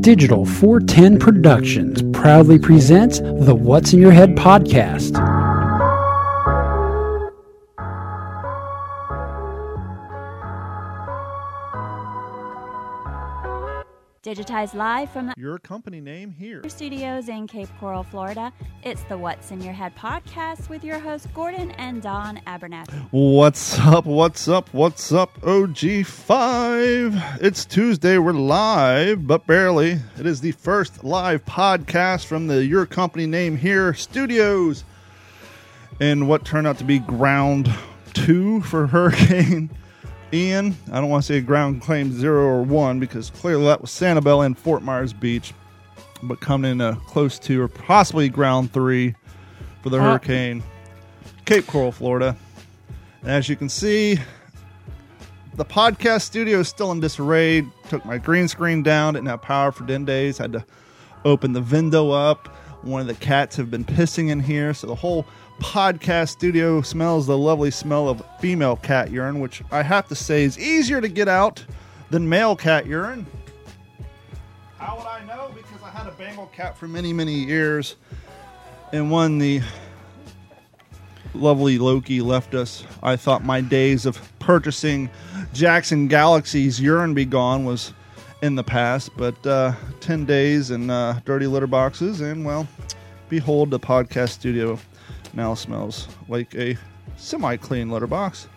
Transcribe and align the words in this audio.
Digital 0.00 0.44
410 0.44 1.18
Productions 1.18 2.02
proudly 2.12 2.58
presents 2.58 3.20
the 3.20 3.54
What's 3.54 3.92
in 3.92 4.00
Your 4.00 4.12
Head 4.12 4.36
podcast. 4.36 5.35
Digitized 14.56 14.74
live 14.74 15.10
from 15.10 15.26
the 15.26 15.34
Your 15.36 15.58
company 15.58 16.00
name 16.00 16.30
here. 16.30 16.66
studios 16.68 17.28
in 17.28 17.46
Cape 17.46 17.68
Coral, 17.78 18.04
Florida. 18.04 18.50
It's 18.82 19.02
the 19.02 19.18
What's 19.18 19.50
in 19.50 19.60
Your 19.60 19.74
Head 19.74 19.94
podcast 19.94 20.70
with 20.70 20.82
your 20.82 20.98
hosts 20.98 21.28
Gordon 21.34 21.72
and 21.72 22.00
Don 22.00 22.40
Abernathy. 22.46 23.06
What's 23.10 23.78
up? 23.78 24.06
What's 24.06 24.48
up? 24.48 24.72
What's 24.72 25.12
up? 25.12 25.38
OG5. 25.42 27.42
It's 27.42 27.66
Tuesday. 27.66 28.16
We're 28.16 28.32
live, 28.32 29.26
but 29.26 29.46
barely. 29.46 29.98
It 30.18 30.24
is 30.24 30.40
the 30.40 30.52
first 30.52 31.04
live 31.04 31.44
podcast 31.44 32.24
from 32.24 32.46
the 32.46 32.64
Your 32.64 32.86
Company 32.86 33.26
Name 33.26 33.58
Here 33.58 33.92
studios. 33.92 34.84
And 36.00 36.30
what 36.30 36.46
turned 36.46 36.66
out 36.66 36.78
to 36.78 36.84
be 36.84 36.98
ground 36.98 37.70
two 38.14 38.62
for 38.62 38.86
Hurricane 38.86 39.68
Ian. 40.32 40.76
I 40.92 41.00
don't 41.00 41.08
want 41.08 41.24
to 41.24 41.26
say 41.32 41.40
ground 41.40 41.82
claim 41.82 42.12
zero 42.12 42.44
or 42.44 42.62
one 42.62 42.98
because 43.00 43.30
clearly 43.30 43.64
that 43.66 43.80
was 43.80 43.90
Sanibel 43.90 44.44
and 44.44 44.58
Fort 44.58 44.82
Myers 44.82 45.12
Beach. 45.12 45.54
But 46.22 46.40
coming 46.40 46.70
in 46.72 46.80
uh, 46.80 46.94
close 47.06 47.38
to 47.40 47.60
or 47.62 47.68
possibly 47.68 48.28
ground 48.28 48.72
three 48.72 49.14
for 49.82 49.90
the 49.90 49.98
Uh. 49.98 50.02
hurricane, 50.02 50.62
Cape 51.44 51.66
Coral, 51.66 51.92
Florida. 51.92 52.36
And 53.22 53.30
as 53.30 53.48
you 53.48 53.56
can 53.56 53.68
see, 53.68 54.18
the 55.54 55.64
podcast 55.64 56.22
studio 56.22 56.60
is 56.60 56.68
still 56.68 56.90
in 56.92 57.00
disarray. 57.00 57.66
Took 57.88 58.04
my 58.04 58.18
green 58.18 58.48
screen 58.48 58.82
down, 58.82 59.14
didn't 59.14 59.28
have 59.28 59.42
power 59.42 59.72
for 59.72 59.86
10 59.86 60.04
days. 60.04 60.38
Had 60.38 60.52
to 60.54 60.64
open 61.24 61.52
the 61.52 61.62
window 61.62 62.10
up. 62.10 62.48
One 62.82 63.00
of 63.00 63.06
the 63.06 63.14
cats 63.14 63.56
have 63.56 63.70
been 63.70 63.84
pissing 63.84 64.28
in 64.30 64.40
here, 64.40 64.72
so 64.74 64.86
the 64.86 64.94
whole 64.94 65.26
podcast 65.60 66.28
studio 66.30 66.82
smells 66.82 67.26
the 67.26 67.36
lovely 67.36 67.70
smell 67.70 68.08
of 68.08 68.22
female 68.40 68.76
cat 68.76 69.10
urine, 69.10 69.40
which 69.40 69.62
I 69.70 69.82
have 69.82 70.08
to 70.08 70.14
say 70.14 70.44
is 70.44 70.58
easier 70.58 71.00
to 71.00 71.08
get 71.08 71.28
out 71.28 71.64
than 72.10 72.28
male 72.28 72.56
cat 72.56 72.86
urine. 72.86 73.26
How 74.78 74.96
would 74.98 75.06
I 75.06 75.24
know? 75.24 75.50
Because 75.54 75.82
I 75.82 75.90
had 75.90 76.06
a 76.06 76.12
Bengal 76.12 76.46
cat 76.48 76.76
for 76.76 76.86
many, 76.86 77.12
many 77.12 77.34
years. 77.34 77.96
And 78.92 79.10
when 79.10 79.38
the 79.38 79.62
lovely 81.34 81.78
Loki 81.78 82.20
left 82.20 82.54
us, 82.54 82.84
I 83.02 83.16
thought 83.16 83.44
my 83.44 83.60
days 83.60 84.06
of 84.06 84.20
purchasing 84.38 85.10
Jackson 85.52 86.08
Galaxy's 86.08 86.80
urine 86.80 87.14
be 87.14 87.24
gone 87.24 87.64
was 87.64 87.92
in 88.42 88.54
the 88.54 88.64
past. 88.64 89.10
But 89.16 89.44
uh, 89.46 89.72
10 90.00 90.24
days 90.24 90.70
and 90.70 90.90
uh, 90.90 91.20
dirty 91.24 91.46
litter 91.46 91.66
boxes, 91.66 92.20
and 92.20 92.44
well, 92.44 92.68
behold, 93.28 93.70
the 93.70 93.80
podcast 93.80 94.30
studio 94.30 94.78
now 95.36 95.54
smells 95.54 96.08
like 96.28 96.54
a 96.54 96.76
semi 97.16 97.56
clean 97.56 97.90
litter 97.90 98.06
box. 98.06 98.48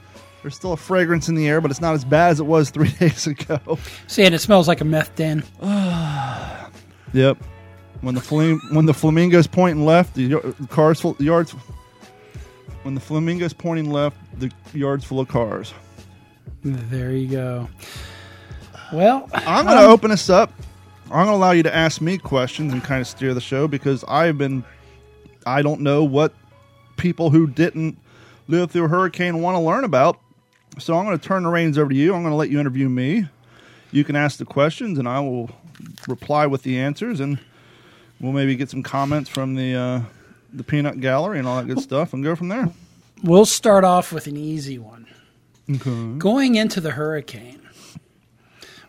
There's 0.42 0.56
still 0.56 0.72
a 0.74 0.78
fragrance 0.78 1.28
in 1.28 1.36
the 1.36 1.48
air, 1.50 1.60
but 1.60 1.70
it's 1.70 1.82
not 1.82 1.94
as 1.94 2.06
bad 2.06 2.32
as 2.32 2.40
it 2.40 2.46
was 2.46 2.70
three 2.70 2.90
days 3.00 3.28
ago. 3.28 3.78
See, 4.08 4.24
and 4.24 4.34
it 4.34 4.40
smells 4.40 4.68
like 4.68 4.82
a 4.82 4.86
meth 4.86 5.16
den. 5.16 5.44
Yep. 7.12 7.40
When 8.02 8.14
the 8.14 8.22
flam- 8.22 8.62
when 8.72 8.86
the 8.86 8.94
flamingos 8.94 9.48
pointing 9.48 9.84
left, 9.84 10.14
the, 10.14 10.36
y- 10.36 10.54
the 10.60 10.68
cars 10.68 11.02
full, 11.02 11.14
the 11.14 11.24
yards. 11.24 11.56
When 12.84 12.94
the 12.94 13.02
flamingos 13.02 13.52
pointing 13.52 13.90
left, 13.90 14.16
the 14.40 14.52
yards 14.76 15.04
full 15.04 15.20
of 15.20 15.28
cars. 15.28 15.74
There 16.64 17.12
you 17.12 17.28
go. 17.28 17.70
Well, 18.94 19.28
I'm 19.34 19.66
going 19.66 19.78
to 19.80 19.86
um, 19.86 19.92
open 19.92 20.12
this 20.12 20.30
up. 20.30 20.54
I'm 21.06 21.26
going 21.26 21.28
to 21.30 21.34
allow 21.34 21.52
you 21.52 21.64
to 21.64 21.76
ask 21.76 22.00
me 22.00 22.20
questions 22.20 22.72
and 22.72 22.84
kind 22.84 23.02
of 23.02 23.08
steer 23.08 23.34
the 23.34 23.42
show 23.42 23.68
because 23.68 24.04
I've 24.08 24.38
been. 24.38 24.64
I 25.48 25.64
don't 25.64 25.82
know 25.82 26.04
what 26.04 26.32
people 27.00 27.32
who 27.32 27.48
didn't 27.48 27.98
live 28.48 28.72
through 28.72 28.86
a 28.86 28.88
hurricane 28.90 29.42
want 29.42 29.56
to 29.56 29.60
learn 29.60 29.84
about. 29.84 30.20
So 30.78 30.98
I'm 30.98 31.06
going 31.06 31.18
to 31.18 31.28
turn 31.28 31.44
the 31.44 31.50
reins 31.50 31.78
over 31.78 31.90
to 31.90 31.96
you. 31.96 32.14
I'm 32.14 32.22
going 32.22 32.32
to 32.32 32.38
let 32.38 32.50
you 32.50 32.60
interview 32.60 32.90
me. 32.90 33.28
You 33.92 34.04
can 34.04 34.16
ask 34.16 34.38
the 34.38 34.46
questions, 34.46 35.00
and 35.00 35.08
I 35.08 35.20
will 35.20 35.50
reply 36.08 36.46
with 36.46 36.62
the 36.64 36.78
answers, 36.78 37.20
and 37.20 37.40
we'll 38.20 38.34
maybe 38.34 38.56
get 38.56 38.70
some 38.70 38.84
comments 38.84 39.30
from 39.30 39.56
the 39.56 39.76
uh, 39.76 40.02
the 40.54 40.64
peanut 40.64 41.00
gallery 41.00 41.40
and 41.40 41.48
all 41.48 41.58
that 41.58 41.68
good 41.68 41.80
stuff, 41.80 42.14
and 42.14 42.24
go 42.24 42.36
from 42.36 42.50
there. 42.50 42.70
we'll 43.24 43.46
start 43.46 43.84
off 43.84 44.12
with 44.12 44.28
an 44.28 44.38
easy 44.38 44.78
one. 44.78 45.08
Okay. 45.70 46.18
Going 46.18 46.56
into 46.56 46.82
the 46.82 46.92
hurricane, 46.92 47.62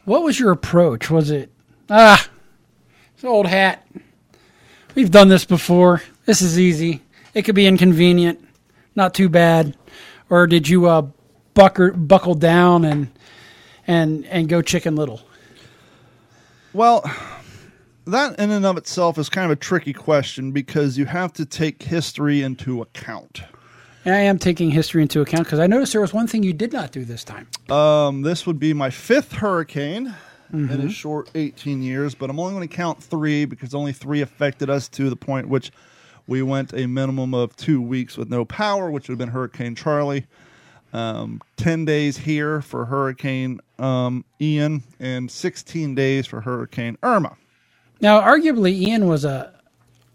what 0.05 0.23
was 0.23 0.39
your 0.39 0.51
approach? 0.51 1.11
Was 1.11 1.31
it, 1.31 1.51
ah, 1.89 2.29
it's 3.15 3.23
an 3.23 3.29
old 3.29 3.47
hat. 3.47 3.87
We've 4.95 5.11
done 5.11 5.29
this 5.29 5.45
before. 5.45 6.03
This 6.25 6.43
is 6.43 6.59
easy. 6.59 7.03
It 7.35 7.43
could 7.43 7.55
be 7.55 7.67
inconvenient, 7.67 8.45
not 8.95 9.15
too 9.15 9.29
bad. 9.29 9.77
Or 10.29 10.47
did 10.47 10.69
you 10.69 10.87
uh, 10.87 11.07
bucker, 11.55 11.93
buckle 11.93 12.35
down 12.35 12.85
and 12.85 13.11
and 13.87 14.25
and 14.27 14.49
go 14.49 14.63
chicken 14.63 14.97
little? 14.97 15.21
Well, 16.73 17.05
that 18.07 18.39
in 18.39 18.51
and 18.51 18.65
of 18.65 18.77
itself 18.77 19.19
is 19.19 19.29
kind 19.29 19.45
of 19.45 19.51
a 19.51 19.61
tricky 19.61 19.93
question 19.93 20.53
because 20.53 20.97
you 20.97 21.07
have 21.07 21.33
to 21.35 21.45
take 21.45 21.83
history 21.83 22.43
into 22.43 22.83
account. 22.83 23.43
And 24.05 24.15
I 24.15 24.21
am 24.21 24.39
taking 24.39 24.71
history 24.71 25.03
into 25.03 25.21
account 25.21 25.45
because 25.45 25.59
I 25.59 25.67
noticed 25.67 25.93
there 25.93 26.01
was 26.01 26.15
one 26.15 26.27
thing 26.27 26.43
you 26.43 26.55
did 26.55 26.73
not 26.73 26.91
do 26.91 27.05
this 27.05 27.23
time. 27.23 27.49
Um, 27.69 28.23
this 28.23 28.47
would 28.47 28.59
be 28.59 28.73
my 28.73 28.89
fifth 28.89 29.33
hurricane 29.33 30.15
in 30.53 30.69
a 30.69 30.89
short 30.89 31.31
18 31.35 31.83
years, 31.83 32.15
but 32.15 32.31
I'm 32.31 32.41
only 32.41 32.55
going 32.55 32.69
to 32.69 32.75
count 32.75 33.03
three 33.03 33.45
because 33.45 33.75
only 33.75 33.93
three 33.93 34.21
affected 34.21 34.69
us 34.69 34.89
to 34.89 35.09
the 35.09 35.17
point 35.17 35.49
which 35.49 35.71
we 36.31 36.43
went 36.43 36.73
a 36.73 36.87
minimum 36.87 37.35
of 37.35 37.57
two 37.57 37.83
weeks 37.83 38.17
with 38.17 38.31
no 38.31 38.45
power, 38.45 38.89
which 38.89 39.09
would 39.09 39.15
have 39.15 39.19
been 39.19 39.31
Hurricane 39.31 39.75
Charley. 39.75 40.27
Um, 40.93 41.41
10 41.57 41.85
days 41.85 42.17
here 42.17 42.63
for 42.63 42.85
Hurricane 42.85 43.61
um, 43.81 44.25
Ian, 44.41 44.85
and 45.01 45.29
16 45.29 45.95
days 45.97 46.27
for 46.27 46.41
Hurricane 46.41 46.97
Irma. 47.03 47.37
Now, 48.01 48.21
arguably, 48.21 48.73
Ian 48.73 49.07
was 49.07 49.25
a 49.25 49.53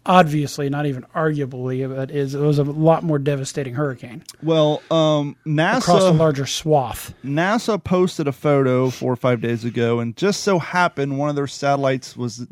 obviously 0.06 0.70
not 0.70 0.86
even 0.86 1.04
arguably, 1.14 1.86
but 1.94 2.10
is 2.10 2.34
it 2.34 2.40
was 2.40 2.58
a 2.58 2.64
lot 2.64 3.02
more 3.02 3.18
devastating 3.18 3.74
hurricane 3.74 4.22
Well, 4.42 4.80
um, 4.90 5.36
NASA 5.44 5.78
across 5.78 6.02
a 6.02 6.12
larger 6.12 6.46
swath. 6.46 7.12
NASA 7.24 7.82
posted 7.82 8.28
a 8.28 8.32
photo 8.32 8.88
four 8.90 9.12
or 9.12 9.16
five 9.16 9.40
days 9.40 9.64
ago, 9.64 9.98
and 10.00 10.16
just 10.16 10.42
so 10.42 10.58
happened 10.60 11.18
one 11.18 11.28
of 11.28 11.36
their 11.36 11.48
satellites 11.48 12.16
was 12.16 12.46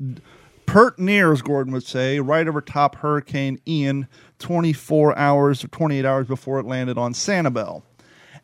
pert 0.67 0.99
near, 0.99 1.33
as 1.33 1.43
Gordon 1.43 1.73
would 1.73 1.87
say, 1.87 2.21
right 2.21 2.47
over 2.47 2.61
top 2.61 2.97
Hurricane 2.97 3.61
Ian, 3.67 4.09
24 4.39 5.17
hours 5.17 5.65
or 5.65 5.69
28 5.69 6.05
hours 6.05 6.27
before 6.27 6.59
it 6.59 6.67
landed 6.67 6.99
on 6.99 7.13
Sanibel. 7.13 7.83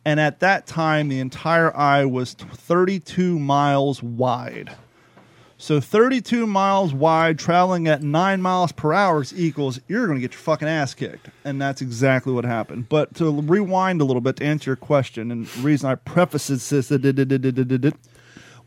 And 0.04 0.18
at 0.18 0.40
that 0.40 0.66
time, 0.66 1.08
the 1.08 1.20
entire 1.20 1.76
eye 1.76 2.04
was 2.04 2.32
32 2.34 3.38
miles 3.38 4.02
wide. 4.02 4.74
So 5.58 5.78
32 5.78 6.46
miles 6.46 6.94
wide, 6.94 7.38
traveling 7.38 7.86
at 7.86 8.02
9 8.02 8.40
miles 8.40 8.72
per 8.72 8.94
hour 8.94 9.22
equals 9.36 9.78
you're 9.88 10.06
going 10.06 10.16
to 10.16 10.22
get 10.22 10.32
your 10.32 10.40
fucking 10.40 10.66
ass 10.66 10.94
kicked. 10.94 11.28
And 11.44 11.60
that's 11.60 11.82
exactly 11.82 12.32
what 12.32 12.46
happened. 12.46 12.88
But 12.88 13.14
to 13.16 13.42
rewind 13.42 14.00
a 14.00 14.04
little 14.04 14.22
bit 14.22 14.36
to 14.36 14.44
answer 14.44 14.70
your 14.70 14.76
question, 14.76 15.30
and 15.30 15.46
the 15.46 15.60
reason 15.60 15.90
I 15.90 15.96
preface 15.96 16.48
this 16.48 16.90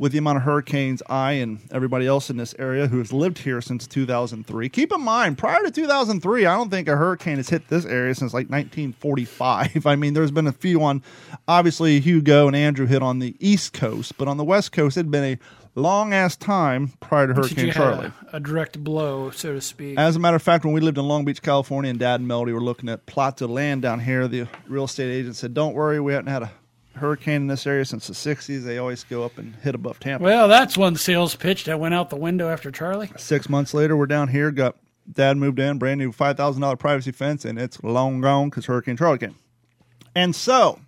with 0.04 0.12
the 0.12 0.18
amount 0.18 0.36
of 0.36 0.44
hurricanes 0.44 1.02
I 1.08 1.32
and 1.32 1.60
everybody 1.72 2.06
else 2.06 2.30
in 2.30 2.36
this 2.36 2.54
area 2.60 2.88
who 2.88 2.98
has 2.98 3.14
lived 3.14 3.38
here 3.38 3.62
since 3.62 3.88
2003. 3.88 4.68
Keep 4.68 4.92
in 4.92 5.00
mind, 5.00 5.38
prior 5.38 5.64
to 5.64 5.72
2003, 5.72 6.46
I 6.46 6.58
don't 6.58 6.70
think 6.70 6.90
a 6.90 6.98
hurricane 6.98 7.38
has 7.38 7.48
hit 7.48 7.70
this 7.70 7.86
area 7.86 8.14
since 8.14 8.34
like 8.34 8.50
1945. 8.50 9.86
I 9.88 9.96
mean, 9.96 10.14
there's 10.14 10.30
been 10.30 10.48
a 10.48 10.52
few 10.52 10.84
on, 10.84 11.04
obviously, 11.48 12.02
Hugo 12.02 12.48
and 12.48 12.56
Andrew 12.56 12.86
hit 12.86 13.02
on 13.02 13.20
the 13.20 13.34
East 13.40 13.72
Coast, 13.72 14.18
but 14.18 14.28
on 14.28 14.36
the 14.36 14.44
West 14.44 14.74
Coast, 14.74 14.98
it 14.98 15.06
had 15.06 15.12
been 15.12 15.24
a 15.24 15.80
long 15.80 16.14
ass 16.14 16.36
time 16.36 16.92
prior 17.00 17.28
to 17.28 17.34
Hurricane 17.34 17.72
Charley. 17.72 18.12
a, 18.34 18.36
a 18.36 18.40
direct 18.42 18.84
blow, 18.84 19.30
so 19.30 19.54
to 19.54 19.62
speak? 19.62 19.98
As 19.98 20.18
a 20.18 20.20
matter 20.20 20.36
of 20.36 20.44
fact, 20.44 20.66
when 20.66 20.74
we 20.74 20.82
lived 20.82 20.98
in 20.98 21.08
Long 21.08 21.24
Beach, 21.24 21.42
California, 21.42 21.90
and 21.90 21.98
Dad 21.98 22.20
and 22.20 22.28
Melody 22.28 22.52
were 22.52 22.60
looking 22.60 22.90
at 22.90 23.06
plots 23.06 23.42
of 23.42 23.50
land 23.50 23.84
down 23.84 24.02
here, 24.02 24.28
the 24.28 24.50
real 24.68 24.84
estate 24.84 25.14
agent 25.14 25.38
said, 25.38 25.54
"Don't 25.54 25.74
worry, 25.74 26.02
we 26.02 26.12
haven't 26.12 26.28
had 26.28 26.44
a 26.44 26.52
hurricane 26.96 27.42
in 27.42 27.48
this 27.48 27.66
area 27.66 27.86
since 27.86 28.08
the 28.08 28.14
'60s. 28.14 28.64
They 28.64 28.78
always 28.78 29.04
go 29.04 29.24
up 29.24 29.38
and 29.38 29.56
hit 29.58 29.76
above 29.76 30.00
Tampa." 30.00 30.24
well, 30.24 30.48
that's 30.48 30.78
one 30.78 30.96
sales 30.96 31.36
pitch 31.36 31.66
that 31.66 31.80
went 31.80 31.94
out 31.94 32.10
the 32.10 32.16
window 32.16 32.50
after 32.50 32.72
Charley. 32.72 33.12
Six 33.18 33.50
months 33.50 33.74
later, 33.74 33.96
we're 33.98 34.06
down 34.08 34.28
here. 34.28 34.52
Got 34.52 34.76
Dad 35.12 35.38
moved 35.38 35.60
in, 35.60 35.78
brand 35.78 36.00
new 36.00 36.12
five 36.12 36.38
thousand 36.38 36.62
dollar 36.62 36.76
privacy 36.76 37.12
fence, 37.12 37.46
and 37.46 37.60
it's 37.60 37.82
long 37.84 38.22
gone 38.22 38.50
because 38.50 38.66
Hurricane 38.66 38.98
Charley 38.98 39.18
came. 39.18 39.36
And 40.16 40.36
so, 40.36 40.80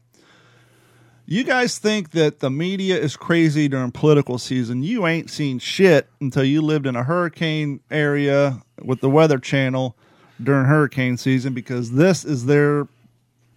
you 1.26 1.44
guys 1.44 1.80
think 1.80 2.12
that 2.12 2.40
the 2.40 2.52
media 2.52 2.98
is 2.98 3.18
crazy 3.18 3.68
during 3.68 3.92
political 3.92 4.38
season. 4.38 4.84
You 4.84 5.08
ain't 5.08 5.30
seen 5.30 5.60
shit 5.60 6.08
until 6.22 6.44
you 6.44 6.62
lived 6.62 6.86
in 6.86 6.96
a 6.96 7.04
hurricane 7.04 7.80
area 7.90 8.62
with 8.84 9.02
the 9.02 9.10
Weather 9.10 9.40
Channel 9.40 9.98
during 10.42 10.66
hurricane 10.66 11.18
season 11.18 11.54
because 11.54 11.92
this 11.92 12.24
is 12.26 12.46
their 12.46 12.88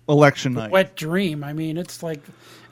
election 0.09 0.55
night. 0.55 0.71
Wet 0.71 0.97
dream. 0.97 1.45
I 1.45 1.53
mean, 1.53 1.77
it's 1.77 2.03
like 2.03 2.21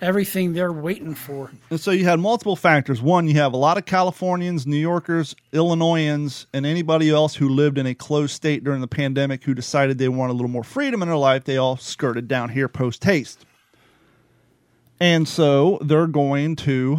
everything 0.01 0.53
they're 0.53 0.73
waiting 0.73 1.15
for. 1.15 1.51
And 1.71 1.81
so 1.81 1.91
you 1.91 2.05
had 2.05 2.21
multiple 2.21 2.57
factors. 2.57 3.01
One, 3.01 3.29
you 3.29 3.35
have 3.35 3.53
a 3.53 3.57
lot 3.57 3.79
of 3.79 3.85
Californians, 3.85 4.67
New 4.67 4.77
Yorkers, 4.77 5.35
Illinoisans, 5.53 6.47
and 6.53 6.67
anybody 6.67 7.11
else 7.11 7.35
who 7.35 7.49
lived 7.49 7.79
in 7.79 7.87
a 7.87 7.95
closed 7.95 8.35
state 8.35 8.65
during 8.65 8.81
the 8.81 8.89
pandemic 8.89 9.45
who 9.45 9.55
decided 9.55 9.99
they 9.99 10.09
wanted 10.09 10.33
a 10.33 10.35
little 10.35 10.49
more 10.49 10.65
freedom 10.65 11.03
in 11.03 11.09
their 11.09 11.17
life. 11.17 11.45
They 11.45 11.57
all 11.57 11.77
skirted 11.77 12.29
down 12.29 12.51
here 12.51 12.69
post 12.69 13.05
haste. 13.05 13.45
And 14.99 15.29
so 15.29 15.79
they're 15.83 16.07
going 16.07 16.57
to, 16.57 16.99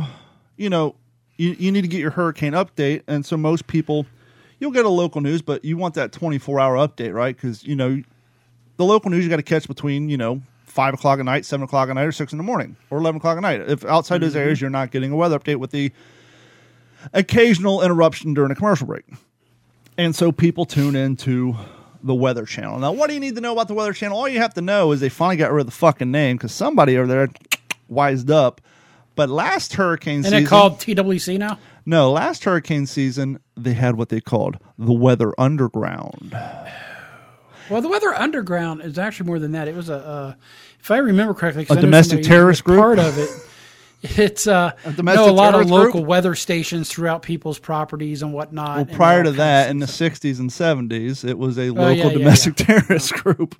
you 0.55 0.69
know, 0.69 0.95
you, 1.37 1.55
you 1.57 1.71
need 1.71 1.81
to 1.81 1.87
get 1.87 1.99
your 1.99 2.11
hurricane 2.11 2.53
update. 2.53 3.03
And 3.07 3.25
so 3.25 3.37
most 3.37 3.67
people, 3.67 4.05
you'll 4.59 4.71
get 4.71 4.85
a 4.85 4.89
local 4.89 5.21
news, 5.21 5.41
but 5.41 5.65
you 5.65 5.77
want 5.77 5.95
that 5.95 6.11
24 6.11 6.59
hour 6.59 6.75
update, 6.75 7.13
right? 7.13 7.35
Because, 7.35 7.63
you 7.63 7.75
know, 7.75 8.01
the 8.77 8.85
local 8.85 9.11
news 9.11 9.23
you 9.23 9.29
got 9.29 9.37
to 9.37 9.43
catch 9.43 9.67
between, 9.67 10.09
you 10.09 10.17
know, 10.17 10.41
five 10.65 10.93
o'clock 10.93 11.19
at 11.19 11.25
night, 11.25 11.45
seven 11.45 11.63
o'clock 11.63 11.89
at 11.89 11.93
night, 11.93 12.05
or 12.05 12.11
six 12.11 12.31
in 12.31 12.37
the 12.37 12.43
morning, 12.43 12.77
or 12.89 12.99
11 12.99 13.17
o'clock 13.17 13.37
at 13.37 13.41
night. 13.41 13.61
If 13.61 13.83
outside 13.85 14.21
those 14.21 14.35
areas, 14.35 14.57
mm-hmm. 14.57 14.65
you're 14.65 14.71
not 14.71 14.91
getting 14.91 15.11
a 15.11 15.15
weather 15.15 15.37
update 15.37 15.57
with 15.57 15.71
the 15.71 15.91
occasional 17.13 17.81
interruption 17.83 18.33
during 18.33 18.51
a 18.51 18.55
commercial 18.55 18.87
break. 18.87 19.05
And 19.97 20.15
so 20.15 20.31
people 20.31 20.65
tune 20.65 20.95
into 20.95 21.55
the 22.03 22.13
Weather 22.13 22.45
Channel. 22.45 22.79
Now, 22.79 22.91
what 22.91 23.07
do 23.07 23.15
you 23.15 23.19
need 23.19 23.35
to 23.35 23.41
know 23.41 23.53
about 23.53 23.67
the 23.67 23.73
Weather 23.73 23.93
Channel? 23.93 24.17
All 24.17 24.29
you 24.29 24.39
have 24.39 24.53
to 24.53 24.61
know 24.61 24.91
is 24.91 24.99
they 24.99 25.09
finally 25.09 25.37
got 25.37 25.51
rid 25.51 25.61
of 25.61 25.65
the 25.65 25.71
fucking 25.71 26.11
name 26.11 26.37
because 26.37 26.51
somebody 26.51 26.97
over 26.97 27.07
there 27.07 27.29
wised 27.87 28.29
up. 28.29 28.61
But 29.15 29.29
last 29.29 29.73
hurricane 29.73 30.17
And 30.17 30.25
season, 30.25 30.37
And 30.37 30.45
it 30.45 30.49
called 30.49 30.77
TWC 30.79 31.39
now? 31.39 31.57
no, 31.87 32.11
last 32.11 32.43
hurricane 32.43 32.85
season 32.85 33.39
they 33.55 33.73
had 33.73 33.95
what 33.95 34.09
they 34.09 34.21
called 34.21 34.57
the 34.77 34.93
Weather 34.93 35.33
Underground. 35.39 36.37
Well, 37.69 37.81
the 37.81 37.89
Weather 37.89 38.13
Underground 38.13 38.81
is 38.81 38.97
actually 38.97 39.27
more 39.27 39.39
than 39.39 39.51
that. 39.53 39.67
It 39.67 39.75
was 39.75 39.89
a, 39.89 39.95
uh, 39.95 40.33
if 40.79 40.91
I 40.91 40.97
remember 40.97 41.33
correctly, 41.33 41.65
A 41.69 41.75
domestic 41.75 42.23
terrorist 42.23 42.63
group? 42.63 42.79
Part 42.79 42.99
of 42.99 43.17
it. 43.17 43.29
It's 44.03 44.45
uh, 44.45 44.73
a 44.85 45.01
no, 45.01 45.27
a 45.27 45.31
lot 45.31 45.55
of 45.55 45.65
terrorist 45.65 45.69
group? 45.69 45.85
local 45.85 46.05
weather 46.05 46.35
stations 46.35 46.87
throughout 46.87 47.23
people's 47.23 47.57
properties 47.57 48.21
and 48.21 48.31
whatnot. 48.31 48.69
Well, 48.69 48.77
and 48.77 48.91
prior 48.91 49.23
to 49.23 49.31
that, 49.31 49.71
in 49.71 49.79
the 49.79 49.87
60s 49.87 50.39
and 50.39 50.51
70s, 50.51 51.27
it 51.27 51.37
was 51.37 51.57
a 51.57 51.65
yeah, 51.65 51.71
local 51.71 52.11
yeah, 52.11 52.17
domestic 52.17 52.55
terrorist 52.57 53.13
group. 53.13 53.59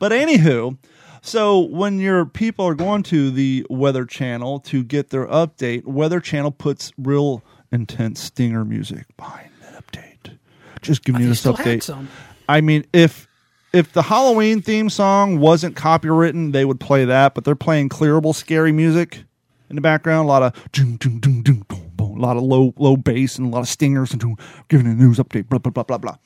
But 0.00 0.10
anywho, 0.10 0.76
so 1.22 1.60
when 1.60 2.00
your 2.00 2.26
people 2.26 2.66
are 2.66 2.74
going 2.74 3.04
to 3.04 3.30
the 3.30 3.64
Weather 3.70 4.04
Channel 4.04 4.58
to 4.60 4.82
get 4.82 5.10
their 5.10 5.26
update, 5.26 5.84
Weather 5.84 6.20
Channel 6.20 6.50
puts 6.50 6.92
real 6.98 7.44
intense 7.70 8.20
stinger 8.20 8.64
music 8.64 9.06
behind 9.16 9.50
that 9.62 9.74
update. 9.74 10.36
Just 10.82 11.04
give 11.04 11.14
me 11.14 11.26
this 11.26 11.44
update. 11.44 12.08
I 12.48 12.60
mean, 12.60 12.84
if 12.92 13.26
if 13.72 13.92
the 13.92 14.02
Halloween 14.02 14.62
theme 14.62 14.88
song 14.88 15.38
wasn't 15.38 15.76
copywritten, 15.76 16.52
they 16.52 16.64
would 16.64 16.80
play 16.80 17.04
that, 17.04 17.34
but 17.34 17.44
they're 17.44 17.54
playing 17.54 17.90
clearable 17.90 18.34
scary 18.34 18.72
music 18.72 19.24
in 19.68 19.76
the 19.76 19.82
background. 19.82 20.24
A 20.24 20.28
lot 20.28 20.42
of 20.42 20.72
boom, 20.72 20.96
boom, 20.96 22.18
a 22.18 22.20
lot 22.20 22.36
of 22.36 22.42
low 22.42 22.72
low 22.78 22.96
bass 22.96 23.38
and 23.38 23.46
a 23.46 23.50
lot 23.50 23.60
of 23.60 23.68
stingers 23.68 24.12
and 24.12 24.38
giving 24.68 24.86
a 24.86 24.94
news 24.94 25.18
update, 25.18 25.48
blah 25.48 25.58
blah 25.58 25.70
blah 25.70 25.84
blah 25.84 25.98
blah. 25.98 26.16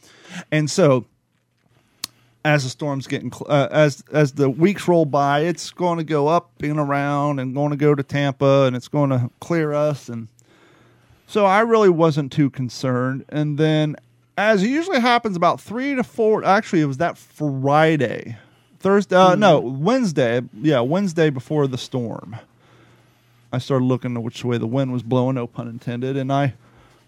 And 0.51 0.71
so 0.71 1.07
as 2.45 2.65
the 2.65 2.71
storm's 2.71 3.07
getting 3.07 3.33
uh, 3.49 3.69
as 3.71 4.05
as 4.13 4.33
the 4.33 4.49
weeks 4.49 4.87
roll 4.87 5.05
by, 5.05 5.41
it's 5.41 5.71
going 5.71 5.99
to 5.99 6.05
go 6.05 6.29
up 6.29 6.51
and 6.63 6.79
around 6.79 7.41
and 7.41 7.55
going 7.55 7.71
to 7.71 7.77
go 7.77 7.95
to 7.95 8.03
Tampa 8.03 8.65
and 8.67 8.77
it's 8.77 8.89
going 8.89 9.11
to 9.11 9.31
clear 9.41 9.73
us 9.73 10.09
and 10.09 10.29
so 11.33 11.47
I 11.47 11.61
really 11.61 11.89
wasn't 11.89 12.31
too 12.31 12.51
concerned. 12.51 13.25
And 13.31 13.57
then, 13.57 13.97
as 14.37 14.63
usually 14.63 15.01
happens, 15.01 15.37
about 15.37 15.61
three 15.61 15.95
to 15.95 16.05
four. 16.05 16.45
Actually, 16.45 16.81
it 16.81 16.87
was 16.87 16.99
that 16.99 17.19
Friday, 17.19 18.37
Thursday. 18.79 19.17
Uh, 19.17 19.35
No, 19.35 19.61
Wednesday. 19.61 20.43
Yeah, 20.61 20.81
Wednesday 20.81 21.31
before 21.31 21.67
the 21.67 21.79
storm. 21.79 22.37
I 23.53 23.59
started 23.59 23.85
looking 23.85 24.17
at 24.17 24.23
which 24.23 24.45
way 24.45 24.57
the 24.57 24.67
wind 24.67 24.93
was 24.93 25.03
blowing. 25.03 25.35
No 25.35 25.47
pun 25.47 25.69
intended. 25.69 26.17
And 26.17 26.33
I, 26.33 26.55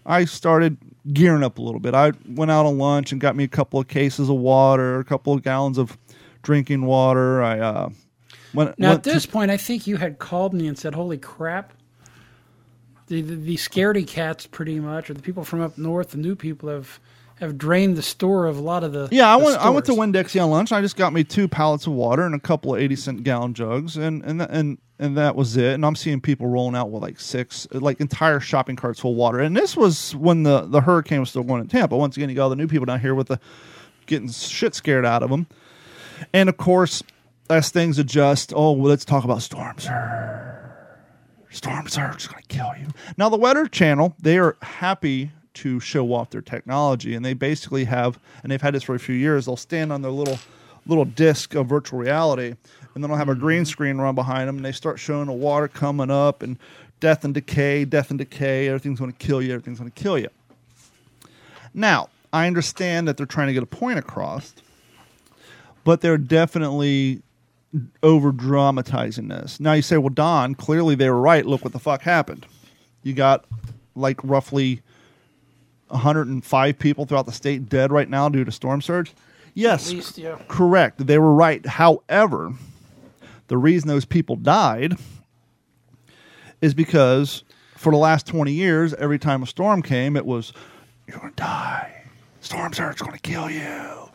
I 0.05 0.25
started 0.25 0.77
gearing 1.11 1.43
up 1.43 1.57
a 1.57 1.61
little 1.61 1.79
bit. 1.79 1.95
I 1.95 2.11
went 2.27 2.51
out 2.51 2.65
on 2.65 2.77
lunch 2.77 3.11
and 3.11 3.19
got 3.19 3.35
me 3.35 3.43
a 3.43 3.47
couple 3.47 3.79
of 3.79 3.87
cases 3.87 4.29
of 4.29 4.35
water, 4.35 4.99
a 4.99 5.03
couple 5.03 5.33
of 5.33 5.41
gallons 5.41 5.77
of 5.79 5.97
drinking 6.43 6.85
water. 6.85 7.41
I 7.41 7.59
uh, 7.59 7.89
went. 8.53 8.77
Now, 8.77 8.89
went 8.89 9.07
at 9.07 9.11
this 9.13 9.25
point, 9.25 9.49
I 9.49 9.57
think 9.57 9.87
you 9.87 9.97
had 9.97 10.19
called 10.19 10.53
me 10.53 10.67
and 10.67 10.77
said, 10.77 10.93
"Holy 10.93 11.17
crap!" 11.17 11.73
The, 13.07 13.21
the 13.21 13.35
the 13.35 13.55
scaredy 13.55 14.07
cats, 14.07 14.45
pretty 14.45 14.79
much, 14.79 15.09
or 15.09 15.15
the 15.15 15.21
people 15.21 15.43
from 15.43 15.61
up 15.61 15.77
north, 15.77 16.11
the 16.11 16.17
new 16.17 16.35
people 16.35 16.69
have 16.69 16.99
have 17.45 17.57
drained 17.57 17.95
the 17.95 18.01
store 18.01 18.45
of 18.45 18.57
a 18.57 18.61
lot 18.61 18.83
of 18.83 18.91
the. 18.91 19.07
Yeah, 19.11 19.33
I 19.33 19.39
the 19.39 19.45
went. 19.45 19.57
I 19.57 19.69
went 19.69 19.85
to 19.87 19.93
stores. 19.93 20.11
Dixie 20.11 20.39
on 20.39 20.49
lunch. 20.49 20.71
I 20.71 20.81
just 20.81 20.95
got 20.95 21.13
me 21.13 21.23
two 21.23 21.47
pallets 21.47 21.87
of 21.87 21.93
water 21.93 22.25
and 22.25 22.35
a 22.35 22.39
couple 22.39 22.75
of 22.75 22.81
eighty 22.81 22.95
cent 22.95 23.23
gallon 23.23 23.53
jugs, 23.53 23.97
and 23.97 24.23
and 24.23 24.41
and 24.41 24.77
and 24.99 25.17
that 25.17 25.35
was 25.35 25.57
it. 25.57 25.73
And 25.73 25.85
I'm 25.85 25.95
seeing 25.95 26.21
people 26.21 26.47
rolling 26.47 26.75
out 26.75 26.91
with 26.91 27.01
like 27.01 27.19
six, 27.19 27.67
like 27.71 27.99
entire 27.99 28.39
shopping 28.39 28.75
carts 28.75 28.99
full 28.99 29.11
of 29.11 29.17
water. 29.17 29.39
And 29.39 29.55
this 29.55 29.75
was 29.77 30.15
when 30.15 30.43
the 30.43 30.61
the 30.61 30.81
hurricane 30.81 31.19
was 31.21 31.29
still 31.29 31.43
going 31.43 31.61
in 31.61 31.67
Tampa. 31.67 31.97
Once 31.97 32.17
again, 32.17 32.29
you 32.29 32.35
got 32.35 32.43
all 32.43 32.49
the 32.49 32.55
new 32.55 32.67
people 32.67 32.85
down 32.85 32.99
here 32.99 33.15
with 33.15 33.27
the 33.27 33.39
getting 34.05 34.29
shit 34.29 34.75
scared 34.75 35.05
out 35.05 35.23
of 35.23 35.29
them. 35.29 35.47
And 36.33 36.49
of 36.49 36.57
course, 36.57 37.03
as 37.49 37.69
things 37.69 37.99
adjust, 37.99 38.53
oh, 38.55 38.71
well, 38.71 38.89
let's 38.89 39.05
talk 39.05 39.23
about 39.23 39.41
storms. 39.41 39.83
surge. 39.83 40.25
Storm 41.49 41.87
surge 41.87 42.23
is 42.23 42.27
going 42.27 42.43
to 42.43 42.47
kill 42.47 42.71
you. 42.79 42.87
Now, 43.17 43.29
the 43.29 43.37
Weather 43.37 43.67
Channel, 43.67 44.15
they 44.19 44.37
are 44.37 44.57
happy 44.61 45.31
to 45.55 45.79
show 45.79 46.13
off 46.13 46.29
their 46.29 46.41
technology, 46.41 47.15
and 47.15 47.25
they 47.25 47.33
basically 47.33 47.85
have, 47.85 48.19
and 48.43 48.51
they've 48.51 48.61
had 48.61 48.73
this 48.73 48.83
for 48.83 48.95
a 48.95 48.99
few 48.99 49.15
years. 49.15 49.45
They'll 49.45 49.57
stand 49.57 49.91
on 49.91 50.01
their 50.01 50.11
little 50.11 50.39
little 50.87 51.05
disc 51.05 51.55
of 51.55 51.67
virtual 51.67 51.99
reality, 51.99 52.53
and 52.93 53.03
then 53.03 53.09
they'll 53.09 53.17
have 53.17 53.29
a 53.29 53.35
green 53.35 53.63
mm-hmm. 53.63 53.69
screen 53.69 53.97
run 53.97 54.15
behind 54.15 54.47
them, 54.47 54.57
and 54.57 54.65
they 54.65 54.71
start 54.71 54.99
showing 54.99 55.25
the 55.25 55.33
water 55.33 55.67
coming 55.67 56.11
up 56.11 56.43
and 56.43 56.59
death 56.99 57.23
and 57.25 57.33
decay, 57.33 57.85
death 57.85 58.09
and 58.09 58.19
decay. 58.19 58.67
Everything's 58.67 58.99
going 58.99 59.11
to 59.11 59.17
kill 59.17 59.41
you. 59.41 59.53
Everything's 59.53 59.79
going 59.79 59.91
to 59.91 60.03
kill 60.03 60.17
you. 60.17 60.29
Now, 61.73 62.09
I 62.31 62.47
understand 62.47 63.07
that 63.07 63.17
they're 63.17 63.25
trying 63.25 63.47
to 63.47 63.53
get 63.53 63.63
a 63.63 63.67
point 63.67 63.99
across, 63.99 64.53
but 65.83 66.01
they're 66.01 66.17
definitely 66.17 67.21
over 68.03 68.31
dramatizing 68.31 69.27
this. 69.27 69.59
Now 69.59 69.73
you 69.73 69.81
say, 69.81 69.97
well, 69.97 70.09
Don, 70.09 70.55
clearly 70.55 70.95
they 70.95 71.09
were 71.09 71.19
right. 71.19 71.45
Look 71.45 71.63
what 71.63 71.73
the 71.73 71.79
fuck 71.79 72.01
happened. 72.01 72.45
You 73.03 73.13
got 73.13 73.45
like 73.95 74.19
roughly 74.23 74.81
105 75.87 76.79
people 76.79 77.05
throughout 77.05 77.25
the 77.25 77.31
state 77.31 77.69
dead 77.69 77.91
right 77.91 78.09
now 78.09 78.29
due 78.29 78.43
to 78.43 78.51
storm 78.51 78.81
surge. 78.81 79.13
Yes, 79.53 79.91
least, 79.91 80.17
yeah. 80.17 80.37
correct. 80.47 81.05
They 81.05 81.17
were 81.17 81.33
right. 81.33 81.65
However, 81.65 82.53
the 83.47 83.57
reason 83.57 83.87
those 83.87 84.05
people 84.05 84.35
died 84.35 84.97
is 86.61 86.73
because 86.73 87.43
for 87.77 87.91
the 87.91 87.97
last 87.97 88.27
20 88.27 88.51
years, 88.51 88.93
every 88.95 89.19
time 89.19 89.43
a 89.43 89.47
storm 89.47 89.81
came, 89.81 90.17
it 90.17 90.25
was, 90.25 90.51
you're 91.07 91.17
going 91.17 91.29
to 91.29 91.35
die. 91.35 92.03
Storm 92.41 92.73
surge 92.73 92.95
is 92.95 93.01
going 93.01 93.13
to 93.13 93.19
kill 93.19 93.49
you. 93.49 94.09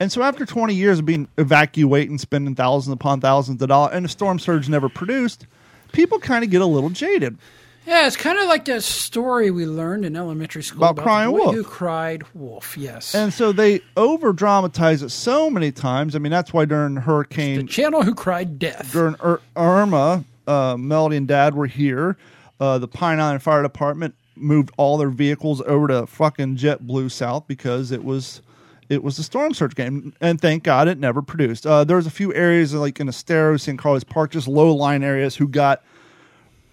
And 0.00 0.10
so 0.12 0.22
after 0.22 0.44
20 0.44 0.74
years 0.74 0.98
of 0.98 1.06
being 1.06 1.28
evacuating, 1.38 2.18
spending 2.18 2.54
thousands 2.54 2.92
upon 2.92 3.20
thousands 3.20 3.62
of 3.62 3.68
dollars, 3.68 3.94
and 3.94 4.04
the 4.04 4.08
storm 4.08 4.38
surge 4.38 4.68
never 4.68 4.88
produced, 4.88 5.46
people 5.92 6.18
kind 6.18 6.44
of 6.44 6.50
get 6.50 6.60
a 6.60 6.66
little 6.66 6.90
jaded. 6.90 7.38
Yeah, 7.86 8.06
it's 8.06 8.16
kind 8.16 8.38
of 8.38 8.46
like 8.48 8.64
that 8.64 8.82
story 8.82 9.50
we 9.50 9.66
learned 9.66 10.04
in 10.06 10.16
elementary 10.16 10.62
school 10.62 10.82
About 10.82 10.96
the 10.96 11.02
crying 11.02 11.32
wolf. 11.32 11.54
who 11.54 11.62
cried 11.62 12.22
wolf. 12.34 12.76
Yes, 12.78 13.14
And 13.14 13.32
so 13.32 13.52
they 13.52 13.80
over 13.96 14.32
dramatize 14.32 15.02
it 15.02 15.10
so 15.10 15.50
many 15.50 15.70
times. 15.70 16.16
I 16.16 16.18
mean, 16.18 16.32
that's 16.32 16.52
why 16.52 16.64
during 16.64 16.94
the 16.94 17.02
Hurricane 17.02 17.66
channel 17.66 18.02
who 18.02 18.14
cried 18.14 18.58
death. 18.58 18.90
during 18.92 19.16
Ir- 19.22 19.40
Irma, 19.54 20.24
uh, 20.46 20.76
Melody 20.78 21.16
and 21.18 21.28
Dad 21.28 21.54
were 21.54 21.66
here. 21.66 22.16
Uh, 22.58 22.78
the 22.78 22.88
Pine 22.88 23.20
Island 23.20 23.42
Fire 23.42 23.62
Department 23.62 24.14
moved 24.36 24.70
all 24.78 24.96
their 24.96 25.10
vehicles 25.10 25.60
over 25.62 25.86
to 25.88 26.06
fucking 26.06 26.56
JetBlue 26.56 27.10
South 27.10 27.46
because 27.46 27.90
it 27.92 28.02
was 28.04 28.40
it 28.88 29.02
was 29.02 29.18
a 29.18 29.22
storm 29.22 29.54
surge 29.54 29.74
game, 29.74 30.12
and 30.20 30.40
thank 30.40 30.62
God 30.62 30.88
it 30.88 30.98
never 30.98 31.22
produced. 31.22 31.66
Uh, 31.66 31.84
there 31.84 31.96
was 31.96 32.06
a 32.06 32.10
few 32.10 32.34
areas 32.34 32.74
like 32.74 33.00
in 33.00 33.08
Estero, 33.08 33.56
San 33.56 33.76
Carlos 33.76 34.04
Park, 34.04 34.30
just 34.32 34.46
low 34.46 34.74
line 34.74 35.02
areas 35.02 35.34
who 35.36 35.48
got 35.48 35.82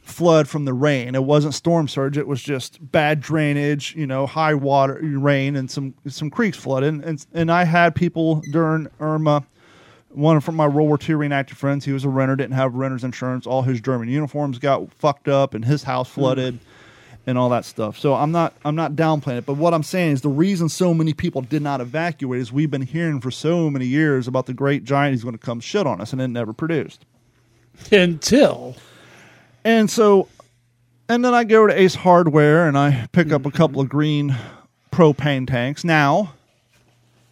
flood 0.01 0.47
from 0.47 0.65
the 0.65 0.73
rain. 0.73 1.15
It 1.15 1.23
wasn't 1.23 1.53
storm 1.53 1.87
surge; 1.87 2.17
it 2.17 2.27
was 2.27 2.41
just 2.41 2.91
bad 2.91 3.21
drainage, 3.21 3.95
you 3.95 4.07
know, 4.07 4.25
high 4.25 4.53
water, 4.53 4.99
rain, 5.01 5.55
and 5.55 5.69
some 5.69 5.93
some 6.07 6.29
creeks 6.29 6.57
flooded. 6.57 6.93
And 6.93 7.03
and 7.03 7.25
and 7.33 7.51
I 7.51 7.63
had 7.63 7.95
people 7.95 8.41
during 8.51 8.87
Irma 8.99 9.43
one 10.13 10.39
from 10.41 10.55
my 10.55 10.67
World 10.67 10.87
War 10.87 10.97
II 10.97 11.15
reenactor 11.15 11.51
friends, 11.51 11.85
he 11.85 11.91
was 11.91 12.03
a 12.03 12.09
renter, 12.09 12.35
didn't 12.35 12.55
have 12.55 12.75
renter's 12.75 13.03
insurance. 13.03 13.47
All 13.47 13.61
his 13.61 13.81
German 13.81 14.09
uniforms 14.09 14.59
got 14.59 14.93
fucked 14.95 15.27
up, 15.27 15.53
and 15.53 15.63
his 15.63 15.83
house 15.83 16.09
flooded, 16.09 16.59
and 17.25 17.37
all 17.37 17.49
that 17.49 17.65
stuff. 17.65 17.97
So 17.97 18.13
I'm 18.13 18.31
not 18.31 18.53
I'm 18.65 18.75
not 18.75 18.93
downplaying 18.93 19.39
it, 19.39 19.45
but 19.45 19.55
what 19.55 19.73
I'm 19.73 19.83
saying 19.83 20.13
is 20.13 20.21
the 20.21 20.29
reason 20.29 20.69
so 20.69 20.93
many 20.93 21.13
people 21.13 21.41
did 21.41 21.61
not 21.61 21.81
evacuate 21.81 22.41
is 22.41 22.51
we've 22.51 22.71
been 22.71 22.81
hearing 22.81 23.21
for 23.21 23.31
so 23.31 23.69
many 23.69 23.85
years 23.85 24.27
about 24.27 24.45
the 24.45 24.53
great 24.53 24.83
giant 24.83 25.13
who's 25.13 25.23
going 25.23 25.37
to 25.37 25.39
come 25.39 25.59
shit 25.59 25.87
on 25.87 26.01
us, 26.01 26.13
and 26.13 26.21
it 26.21 26.27
never 26.27 26.53
produced. 26.53 27.05
Until 27.91 28.75
And 29.63 29.89
so, 29.89 30.27
and 31.07 31.23
then 31.23 31.33
I 31.33 31.43
go 31.43 31.67
to 31.67 31.79
Ace 31.79 31.95
Hardware 31.95 32.67
and 32.67 32.77
I 32.77 33.07
pick 33.11 33.31
up 33.31 33.45
a 33.45 33.49
mm-hmm. 33.49 33.57
couple 33.57 33.81
of 33.81 33.89
green 33.89 34.35
propane 34.91 35.47
tanks. 35.47 35.83
Now, 35.83 36.33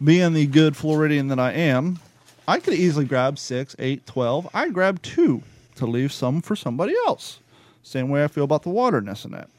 being 0.03 0.33
the 0.33 0.45
good 0.45 0.77
Floridian 0.77 1.27
that 1.29 1.39
I 1.39 1.53
am, 1.53 1.99
I 2.47 2.59
could 2.59 2.73
easily 2.73 3.05
grab 3.05 3.37
six, 3.37 3.75
eight, 3.79 4.05
twelve. 4.05 4.47
I 4.53 4.69
grabbed 4.69 5.03
two 5.03 5.43
to 5.75 5.85
leave 5.85 6.11
some 6.11 6.41
for 6.41 6.55
somebody 6.55 6.93
else. 7.05 7.39
Same 7.83 8.09
way 8.09 8.23
I 8.23 8.27
feel 8.27 8.43
about 8.43 8.63
the 8.63 8.69
waterness 8.69 9.25
in 9.25 9.31
that. 9.31 9.49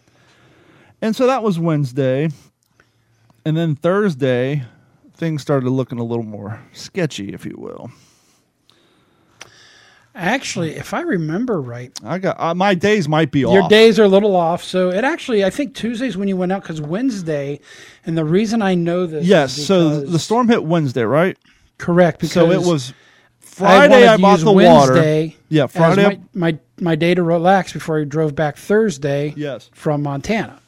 And 1.02 1.16
so 1.16 1.26
that 1.26 1.42
was 1.42 1.58
Wednesday. 1.58 2.30
And 3.44 3.56
then 3.56 3.74
Thursday, 3.74 4.64
things 5.14 5.42
started 5.42 5.70
looking 5.70 5.98
a 5.98 6.04
little 6.04 6.24
more 6.24 6.60
sketchy, 6.72 7.32
if 7.32 7.44
you 7.44 7.56
will. 7.56 7.90
Actually, 10.20 10.76
if 10.76 10.92
I 10.92 11.00
remember 11.00 11.60
right, 11.60 11.90
I 12.04 12.18
got 12.18 12.38
uh, 12.38 12.54
my 12.54 12.74
days 12.74 13.08
might 13.08 13.30
be 13.32 13.44
off. 13.44 13.54
your 13.54 13.68
days 13.68 13.98
are 13.98 14.04
a 14.04 14.08
little 14.08 14.36
off. 14.36 14.62
So 14.62 14.90
it 14.90 15.02
actually, 15.02 15.44
I 15.44 15.50
think 15.50 15.74
Tuesday's 15.74 16.16
when 16.16 16.28
you 16.28 16.36
went 16.36 16.52
out 16.52 16.62
because 16.62 16.80
Wednesday, 16.80 17.60
and 18.04 18.16
the 18.18 18.24
reason 18.24 18.60
I 18.62 18.74
know 18.74 19.06
this, 19.06 19.24
yes, 19.24 19.52
so 19.54 20.00
the 20.00 20.18
storm 20.18 20.48
hit 20.48 20.64
Wednesday, 20.64 21.02
right? 21.04 21.36
correct. 21.78 22.20
Because 22.20 22.32
So 22.34 22.50
it 22.50 22.60
was 22.60 22.92
Friday. 23.40 24.06
I, 24.08 24.16
to 24.16 24.22
bought 24.22 24.40
the 24.40 24.52
Wednesday 24.52 25.30
water. 25.30 25.38
Yeah, 25.48 25.66
Friday. 25.66 26.04
I- 26.04 26.08
my, 26.08 26.20
my 26.52 26.58
my 26.80 26.94
day 26.94 27.14
to 27.14 27.22
relax 27.22 27.72
before 27.72 28.00
I 28.00 28.04
drove 28.04 28.34
back 28.34 28.56
Thursday. 28.56 29.32
Yes. 29.36 29.70
from 29.72 30.02
Montana. 30.02 30.60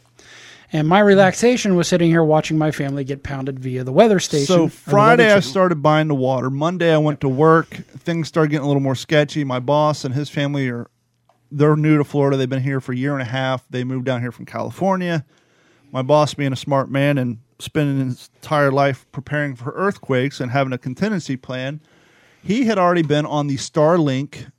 And 0.74 0.88
my 0.88 1.00
relaxation 1.00 1.76
was 1.76 1.86
sitting 1.86 2.10
here 2.10 2.24
watching 2.24 2.56
my 2.56 2.70
family 2.70 3.04
get 3.04 3.22
pounded 3.22 3.60
via 3.60 3.84
the 3.84 3.92
weather 3.92 4.18
station. 4.18 4.46
So 4.46 4.68
Friday 4.68 5.30
I 5.30 5.40
started 5.40 5.82
buying 5.82 6.08
the 6.08 6.14
water. 6.14 6.48
Monday 6.48 6.92
I 6.92 6.98
went 6.98 7.20
to 7.20 7.28
work. 7.28 7.68
Things 7.68 8.28
started 8.28 8.50
getting 8.50 8.64
a 8.64 8.66
little 8.66 8.80
more 8.80 8.94
sketchy. 8.94 9.44
My 9.44 9.60
boss 9.60 10.04
and 10.04 10.14
his 10.14 10.30
family 10.30 10.70
are 10.70 10.88
they're 11.50 11.76
new 11.76 11.98
to 11.98 12.04
Florida. 12.04 12.38
They've 12.38 12.48
been 12.48 12.62
here 12.62 12.80
for 12.80 12.92
a 12.92 12.96
year 12.96 13.12
and 13.12 13.20
a 13.20 13.26
half. 13.26 13.66
They 13.68 13.84
moved 13.84 14.06
down 14.06 14.22
here 14.22 14.32
from 14.32 14.46
California. 14.46 15.26
My 15.90 16.00
boss 16.00 16.32
being 16.32 16.54
a 16.54 16.56
smart 16.56 16.90
man 16.90 17.18
and 17.18 17.38
spending 17.58 18.06
his 18.06 18.30
entire 18.36 18.72
life 18.72 19.04
preparing 19.12 19.54
for 19.54 19.72
earthquakes 19.72 20.40
and 20.40 20.50
having 20.50 20.72
a 20.72 20.78
contingency 20.78 21.36
plan, 21.36 21.82
he 22.42 22.64
had 22.64 22.78
already 22.78 23.02
been 23.02 23.26
on 23.26 23.46
the 23.46 23.58
Starlink 23.58 24.50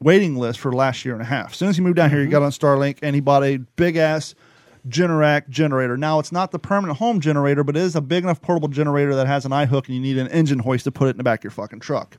waiting 0.00 0.36
list 0.36 0.60
for 0.60 0.70
the 0.70 0.76
last 0.78 1.04
year 1.04 1.12
and 1.12 1.22
a 1.22 1.26
half. 1.26 1.52
As 1.52 1.58
soon 1.58 1.68
as 1.68 1.76
he 1.76 1.82
moved 1.82 1.96
down 1.96 2.08
here, 2.08 2.20
he 2.20 2.24
mm-hmm. 2.24 2.32
got 2.32 2.42
on 2.42 2.50
Starlink 2.50 3.00
and 3.02 3.14
he 3.14 3.20
bought 3.20 3.44
a 3.44 3.58
big 3.76 3.96
ass 3.96 4.34
Generac 4.88 5.48
generator. 5.48 5.96
Now 5.96 6.18
it's 6.18 6.32
not 6.32 6.50
the 6.50 6.58
permanent 6.58 6.98
home 6.98 7.20
generator, 7.20 7.62
but 7.64 7.76
it 7.76 7.82
is 7.82 7.94
a 7.96 8.00
big 8.00 8.24
enough 8.24 8.40
portable 8.42 8.68
generator 8.68 9.14
that 9.14 9.26
has 9.26 9.44
an 9.44 9.52
eye 9.52 9.66
hook 9.66 9.86
and 9.88 9.94
you 9.96 10.00
need 10.02 10.18
an 10.18 10.28
engine 10.28 10.58
hoist 10.60 10.84
to 10.84 10.90
put 10.92 11.08
it 11.08 11.10
in 11.12 11.16
the 11.18 11.24
back 11.24 11.40
of 11.40 11.44
your 11.44 11.50
fucking 11.50 11.80
truck. 11.80 12.16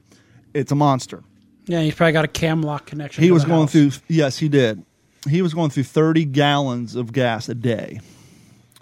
It's 0.53 0.71
a 0.71 0.75
monster. 0.75 1.23
Yeah, 1.65 1.81
he's 1.81 1.93
probably 1.95 2.13
got 2.13 2.25
a 2.25 2.29
cam 2.29 2.61
lock 2.63 2.88
connection. 2.88 3.23
He 3.23 3.31
was 3.31 3.45
going 3.45 3.61
house. 3.67 3.71
through 3.71 3.91
yes, 4.07 4.38
he 4.39 4.49
did. 4.49 4.83
He 5.29 5.41
was 5.41 5.53
going 5.53 5.69
through 5.69 5.83
30 5.83 6.25
gallons 6.25 6.95
of 6.95 7.11
gas 7.13 7.49
a 7.49 7.55
day. 7.55 7.99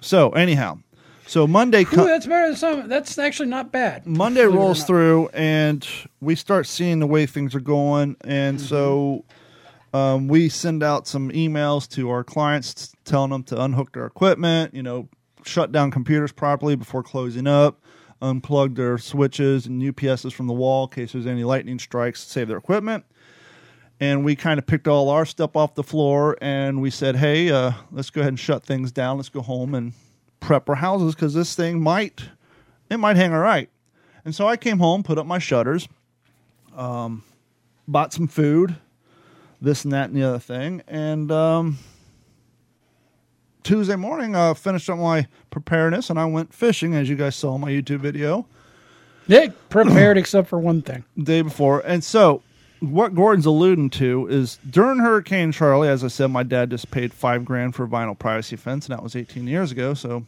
So, 0.01 0.29
anyhow, 0.29 0.77
so 1.25 1.47
Monday 1.47 1.81
Ooh, 1.81 2.05
that's 2.05 2.25
better 2.27 2.47
than 2.47 2.55
some. 2.55 2.87
That's 2.87 3.17
actually 3.17 3.49
not 3.49 3.71
bad. 3.71 4.05
Monday 4.05 4.41
Believe 4.43 4.53
it 4.53 4.57
or 4.57 4.59
rolls 4.61 4.83
through 4.83 5.27
and 5.29 5.85
we 6.21 6.35
start 6.35 6.67
seeing 6.67 6.99
the 6.99 7.07
way 7.07 7.25
things 7.25 7.53
are 7.55 7.59
going. 7.59 8.15
And 8.21 8.57
Mm-hmm. 8.59 8.67
so 8.67 9.25
um, 9.93 10.27
we 10.27 10.49
send 10.49 10.83
out 10.83 11.07
some 11.07 11.31
emails 11.31 11.87
to 11.89 12.09
our 12.09 12.23
clients 12.23 12.93
telling 13.05 13.31
them 13.31 13.43
to 13.43 13.61
unhook 13.61 13.93
their 13.93 14.05
equipment, 14.05 14.73
you 14.73 14.83
know, 14.83 15.07
shut 15.43 15.71
down 15.71 15.91
computers 15.91 16.31
properly 16.31 16.75
before 16.75 17.03
closing 17.03 17.47
up, 17.47 17.81
unplug 18.21 18.75
their 18.75 18.97
switches 18.97 19.65
and 19.65 19.81
UPSs 19.81 20.33
from 20.33 20.47
the 20.47 20.53
wall 20.53 20.85
in 20.85 20.89
case 20.89 21.13
there's 21.13 21.27
any 21.27 21.43
lightning 21.43 21.79
strikes, 21.79 22.25
to 22.25 22.31
save 22.31 22.47
their 22.47 22.57
equipment. 22.57 23.05
And 23.99 24.23
we 24.23 24.35
kind 24.35 24.59
of 24.59 24.67
picked 24.67 24.87
all 24.87 25.09
our 25.09 25.25
stuff 25.25 25.55
off 25.55 25.73
the 25.73 25.83
floor 25.83 26.37
and 26.41 26.81
we 26.81 26.91
said, 26.91 27.15
hey, 27.15 27.49
uh, 27.49 27.71
let's 27.91 28.09
go 28.09 28.21
ahead 28.21 28.29
and 28.29 28.39
shut 28.39 28.63
things 28.63 28.91
down. 28.91 29.17
Let's 29.17 29.29
go 29.29 29.41
home 29.41 29.73
and 29.73 29.93
prep 30.39 30.69
our 30.69 30.75
houses 30.75 31.15
because 31.15 31.33
this 31.33 31.55
thing 31.55 31.81
might, 31.81 32.25
it 32.91 32.97
might 32.97 33.15
hang 33.15 33.33
all 33.33 33.39
right. 33.39 33.69
And 34.23 34.35
so 34.35 34.47
I 34.47 34.57
came 34.57 34.77
home, 34.77 35.01
put 35.01 35.17
up 35.17 35.25
my 35.25 35.39
shutters, 35.39 35.87
um, 36.75 37.23
bought 37.87 38.13
some 38.13 38.27
food, 38.27 38.75
this 39.61 39.83
and 39.83 39.93
that 39.93 40.09
and 40.09 40.17
the 40.17 40.23
other 40.23 40.39
thing, 40.39 40.81
and 40.87 41.31
um, 41.31 41.77
Tuesday 43.63 43.95
morning 43.97 44.33
I 44.35 44.53
finished 44.53 44.89
up 44.89 44.97
my 44.97 45.27
preparedness 45.49 46.09
and 46.09 46.17
I 46.17 46.25
went 46.25 46.53
fishing, 46.53 46.95
as 46.95 47.09
you 47.09 47.15
guys 47.17 47.35
saw 47.35 47.55
in 47.55 47.61
my 47.61 47.69
YouTube 47.69 47.99
video 47.99 48.45
They 49.27 49.49
prepared 49.69 50.17
except 50.17 50.47
for 50.47 50.57
one 50.57 50.81
thing. 50.81 51.03
day 51.21 51.41
before. 51.41 51.81
And 51.85 52.01
so 52.01 52.43
what 52.79 53.13
Gordon's 53.13 53.45
alluding 53.45 53.89
to 53.91 54.27
is 54.27 54.57
during 54.69 54.99
Hurricane 54.99 55.51
Charley, 55.51 55.89
as 55.89 56.03
I 56.03 56.07
said, 56.07 56.27
my 56.27 56.43
dad 56.43 56.69
just 56.69 56.91
paid 56.91 57.11
five 57.11 57.43
grand 57.43 57.75
for 57.75 57.83
a 57.83 57.87
vinyl 57.87 58.17
privacy 58.17 58.55
fence, 58.55 58.87
and 58.87 58.97
that 58.97 59.03
was 59.03 59.15
18 59.17 59.47
years 59.47 59.71
ago. 59.71 59.93
So 59.93 60.25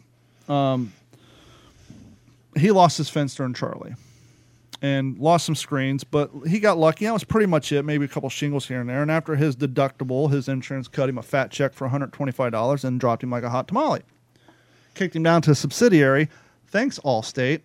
um, 0.50 0.92
he 2.58 2.72
lost 2.72 2.98
his 2.98 3.08
fence 3.08 3.36
during 3.36 3.54
Charley 3.54 3.96
and 4.82 5.18
lost 5.18 5.46
some 5.46 5.56
screens, 5.56 6.04
but 6.04 6.32
he 6.48 6.60
got 6.60 6.78
lucky. 6.78 7.06
That 7.06 7.14
was 7.14 7.24
pretty 7.24 7.48
much 7.48 7.72
it, 7.72 7.84
maybe 7.84 8.06
a 8.06 8.08
couple 8.08 8.30
shingles 8.30 8.68
here 8.68 8.80
and 8.80 8.90
there. 8.90 9.02
And 9.02 9.12
after 9.12 9.36
his 9.36 9.56
deductible, 9.56 10.32
his 10.32 10.48
insurance 10.48 10.88
cut 10.88 11.10
him 11.10 11.18
a 11.18 11.22
fat 11.22 11.52
check 11.52 11.74
for 11.74 11.90
$125 11.90 12.84
and 12.84 13.00
dropped 13.00 13.24
him 13.24 13.30
like 13.30 13.44
a 13.44 13.50
hot 13.50 13.68
tamale. 13.68 14.02
Kicked 14.96 15.16
him 15.16 15.24
down 15.24 15.42
to 15.44 15.52
a 15.52 15.56
subsidiary. 15.56 16.30
Thanks, 16.68 17.00
Allstate. 17.00 17.62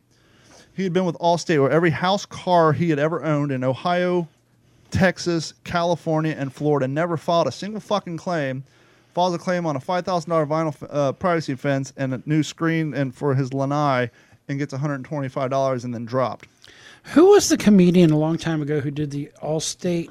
He 0.76 0.82
had 0.82 0.92
been 0.92 1.04
with 1.04 1.16
Allstate 1.18 1.60
where 1.60 1.70
every 1.70 1.90
house 1.90 2.26
car 2.26 2.72
he 2.72 2.90
had 2.90 2.98
ever 2.98 3.22
owned 3.22 3.52
in 3.52 3.62
Ohio, 3.62 4.28
Texas, 4.90 5.54
California, 5.62 6.34
and 6.36 6.52
Florida 6.52 6.88
never 6.88 7.16
filed 7.16 7.46
a 7.46 7.52
single 7.52 7.80
fucking 7.80 8.16
claim. 8.16 8.64
Files 9.12 9.34
a 9.34 9.38
claim 9.38 9.66
on 9.66 9.76
a 9.76 9.80
five 9.80 10.04
thousand 10.04 10.30
dollar 10.30 10.46
vinyl 10.46 10.74
uh, 10.90 11.12
privacy 11.12 11.54
fence 11.54 11.92
and 11.96 12.14
a 12.14 12.22
new 12.26 12.42
screen 12.42 12.92
and 12.94 13.14
for 13.14 13.36
his 13.36 13.54
lanai 13.54 14.10
and 14.48 14.58
gets 14.58 14.72
one 14.72 14.80
hundred 14.80 14.96
and 14.96 15.04
twenty 15.04 15.28
five 15.28 15.50
dollars 15.50 15.84
and 15.84 15.94
then 15.94 16.04
dropped. 16.04 16.48
Who 17.12 17.30
was 17.30 17.48
the 17.48 17.56
comedian 17.56 18.10
a 18.10 18.18
long 18.18 18.38
time 18.38 18.62
ago 18.62 18.80
who 18.80 18.90
did 18.90 19.10
the 19.10 19.30
Allstate 19.42 20.10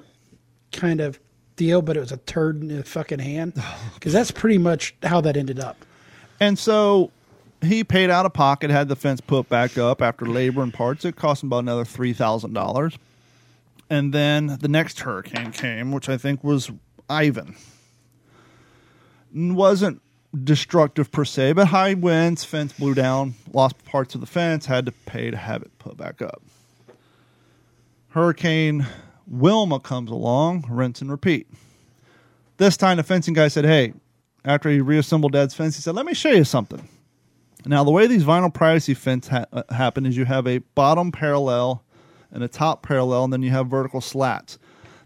kind 0.71 1.01
of 1.01 1.19
deal, 1.55 1.81
but 1.81 1.97
it 1.97 1.99
was 1.99 2.11
a 2.11 2.17
turd 2.17 2.61
in 2.61 2.67
the 2.67 2.83
fucking 2.83 3.19
hand? 3.19 3.53
Oh. 3.65 3.91
Because 3.95 4.13
that's 4.13 4.31
pretty 4.31 4.57
much 4.57 4.95
how 5.01 5.21
that 5.21 5.37
ended 5.37 5.59
up. 5.59 5.85
And 6.39 6.59
so 6.59 7.11
he 7.61 7.83
paid 7.83 8.09
out 8.09 8.25
of 8.25 8.33
pocket, 8.33 8.69
had 8.69 8.89
the 8.89 8.95
fence 8.95 9.21
put 9.21 9.47
back 9.47 9.77
up 9.77 10.01
after 10.01 10.25
labor 10.25 10.61
and 10.61 10.73
parts. 10.73 11.05
It 11.05 11.15
cost 11.15 11.41
him 11.41 11.47
about 11.47 11.59
another 11.59 11.85
three 11.85 12.11
thousand 12.13 12.53
dollars. 12.53 12.97
And 13.89 14.13
then 14.13 14.57
the 14.59 14.67
next 14.67 14.99
hurricane 15.01 15.51
came, 15.51 15.91
which 15.91 16.09
I 16.09 16.17
think 16.17 16.43
was 16.43 16.71
Ivan. 17.09 17.55
Wasn't 19.33 20.01
destructive 20.43 21.11
per 21.11 21.25
se, 21.25 21.53
but 21.53 21.67
high 21.67 21.93
winds, 21.93 22.43
fence 22.43 22.73
blew 22.73 22.93
down, 22.93 23.35
lost 23.53 23.83
parts 23.85 24.15
of 24.15 24.21
the 24.21 24.27
fence, 24.27 24.65
had 24.65 24.85
to 24.85 24.91
pay 24.91 25.31
to 25.31 25.37
have 25.37 25.61
it 25.61 25.71
put 25.79 25.95
back 25.95 26.21
up. 26.21 26.41
Hurricane 28.13 28.85
Wilma 29.25 29.79
comes 29.79 30.11
along, 30.11 30.67
rinse 30.69 31.01
and 31.01 31.09
repeat. 31.09 31.47
This 32.57 32.77
time 32.77 32.97
the 32.97 33.03
fencing 33.03 33.33
guy 33.33 33.47
said, 33.47 33.65
Hey, 33.65 33.93
after 34.45 34.69
he 34.69 34.81
reassembled 34.81 35.31
Dad's 35.31 35.55
fence, 35.55 35.75
he 35.75 35.81
said, 35.81 35.95
Let 35.95 36.05
me 36.05 36.13
show 36.13 36.29
you 36.29 36.43
something. 36.43 36.87
Now, 37.65 37.83
the 37.83 37.89
way 37.89 38.05
these 38.05 38.23
vinyl 38.23 38.53
privacy 38.53 38.93
fence 38.93 39.29
ha- 39.29 39.45
uh, 39.51 39.63
happen 39.73 40.05
is 40.05 40.15
you 40.15 40.25
have 40.25 40.45
a 40.45 40.59
bottom 40.59 41.11
parallel 41.11 41.83
and 42.31 42.43
a 42.43 42.47
top 42.47 42.83
parallel, 42.83 43.23
and 43.23 43.33
then 43.33 43.41
you 43.41 43.49
have 43.49 43.65
vertical 43.65 43.99
slats. 43.99 44.59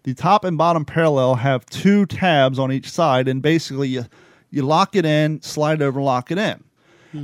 The 0.03 0.13
top 0.13 0.43
and 0.43 0.57
bottom 0.57 0.83
parallel 0.83 1.35
have 1.35 1.65
two 1.67 2.05
tabs 2.07 2.59
on 2.59 2.73
each 2.73 2.89
side, 2.89 3.29
and 3.29 3.41
basically 3.41 3.87
you, 3.87 4.05
you 4.49 4.63
lock 4.63 4.97
it 4.97 5.05
in, 5.05 5.41
slide 5.41 5.81
it 5.81 5.85
over, 5.85 6.01
lock 6.01 6.29
it 6.29 6.37
in. 6.37 6.61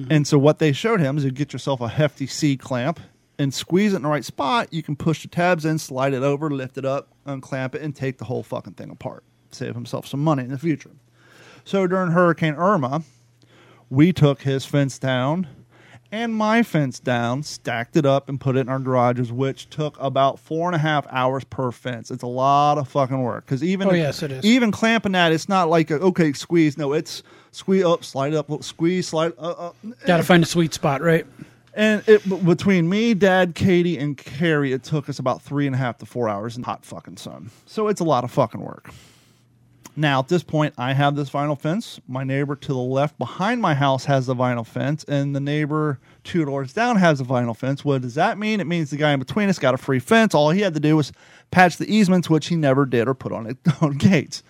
And 0.09 0.25
so 0.25 0.37
what 0.37 0.59
they 0.59 0.71
showed 0.71 1.01
him 1.01 1.17
is 1.17 1.25
you 1.25 1.31
get 1.31 1.51
yourself 1.51 1.81
a 1.81 1.89
hefty 1.89 2.25
C 2.25 2.55
clamp 2.55 3.01
and 3.39 3.53
squeeze 3.53 3.93
it 3.93 3.97
in 3.97 4.01
the 4.03 4.09
right 4.09 4.25
spot. 4.25 4.71
You 4.71 4.83
can 4.83 4.95
push 4.95 5.21
the 5.23 5.27
tabs 5.27 5.65
in, 5.65 5.77
slide 5.79 6.13
it 6.13 6.23
over, 6.23 6.49
lift 6.49 6.77
it 6.77 6.85
up, 6.85 7.09
unclamp 7.25 7.75
it, 7.75 7.81
and 7.81 7.95
take 7.95 8.17
the 8.17 8.25
whole 8.25 8.43
fucking 8.43 8.73
thing 8.73 8.89
apart. 8.89 9.23
Save 9.51 9.75
himself 9.75 10.07
some 10.07 10.23
money 10.23 10.43
in 10.43 10.49
the 10.49 10.57
future. 10.59 10.91
So 11.63 11.87
during 11.87 12.11
Hurricane 12.11 12.55
Irma, 12.55 13.03
we 13.89 14.11
took 14.13 14.41
his 14.41 14.65
fence 14.65 14.97
down 14.99 15.47
and 16.11 16.35
my 16.35 16.61
fence 16.61 16.99
down, 16.99 17.41
stacked 17.41 17.95
it 17.95 18.05
up, 18.05 18.29
and 18.29 18.39
put 18.39 18.55
it 18.55 18.59
in 18.59 18.69
our 18.69 18.77
garages, 18.77 19.31
which 19.31 19.67
took 19.71 19.99
about 19.99 20.37
four 20.37 20.67
and 20.67 20.75
a 20.75 20.79
half 20.79 21.07
hours 21.09 21.43
per 21.43 21.71
fence. 21.71 22.11
It's 22.11 22.21
a 22.21 22.27
lot 22.27 22.77
of 22.77 22.87
fucking 22.87 23.19
work 23.19 23.45
because 23.45 23.63
even 23.63 23.87
Oh, 23.87 23.93
yes, 23.93 24.21
it 24.21 24.31
is. 24.31 24.45
even 24.45 24.71
clamping 24.71 25.13
that, 25.13 25.31
it's 25.31 25.49
not 25.49 25.69
like 25.69 25.89
a, 25.89 25.95
okay 25.95 26.31
squeeze. 26.33 26.77
No, 26.77 26.93
it's 26.93 27.23
squeeze 27.51 27.83
up, 27.83 28.03
slide 28.03 28.33
it 28.33 28.35
up, 28.35 28.63
squeeze, 28.63 29.07
slide. 29.07 29.33
Uh, 29.39 29.51
uh, 29.51 29.71
Got 30.05 30.17
to 30.17 30.23
find 30.23 30.43
a 30.43 30.45
sweet 30.45 30.75
spot, 30.75 31.01
right? 31.01 31.25
And 31.75 32.03
it 32.08 32.46
between 32.46 32.88
me, 32.88 33.13
Dad, 33.13 33.56
Katie, 33.56 33.98
and 33.98 34.18
Carrie, 34.18 34.74
it 34.74 34.84
took 34.84 35.10
us 35.10 35.20
about 35.20 35.42
three 35.42 35.65
and 35.65 35.75
a 35.75 35.80
half 35.80 35.98
to 36.00 36.06
four 36.06 36.30
hours 36.30 36.58
in 36.58 36.63
hot 36.63 36.86
fucking 36.86 37.18
sun. 37.18 37.50
So 37.65 37.88
it's 37.88 38.01
a 38.01 38.06
lot 38.06 38.24
of 38.24 38.32
fucking 38.32 38.62
work. 38.62 38.92
Now 39.96 40.20
at 40.20 40.27
this 40.27 40.42
point, 40.42 40.74
I 40.77 40.94
have 40.94 41.15
this 41.15 41.30
vinyl 41.30 41.60
fence. 41.60 42.00
My 42.08 42.24
neighbor 42.24 42.56
to 42.56 42.68
the 42.68 42.77
left 42.77 43.18
behind 43.20 43.62
my 43.62 43.75
house 43.75 44.06
has 44.06 44.27
a 44.27 44.34
vinyl 44.34 44.65
fence, 44.65 45.03
and 45.03 45.36
the 45.36 45.39
neighbor 45.39 46.00
two 46.24 46.46
doors 46.46 46.74
down 46.74 46.96
has 46.96 47.22
a 47.22 47.24
vinyl 47.24 47.56
fence. 47.56 47.86
What 47.86 48.01
does 48.01 48.15
that 48.15 48.39
mean? 48.39 48.60
It 48.60 48.65
means 48.65 48.89
the 48.89 48.98
guy 48.98 49.12
in 49.12 49.20
between 49.20 49.50
us 49.50 49.60
got 49.60 49.75
a 49.75 49.77
free 49.77 50.00
fence. 50.00 50.34
All 50.34 50.50
he 50.50 50.62
had 50.62 50.74
to 50.74 50.80
do 50.80 50.96
was 50.96 51.12
patch 51.51 51.77
the 51.77 51.94
easements, 51.94 52.30
which 52.30 52.48
he 52.48 52.56
never 52.56 52.86
did 52.86 53.08
or 53.08 53.13
put 53.13 53.32
on 53.32 53.46
it 53.46 53.58
on 53.82 53.92
gates. 53.98 54.42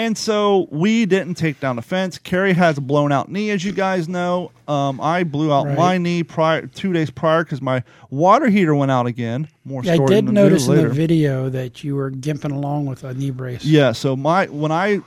And 0.00 0.16
so 0.16 0.66
we 0.70 1.04
didn't 1.04 1.34
take 1.34 1.60
down 1.60 1.76
the 1.76 1.82
fence. 1.82 2.16
Carrie 2.16 2.54
has 2.54 2.78
a 2.78 2.80
blown 2.80 3.12
out 3.12 3.30
knee, 3.30 3.50
as 3.50 3.62
you 3.62 3.72
guys 3.72 4.08
know. 4.08 4.50
Um, 4.66 4.98
I 4.98 5.24
blew 5.24 5.52
out 5.52 5.66
Right. 5.66 5.76
my 5.76 5.98
knee 5.98 6.22
prior 6.22 6.66
two 6.68 6.94
days 6.94 7.10
prior 7.10 7.44
because 7.44 7.60
my 7.60 7.84
water 8.08 8.48
heater 8.48 8.74
went 8.74 8.90
out 8.90 9.04
again. 9.04 9.46
More 9.66 9.84
Yeah, 9.84 9.92
I 9.92 10.06
did 10.06 10.24
notice 10.24 10.68
in 10.68 10.76
the 10.76 10.88
video 10.88 11.50
that 11.50 11.84
you 11.84 11.96
were 11.96 12.10
gimping 12.10 12.50
along 12.50 12.86
with 12.86 13.04
a 13.04 13.12
knee 13.12 13.28
brace. 13.28 13.62
Yeah, 13.62 13.92
so 13.92 14.16
my 14.16 14.46
when 14.46 14.72
I 14.72 15.02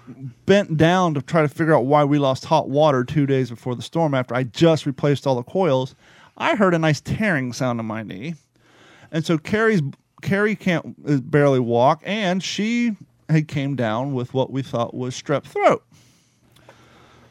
bent 0.45 0.77
down 0.77 1.15
to 1.15 1.23
try 1.23 1.41
to 1.41 1.49
figure 1.49 1.73
out 1.73 1.85
why 1.85 2.03
we 2.03 2.19
lost 2.19 2.45
hot 2.45 2.69
water 2.69 3.03
two 3.03 3.25
days 3.25 3.49
before 3.49 3.73
the 3.73 3.81
storm 3.81 4.13
after 4.13 4.35
I 4.35 4.43
just 4.43 4.85
replaced 4.85 5.25
all 5.25 5.35
the 5.37 5.41
coils, 5.43 5.95
I 6.37 6.55
heard 6.55 6.75
a 6.75 6.79
nice 6.79 7.01
tearing 7.01 7.51
sound 7.51 7.79
in 7.79 7.87
my 7.87 8.03
knee. 8.03 8.35
And 9.11 9.25
so 9.25 9.39
Carrie's 9.39 9.81
Carrie 10.21 10.55
can't 10.55 10.95
uh, 11.09 11.17
barely 11.17 11.59
walk 11.59 12.03
and 12.05 12.43
she 12.43 12.95
had 13.29 13.47
came 13.47 13.75
down 13.75 14.13
with 14.13 14.33
what 14.33 14.51
we 14.51 14.61
thought 14.61 14.93
was 14.93 15.19
strep 15.19 15.43
throat. 15.43 15.83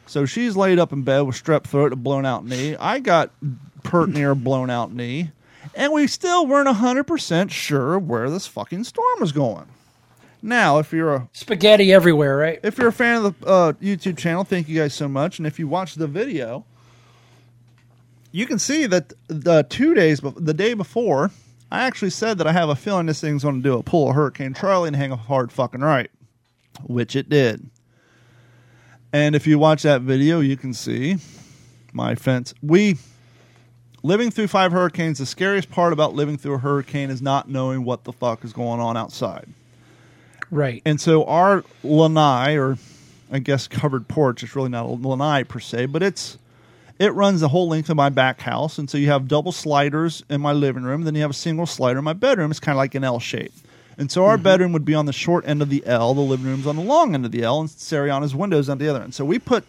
So 0.05 0.25
she's 0.25 0.55
laid 0.55 0.79
up 0.79 0.91
in 0.91 1.03
bed 1.03 1.21
with 1.21 1.41
strep 1.41 1.63
throat, 1.63 1.93
a 1.93 1.95
blown 1.95 2.25
out 2.25 2.45
knee. 2.45 2.75
I 2.75 2.99
got 2.99 3.31
pert 3.83 4.09
near 4.09 4.35
blown 4.35 4.69
out 4.69 4.93
knee. 4.93 5.31
And 5.75 5.93
we 5.93 6.07
still 6.07 6.45
weren't 6.45 6.67
100% 6.67 7.49
sure 7.49 7.97
where 7.97 8.29
this 8.29 8.45
fucking 8.45 8.83
storm 8.83 9.19
was 9.19 9.31
going. 9.31 9.65
Now, 10.41 10.79
if 10.79 10.91
you're 10.91 11.13
a 11.15 11.29
Spaghetti 11.31 11.93
everywhere, 11.93 12.37
right? 12.37 12.59
if 12.63 12.77
you're 12.77 12.89
a 12.89 12.93
fan 12.93 13.23
of 13.23 13.39
the 13.39 13.47
uh, 13.47 13.73
YouTube 13.73 14.17
channel, 14.17 14.43
thank 14.43 14.67
you 14.67 14.77
guys 14.77 14.93
so 14.93 15.07
much. 15.07 15.39
And 15.39 15.47
if 15.47 15.57
you 15.57 15.69
watch 15.69 15.95
the 15.95 16.05
video, 16.05 16.65
you 18.33 18.45
can 18.45 18.59
see 18.59 18.85
that 18.87 19.13
the 19.27 19.63
two 19.63 19.93
days, 19.93 20.19
the 20.19 20.53
day 20.53 20.73
before, 20.73 21.31
I 21.73 21.85
actually 21.85 22.11
said 22.11 22.37
that 22.37 22.45
I 22.45 22.51
have 22.51 22.69
a 22.69 22.75
feeling 22.75 23.07
this 23.07 23.19
thing's 23.19 23.41
going 23.41 23.55
to 23.55 23.61
do 23.61 23.79
a 23.79 23.81
pull 23.81 24.11
a 24.11 24.13
Hurricane 24.13 24.53
Charley 24.53 24.89
and 24.89 24.95
hang 24.95 25.11
a 25.11 25.15
hard 25.15 25.51
fucking 25.51 25.81
right, 25.81 26.11
which 26.83 27.15
it 27.15 27.29
did. 27.29 27.67
And 29.11 29.35
if 29.35 29.47
you 29.47 29.57
watch 29.57 29.81
that 29.81 30.01
video, 30.01 30.39
you 30.39 30.55
can 30.55 30.75
see 30.75 31.17
my 31.91 32.13
fence. 32.13 32.53
We 32.61 32.97
living 34.03 34.29
through 34.29 34.49
five 34.49 34.71
hurricanes. 34.71 35.17
The 35.17 35.25
scariest 35.25 35.71
part 35.71 35.93
about 35.93 36.13
living 36.13 36.37
through 36.37 36.53
a 36.53 36.57
hurricane 36.59 37.09
is 37.09 37.23
not 37.23 37.49
knowing 37.49 37.83
what 37.83 38.03
the 38.03 38.13
fuck 38.13 38.45
is 38.45 38.53
going 38.53 38.79
on 38.79 38.95
outside. 38.95 39.47
Right. 40.51 40.83
And 40.85 41.01
so 41.01 41.25
our 41.25 41.63
lanai, 41.83 42.55
or 42.55 42.77
I 43.31 43.39
guess 43.39 43.67
covered 43.67 44.07
porch, 44.07 44.43
it's 44.43 44.55
really 44.55 44.69
not 44.69 44.85
a 44.85 44.89
lanai 44.89 45.41
per 45.41 45.59
se, 45.59 45.87
but 45.87 46.03
it's 46.03 46.37
it 46.99 47.13
runs 47.13 47.41
the 47.41 47.49
whole 47.49 47.67
length 47.67 47.89
of 47.89 47.97
my 47.97 48.09
back 48.09 48.41
house. 48.41 48.77
And 48.77 48.89
so 48.89 48.97
you 48.97 49.07
have 49.07 49.27
double 49.27 49.51
sliders 49.51 50.23
in 50.29 50.41
my 50.41 50.53
living 50.53 50.83
room, 50.83 51.03
then 51.03 51.15
you 51.15 51.21
have 51.21 51.31
a 51.31 51.35
single 51.35 51.65
slider 51.65 51.99
in 51.99 52.05
my 52.05 52.13
bedroom. 52.13 52.51
It's 52.51 52.59
kind 52.59 52.75
of 52.75 52.77
like 52.77 52.95
an 52.95 53.03
L 53.03 53.19
shape. 53.19 53.53
And 53.97 54.11
so 54.11 54.25
our 54.25 54.37
bedroom 54.37 54.71
would 54.73 54.85
be 54.85 54.95
on 54.95 55.05
the 55.05 55.13
short 55.13 55.47
end 55.47 55.61
of 55.61 55.69
the 55.69 55.85
L, 55.85 56.13
the 56.13 56.21
living 56.21 56.47
room's 56.47 56.65
on 56.65 56.75
the 56.75 56.81
long 56.81 57.13
end 57.13 57.25
of 57.25 57.31
the 57.31 57.43
L, 57.43 57.59
and 57.59 57.69
Sariana's 57.69 58.33
windows 58.33 58.67
on 58.67 58.79
the 58.79 58.89
other 58.89 59.01
end. 59.01 59.13
So 59.13 59.23
we 59.23 59.37
put 59.37 59.65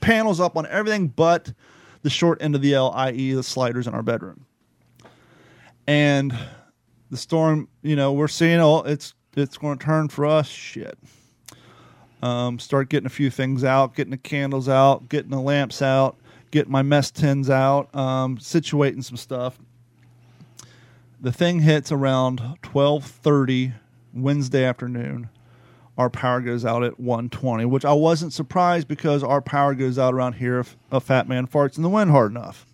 panels 0.00 0.40
up 0.40 0.56
on 0.56 0.66
everything 0.66 1.08
but 1.08 1.52
the 2.02 2.10
short 2.10 2.40
end 2.42 2.54
of 2.54 2.62
the 2.62 2.74
L, 2.74 2.92
i.e., 2.94 3.32
the 3.32 3.42
sliders 3.42 3.86
in 3.86 3.94
our 3.94 4.02
bedroom. 4.02 4.46
And 5.86 6.36
the 7.10 7.16
storm, 7.16 7.68
you 7.82 7.96
know, 7.96 8.12
we're 8.12 8.28
seeing 8.28 8.60
oh, 8.60 8.80
it's 8.80 9.14
it's 9.36 9.58
going 9.58 9.78
to 9.78 9.84
turn 9.84 10.08
for 10.08 10.26
us. 10.26 10.48
Shit. 10.48 10.98
Um, 12.22 12.58
start 12.58 12.88
getting 12.88 13.06
a 13.06 13.10
few 13.10 13.30
things 13.30 13.64
out, 13.64 13.94
getting 13.94 14.10
the 14.10 14.16
candles 14.16 14.68
out, 14.68 15.08
getting 15.08 15.30
the 15.30 15.40
lamps 15.40 15.80
out, 15.82 16.16
getting 16.50 16.72
my 16.72 16.82
mess 16.82 17.10
tins 17.10 17.50
out, 17.50 17.94
um, 17.94 18.38
situating 18.38 19.04
some 19.04 19.16
stuff. 19.16 19.58
The 21.20 21.32
thing 21.32 21.60
hits 21.60 21.90
around 21.90 22.58
twelve 22.62 23.04
thirty 23.04 23.72
Wednesday 24.14 24.64
afternoon. 24.64 25.28
Our 25.96 26.08
power 26.08 26.40
goes 26.40 26.64
out 26.64 26.84
at 26.84 27.00
one 27.00 27.28
twenty, 27.28 27.64
which 27.64 27.84
I 27.84 27.92
wasn't 27.92 28.32
surprised 28.32 28.86
because 28.86 29.24
our 29.24 29.42
power 29.42 29.74
goes 29.74 29.98
out 29.98 30.14
around 30.14 30.34
here 30.34 30.60
if 30.60 30.76
a 30.92 31.00
fat 31.00 31.28
man 31.28 31.46
farts 31.48 31.76
in 31.76 31.82
the 31.82 31.88
wind 31.88 32.10
hard 32.10 32.30
enough. 32.30 32.66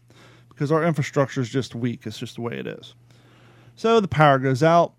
Because 0.51 0.71
our 0.71 0.85
infrastructure 0.85 1.41
is 1.41 1.49
just 1.49 1.75
weak. 1.75 2.07
It's 2.07 2.19
just 2.19 2.37
the 2.37 2.43
way 2.43 2.59
it 2.59 2.67
is. 2.67 2.95
So 3.77 3.99
the 3.99 4.07
power 4.07 4.39
goes 4.39 4.63
out, 4.63 4.93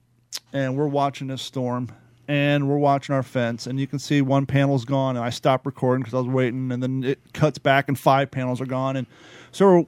and 0.51 0.75
we're 0.75 0.88
watching 0.88 1.27
this 1.27 1.41
storm, 1.41 1.89
and 2.27 2.67
we're 2.67 2.77
watching 2.77 3.13
our 3.13 3.24
fence, 3.24 3.67
and 3.67 3.79
you 3.79 3.88
can 3.88 4.00
see 4.00 4.22
one 4.22 4.46
panel's 4.46 4.86
gone, 4.86 5.15
and 5.15 5.25
I 5.25 5.29
stopped 5.29 5.65
recording 5.65 6.03
because 6.03 6.13
I 6.13 6.17
was 6.17 6.27
waiting, 6.27 6.72
and 6.72 6.82
then 6.82 7.03
it 7.03 7.20
cuts 7.34 7.58
back, 7.58 7.88
and 7.88 7.98
five 7.98 8.32
panels 8.32 8.62
are 8.62 8.65
gone, 8.65 8.96
and 8.96 9.08
so 9.51 9.88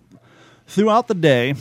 throughout 0.68 1.08
the 1.08 1.16
day, 1.16 1.56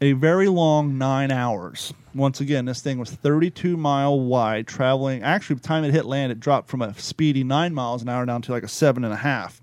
a 0.00 0.12
very 0.12 0.48
long 0.48 0.96
nine 0.98 1.30
hours. 1.30 1.92
Once 2.14 2.40
again, 2.40 2.64
this 2.64 2.80
thing 2.80 2.98
was 2.98 3.10
32 3.10 3.76
mile 3.76 4.18
wide, 4.18 4.66
traveling. 4.66 5.22
Actually, 5.22 5.56
by 5.56 5.60
the 5.60 5.68
time 5.68 5.84
it 5.84 5.92
hit 5.92 6.06
land, 6.06 6.32
it 6.32 6.40
dropped 6.40 6.68
from 6.68 6.82
a 6.82 6.94
speedy 6.98 7.44
nine 7.44 7.74
miles 7.74 8.02
an 8.02 8.08
hour 8.08 8.26
down 8.26 8.42
to 8.42 8.52
like 8.52 8.62
a 8.62 8.68
seven 8.68 9.04
and 9.04 9.12
a 9.12 9.18
half. 9.18 9.62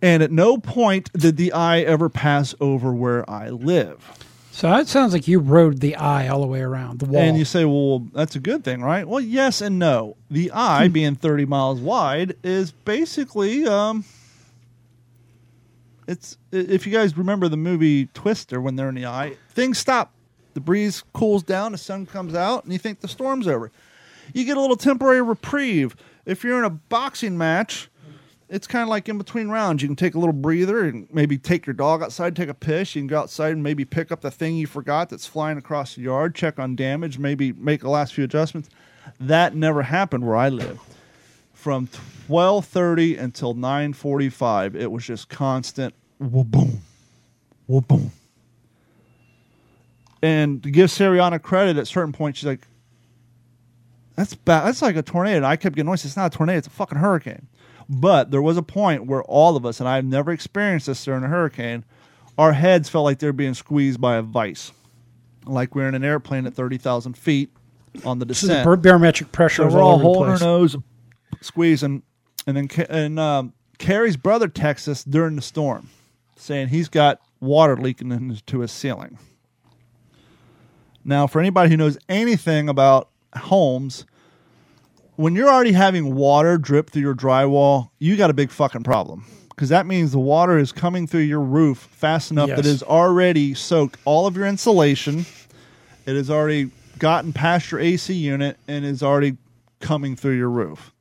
And 0.00 0.22
at 0.22 0.30
no 0.30 0.58
point 0.58 1.12
did 1.12 1.36
the 1.36 1.52
eye 1.52 1.80
ever 1.80 2.08
pass 2.08 2.54
over 2.60 2.92
where 2.92 3.28
I 3.30 3.50
live. 3.50 4.10
So 4.54 4.68
that 4.68 4.86
sounds 4.86 5.14
like 5.14 5.26
you 5.26 5.38
rode 5.38 5.80
the 5.80 5.96
eye 5.96 6.28
all 6.28 6.42
the 6.42 6.46
way 6.46 6.60
around 6.60 6.98
the 6.98 7.06
wall. 7.06 7.22
And 7.22 7.38
you 7.38 7.44
say, 7.46 7.64
well, 7.64 8.00
that's 8.12 8.36
a 8.36 8.38
good 8.38 8.62
thing, 8.62 8.82
right? 8.82 9.08
Well, 9.08 9.20
yes 9.20 9.62
and 9.62 9.78
no. 9.78 10.18
The 10.30 10.50
eye, 10.52 10.88
being 10.88 11.14
30 11.14 11.46
miles 11.46 11.80
wide, 11.80 12.36
is 12.44 12.70
basically, 12.70 13.66
um, 13.66 14.04
it's 16.06 16.36
if 16.52 16.86
you 16.86 16.92
guys 16.92 17.16
remember 17.16 17.48
the 17.48 17.56
movie 17.56 18.06
Twister 18.12 18.60
when 18.60 18.76
they're 18.76 18.90
in 18.90 18.94
the 18.94 19.06
eye, 19.06 19.36
things 19.48 19.78
stop. 19.78 20.12
The 20.52 20.60
breeze 20.60 21.02
cools 21.14 21.42
down, 21.42 21.72
the 21.72 21.78
sun 21.78 22.04
comes 22.04 22.34
out, 22.34 22.64
and 22.64 22.74
you 22.74 22.78
think 22.78 23.00
the 23.00 23.08
storm's 23.08 23.48
over. 23.48 23.72
You 24.34 24.44
get 24.44 24.58
a 24.58 24.60
little 24.60 24.76
temporary 24.76 25.22
reprieve. 25.22 25.96
If 26.26 26.44
you're 26.44 26.58
in 26.58 26.64
a 26.64 26.70
boxing 26.70 27.38
match, 27.38 27.88
it's 28.52 28.66
kind 28.66 28.82
of 28.82 28.90
like 28.90 29.08
in 29.08 29.16
between 29.16 29.48
rounds. 29.48 29.82
You 29.82 29.88
can 29.88 29.96
take 29.96 30.14
a 30.14 30.18
little 30.18 30.34
breather 30.34 30.84
and 30.84 31.08
maybe 31.10 31.38
take 31.38 31.66
your 31.66 31.72
dog 31.72 32.02
outside, 32.02 32.36
take 32.36 32.50
a 32.50 32.54
piss. 32.54 32.94
You 32.94 33.00
can 33.00 33.06
go 33.06 33.18
outside 33.18 33.54
and 33.54 33.62
maybe 33.62 33.86
pick 33.86 34.12
up 34.12 34.20
the 34.20 34.30
thing 34.30 34.56
you 34.56 34.66
forgot 34.66 35.08
that's 35.08 35.26
flying 35.26 35.56
across 35.56 35.94
the 35.94 36.02
yard, 36.02 36.34
check 36.34 36.58
on 36.58 36.76
damage, 36.76 37.18
maybe 37.18 37.52
make 37.54 37.80
the 37.80 37.88
last 37.88 38.12
few 38.12 38.24
adjustments. 38.24 38.68
That 39.18 39.56
never 39.56 39.82
happened 39.82 40.26
where 40.26 40.36
I 40.36 40.50
live. 40.50 40.78
From 41.54 41.88
12:30 42.28 43.16
until 43.16 43.54
9:45, 43.54 44.76
it 44.76 44.92
was 44.92 45.06
just 45.06 45.30
constant 45.30 45.94
boom, 46.20 46.82
boom. 47.66 48.12
And 50.20 50.62
to 50.62 50.70
give 50.70 50.90
Sariana 50.90 51.40
credit, 51.40 51.78
at 51.78 51.86
certain 51.86 52.12
points, 52.12 52.38
she's 52.38 52.46
like, 52.46 52.68
"That's 54.14 54.34
bad. 54.34 54.66
That's 54.66 54.82
like 54.82 54.96
a 54.96 55.02
tornado." 55.02 55.38
And 55.38 55.46
I 55.46 55.56
kept 55.56 55.74
getting 55.74 55.86
noise. 55.86 56.04
It's 56.04 56.18
not 56.18 56.34
a 56.34 56.36
tornado. 56.36 56.58
It's 56.58 56.66
a 56.66 56.70
fucking 56.70 56.98
hurricane. 56.98 57.46
But 57.94 58.30
there 58.30 58.40
was 58.40 58.56
a 58.56 58.62
point 58.62 59.06
where 59.06 59.22
all 59.24 59.54
of 59.54 59.66
us, 59.66 59.78
and 59.78 59.86
I've 59.86 60.06
never 60.06 60.32
experienced 60.32 60.86
this 60.86 61.04
during 61.04 61.24
a 61.24 61.28
hurricane, 61.28 61.84
our 62.38 62.54
heads 62.54 62.88
felt 62.88 63.04
like 63.04 63.18
they're 63.18 63.34
being 63.34 63.52
squeezed 63.52 64.00
by 64.00 64.16
a 64.16 64.22
vice, 64.22 64.72
like 65.44 65.74
we're 65.74 65.88
in 65.88 65.94
an 65.94 66.02
airplane 66.02 66.46
at 66.46 66.54
thirty 66.54 66.78
thousand 66.78 67.18
feet 67.18 67.50
on 68.02 68.18
the 68.18 68.24
descent. 68.24 68.64
bar- 68.64 68.78
barometric 68.78 69.30
pressure 69.30 69.68
So 69.68 69.76
we're 69.76 69.82
all 69.82 69.92
all 69.92 69.98
holding 69.98 70.32
our 70.32 70.38
nose, 70.38 70.74
squeezing, 71.42 72.02
and 72.46 72.56
then 72.56 72.68
and 72.88 73.20
um, 73.20 73.52
Carrie's 73.76 74.16
brother 74.16 74.48
texts 74.48 74.88
us 74.88 75.04
during 75.04 75.36
the 75.36 75.42
storm, 75.42 75.90
saying 76.36 76.68
he's 76.68 76.88
got 76.88 77.20
water 77.40 77.76
leaking 77.76 78.10
into 78.10 78.60
his 78.60 78.72
ceiling. 78.72 79.18
Now, 81.04 81.26
for 81.26 81.40
anybody 81.40 81.68
who 81.68 81.76
knows 81.76 81.98
anything 82.08 82.70
about 82.70 83.10
homes, 83.36 84.06
when 85.16 85.34
you're 85.34 85.48
already 85.50 85.72
having 85.72 86.14
water 86.14 86.58
drip 86.58 86.90
through 86.90 87.02
your 87.02 87.14
drywall, 87.14 87.90
you 87.98 88.16
got 88.16 88.30
a 88.30 88.34
big 88.34 88.50
fucking 88.50 88.82
problem. 88.82 89.24
Because 89.50 89.68
that 89.68 89.86
means 89.86 90.12
the 90.12 90.18
water 90.18 90.58
is 90.58 90.72
coming 90.72 91.06
through 91.06 91.20
your 91.20 91.40
roof 91.40 91.78
fast 91.92 92.30
enough 92.30 92.48
that 92.48 92.58
Yes. 92.58 92.66
it 92.66 92.70
has 92.70 92.82
already 92.82 93.54
soaked 93.54 93.98
all 94.04 94.26
of 94.26 94.34
your 94.36 94.46
insulation. 94.46 95.26
It 96.06 96.16
has 96.16 96.30
already 96.30 96.70
gotten 96.98 97.32
past 97.32 97.70
your 97.70 97.80
AC 97.80 98.14
unit 98.14 98.56
and 98.66 98.84
is 98.84 99.02
already 99.02 99.36
coming 99.80 100.16
through 100.16 100.36
your 100.36 100.48
roof. 100.48 100.92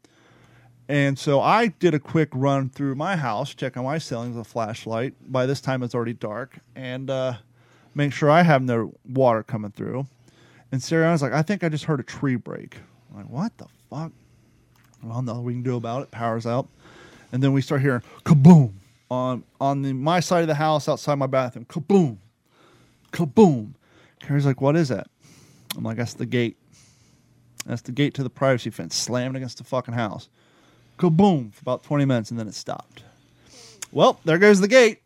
And 0.89 1.17
so 1.17 1.39
I 1.39 1.67
did 1.67 1.93
a 1.93 1.99
quick 1.99 2.29
run 2.33 2.69
through 2.69 2.95
my 2.95 3.15
house, 3.15 3.53
check 3.53 3.77
on 3.77 3.85
my 3.85 3.97
ceilings 3.97 4.35
with 4.35 4.45
a 4.45 4.49
flashlight. 4.49 5.13
By 5.31 5.45
this 5.45 5.61
time, 5.61 5.81
it's 5.83 5.95
already 5.95 6.13
dark, 6.13 6.59
and 6.75 7.09
uh, 7.09 7.35
make 7.95 8.11
sure 8.11 8.29
I 8.29 8.41
have 8.41 8.61
no 8.61 8.93
water 9.07 9.41
coming 9.43 9.71
through. 9.71 10.07
And 10.73 10.83
Sarah 10.83 11.09
was 11.11 11.21
like, 11.21 11.31
I 11.31 11.41
think 11.43 11.63
I 11.63 11.69
just 11.69 11.85
heard 11.85 12.01
a 12.01 12.03
tree 12.03 12.35
break. 12.35 12.77
I'm 13.09 13.17
like, 13.17 13.29
what 13.29 13.57
the 13.57 13.67
fuck? 13.91 14.11
Well, 15.03 15.21
nothing 15.21 15.43
we 15.43 15.53
can 15.53 15.63
do 15.63 15.75
about 15.75 16.03
it. 16.03 16.11
Power's 16.11 16.47
out. 16.47 16.67
And 17.31 17.43
then 17.43 17.53
we 17.53 17.61
start 17.61 17.81
hearing 17.81 18.01
kaboom 18.25 18.73
on 19.09 19.43
on 19.59 19.81
the 19.83 19.93
my 19.93 20.19
side 20.19 20.41
of 20.41 20.47
the 20.47 20.55
house 20.55 20.89
outside 20.89 21.15
my 21.15 21.27
bathroom. 21.27 21.65
Kaboom, 21.65 22.17
kaboom. 23.11 23.73
Carrie's 24.19 24.45
like, 24.45 24.61
what 24.61 24.75
is 24.75 24.89
that? 24.89 25.07
I'm 25.75 25.83
like, 25.83 25.97
that's 25.97 26.13
the 26.13 26.25
gate. 26.25 26.57
That's 27.65 27.81
the 27.81 27.91
gate 27.91 28.13
to 28.15 28.23
the 28.23 28.29
privacy 28.29 28.69
fence, 28.69 28.95
slamming 28.95 29.35
against 29.35 29.57
the 29.59 29.63
fucking 29.63 29.93
house. 29.93 30.29
Kaboom 30.97 31.53
for 31.53 31.61
about 31.61 31.83
20 31.83 32.05
minutes, 32.05 32.31
and 32.31 32.39
then 32.39 32.47
it 32.47 32.53
stopped. 32.53 33.03
Well, 33.91 34.19
there 34.25 34.37
goes 34.37 34.59
the 34.59 34.67
gate. 34.67 35.01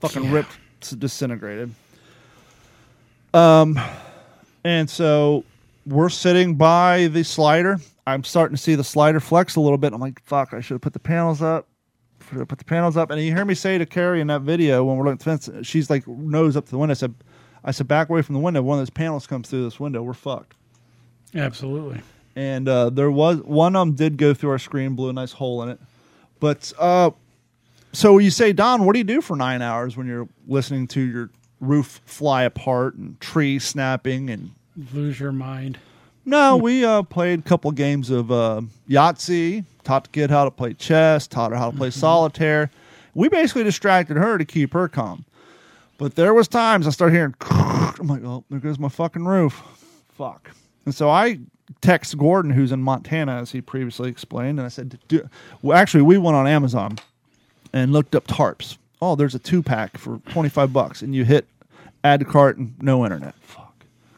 Fucking 0.00 0.24
Yeah. 0.24 0.32
ripped, 0.32 0.98
disintegrated. 0.98 1.74
Um, 3.34 3.78
and 4.64 4.88
so 4.90 5.44
we're 5.86 6.08
sitting 6.08 6.56
by 6.56 7.08
the 7.08 7.22
slider. 7.22 7.78
I'm 8.06 8.24
starting 8.24 8.56
to 8.56 8.62
see 8.62 8.74
the 8.74 8.84
slider 8.84 9.20
flex 9.20 9.56
a 9.56 9.60
little 9.60 9.78
bit. 9.78 9.92
I'm 9.92 10.00
like, 10.00 10.22
fuck, 10.24 10.54
I 10.54 10.60
should 10.60 10.74
have 10.74 10.80
put 10.80 10.92
the 10.92 10.98
panels 10.98 11.42
up. 11.42 11.68
Should 12.28 12.38
have 12.38 12.48
put 12.48 12.58
the 12.58 12.64
panels 12.64 12.96
up. 12.96 13.10
And 13.10 13.20
you 13.20 13.34
hear 13.34 13.44
me 13.44 13.54
say 13.54 13.78
to 13.78 13.86
Carrie 13.86 14.20
in 14.20 14.28
that 14.28 14.42
video 14.42 14.84
when 14.84 14.96
we're 14.96 15.04
looking 15.04 15.32
at 15.32 15.40
the 15.40 15.52
fence, 15.52 15.66
she's 15.66 15.90
like 15.90 16.06
nose 16.06 16.56
up 16.56 16.64
to 16.66 16.70
the 16.70 16.78
window. 16.78 16.92
I 16.92 16.94
said, 16.94 17.14
I 17.64 17.70
said, 17.70 17.88
back 17.88 18.08
away 18.08 18.22
from 18.22 18.34
the 18.34 18.40
window. 18.40 18.62
One 18.62 18.78
of 18.78 18.80
those 18.80 18.90
panels 18.90 19.26
comes 19.26 19.48
through 19.48 19.64
this 19.64 19.78
window. 19.78 20.02
We're 20.02 20.14
fucked. 20.14 20.54
Absolutely. 21.34 22.00
And 22.34 22.68
uh, 22.68 22.90
there 22.90 23.10
was 23.10 23.38
one 23.42 23.76
of 23.76 23.80
them 23.80 23.94
did 23.94 24.16
go 24.16 24.34
through 24.34 24.50
our 24.50 24.58
screen, 24.58 24.94
blew 24.94 25.10
a 25.10 25.12
nice 25.12 25.32
hole 25.32 25.62
in 25.62 25.68
it. 25.68 25.80
But 26.40 26.72
uh, 26.78 27.10
so 27.92 28.18
you 28.18 28.30
say, 28.30 28.52
Don, 28.52 28.84
what 28.84 28.94
do 28.94 28.98
you 28.98 29.04
do 29.04 29.20
for 29.20 29.36
nine 29.36 29.62
hours 29.62 29.96
when 29.96 30.06
you're 30.06 30.28
listening 30.46 30.86
to 30.88 31.00
your 31.00 31.30
roof 31.60 32.00
fly 32.04 32.42
apart 32.42 32.94
and 32.94 33.20
tree 33.20 33.58
snapping 33.58 34.30
and 34.30 34.50
Lose 34.92 35.20
your 35.20 35.32
mind. 35.32 35.78
no, 36.24 36.56
we 36.56 36.84
uh, 36.84 37.02
played 37.02 37.40
a 37.40 37.42
couple 37.42 37.70
games 37.72 38.10
of 38.10 38.30
uh, 38.32 38.62
Yahtzee, 38.88 39.64
taught 39.84 40.04
the 40.04 40.10
kid 40.10 40.30
how 40.30 40.44
to 40.44 40.50
play 40.50 40.72
chess, 40.74 41.26
taught 41.26 41.50
her 41.52 41.56
how 41.58 41.70
to 41.70 41.76
play 41.76 41.90
solitaire. 41.90 42.70
We 43.14 43.28
basically 43.28 43.64
distracted 43.64 44.16
her 44.16 44.38
to 44.38 44.44
keep 44.44 44.72
her 44.72 44.88
calm. 44.88 45.24
But 45.98 46.14
there 46.14 46.32
was 46.32 46.48
times 46.48 46.86
I 46.86 46.90
started 46.90 47.14
hearing, 47.14 47.34
I'm 47.50 48.06
like, 48.06 48.24
oh, 48.24 48.44
there 48.50 48.58
goes 48.60 48.78
my 48.78 48.88
fucking 48.88 49.24
roof. 49.26 49.62
Fuck. 50.16 50.50
And 50.86 50.94
so 50.94 51.10
I 51.10 51.38
text 51.80 52.16
Gordon, 52.16 52.50
who's 52.50 52.72
in 52.72 52.82
Montana, 52.82 53.36
as 53.36 53.52
he 53.52 53.60
previously 53.60 54.08
explained, 54.08 54.58
and 54.58 54.66
I 54.66 54.68
said, 54.68 54.98
"Do- 55.08 55.28
well, 55.60 55.76
actually, 55.78 56.02
we 56.02 56.18
went 56.18 56.36
on 56.36 56.46
Amazon 56.46 56.98
and 57.72 57.92
looked 57.92 58.14
up 58.14 58.26
tarps. 58.26 58.78
Oh, 59.00 59.14
there's 59.16 59.34
a 59.34 59.38
two 59.38 59.62
pack 59.62 59.98
for 59.98 60.18
25 60.30 60.72
bucks, 60.72 61.02
and 61.02 61.14
you 61.14 61.24
hit 61.24 61.46
add 62.02 62.20
to 62.20 62.26
cart 62.26 62.56
and 62.56 62.74
no 62.82 63.04
internet. 63.04 63.34
Fuck. 63.42 63.61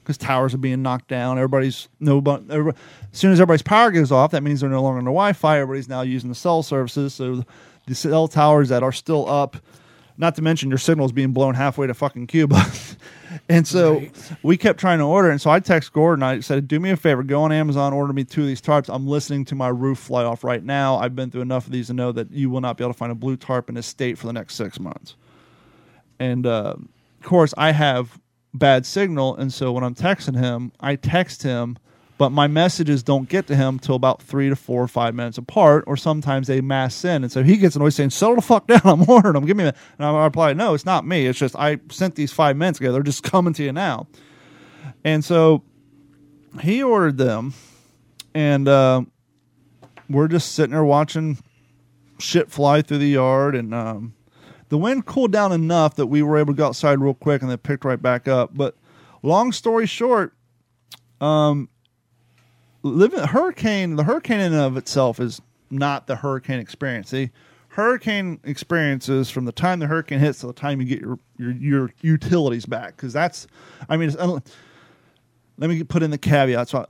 Because 0.04 0.18
towers 0.18 0.52
are 0.54 0.58
being 0.58 0.82
knocked 0.82 1.08
down. 1.08 1.38
Everybody's 1.38 1.88
no, 1.98 2.20
but 2.20 2.42
everybody, 2.50 2.76
as 3.12 3.18
soon 3.18 3.32
as 3.32 3.40
everybody's 3.40 3.62
power 3.62 3.90
goes 3.90 4.12
off, 4.12 4.32
that 4.32 4.42
means 4.42 4.60
they're 4.60 4.68
no 4.70 4.82
longer 4.82 4.98
on 4.98 5.04
the 5.04 5.10
Wi-Fi. 5.10 5.58
Everybody's 5.58 5.88
now 5.88 6.02
using 6.02 6.28
the 6.28 6.34
cell 6.34 6.62
services. 6.62 7.14
So 7.14 7.42
the 7.86 7.94
cell 7.94 8.28
towers 8.28 8.68
that 8.68 8.82
are 8.82 8.92
still 8.92 9.28
up, 9.28 9.56
not 10.18 10.34
to 10.36 10.42
mention 10.42 10.68
your 10.68 10.78
signal 10.78 11.06
is 11.06 11.12
being 11.12 11.32
blown 11.32 11.54
halfway 11.54 11.86
to 11.86 11.94
fucking 11.94 12.26
Cuba. 12.26 12.62
and 13.48 13.66
so 13.66 13.94
Right. 13.94 14.32
we 14.42 14.56
kept 14.58 14.78
trying 14.78 14.98
to 14.98 15.04
order. 15.04 15.30
And 15.30 15.40
so 15.40 15.50
I 15.50 15.58
text 15.58 15.92
Gordon. 15.92 16.22
I 16.22 16.40
said, 16.40 16.68
"Do 16.68 16.78
me 16.78 16.90
a 16.90 16.96
favor, 16.96 17.22
go 17.22 17.42
on 17.42 17.50
Amazon, 17.52 17.92
order 17.94 18.12
me 18.12 18.24
two 18.24 18.42
of 18.42 18.46
these 18.46 18.60
tarps. 18.60 18.94
I'm 18.94 19.06
listening 19.08 19.44
to 19.46 19.54
my 19.54 19.68
roof 19.68 19.98
fly 19.98 20.22
off 20.22 20.44
right 20.44 20.62
now. 20.62 20.96
I've 20.98 21.16
been 21.16 21.30
through 21.30 21.40
enough 21.42 21.66
of 21.66 21.72
these 21.72 21.86
to 21.86 21.94
know 21.94 22.12
that 22.12 22.30
you 22.30 22.50
will 22.50 22.60
not 22.60 22.76
be 22.76 22.84
able 22.84 22.92
to 22.92 22.98
find 22.98 23.10
a 23.10 23.16
blue 23.16 23.36
tarp 23.36 23.68
in 23.70 23.74
this 23.74 23.86
state 23.86 24.18
for 24.18 24.26
the 24.26 24.32
next 24.34 24.54
six 24.54 24.78
months." 24.78 25.16
And 26.20 26.46
uh, 26.46 26.74
of 26.78 27.22
course, 27.26 27.52
I 27.56 27.72
have 27.72 28.20
bad 28.54 28.86
signal, 28.86 29.36
and 29.36 29.52
so 29.52 29.72
when 29.72 29.84
I'm 29.84 29.94
texting 29.94 30.38
him, 30.38 30.72
I 30.80 30.96
text 30.96 31.42
him, 31.42 31.76
but 32.16 32.30
my 32.30 32.46
messages 32.46 33.02
don't 33.02 33.28
get 33.28 33.48
to 33.48 33.56
him 33.56 33.80
till 33.80 33.96
about 33.96 34.22
three 34.22 34.48
to 34.48 34.56
four 34.56 34.82
or 34.82 34.88
five 34.88 35.14
minutes 35.14 35.36
apart, 35.36 35.84
or 35.86 35.96
sometimes 35.96 36.46
they 36.46 36.60
mass 36.60 37.04
in, 37.04 37.24
and 37.24 37.32
so 37.32 37.42
he 37.42 37.56
gets 37.56 37.74
annoyed 37.74 37.92
saying, 37.92 38.10
"Settle 38.10 38.36
the 38.36 38.42
fuck 38.42 38.66
down! 38.68 38.80
I'm 38.84 39.08
ordering 39.08 39.34
them. 39.34 39.44
Give 39.44 39.56
me." 39.56 39.64
A-. 39.64 39.74
And 39.98 40.06
I 40.06 40.24
reply, 40.24 40.52
"No, 40.52 40.74
it's 40.74 40.86
not 40.86 41.04
me. 41.04 41.26
It's 41.26 41.38
just 41.38 41.56
I 41.56 41.80
sent 41.90 42.14
these 42.14 42.32
five 42.32 42.56
minutes 42.56 42.80
ago. 42.80 42.92
They're 42.92 43.02
just 43.02 43.22
coming 43.30 43.52
to 43.54 43.64
you 43.64 43.72
now." 43.72 44.06
And 45.02 45.24
so 45.24 45.64
he 46.60 46.82
ordered 46.82 47.18
them, 47.18 47.54
and 48.34 48.68
uh, 48.68 49.02
we're 50.08 50.28
just 50.28 50.52
sitting 50.52 50.72
there 50.72 50.84
watching 50.84 51.38
shit 52.18 52.50
fly 52.50 52.82
through 52.82 52.98
the 52.98 53.08
yard, 53.08 53.56
and 53.56 53.74
um, 53.74 54.14
the 54.68 54.78
wind 54.78 55.06
cooled 55.06 55.32
down 55.32 55.52
enough 55.52 55.96
that 55.96 56.06
we 56.06 56.22
were 56.22 56.38
able 56.38 56.52
to 56.54 56.56
go 56.56 56.66
outside 56.66 57.00
real 57.00 57.14
quick, 57.14 57.42
and 57.42 57.50
then 57.50 57.58
picked 57.58 57.84
right 57.84 58.00
back 58.00 58.28
up. 58.28 58.50
But 58.54 58.76
long 59.22 59.52
story 59.52 59.86
short, 59.86 60.34
um, 61.20 61.68
living 62.82 63.20
hurricane, 63.20 63.96
the 63.96 64.04
hurricane 64.04 64.40
in 64.40 64.52
and 64.52 64.62
of 64.62 64.76
itself 64.76 65.20
is 65.20 65.40
not 65.70 66.06
the 66.06 66.16
hurricane 66.16 66.60
experience. 66.60 67.10
The 67.10 67.30
hurricane 67.68 68.38
experiences 68.44 69.30
from 69.30 69.46
the 69.46 69.52
time 69.52 69.80
the 69.80 69.86
hurricane 69.86 70.20
hits 70.20 70.40
to 70.40 70.46
the 70.46 70.52
time 70.52 70.80
you 70.80 70.86
get 70.86 71.00
your 71.00 71.18
your, 71.38 71.52
your 71.52 71.90
utilities 72.02 72.66
back, 72.66 72.96
because 72.96 73.12
that's, 73.12 73.46
I 73.88 73.96
mean, 73.96 74.14
let 75.58 75.70
me 75.70 75.82
put 75.82 76.02
in 76.02 76.10
the 76.10 76.18
caveat. 76.18 76.68
So, 76.68 76.86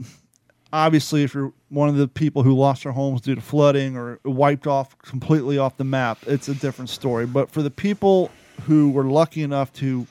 obviously, 0.74 1.22
if 1.22 1.34
you're 1.34 1.52
one 1.68 1.88
of 1.88 1.96
the 1.96 2.08
people 2.08 2.42
who 2.42 2.52
lost 2.52 2.82
their 2.82 2.92
homes 2.92 3.20
due 3.20 3.36
to 3.36 3.40
flooding 3.40 3.96
or 3.96 4.18
wiped 4.24 4.66
off 4.66 4.98
completely 4.98 5.56
off 5.56 5.76
the 5.76 5.84
map, 5.84 6.18
it's 6.26 6.48
a 6.48 6.54
different 6.54 6.90
story. 6.90 7.26
But 7.26 7.48
for 7.48 7.62
the 7.62 7.70
people 7.70 8.30
who 8.66 8.90
were 8.90 9.04
lucky 9.04 9.42
enough 9.42 9.72
to 9.74 10.06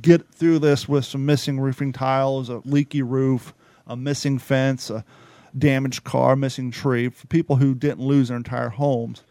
get 0.00 0.26
through 0.32 0.60
this 0.60 0.88
with 0.88 1.04
some 1.04 1.26
missing 1.26 1.60
roofing 1.60 1.92
tiles, 1.92 2.48
a 2.48 2.62
leaky 2.64 3.02
roof, 3.02 3.52
a 3.86 3.94
missing 3.94 4.38
fence, 4.38 4.88
a 4.88 5.04
damaged 5.56 6.02
car, 6.02 6.34
missing 6.34 6.70
tree, 6.70 7.10
for 7.10 7.26
people 7.26 7.56
who 7.56 7.74
didn't 7.74 8.00
lose 8.00 8.28
their 8.28 8.38
entire 8.38 8.70
homes, 8.70 9.22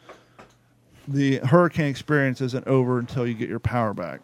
the 1.08 1.38
hurricane 1.38 1.88
experience 1.88 2.42
isn't 2.42 2.68
over 2.68 3.00
until 3.00 3.26
you 3.26 3.34
get 3.34 3.50
your 3.50 3.60
power 3.60 3.96
back. 3.96 4.22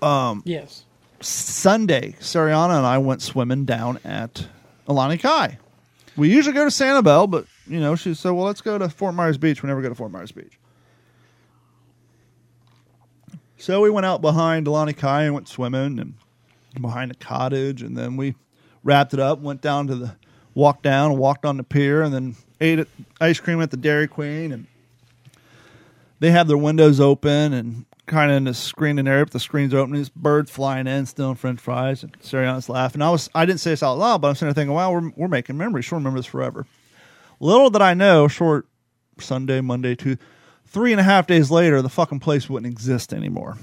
Um, 0.00 0.42
yes. 0.46 0.84
Sunday, 1.20 2.14
Sariana 2.20 2.78
and 2.78 2.86
I 2.86 2.98
went 2.98 3.20
swimming 3.20 3.64
down 3.64 3.98
at 4.04 4.46
Alani 4.90 5.18
Kai. 5.18 5.56
We 6.16 6.28
usually 6.28 6.52
go 6.52 6.64
to 6.64 6.70
Sanibel, 6.70 7.30
but 7.30 7.46
you 7.68 7.78
know, 7.78 7.94
she 7.94 8.12
said, 8.12 8.30
"Well, 8.30 8.44
let's 8.44 8.60
go 8.60 8.76
to 8.76 8.88
Fort 8.88 9.14
Myers 9.14 9.38
Beach." 9.38 9.62
We 9.62 9.68
never 9.68 9.80
go 9.80 9.88
to 9.88 9.94
Fort 9.94 10.10
Myers 10.10 10.32
Beach. 10.32 10.58
So 13.56 13.80
we 13.80 13.88
went 13.88 14.04
out 14.04 14.20
behind 14.20 14.66
Alani 14.66 14.92
Kai 14.92 15.22
and 15.24 15.34
went 15.34 15.46
swimming 15.46 16.00
and 16.00 16.14
behind 16.80 17.12
a 17.12 17.14
cottage, 17.14 17.82
and 17.82 17.96
then 17.96 18.16
we 18.16 18.34
wrapped 18.82 19.14
it 19.14 19.20
up, 19.20 19.38
went 19.38 19.60
down 19.60 19.86
to 19.86 19.94
the 19.94 20.16
walked 20.54 20.82
down, 20.82 21.16
walked 21.16 21.44
on 21.44 21.56
the 21.56 21.62
pier, 21.62 22.02
and 22.02 22.12
then 22.12 22.34
ate 22.60 22.88
ice 23.20 23.38
cream 23.38 23.60
at 23.62 23.70
the 23.70 23.76
Dairy 23.76 24.08
Queen, 24.08 24.50
and 24.50 24.66
they 26.18 26.32
have 26.32 26.48
their 26.48 26.58
windows 26.58 26.98
open 26.98 27.52
and 27.52 27.86
kind 28.10 28.30
of 28.30 28.36
in 28.36 28.44
the 28.44 28.54
screen 28.54 28.98
in 28.98 29.06
there. 29.06 29.22
If 29.22 29.30
the 29.30 29.40
screen's 29.40 29.72
open, 29.72 29.94
there's 29.94 30.08
birds 30.10 30.50
flying 30.50 30.86
in, 30.86 31.06
stealing 31.06 31.36
French 31.36 31.60
fries, 31.60 32.02
and 32.02 32.12
Sariana's 32.20 32.68
laughing. 32.68 33.00
I 33.00 33.10
was 33.10 33.30
I 33.34 33.46
didn't 33.46 33.60
say 33.60 33.70
this 33.70 33.82
out 33.82 33.96
loud, 33.96 34.20
but 34.20 34.28
I'm 34.28 34.34
sitting 34.34 34.48
there 34.48 34.54
thinking, 34.54 34.74
wow, 34.74 34.92
we're 34.92 35.12
we're 35.16 35.28
making 35.28 35.56
memories. 35.56 35.86
She'll 35.86 35.98
remember 35.98 36.18
this 36.18 36.26
forever. 36.26 36.66
Little 37.38 37.70
did 37.70 37.80
I 37.80 37.94
know, 37.94 38.28
short 38.28 38.66
Sunday, 39.18 39.60
Monday, 39.60 39.94
two, 39.94 40.18
three 40.66 40.92
and 40.92 41.00
a 41.00 41.04
half 41.04 41.26
days 41.26 41.50
later, 41.50 41.80
the 41.80 41.88
fucking 41.88 42.20
place 42.20 42.50
wouldn't 42.50 42.70
exist 42.70 43.14
anymore. 43.14 43.56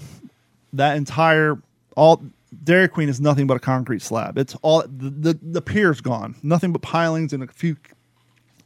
That 0.73 0.97
entire 0.97 1.62
all 1.95 2.23
Dairy 2.63 2.88
Queen 2.88 3.10
is 3.10 3.19
nothing 3.19 3.45
but 3.47 3.57
a 3.57 3.60
concrete 3.60 4.01
slab. 4.01 4.38
It's 4.38 4.55
all 4.62 4.81
the 4.81 5.10
the, 5.10 5.39
the 5.41 5.62
pier's 5.62 6.01
gone. 6.01 6.36
Nothing 6.41 6.71
but 6.71 6.81
pilings 6.81 7.33
and 7.33 7.43
a 7.43 7.47
few. 7.47 7.77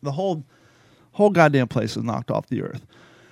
The 0.03 0.11
whole 0.11 0.45
whole 1.13 1.29
goddamn 1.31 1.67
place 1.67 1.97
is 1.97 2.03
knocked 2.03 2.31
off 2.31 2.47
the 2.47 2.61
earth. 2.61 2.85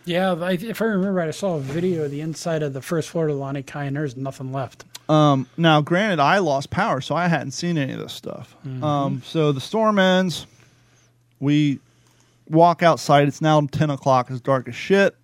Yeah, 0.05 0.33
I, 0.33 0.53
if 0.53 0.81
I 0.81 0.85
remember 0.85 1.13
right, 1.13 1.27
I 1.27 1.31
saw 1.31 1.55
a 1.55 1.59
video 1.59 2.05
of 2.05 2.11
the 2.11 2.21
inside 2.21 2.63
of 2.63 2.73
the 2.73 2.81
first 2.81 3.09
floor 3.09 3.27
of 3.29 3.37
Lani 3.37 3.63
Kai, 3.63 3.85
and 3.85 3.95
there's 3.95 4.17
nothing 4.17 4.51
left. 4.51 4.85
Um, 5.07 5.47
now, 5.57 5.81
granted, 5.81 6.19
I 6.19 6.37
lost 6.39 6.69
power, 6.69 7.01
so 7.01 7.15
I 7.15 7.27
hadn't 7.27 7.51
seen 7.51 7.77
any 7.77 7.93
of 7.93 7.99
this 7.99 8.13
stuff. 8.13 8.55
Um, 8.83 9.21
so 9.25 9.51
the 9.51 9.61
storm 9.61 9.99
ends. 9.99 10.45
We 11.39 11.79
walk 12.49 12.83
outside. 12.83 13.27
It's 13.27 13.41
now 13.41 13.61
10 13.61 13.89
o'clock. 13.89 14.29
It's 14.29 14.41
dark 14.41 14.67
as 14.67 14.75
shit. 14.75 15.15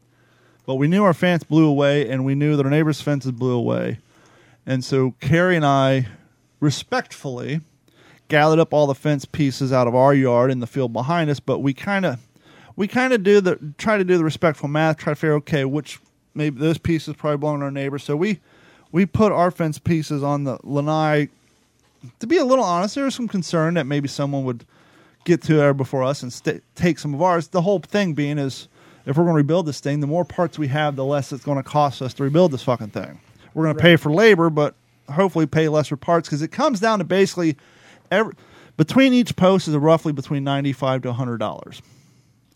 But 0.65 0.75
we 0.75 0.87
knew 0.87 1.03
our 1.03 1.13
fence 1.13 1.43
blew 1.43 1.67
away, 1.67 2.09
and 2.09 2.25
we 2.25 2.33
knew 2.35 2.55
that 2.57 2.65
our 2.65 2.71
neighbor's 2.71 3.01
fences 3.01 3.31
blew 3.31 3.53
away. 3.53 3.99
And 4.65 4.83
so 4.83 5.13
Carrie 5.19 5.55
and 5.55 5.65
I 5.65 6.07
respectfully 6.59 7.61
gathered 8.27 8.59
up 8.59 8.73
all 8.73 8.87
the 8.87 8.95
fence 8.95 9.25
pieces 9.25 9.71
out 9.71 9.87
of 9.87 9.93
our 9.93 10.13
yard 10.13 10.49
in 10.49 10.59
the 10.59 10.67
field 10.67 10.91
behind 10.91 11.29
us, 11.29 11.39
but 11.39 11.59
we 11.59 11.73
kind 11.73 12.05
of 12.05 12.19
we 12.75 12.87
kind 12.87 13.13
of 13.13 13.23
do 13.23 13.41
the 13.41 13.59
try 13.77 13.97
to 13.97 14.03
do 14.03 14.17
the 14.17 14.23
respectful 14.23 14.67
math, 14.67 14.97
try 14.97 15.11
to 15.11 15.15
figure 15.15 15.35
okay 15.35 15.65
which 15.65 15.99
maybe 16.33 16.59
those 16.59 16.77
pieces 16.77 17.15
probably 17.15 17.37
belong 17.37 17.59
to 17.59 17.65
our 17.65 17.71
neighbor. 17.71 17.99
So 17.99 18.15
we 18.15 18.39
we 18.91 19.05
put 19.05 19.31
our 19.31 19.51
fence 19.51 19.79
pieces 19.79 20.23
on 20.23 20.43
the 20.43 20.57
lanai. 20.63 21.29
To 22.19 22.27
be 22.27 22.37
a 22.37 22.45
little 22.45 22.63
honest, 22.63 22.95
there 22.95 23.05
was 23.05 23.15
some 23.15 23.27
concern 23.27 23.73
that 23.75 23.85
maybe 23.87 24.07
someone 24.07 24.43
would 24.43 24.65
get 25.23 25.41
to 25.43 25.55
there 25.55 25.73
before 25.73 26.03
us 26.03 26.21
and 26.21 26.31
sta 26.31 26.59
take 26.75 26.99
some 26.99 27.13
of 27.13 27.21
ours. 27.21 27.47
The 27.47 27.61
whole 27.61 27.79
thing 27.79 28.13
being 28.13 28.37
is 28.37 28.67
if 29.05 29.17
we're 29.17 29.23
going 29.23 29.33
to 29.33 29.37
rebuild 29.37 29.65
this 29.65 29.79
thing, 29.79 29.99
the 29.99 30.07
more 30.07 30.25
parts 30.25 30.59
we 30.59 30.67
have, 30.67 30.95
the 30.95 31.05
less 31.05 31.31
it's 31.31 31.43
going 31.43 31.57
to 31.57 31.63
cost 31.63 32.01
us 32.01 32.13
to 32.15 32.23
rebuild 32.23 32.51
this 32.51 32.63
fucking 32.63 32.89
thing. 32.89 33.19
We're 33.53 33.65
going 33.65 33.75
to 33.75 33.81
pay 33.81 33.95
for 33.95 34.11
labor, 34.11 34.49
but 34.49 34.75
hopefully 35.09 35.45
pay 35.45 35.69
less 35.69 35.87
for 35.87 35.97
parts 35.97 36.27
because 36.27 36.41
it 36.41 36.51
comes 36.51 36.79
down 36.79 36.99
to 36.99 37.05
basically 37.05 37.57
every 38.11 38.33
between 38.77 39.13
each 39.13 39.35
post 39.35 39.67
is 39.67 39.75
roughly 39.75 40.11
between 40.11 40.43
ninety 40.43 40.73
five 40.73 41.01
to 41.03 41.13
hundred 41.13 41.37
dollars 41.37 41.81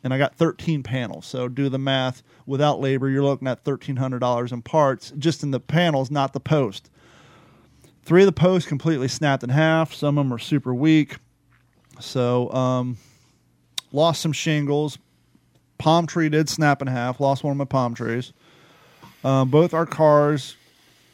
and 0.03 0.13
I 0.13 0.17
got 0.17 0.35
13 0.35 0.83
panels. 0.83 1.25
So 1.25 1.47
do 1.47 1.69
the 1.69 1.77
math. 1.77 2.23
Without 2.45 2.79
labor, 2.79 3.09
you're 3.09 3.23
looking 3.23 3.47
at 3.47 3.63
$1,300 3.63 4.51
in 4.51 4.61
parts 4.61 5.13
just 5.17 5.43
in 5.43 5.51
the 5.51 5.59
panels, 5.59 6.09
not 6.09 6.33
the 6.33 6.39
post. 6.39 6.89
Three 8.03 8.21
of 8.21 8.25
the 8.25 8.31
posts 8.31 8.67
completely 8.67 9.07
snapped 9.07 9.43
in 9.43 9.49
half. 9.49 9.93
Some 9.93 10.17
of 10.17 10.25
them 10.25 10.33
are 10.33 10.39
super 10.39 10.73
weak. 10.73 11.17
So 11.99 12.51
um, 12.53 12.97
lost 13.91 14.21
some 14.21 14.31
shingles. 14.31 14.97
Palm 15.77 16.07
tree 16.07 16.29
did 16.29 16.49
snap 16.49 16.81
in 16.81 16.87
half. 16.87 17.19
Lost 17.19 17.43
one 17.43 17.51
of 17.51 17.57
my 17.57 17.65
palm 17.65 17.93
trees. 17.93 18.33
Um, 19.23 19.49
both 19.49 19.73
our 19.73 19.85
cars 19.85 20.55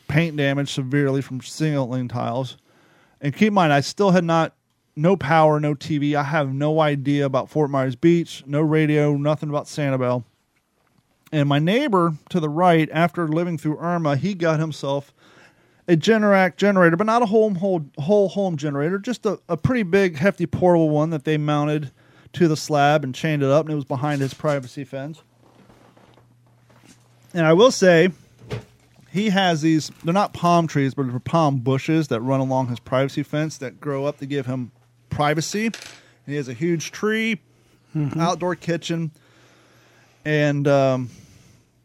paint 0.08 0.38
damage 0.38 0.72
severely 0.72 1.22
from 1.22 1.42
ceiling 1.42 2.08
tiles. 2.08 2.58
And 3.22 3.34
keep 3.34 3.50
in 3.50 3.54
mind, 3.54 3.74
I 3.74 3.82
still 3.82 4.12
had 4.12 4.24
not 4.24 4.54
no 4.96 5.18
power, 5.18 5.60
no 5.60 5.76
TV. 5.76 6.16
I 6.16 6.24
have 6.24 6.54
no 6.54 6.80
idea 6.80 7.26
about 7.26 7.50
Fort 7.50 7.70
Myers 7.70 7.96
Beach, 7.96 8.44
no 8.46 8.62
radio, 8.62 9.16
nothing 9.16 9.50
about 9.50 9.66
Sanibel. 9.66 10.24
And 11.32 11.50
my 11.50 11.60
neighbor 11.60 12.14
to 12.30 12.40
the 12.40 12.50
right, 12.50 12.90
after 12.92 13.28
living 13.28 13.58
through 13.58 13.78
Irma, 13.80 14.16
he 14.16 14.34
got 14.34 14.60
himself 14.60 15.14
a 15.88 15.96
Generac 15.96 16.56
generator, 16.56 16.96
but 16.96 17.06
not 17.06 17.22
a 17.22 17.26
whole 17.26 17.54
whole, 17.54 17.86
whole 17.98 18.30
home 18.30 18.58
generator, 18.58 18.98
just 18.98 19.26
a, 19.26 19.40
a 19.50 19.58
pretty 19.58 19.84
big, 19.84 20.18
hefty 20.18 20.46
portable 20.46 20.90
one 20.90 21.10
that 21.10 21.26
they 21.26 21.38
mounted 21.38 21.92
to 22.34 22.48
the 22.48 22.58
slab 22.58 23.04
and 23.04 23.14
chained 23.14 23.44
it 23.44 23.50
up, 23.50 23.66
and 23.66 23.74
it 23.74 23.76
was 23.76 23.86
behind 23.86 24.22
his 24.22 24.34
privacy 24.34 24.84
fence. 24.84 25.22
And 27.34 27.46
I 27.46 27.54
will 27.54 27.72
say, 27.72 28.12
he 29.12 29.30
has 29.30 29.62
these, 29.62 29.92
they're 30.04 30.14
not 30.14 30.34
palm 30.34 30.68
trees, 30.68 30.94
but 30.94 31.10
they're 31.10 31.20
palm 31.20 31.58
bushes 31.60 32.08
that 32.08 32.22
run 32.22 32.40
along 32.40 32.68
his 32.68 32.80
privacy 32.80 33.24
fence 33.24 33.58
that 33.58 33.80
grow 33.80 34.06
up 34.06 34.18
to 34.20 34.26
give 34.26 34.46
him 34.46 34.72
privacy. 35.16 35.66
And 35.68 35.74
he 36.28 36.36
has 36.36 36.48
a 36.48 36.54
huge 36.54 36.92
tree, 36.92 37.40
outdoor 38.18 38.56
kitchen, 38.56 39.12
and 40.26 40.68
um, 40.68 41.10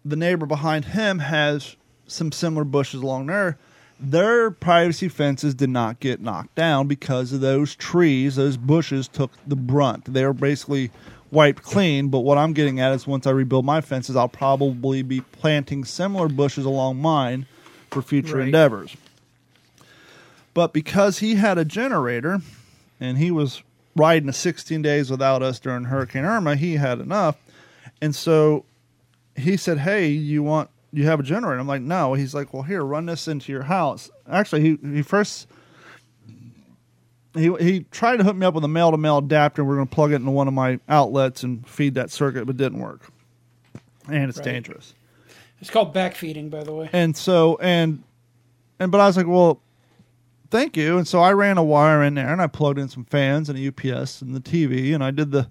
the 0.05 0.17
neighbor 0.17 0.47
behind 0.47 0.87
him 0.87 1.19
has 1.21 1.77
some 2.07 2.33
similar 2.33 2.65
bushes 2.65 3.03
along 3.03 3.27
there. 3.27 3.59
Their 4.01 4.51
privacy 4.51 5.09
fences 5.09 5.55
did 5.55 5.69
not 5.69 6.01
get 6.01 6.21
knocked 6.23 6.55
down 6.55 6.87
because 6.89 7.33
of 7.35 7.41
those 7.43 7.75
trees, 7.77 8.37
those 8.37 8.57
bushes 8.57 9.07
took 9.09 9.31
the 9.47 9.57
brunt. 9.57 10.07
They 10.13 10.25
were 10.25 10.33
basically 10.33 10.91
wiped 11.31 11.63
clean. 11.63 12.09
But 12.09 12.21
what 12.21 12.39
I'm 12.39 12.55
getting 12.55 12.81
at 12.81 12.93
is 12.93 13.07
once 13.07 13.27
I 13.27 13.31
rebuild 13.31 13.67
my 13.67 13.83
fences, 13.83 14.17
I'll 14.17 14.27
probably 14.27 15.03
be 15.03 15.21
planting 15.21 15.85
similar 15.85 16.29
bushes 16.29 16.65
along 16.65 16.97
mine 17.03 17.45
for 17.91 18.01
future 18.01 18.39
Right. 18.39 18.47
endeavors. 18.47 18.97
But 20.55 20.73
because 20.73 21.19
he 21.19 21.35
had 21.35 21.59
a 21.59 21.65
generator 21.67 22.41
and 23.01 23.19
he 23.19 23.31
was 23.31 23.63
riding 23.97 24.27
the 24.27 24.33
16 24.33 24.83
days 24.83 25.11
without 25.11 25.43
us 25.43 25.59
during 25.59 25.85
Hurricane 25.85 26.25
Irma, 26.25 26.57
he 26.57 26.77
had 26.77 27.01
enough. 27.01 27.37
And 28.01 28.15
so 28.15 28.65
he 29.37 29.57
said, 29.57 29.79
"Hey, 29.79 30.09
you 30.09 30.43
want 30.43 30.71
you 30.93 31.07
have 31.07 31.21
a 31.21 31.23
generator?" 31.23 31.59
I'm 31.59 31.67
like, 31.67 31.83
"No." 31.83 32.15
He's 32.15 32.35
like, 32.35 32.53
"Well, 32.55 32.63
here, 32.63 32.83
run 32.85 33.07
this 33.07 33.27
into 33.29 33.53
your 33.53 33.65
house." 33.65 34.11
Actually, 34.31 34.63
he 34.63 34.79
he 34.95 35.03
first 35.03 35.47
he 37.35 37.53
he 37.61 37.81
tried 37.91 38.17
to 38.19 38.25
hook 38.25 38.37
me 38.37 38.47
up 38.47 38.55
with 38.55 38.65
a 38.65 38.69
male 38.69 38.91
to 38.91 38.97
male 38.97 39.19
adapter. 39.19 39.65
We're 39.65 39.77
going 39.77 39.89
to 39.89 39.95
plug 39.95 40.13
it 40.13 40.17
into 40.17 40.31
one 40.31 40.49
of 40.49 40.55
my 40.55 40.81
outlets 40.89 41.43
and 41.43 41.67
feed 41.67 41.95
that 41.95 42.11
circuit, 42.11 42.45
but 42.47 42.55
it 42.57 42.59
didn't 42.59 42.81
work, 42.81 43.11
and 44.09 44.29
it's 44.29 44.39
Right. 44.39 44.45
dangerous. 44.45 44.95
It's 45.61 45.71
called 45.71 45.95
backfeeding, 45.95 46.51
by 46.51 46.65
the 46.65 46.73
way. 46.73 46.89
And 46.93 47.17
so 47.17 47.57
and 47.61 48.03
and 48.79 48.91
but 48.91 49.01
I 49.01 49.07
was 49.07 49.17
like, 49.17 49.27
well, 49.27 49.61
thank 50.51 50.77
you. 50.77 50.99
And 50.99 51.07
so 51.07 51.21
I 51.21 51.33
ran 51.33 51.59
a 51.59 51.63
wire 51.63 52.03
in 52.03 52.15
there 52.15 52.29
and 52.29 52.43
I 52.43 52.47
plugged 52.47 52.79
in 52.79 52.89
some 52.89 53.05
fans 53.05 53.49
and 53.49 53.59
a 53.59 53.69
UPS 53.69 54.23
and 54.23 54.35
the 54.35 54.41
TV 54.41 54.95
and 54.95 55.03
I 55.03 55.11
did 55.11 55.31
the 55.31 55.49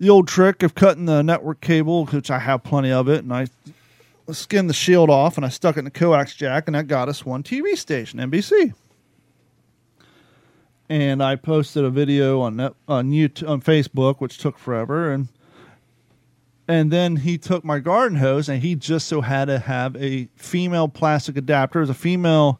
the 0.00 0.08
old 0.08 0.26
trick 0.26 0.62
of 0.62 0.74
cutting 0.74 1.04
the 1.04 1.22
network 1.22 1.60
cable, 1.60 2.06
which 2.06 2.30
I 2.30 2.38
have 2.38 2.64
plenty 2.64 2.90
of 2.90 3.06
it, 3.06 3.22
and 3.22 3.34
I 3.34 3.48
skinned 4.32 4.70
the 4.70 4.74
shield 4.74 5.10
off 5.10 5.36
and 5.36 5.44
I 5.44 5.50
stuck 5.50 5.76
it 5.76 5.80
in 5.80 5.84
the 5.84 5.90
coax 5.90 6.34
jack 6.34 6.64
and 6.66 6.74
that 6.74 6.86
got 6.86 7.10
us 7.10 7.26
one 7.26 7.42
TV 7.42 7.76
station, 7.76 8.18
NBC. 8.18 8.72
And 10.88 11.22
I 11.22 11.36
posted 11.36 11.84
a 11.84 11.90
video 11.90 12.40
on 12.40 12.56
net, 12.56 12.72
on 12.88 13.10
YouTube, 13.10 13.48
on 13.48 13.60
Facebook, 13.60 14.20
which 14.20 14.38
took 14.38 14.58
forever, 14.58 15.12
and 15.12 15.28
and 16.66 16.90
then 16.90 17.16
he 17.16 17.36
took 17.36 17.64
my 17.64 17.80
garden 17.80 18.18
hose 18.18 18.48
and 18.48 18.62
he 18.62 18.76
just 18.76 19.08
so 19.08 19.20
had 19.20 19.46
to 19.46 19.58
have 19.58 19.96
a 19.96 20.28
female 20.36 20.88
plastic 20.88 21.36
adapter. 21.36 21.80
It 21.80 21.82
was 21.82 21.90
a 21.90 21.94
female 21.94 22.59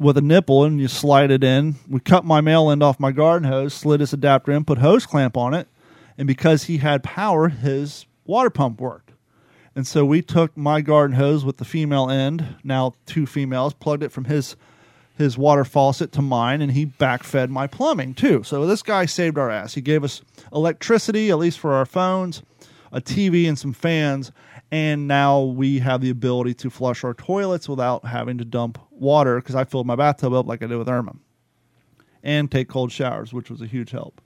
with 0.00 0.16
a 0.16 0.22
nipple 0.22 0.64
and 0.64 0.80
you 0.80 0.88
slide 0.88 1.30
it 1.30 1.44
in. 1.44 1.76
We 1.88 2.00
cut 2.00 2.24
my 2.24 2.40
male 2.40 2.70
end 2.70 2.82
off 2.82 2.98
my 2.98 3.12
garden 3.12 3.48
hose, 3.48 3.74
slid 3.74 4.00
this 4.00 4.12
adapter 4.12 4.50
in, 4.50 4.64
put 4.64 4.78
hose 4.78 5.06
clamp 5.06 5.36
on 5.36 5.54
it, 5.54 5.68
and 6.18 6.26
because 6.26 6.64
he 6.64 6.78
had 6.78 7.04
power, 7.04 7.48
his 7.48 8.06
water 8.24 8.50
pump 8.50 8.80
worked. 8.80 9.12
And 9.76 9.86
so 9.86 10.04
we 10.04 10.22
took 10.22 10.56
my 10.56 10.80
garden 10.80 11.16
hose 11.16 11.44
with 11.44 11.58
the 11.58 11.64
female 11.64 12.10
end, 12.10 12.56
now 12.64 12.94
two 13.06 13.26
females, 13.26 13.74
plugged 13.74 14.02
it 14.02 14.10
from 14.10 14.24
his 14.24 14.56
his 15.16 15.36
water 15.36 15.66
faucet 15.66 16.12
to 16.12 16.22
mine, 16.22 16.62
and 16.62 16.72
he 16.72 16.86
backfed 16.86 17.50
my 17.50 17.66
plumbing 17.66 18.14
too. 18.14 18.42
So 18.42 18.66
this 18.66 18.82
guy 18.82 19.04
saved 19.04 19.36
our 19.36 19.50
ass. 19.50 19.74
He 19.74 19.82
gave 19.82 20.02
us 20.02 20.22
electricity, 20.50 21.28
at 21.28 21.36
least 21.36 21.58
for 21.58 21.74
our 21.74 21.84
phones, 21.84 22.42
a 22.92 23.00
TV, 23.00 23.48
and 23.48 23.58
some 23.58 23.72
fans. 23.72 24.32
And 24.70 25.08
now 25.08 25.40
we 25.40 25.80
have 25.80 26.00
the 26.00 26.10
ability 26.10 26.54
to 26.54 26.70
flush 26.70 27.02
our 27.02 27.14
toilets 27.14 27.68
without 27.68 28.04
having 28.04 28.38
to 28.38 28.44
dump 28.44 28.78
water 28.90 29.36
because 29.36 29.54
I 29.54 29.64
filled 29.64 29.86
my 29.86 29.96
bathtub 29.96 30.32
up 30.32 30.46
like 30.46 30.62
I 30.62 30.66
did 30.66 30.76
with 30.76 30.88
Irma, 30.88 31.16
and 32.22 32.50
take 32.50 32.68
cold 32.68 32.92
showers, 32.92 33.32
which 33.32 33.50
was 33.50 33.60
a 33.60 33.66
huge 33.66 33.90
help. 33.90 34.20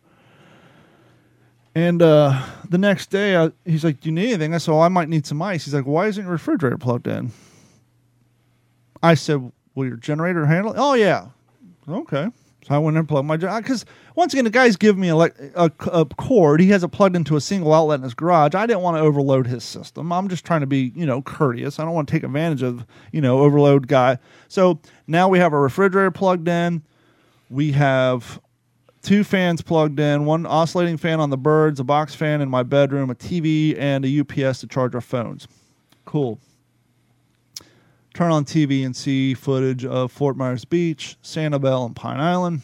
And 1.74 2.02
uh, 2.02 2.40
the 2.68 2.78
next 2.78 3.10
day, 3.10 3.36
I, 3.36 3.50
he's 3.64 3.84
like, 3.84 4.00
"Do 4.00 4.08
you 4.08 4.14
need 4.14 4.28
anything?" 4.28 4.54
I 4.54 4.58
said, 4.58 4.72
well, 4.72 4.82
"I 4.82 4.88
might 4.88 5.08
need 5.08 5.26
some 5.26 5.42
ice." 5.42 5.64
He's 5.64 5.74
like, 5.74 5.86
"Why 5.86 6.06
isn't 6.06 6.22
your 6.22 6.32
refrigerator 6.32 6.78
plugged 6.78 7.08
in?" 7.08 7.32
I 9.02 9.14
said, 9.14 9.50
"Will 9.74 9.86
your 9.86 9.96
generator 9.96 10.46
handle 10.46 10.72
it?" 10.72 10.78
Oh 10.78 10.94
yeah, 10.94 11.28
okay. 11.88 12.28
So 12.66 12.74
I 12.74 12.78
went 12.78 12.96
and 12.96 13.06
plugged 13.06 13.28
my 13.28 13.36
job 13.36 13.62
because 13.62 13.84
once 14.14 14.32
again, 14.32 14.44
the 14.44 14.50
guy's 14.50 14.76
giving 14.76 15.02
me 15.02 15.10
a, 15.10 15.16
a, 15.16 15.70
a 15.92 16.06
cord. 16.06 16.60
He 16.60 16.68
has 16.70 16.82
it 16.82 16.88
plugged 16.88 17.14
into 17.14 17.36
a 17.36 17.40
single 17.40 17.74
outlet 17.74 17.98
in 17.98 18.04
his 18.04 18.14
garage. 18.14 18.54
I 18.54 18.66
didn't 18.66 18.80
want 18.80 18.96
to 18.96 19.02
overload 19.02 19.46
his 19.46 19.62
system. 19.62 20.10
I'm 20.10 20.28
just 20.28 20.46
trying 20.46 20.60
to 20.60 20.66
be 20.66 20.90
you 20.96 21.04
know 21.04 21.20
courteous. 21.20 21.78
I 21.78 21.84
don't 21.84 21.92
want 21.92 22.08
to 22.08 22.12
take 22.12 22.22
advantage 22.22 22.62
of 22.62 22.86
you 23.12 23.20
know 23.20 23.40
overload 23.40 23.86
guy. 23.86 24.18
So 24.48 24.80
now 25.06 25.28
we 25.28 25.38
have 25.40 25.52
a 25.52 25.58
refrigerator 25.58 26.10
plugged 26.10 26.48
in. 26.48 26.82
We 27.50 27.72
have 27.72 28.40
two 29.02 29.22
fans 29.24 29.60
plugged 29.60 30.00
in, 30.00 30.24
one 30.24 30.46
oscillating 30.46 30.96
fan 30.96 31.20
on 31.20 31.28
the 31.28 31.36
birds, 31.36 31.78
a 31.78 31.84
box 31.84 32.14
fan 32.14 32.40
in 32.40 32.48
my 32.48 32.62
bedroom, 32.62 33.10
a 33.10 33.14
TV, 33.14 33.78
and 33.78 34.06
a 34.06 34.20
UPS 34.20 34.60
to 34.60 34.66
charge 34.66 34.94
our 34.94 35.02
phones. 35.02 35.46
Cool. 36.06 36.40
Turn 38.14 38.30
on 38.30 38.44
TV 38.44 38.86
and 38.86 38.94
see 38.94 39.34
footage 39.34 39.84
of 39.84 40.12
Fort 40.12 40.36
Myers 40.36 40.64
Beach, 40.64 41.16
Sanibel, 41.24 41.84
and 41.84 41.96
Pine 41.96 42.20
Island. 42.20 42.62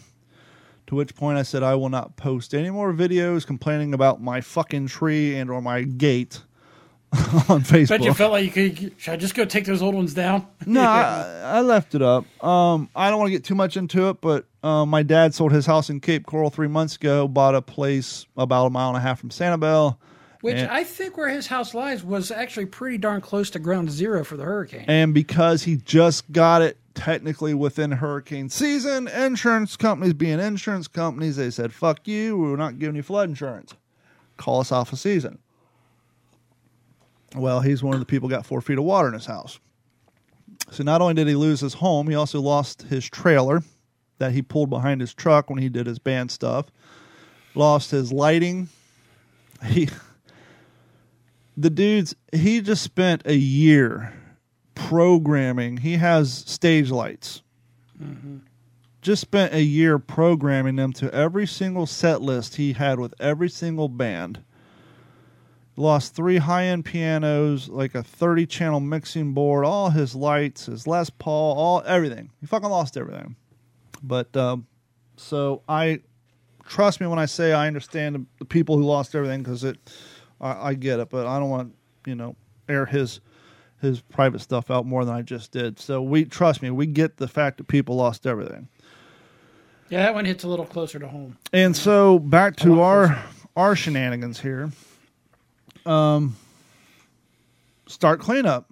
To 0.87 0.95
which 0.95 1.15
point 1.17 1.39
I 1.39 1.43
said 1.43 1.65
I 1.65 1.75
will 1.75 1.89
not 1.89 2.17
post 2.17 2.55
any 2.55 2.71
more 2.71 2.93
videos 2.93 3.45
complaining 3.45 3.93
about 3.93 4.23
my 4.23 4.41
fucking 4.41 4.87
tree 4.87 5.37
and 5.37 5.51
or 5.51 5.61
my 5.61 5.83
gate 5.83 6.43
on 7.49 7.63
Facebook. 7.63 7.89
Bet 7.89 8.03
you 8.03 8.15
felt 8.15 8.31
like 8.31 8.45
you 8.45 8.51
could. 8.53 8.95
Should 8.97 9.13
I 9.13 9.17
just 9.17 9.35
go 9.35 9.45
take 9.45 9.65
those 9.65 9.83
old 9.83 9.97
ones 9.97 10.15
down? 10.15 10.47
No, 10.67 10.83
I, 10.83 11.43
I 11.45 11.61
left 11.63 11.97
it 11.97 12.03
up. 12.03 12.25
Um, 12.45 12.89
I 12.95 13.11
don't 13.11 13.19
want 13.19 13.29
to 13.29 13.33
get 13.33 13.43
too 13.43 13.57
much 13.57 13.77
into 13.77 14.09
it, 14.09 14.21
but 14.21 14.47
uh, 14.63 14.87
my 14.87 15.03
dad 15.03 15.35
sold 15.35 15.51
his 15.51 15.67
house 15.67 15.91
in 15.91 15.99
Cape 15.99 16.27
Coral 16.27 16.51
three 16.51 16.69
months 16.69 16.95
ago. 16.95 17.27
Bought 17.27 17.57
a 17.57 17.63
place 17.63 18.25
about 18.37 18.67
a 18.67 18.71
mile 18.71 18.89
and 18.91 18.97
a 18.97 19.01
half 19.01 19.19
from 19.19 19.31
Sanibel, 19.31 19.97
Which 20.41 20.57
And- 20.57 20.71
I 20.71 20.85
think 20.85 21.17
where 21.19 21.29
his 21.29 21.49
house 21.49 21.75
lies 21.75 22.03
was 22.03 22.31
actually 22.31 22.67
pretty 22.67 22.97
darn 22.97 23.21
close 23.21 23.51
to 23.51 23.59
ground 23.59 23.91
zero 23.91 24.25
for 24.25 24.37
the 24.39 24.45
hurricane. 24.45 24.85
and 24.89 25.13
because 25.13 25.65
he 25.65 25.77
just 25.77 26.33
got 26.33 26.63
it 26.63 26.79
technically 26.95 27.53
within 27.55 27.93
hurricane 27.93 28.49
season, 28.49 29.07
insurance 29.07 29.77
companies 29.77 30.15
being 30.15 30.41
insurance 30.41 30.89
companies, 30.89 31.37
they 31.37 31.51
said, 31.51 31.73
"Fuck 31.75 32.09
you, 32.09 32.39
we're 32.39 32.57
not 32.57 32.79
giving 32.79 32.97
you 32.97 33.03
flood 33.03 33.29
insurance. 33.29 33.75
Call 34.39 34.61
us 34.61 34.73
off 34.73 34.93
a 34.93 34.97
season." 34.97 35.39
Well, 37.37 37.61
he's 37.61 37.83
one 37.83 37.95
of 37.95 38.01
the 38.01 38.07
people 38.07 38.29
who 38.29 38.35
got 38.35 38.47
four 38.47 38.61
feet 38.61 38.79
of 38.79 38.85
water 38.85 39.09
in 39.09 39.15
his 39.15 39.27
house. 39.27 39.61
So 40.71 40.83
not 40.83 41.01
only 41.01 41.15
did 41.15 41.29
he 41.29 41.35
lose 41.35 41.61
his 41.61 41.75
home, 41.75 42.09
he 42.09 42.15
also 42.15 42.41
lost 42.41 42.83
his 42.83 43.05
trailer 43.09 43.63
that 44.19 44.33
he 44.33 44.43
pulled 44.43 44.71
behind 44.71 45.01
his 45.01 45.15
truck 45.15 45.49
when 45.51 45.59
he 45.63 45.69
did 45.69 45.87
his 45.87 45.99
band 45.99 46.31
stuff. 46.31 46.67
Lost 47.55 47.91
his 47.91 48.13
lighting. 48.13 48.69
He 49.67 49.91
the 51.61 51.71
dude's 51.71 52.15
he 52.33 52.61
just 52.63 52.83
spent 52.83 53.23
a 53.27 53.37
year 53.37 54.15
programming. 54.75 55.79
He 55.79 55.97
has 55.97 56.33
stage 56.33 56.91
lights. 56.91 57.43
Just 59.03 59.21
spent 59.21 59.53
a 59.53 59.63
year 59.63 59.99
programming 59.99 60.77
them 60.77 60.93
to 60.95 61.13
every 61.15 61.47
single 61.47 61.87
set 61.87 62.23
list 62.23 62.57
he 62.57 62.73
had 62.73 62.99
with 62.99 63.15
every 63.21 63.51
single 63.51 63.89
band. 63.89 64.43
Lost 65.77 66.15
three 66.15 66.39
high 66.39 66.65
end 66.65 66.85
pianos, 66.85 67.69
like 67.69 67.95
a 67.95 68.03
30 68.03 68.47
channel 68.47 68.81
mixing 68.81 69.33
board, 69.33 69.65
all 69.65 69.91
his 69.91 70.15
lights, 70.15 70.67
his 70.67 70.87
Les 70.87 71.11
Paul, 71.11 71.57
all 71.57 71.83
everything. 71.87 72.31
He 72.41 72.47
fucking 72.47 72.69
lost 72.69 72.97
everything. 72.97 73.37
But 74.03 74.35
um, 74.37 74.67
so 75.17 75.63
I 75.69 76.01
trust 76.67 77.01
me 77.01 77.07
when 77.07 77.19
I 77.19 77.27
say 77.27 77.53
I 77.53 77.67
understand 77.67 78.15
the, 78.15 78.27
the 78.41 78.45
people 78.47 78.77
who 78.77 78.83
lost 78.83 79.15
everything 79.15 79.43
because 79.43 79.65
it, 79.65 79.79
I, 80.41 80.69
I 80.69 80.75
get 80.75 81.01
it, 81.01 81.11
but 81.11 81.27
I 81.27 81.39
don't 81.39 81.51
want 81.51 81.75
you 82.07 82.15
know 82.15 82.37
air 82.69 82.87
his 82.87 83.21
his 83.81 84.01
private 84.01 84.41
stuff 84.41 84.71
out 84.71 84.87
more 84.87 85.05
than 85.05 85.15
I 85.15 85.23
just 85.23 85.53
did. 85.53 85.79
So 85.79 86.03
we 86.03 86.25
trust 86.25 86.63
me, 86.63 86.71
we 86.71 86.87
get 86.87 87.17
the 87.17 87.29
fact 87.29 87.57
that 87.59 87.65
people 87.69 87.97
lost 87.97 88.27
everything. 88.27 88.69
yeah, 89.89 90.03
that 90.03 90.15
one 90.15 90.25
hits 90.25 90.45
a 90.45 90.49
little 90.49 90.67
closer 90.67 90.99
to 90.99 91.09
home. 91.09 91.39
And 91.53 91.75
so 91.77 92.19
back 92.19 92.57
to 92.57 92.75
lot 92.75 92.85
our 92.85 93.25
our 93.57 93.77
shenanigans 93.77 94.41
here. 94.41 94.71
Um, 95.87 96.37
start 97.87 98.21
cleanup. 98.21 98.71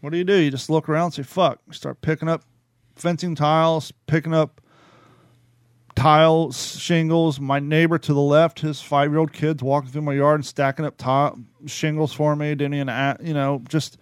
What 0.00 0.10
do 0.10 0.18
you 0.18 0.24
do? 0.24 0.36
You 0.36 0.50
just 0.50 0.70
look 0.70 0.88
around 0.88 1.06
and 1.06 1.14
say, 1.14 1.22
"Fuck!" 1.22 1.74
Start 1.74 2.00
picking 2.00 2.28
up 2.28 2.44
fencing 2.96 3.34
tiles, 3.34 3.92
picking 4.06 4.34
up 4.34 4.61
tile 5.94 6.52
shingles. 6.52 7.40
My 7.40 7.58
neighbor 7.58 7.98
to 7.98 8.14
the 8.14 8.20
left, 8.20 8.60
his 8.60 8.80
five 8.80 9.10
year 9.10 9.18
old 9.18 9.32
kids 9.32 9.62
walking 9.62 9.90
through 9.90 10.02
my 10.02 10.14
yard 10.14 10.36
and 10.36 10.46
stacking 10.46 10.84
up 10.84 10.96
tile 10.96 11.38
shingles 11.66 12.12
for 12.12 12.34
me. 12.36 12.54
Didn't 12.54 12.74
even, 12.74 13.16
you 13.22 13.34
know, 13.34 13.62
just. 13.68 13.98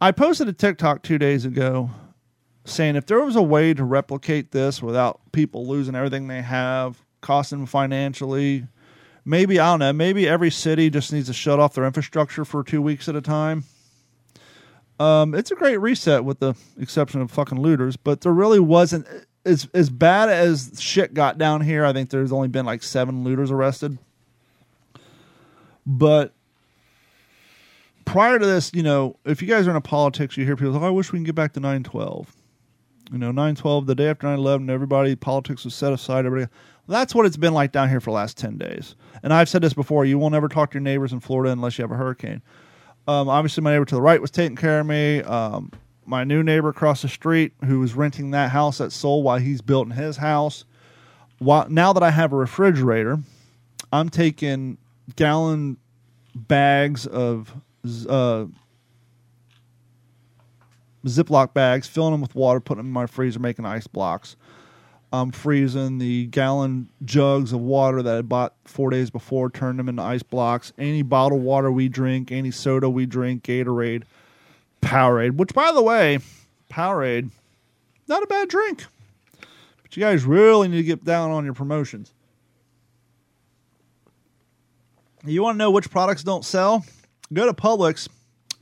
I 0.00 0.12
posted 0.12 0.48
a 0.48 0.52
TikTok 0.54 1.02
two 1.02 1.18
days 1.18 1.44
ago 1.44 1.90
saying 2.64 2.96
if 2.96 3.06
there 3.06 3.20
was 3.20 3.36
a 3.36 3.42
way 3.42 3.74
to 3.74 3.84
replicate 3.84 4.50
this 4.50 4.82
without 4.82 5.20
people 5.32 5.66
losing 5.66 5.94
everything 5.94 6.26
they 6.28 6.42
have, 6.42 7.02
costing 7.20 7.58
them 7.58 7.66
financially, 7.66 8.66
maybe, 9.24 9.58
I 9.58 9.72
don't 9.72 9.80
know, 9.80 9.92
maybe 9.92 10.28
every 10.28 10.50
city 10.50 10.90
just 10.90 11.12
needs 11.12 11.26
to 11.26 11.34
shut 11.34 11.60
off 11.60 11.74
their 11.74 11.84
infrastructure 11.84 12.44
for 12.44 12.64
two 12.64 12.80
weeks 12.80 13.08
at 13.08 13.16
a 13.16 13.20
time. 13.20 13.64
Um, 14.98 15.34
it's 15.34 15.50
a 15.50 15.54
great 15.54 15.78
reset 15.78 16.24
with 16.24 16.40
the 16.40 16.54
exception 16.78 17.22
of 17.22 17.30
fucking 17.30 17.60
looters, 17.60 17.96
but 17.96 18.20
there 18.20 18.32
really 18.32 18.60
wasn't 18.60 19.06
as 19.44 19.68
as 19.74 19.90
bad 19.90 20.28
as 20.28 20.80
shit 20.80 21.14
got 21.14 21.38
down 21.38 21.60
here. 21.60 21.84
I 21.84 21.92
think 21.92 22.10
there's 22.10 22.32
only 22.32 22.48
been 22.48 22.66
like 22.66 22.82
seven 22.82 23.24
looters 23.24 23.50
arrested. 23.50 23.98
But 25.86 26.32
prior 28.04 28.38
to 28.38 28.46
this, 28.46 28.72
you 28.74 28.82
know, 28.82 29.16
if 29.24 29.40
you 29.40 29.48
guys 29.48 29.66
are 29.66 29.70
into 29.70 29.80
politics, 29.80 30.36
you 30.36 30.44
hear 30.44 30.56
people, 30.56 30.76
"Oh, 30.76 30.86
I 30.86 30.90
wish 30.90 31.12
we 31.12 31.18
can 31.18 31.24
get 31.24 31.34
back 31.34 31.52
to 31.54 31.60
912." 31.60 32.34
You 33.12 33.18
know, 33.18 33.32
912, 33.32 33.86
the 33.86 33.94
day 33.94 34.08
after 34.08 34.26
9/11, 34.26 34.70
everybody 34.70 35.16
politics 35.16 35.64
was 35.64 35.74
set 35.74 35.92
aside. 35.92 36.26
Everybody, 36.26 36.50
that's 36.86 37.14
what 37.14 37.26
it's 37.26 37.36
been 37.36 37.54
like 37.54 37.72
down 37.72 37.88
here 37.88 38.00
for 38.00 38.10
the 38.10 38.14
last 38.14 38.36
10 38.36 38.56
days. 38.56 38.94
And 39.22 39.32
I've 39.32 39.48
said 39.48 39.62
this 39.62 39.74
before: 39.74 40.04
you 40.04 40.18
will 40.18 40.30
never 40.30 40.48
talk 40.48 40.70
to 40.72 40.74
your 40.76 40.82
neighbors 40.82 41.12
in 41.12 41.20
Florida 41.20 41.50
unless 41.50 41.78
you 41.78 41.82
have 41.82 41.90
a 41.90 41.96
hurricane. 41.96 42.42
Um, 43.08 43.28
obviously, 43.28 43.62
my 43.62 43.72
neighbor 43.72 43.86
to 43.86 43.94
the 43.94 44.02
right 44.02 44.20
was 44.20 44.30
taking 44.30 44.56
care 44.56 44.80
of 44.80 44.86
me. 44.86 45.22
Um, 45.22 45.72
my 46.06 46.24
new 46.24 46.42
neighbor 46.42 46.68
across 46.68 47.02
the 47.02 47.08
street, 47.08 47.52
who 47.64 47.80
was 47.80 47.94
renting 47.94 48.30
that 48.32 48.50
house 48.50 48.78
that 48.78 48.92
sold 48.92 49.24
while 49.24 49.38
he's 49.38 49.60
building 49.60 49.94
his 49.94 50.16
house. 50.16 50.64
While, 51.38 51.68
now 51.68 51.92
that 51.92 52.02
I 52.02 52.10
have 52.10 52.32
a 52.32 52.36
refrigerator, 52.36 53.18
I'm 53.92 54.08
taking 54.08 54.78
gallon 55.16 55.76
bags 56.34 57.06
of 57.06 57.54
uh, 58.08 58.46
Ziploc 61.04 61.54
bags, 61.54 61.86
filling 61.86 62.12
them 62.12 62.20
with 62.20 62.34
water, 62.34 62.60
putting 62.60 62.80
them 62.80 62.86
in 62.86 62.92
my 62.92 63.06
freezer, 63.06 63.38
making 63.38 63.64
ice 63.64 63.86
blocks. 63.86 64.36
I'm 65.12 65.32
freezing 65.32 65.98
the 65.98 66.26
gallon 66.26 66.88
jugs 67.04 67.52
of 67.52 67.60
water 67.60 68.00
that 68.02 68.18
I 68.18 68.22
bought 68.22 68.54
four 68.64 68.90
days 68.90 69.10
before, 69.10 69.50
turn 69.50 69.76
them 69.76 69.88
into 69.88 70.02
ice 70.02 70.22
blocks. 70.22 70.72
Any 70.78 71.02
bottled 71.02 71.42
water 71.42 71.72
we 71.72 71.88
drink, 71.88 72.30
any 72.30 72.52
soda 72.52 72.88
we 72.88 73.06
drink, 73.06 73.42
Gatorade, 73.42 74.04
Powerade, 74.80 75.36
which, 75.36 75.54
by 75.54 75.72
the 75.72 75.82
way, 75.82 76.18
Powerade, 76.70 77.30
not 78.08 78.22
a 78.22 78.26
bad 78.26 78.48
drink. 78.48 78.84
But 79.82 79.96
you 79.96 80.00
guys 80.02 80.24
really 80.24 80.68
need 80.68 80.78
to 80.78 80.82
get 80.82 81.04
down 81.04 81.30
on 81.30 81.44
your 81.44 81.54
promotions. 81.54 82.12
You 85.24 85.42
want 85.42 85.54
to 85.54 85.58
know 85.58 85.70
which 85.70 85.90
products 85.90 86.22
don't 86.22 86.44
sell? 86.44 86.84
Go 87.32 87.46
to 87.46 87.52
Publix 87.52 88.08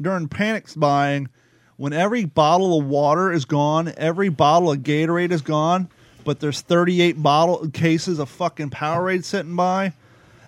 during 0.01 0.29
panic 0.29 0.67
buying 0.77 1.29
when 1.77 1.93
every 1.93 2.25
bottle 2.25 2.79
of 2.79 2.87
water 2.87 3.33
is 3.33 3.45
gone, 3.45 3.93
every 3.97 4.29
bottle 4.29 4.73
of 4.73 4.81
Gatorade 4.81 5.31
is 5.31 5.43
gone, 5.43 5.89
but 6.25 6.41
there's 6.41 6.61
38 6.61 7.23
bottle 7.23 7.71
cases 7.71 8.19
of 8.19 8.29
fucking 8.29 8.71
Powerade 8.71 9.23
sitting 9.25 9.55
by. 9.55 9.93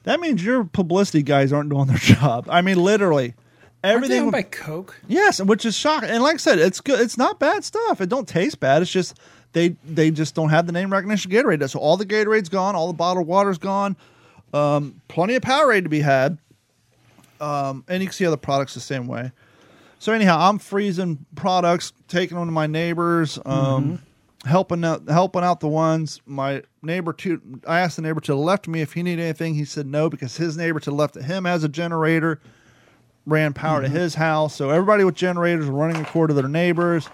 That 0.03 0.19
means 0.19 0.45
your 0.45 0.65
publicity 0.65 1.23
guys 1.23 1.53
aren't 1.53 1.71
doing 1.71 1.87
their 1.87 1.97
job. 1.99 2.49
I 2.51 2.63
mean, 2.63 2.83
literally, 2.83 3.35
Aren't 3.83 4.09
they 4.09 4.19
everything. 4.19 4.31
by 4.31 4.43
Coke? 4.43 5.01
Yes, 5.09 5.41
which 5.41 5.65
is 5.65 5.75
shocking. 5.75 6.11
And 6.11 6.23
like 6.23 6.35
I 6.35 6.39
said, 6.39 6.59
it's 6.59 6.81
good. 6.81 7.01
It's 7.01 7.17
not 7.17 7.39
bad 7.39 7.65
stuff. 7.65 8.01
It 8.01 8.09
don't 8.09 8.29
taste 8.29 8.61
bad. 8.61 8.83
It's 8.83 8.91
just 8.91 9.19
they 9.53 9.71
they 9.85 10.11
just 10.11 10.35
don't 10.35 10.51
have 10.51 10.67
the 10.67 10.73
name 10.73 10.93
recognition 10.93 11.31
Gatorade. 11.31 11.69
So 11.71 11.79
all 11.79 11.97
the 11.97 12.07
Gatorade's 12.07 12.49
gone. 12.49 12.75
All 12.75 12.87
the 12.87 12.93
bottled 12.93 13.27
water's 13.27 13.59
gone. 13.59 13.97
Um, 14.53 15.01
plenty 15.09 15.35
of 15.35 15.43
Powerade 15.43 15.85
to 15.85 15.89
be 15.89 16.01
had. 16.01 16.39
Um, 17.41 17.85
and 17.89 18.03
you 18.03 18.09
can 18.09 18.13
see 18.13 18.27
other 18.27 18.37
products 18.37 18.75
the 18.75 18.81
same 18.81 19.07
way. 19.07 19.33
So 19.99 20.13
anyhow, 20.13 20.37
I'm 20.39 20.59
freezing 20.59 21.25
products, 21.35 21.93
taking 22.09 22.37
them 22.37 22.49
to 22.49 22.53
my 22.53 22.67
neighbors, 22.67 23.39
um, 23.45 24.03
helping 24.45 24.85
out 24.85 25.09
helping 25.09 25.43
out 25.43 25.61
the 25.61 25.69
ones. 25.69 26.21
My 26.27 26.63
neighbor 26.83 27.13
to 27.15 27.41
I 27.67 27.81
asked 27.81 27.97
the 27.97 28.03
neighbor 28.03 28.21
to 28.21 28.33
the 28.33 28.39
left 28.39 28.67
of 28.67 28.73
me 28.73 28.83
if 28.83 28.93
he 28.93 29.03
needed 29.03 29.23
anything. 29.23 29.55
He 29.55 29.65
said 29.65 29.87
no 29.87 30.11
because 30.11 30.37
his 30.37 30.57
neighbor 30.57 30.81
to 30.81 30.91
the 30.91 30.97
left 30.97 31.17
of 31.17 31.25
him 31.25 31.45
has 31.45 31.65
a 31.65 31.69
generator 31.69 32.41
ran 33.27 33.53
power 33.53 33.83
to 33.83 33.89
his 33.89 34.15
house. 34.15 34.55
So 34.55 34.71
everybody 34.71 35.05
with 35.05 35.15
generators 35.15 35.67
were 35.67 35.79
running 35.79 36.03
a 36.03 36.05
cord 36.05 36.29
to 36.29 36.35
their 36.35 36.49
neighbors, 36.49 37.09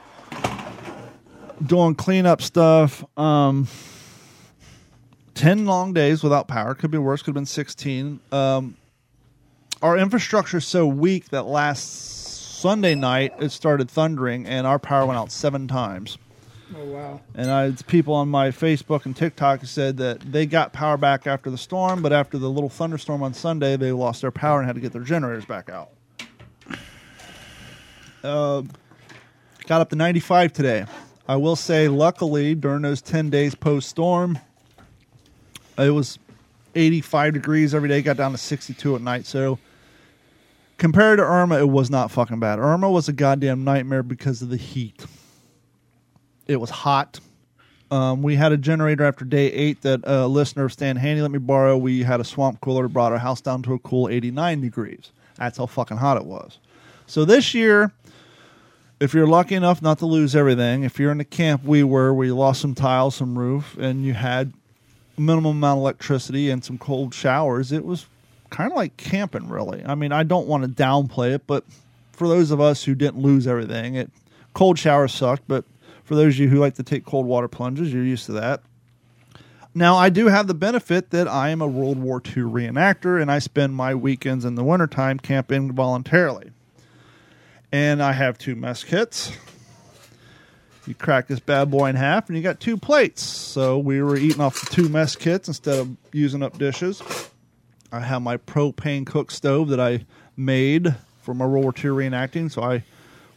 doing 1.64 1.94
cleanup 1.94 2.42
stuff. 2.42 3.04
Um, 3.18 3.68
Ten 5.34 5.66
long 5.66 5.92
days 5.92 6.22
without 6.22 6.48
power 6.48 6.74
could 6.74 6.90
be 6.90 6.96
worse. 6.96 7.20
Could 7.20 7.32
have 7.32 7.34
been 7.34 7.44
sixteen. 7.44 8.20
Um, 8.32 8.78
our 9.82 9.98
infrastructure 9.98 10.56
is 10.56 10.66
so 10.66 10.86
weak 10.86 11.28
that 11.28 11.42
last 11.42 12.58
Sunday 12.58 12.94
night 12.94 13.34
it 13.38 13.50
started 13.50 13.90
thundering 13.90 14.46
and 14.46 14.66
our 14.66 14.78
power 14.78 15.04
went 15.04 15.18
out 15.18 15.30
seven 15.30 15.68
times. 15.68 16.16
Oh 16.74 16.84
wow! 16.86 17.20
And 17.34 17.50
I, 17.50 17.72
people 17.86 18.14
on 18.14 18.30
my 18.30 18.48
Facebook 18.48 19.04
and 19.04 19.14
TikTok 19.14 19.66
said 19.66 19.98
that 19.98 20.20
they 20.20 20.46
got 20.46 20.72
power 20.72 20.96
back 20.96 21.26
after 21.26 21.50
the 21.50 21.58
storm, 21.58 22.00
but 22.00 22.14
after 22.14 22.38
the 22.38 22.48
little 22.48 22.70
thunderstorm 22.70 23.22
on 23.22 23.34
Sunday, 23.34 23.76
they 23.76 23.92
lost 23.92 24.22
their 24.22 24.30
power 24.30 24.60
and 24.60 24.66
had 24.66 24.76
to 24.76 24.80
get 24.80 24.92
their 24.92 25.02
generators 25.02 25.44
back 25.44 25.68
out. 25.68 25.90
Uh, 28.26 28.62
got 29.66 29.80
up 29.80 29.90
to 29.90 29.96
95 29.96 30.52
today. 30.52 30.84
I 31.28 31.36
will 31.36 31.56
say, 31.56 31.88
luckily, 31.88 32.54
during 32.54 32.82
those 32.82 33.00
10 33.00 33.30
days 33.30 33.54
post 33.54 33.88
storm, 33.88 34.38
it 35.78 35.90
was 35.90 36.18
85 36.74 37.34
degrees 37.34 37.74
every 37.74 37.88
day, 37.88 38.02
got 38.02 38.16
down 38.16 38.32
to 38.32 38.38
62 38.38 38.96
at 38.96 39.00
night. 39.00 39.26
So, 39.26 39.58
compared 40.76 41.18
to 41.18 41.24
Irma, 41.24 41.58
it 41.58 41.68
was 41.68 41.88
not 41.88 42.10
fucking 42.10 42.40
bad. 42.40 42.58
Irma 42.58 42.90
was 42.90 43.08
a 43.08 43.12
goddamn 43.12 43.62
nightmare 43.62 44.02
because 44.02 44.42
of 44.42 44.50
the 44.50 44.56
heat. 44.56 45.06
It 46.48 46.56
was 46.56 46.70
hot. 46.70 47.20
Um, 47.92 48.22
we 48.22 48.34
had 48.34 48.50
a 48.50 48.56
generator 48.56 49.04
after 49.04 49.24
day 49.24 49.52
eight 49.52 49.82
that 49.82 50.00
a 50.04 50.26
listener 50.26 50.64
of 50.64 50.72
Stan 50.72 50.96
Handy 50.96 51.22
let 51.22 51.30
me 51.30 51.38
borrow. 51.38 51.76
We 51.76 52.02
had 52.02 52.20
a 52.20 52.24
swamp 52.24 52.60
cooler 52.60 52.88
brought 52.88 53.12
our 53.12 53.18
house 53.18 53.40
down 53.40 53.62
to 53.62 53.74
a 53.74 53.78
cool 53.78 54.08
89 54.08 54.60
degrees. 54.60 55.12
That's 55.36 55.58
how 55.58 55.66
fucking 55.66 55.98
hot 55.98 56.16
it 56.16 56.24
was. 56.24 56.58
So 57.06 57.24
this 57.24 57.54
year, 57.54 57.92
if 58.98 59.12
you're 59.12 59.26
lucky 59.26 59.54
enough 59.54 59.82
not 59.82 59.98
to 59.98 60.06
lose 60.06 60.34
everything, 60.34 60.82
if 60.82 60.98
you're 60.98 61.12
in 61.12 61.18
the 61.18 61.24
camp 61.24 61.64
we 61.64 61.82
were, 61.82 62.14
where 62.14 62.26
you 62.26 62.34
lost 62.34 62.60
some 62.60 62.74
tiles, 62.74 63.14
some 63.16 63.38
roof, 63.38 63.76
and 63.78 64.04
you 64.04 64.14
had 64.14 64.52
a 65.18 65.20
minimum 65.20 65.58
amount 65.58 65.78
of 65.78 65.82
electricity 65.82 66.50
and 66.50 66.64
some 66.64 66.78
cold 66.78 67.12
showers, 67.12 67.72
it 67.72 67.84
was 67.84 68.06
kind 68.50 68.70
of 68.70 68.76
like 68.76 68.96
camping, 68.96 69.48
really. 69.48 69.84
I 69.84 69.94
mean, 69.94 70.12
I 70.12 70.22
don't 70.22 70.46
want 70.46 70.64
to 70.64 70.68
downplay 70.68 71.34
it, 71.34 71.46
but 71.46 71.64
for 72.12 72.26
those 72.26 72.50
of 72.50 72.60
us 72.60 72.84
who 72.84 72.94
didn't 72.94 73.20
lose 73.20 73.46
everything, 73.46 73.94
it 73.96 74.10
cold 74.54 74.78
showers 74.78 75.12
sucked, 75.12 75.42
but 75.46 75.64
for 76.04 76.14
those 76.14 76.34
of 76.34 76.40
you 76.40 76.48
who 76.48 76.58
like 76.58 76.74
to 76.76 76.82
take 76.82 77.04
cold 77.04 77.26
water 77.26 77.48
plunges, 77.48 77.92
you're 77.92 78.04
used 78.04 78.26
to 78.26 78.32
that. 78.32 78.62
Now, 79.74 79.96
I 79.96 80.08
do 80.08 80.28
have 80.28 80.46
the 80.46 80.54
benefit 80.54 81.10
that 81.10 81.28
I 81.28 81.50
am 81.50 81.60
a 81.60 81.66
World 81.66 81.98
War 81.98 82.22
II 82.24 82.44
reenactor 82.44 83.20
and 83.20 83.30
I 83.30 83.40
spend 83.40 83.74
my 83.74 83.94
weekends 83.94 84.46
in 84.46 84.54
the 84.54 84.64
wintertime 84.64 85.18
camping 85.18 85.72
voluntarily. 85.72 86.52
And 87.76 88.02
I 88.02 88.12
have 88.12 88.38
two 88.38 88.56
mess 88.56 88.82
kits. 88.82 89.36
You 90.86 90.94
crack 90.94 91.26
this 91.26 91.40
bad 91.40 91.70
boy 91.70 91.90
in 91.90 91.96
half 91.96 92.30
and 92.30 92.34
you 92.38 92.42
got 92.42 92.58
two 92.58 92.78
plates. 92.78 93.22
So 93.22 93.78
we 93.78 94.00
were 94.00 94.16
eating 94.16 94.40
off 94.40 94.58
the 94.58 94.74
two 94.74 94.88
mess 94.88 95.14
kits 95.14 95.46
instead 95.46 95.78
of 95.80 95.94
using 96.10 96.42
up 96.42 96.56
dishes. 96.56 97.02
I 97.92 98.00
have 98.00 98.22
my 98.22 98.38
propane 98.38 99.04
cook 99.06 99.30
stove 99.30 99.68
that 99.68 99.78
I 99.78 100.06
made 100.38 100.94
for 101.20 101.34
my 101.34 101.44
World 101.44 101.64
War 101.64 101.74
II 101.76 101.90
reenacting. 101.90 102.50
So 102.50 102.62
I 102.62 102.82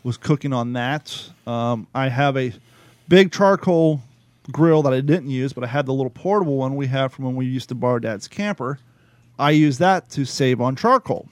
was 0.03 0.15
cooking 0.15 0.53
on 0.53 0.71
that. 0.71 1.21
Um, 1.45 1.85
I 1.93 2.07
have 2.07 2.37
a 2.37 2.53
big 3.09 3.33
charcoal 3.33 3.99
grill 4.49 4.83
that 4.83 4.93
I 4.93 5.01
didn't 5.01 5.31
use, 5.31 5.51
but 5.51 5.65
I 5.65 5.67
had 5.67 5.85
the 5.85 5.93
little 5.93 6.11
portable 6.11 6.55
one 6.55 6.77
we 6.77 6.87
have 6.87 7.11
from 7.11 7.25
when 7.25 7.35
we 7.35 7.45
used 7.45 7.67
to 7.69 7.75
borrow 7.75 7.99
Dad's 7.99 8.29
camper. 8.29 8.79
I 9.37 9.51
use 9.51 9.79
that 9.79 10.09
to 10.11 10.23
save 10.23 10.61
on 10.61 10.77
charcoal. 10.77 11.27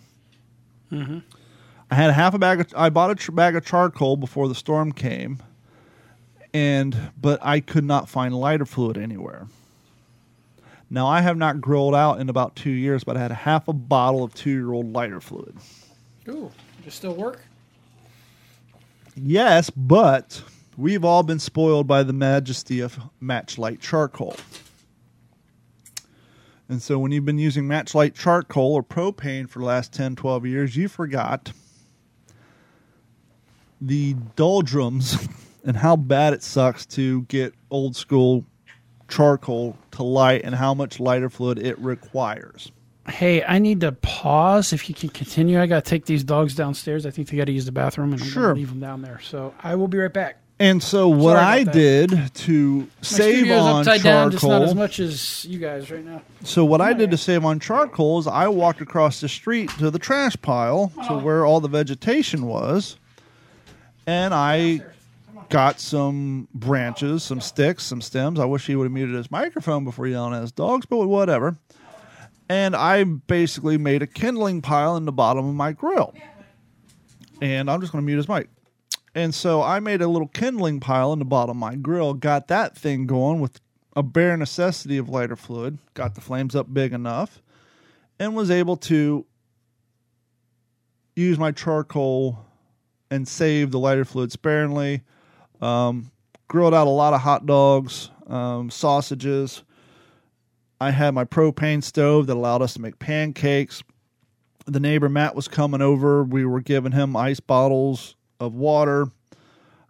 I 1.90 1.96
had 1.96 2.10
a 2.10 2.14
half 2.14 2.34
a 2.34 2.40
bag. 2.40 2.60
Of, 2.60 2.74
I 2.76 2.90
bought 2.90 3.12
a 3.12 3.16
tr- 3.16 3.32
bag 3.32 3.56
of 3.56 3.66
charcoal 3.66 4.18
before 4.18 4.48
the 4.48 4.56
storm 4.56 4.92
came, 4.92 5.42
and 6.54 7.12
but 7.20 7.40
I 7.42 7.60
could 7.60 7.86
not 7.86 8.10
find 8.10 8.36
lighter 8.36 8.66
fluid 8.66 8.98
anywhere. 8.98 9.48
Now 10.90 11.08
I 11.08 11.22
have 11.22 11.38
not 11.38 11.60
grilled 11.60 11.96
out 11.96 12.20
in 12.20 12.30
about 12.30 12.56
two 12.56 12.72
years, 12.72 13.04
but 13.04 13.18
I 13.18 13.22
had 13.22 13.32
a 13.32 13.36
half 13.36 13.68
a 13.68 13.74
bottle 13.74 14.24
of 14.24 14.34
two-year-old 14.34 14.94
lighter 14.94 15.20
fluid. 15.20 15.56
Ooh, 16.30 16.52
does 16.78 16.88
it 16.88 16.92
still 16.92 17.14
work? 17.14 17.42
Yes, 19.16 19.70
but 19.70 20.44
we've 20.78 21.04
all 21.04 21.24
been 21.24 21.40
spoiled 21.40 21.88
by 21.88 22.04
the 22.04 22.14
majesty 22.14 22.80
of 22.80 23.00
Matchlight 23.20 23.82
charcoal. 23.82 24.38
And 26.70 26.82
so 26.82 27.00
when 27.00 27.12
you've 27.12 27.26
been 27.26 27.40
using 27.40 27.68
Matchlight 27.68 28.14
charcoal 28.14 28.74
or 28.74 28.84
propane 28.84 29.50
for 29.50 29.60
the 29.60 29.66
last 29.66 29.94
10, 29.94 30.18
12 30.18 30.46
years, 30.46 30.76
you 30.76 30.88
forgot 30.88 31.52
the 33.82 34.16
doldrums 34.36 35.28
and 35.66 35.78
how 35.78 35.96
bad 35.96 36.34
it 36.34 36.44
sucks 36.44 36.86
to 36.86 37.22
get 37.24 37.54
old 37.70 37.96
school 37.96 38.46
charcoal 39.08 39.78
to 39.92 40.04
light 40.04 40.42
and 40.44 40.56
how 40.56 40.74
much 40.74 41.00
lighter 41.00 41.30
fluid 41.30 41.60
it 41.60 41.78
requires. 41.80 42.72
Hey, 43.08 43.42
I 43.44 43.60
need 43.60 43.80
to 43.82 43.94
pause. 43.94 44.74
If 44.74 44.90
you 44.90 44.96
can 44.96 45.08
continue, 45.10 45.62
I 45.62 45.66
got 45.66 45.86
to 45.86 45.90
take 45.90 46.06
these 46.06 46.26
dogs 46.26 46.56
downstairs. 46.56 47.06
I 47.06 47.12
think 47.12 47.30
they 47.30 47.38
got 47.38 47.46
to 47.46 47.54
use 47.54 47.66
the 47.66 47.72
bathroom, 47.72 48.12
and 48.12 48.22
Sure. 48.22 48.54
leave 48.54 48.68
them 48.70 48.82
down 48.82 49.02
there. 49.02 49.22
So 49.24 49.54
I 49.64 49.76
will 49.76 49.88
be 49.88 49.98
right 49.98 50.12
back. 50.12 50.38
And 50.60 50.82
so 50.84 51.08
what 51.08 51.34
Sorry 51.36 51.46
I 51.46 51.64
did 51.64 52.34
to 52.34 52.80
My 52.80 52.86
save 53.02 53.52
on 53.52 53.80
upside 53.88 54.02
down, 54.02 54.32
just 54.32 54.44
not 54.44 54.64
as 54.64 54.74
much 54.74 55.00
as 55.00 55.46
you 55.46 55.60
guys 55.60 55.90
right 55.92 56.04
now. 56.04 56.22
so 56.44 56.66
what 56.66 56.82
I 56.82 56.94
did 56.94 57.12
to 57.12 57.18
save 57.18 57.46
on 57.46 57.60
charcoal 57.60 58.18
is 58.20 58.26
I 58.28 58.48
walked 58.48 58.82
across 58.82 59.22
the 59.22 59.30
street 59.30 59.70
to 59.78 59.92
the 59.92 60.00
trash 60.00 60.36
pile 60.42 60.92
to 61.08 61.14
where 61.20 61.46
all 61.46 61.60
the 61.62 61.68
vegetation 61.68 62.48
was, 62.48 62.98
and 64.08 64.34
I 64.34 64.82
got 65.50 65.80
some 65.80 66.48
branches, 66.54 67.24
some 67.24 67.42
sticks, 67.42 67.84
some 67.84 68.02
stems. 68.02 68.40
I 68.40 68.46
wish 68.46 68.66
he 68.66 68.76
would 68.76 68.86
have 68.86 68.92
muted 68.92 69.16
his 69.16 69.30
microphone 69.30 69.84
before 69.84 70.08
yelling 70.08 70.34
at 70.34 70.42
his 70.42 70.52
dogs, 70.54 70.86
but 70.86 71.06
whatever. 71.06 71.58
And 72.50 72.76
I 72.76 73.04
basically 73.04 73.78
made 73.78 74.02
a 74.02 74.08
kindling 74.08 74.62
pile 74.62 74.96
in 74.96 75.06
the 75.06 75.12
bottom 75.12 75.48
of 75.48 75.54
my 75.54 75.74
grill. 75.74 76.14
And 77.42 77.70
I'm 77.70 77.82
just 77.82 77.92
going 77.92 78.02
to 78.02 78.06
mute 78.06 78.18
his 78.18 78.30
mic. 78.30 78.50
And 79.14 79.36
so 79.36 79.62
I 79.62 79.80
made 79.82 80.02
a 80.02 80.08
little 80.08 80.30
kindling 80.30 80.80
pile 80.80 81.12
in 81.12 81.20
the 81.20 81.26
bottom 81.26 81.58
of 81.58 81.60
my 81.60 81.76
grill, 81.76 82.14
got 82.14 82.48
that 82.48 82.78
thing 82.78 83.06
going 83.06 83.42
with 83.42 83.60
a 83.96 84.04
bare 84.04 84.38
necessity 84.38 84.98
of 84.98 85.10
lighter 85.10 85.36
fluid, 85.36 85.80
got 85.96 86.16
the 86.16 86.22
flames 86.22 86.56
up 86.56 86.74
big 86.74 86.94
enough, 86.94 87.42
and 88.20 88.36
was 88.36 88.52
able 88.52 88.78
to 88.78 89.26
use 91.16 91.38
my 91.38 91.52
charcoal 91.52 92.47
and 93.10 93.28
save 93.28 93.72
the 93.72 93.80
lighter 93.80 94.06
fluid 94.06 94.32
sparingly. 94.32 95.04
Um, 95.62 96.12
grilled 96.48 96.74
out 96.74 96.88
a 96.88 96.92
lot 96.92 97.14
of 97.14 97.22
hot 97.22 97.46
dogs, 97.46 98.10
um, 98.28 98.70
sausages. 98.70 99.64
I 100.80 100.92
had 100.92 101.14
my 101.14 101.26
propane 101.26 101.84
stove 101.84 102.28
that 102.28 102.36
allowed 102.36 102.62
us 102.62 102.74
to 102.74 102.82
make 102.82 103.00
pancakes. 103.00 103.84
The 104.66 104.80
neighbor 104.80 105.10
Matt 105.10 105.36
was 105.36 105.48
coming 105.48 105.82
over. 105.82 106.24
We 106.24 106.46
were 106.46 106.62
giving 106.62 106.92
him 106.92 107.16
ice 107.16 107.40
bottles 107.40 108.16
of 108.40 108.54
water, 108.54 109.08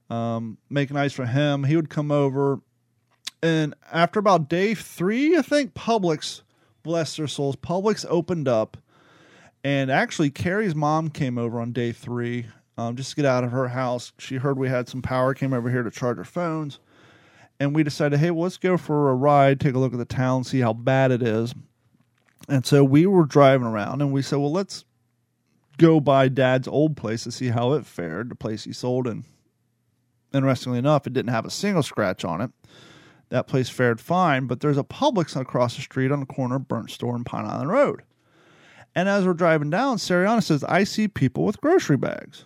um, 0.09 0.57
making 0.69 0.95
ice 0.95 1.13
for 1.13 1.25
him. 1.25 1.65
He 1.65 1.75
would 1.75 1.89
come 1.89 2.11
over, 2.11 2.61
and 3.41 3.73
after 3.91 4.19
about 4.19 4.49
day 4.49 4.73
three, 4.73 5.37
I 5.37 5.41
think 5.41 5.73
Publix, 5.73 6.41
bless 6.83 7.17
their 7.17 7.27
souls, 7.27 7.55
Publix 7.55 8.05
opened 8.09 8.47
up, 8.47 8.77
and 9.63 9.91
actually 9.91 10.29
Carrie's 10.29 10.75
mom 10.75 11.09
came 11.09 11.37
over 11.37 11.59
on 11.59 11.71
day 11.73 11.91
three 11.91 12.45
um, 12.77 12.95
just 12.95 13.11
to 13.11 13.15
get 13.15 13.25
out 13.25 13.43
of 13.43 13.51
her 13.51 13.67
house. 13.67 14.13
She 14.17 14.35
heard 14.35 14.57
we 14.57 14.69
had 14.69 14.87
some 14.87 15.01
power, 15.01 15.33
came 15.33 15.53
over 15.53 15.69
here 15.69 15.83
to 15.83 15.91
charge 15.91 16.17
her 16.17 16.23
phones, 16.23 16.79
and 17.59 17.75
we 17.75 17.83
decided, 17.83 18.19
hey, 18.19 18.31
well, 18.31 18.43
let's 18.43 18.57
go 18.57 18.77
for 18.77 19.09
a 19.09 19.15
ride, 19.15 19.59
take 19.59 19.75
a 19.75 19.79
look 19.79 19.93
at 19.93 19.99
the 19.99 20.05
town, 20.05 20.43
see 20.43 20.59
how 20.59 20.73
bad 20.73 21.11
it 21.11 21.23
is. 21.23 21.55
And 22.47 22.65
so 22.65 22.83
we 22.83 23.05
were 23.05 23.25
driving 23.25 23.67
around, 23.67 24.01
and 24.01 24.13
we 24.13 24.21
said, 24.21 24.37
well, 24.37 24.51
let's 24.51 24.85
go 25.77 25.99
by 25.99 26.27
Dad's 26.27 26.67
old 26.67 26.95
place 26.95 27.23
to 27.23 27.31
see 27.31 27.47
how 27.47 27.73
it 27.73 27.85
fared, 27.85 28.29
the 28.29 28.35
place 28.35 28.63
he 28.63 28.73
sold. 28.73 29.07
And 29.07 29.23
interestingly 30.33 30.79
enough, 30.79 31.07
it 31.07 31.13
didn't 31.13 31.33
have 31.33 31.45
a 31.45 31.51
single 31.51 31.83
scratch 31.83 32.23
on 32.23 32.41
it. 32.41 32.51
That 33.29 33.47
place 33.47 33.69
fared 33.69 33.99
fine, 33.99 34.47
but 34.47 34.61
there's 34.61 34.77
a 34.77 34.83
Publix 34.83 35.39
across 35.39 35.75
the 35.75 35.81
street 35.81 36.11
on 36.11 36.21
the 36.21 36.25
corner 36.25 36.55
of 36.55 36.67
Burnt 36.67 36.91
Store 36.91 37.15
and 37.15 37.25
Pine 37.25 37.45
Island 37.45 37.69
Road. 37.69 38.03
And 38.95 39.09
as 39.09 39.25
we're 39.25 39.33
driving 39.33 39.69
down, 39.69 39.97
Sariana 39.97 40.41
says, 40.41 40.63
I 40.63 40.85
see 40.85 41.07
people 41.07 41.43
with 41.43 41.59
grocery 41.59 41.97
bags. 41.97 42.45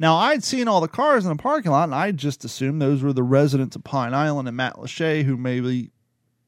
Now, 0.00 0.16
I'd 0.16 0.42
seen 0.42 0.66
all 0.66 0.80
the 0.80 0.88
cars 0.88 1.26
in 1.26 1.30
the 1.30 1.42
parking 1.42 1.72
lot, 1.72 1.84
and 1.84 1.94
I 1.94 2.10
just 2.10 2.42
assumed 2.42 2.80
those 2.80 3.02
were 3.02 3.12
the 3.12 3.22
residents 3.22 3.76
of 3.76 3.84
Pine 3.84 4.14
Island 4.14 4.48
and 4.48 4.58
Matlacha 4.58 5.22
who 5.24 5.36
maybe 5.36 5.90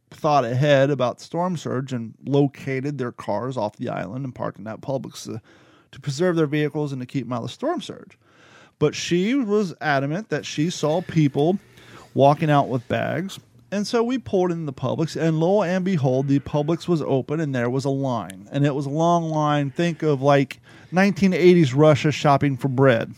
thought 0.08 0.46
ahead 0.46 0.88
about 0.88 1.20
storm 1.20 1.58
surge 1.58 1.92
and 1.92 2.14
located 2.24 2.96
their 2.96 3.12
cars 3.12 3.58
off 3.58 3.76
the 3.76 3.90
island 3.90 4.24
and 4.24 4.34
parked 4.34 4.56
in 4.56 4.64
that 4.64 4.80
Publix 4.80 5.24
to, 5.24 5.42
to 5.90 6.00
preserve 6.00 6.34
their 6.34 6.46
vehicles 6.46 6.92
and 6.92 7.02
to 7.02 7.06
keep 7.06 7.26
them 7.26 7.34
out 7.34 7.44
of 7.44 7.50
storm 7.50 7.82
surge. 7.82 8.18
But 8.78 8.94
she 8.94 9.34
was 9.34 9.74
adamant 9.82 10.30
that 10.30 10.46
she 10.46 10.70
saw 10.70 11.02
people 11.02 11.58
walking 12.14 12.50
out 12.50 12.68
with 12.70 12.88
bags. 12.88 13.38
And 13.70 13.86
so 13.86 14.02
we 14.02 14.16
pulled 14.16 14.50
in 14.50 14.64
the 14.64 14.72
Publix, 14.72 15.14
and 15.14 15.38
lo 15.38 15.62
and 15.62 15.84
behold, 15.84 16.26
the 16.26 16.40
Publix 16.40 16.88
was 16.88 17.02
open, 17.02 17.38
and 17.38 17.54
there 17.54 17.68
was 17.68 17.84
a 17.84 17.90
line. 17.90 18.48
And 18.50 18.64
it 18.64 18.74
was 18.74 18.86
a 18.86 18.90
long 18.90 19.24
line. 19.24 19.70
Think 19.70 20.02
of 20.02 20.22
like 20.22 20.58
1980s 20.90 21.76
Russia 21.76 22.10
shopping 22.12 22.56
for 22.56 22.68
bread. 22.68 23.14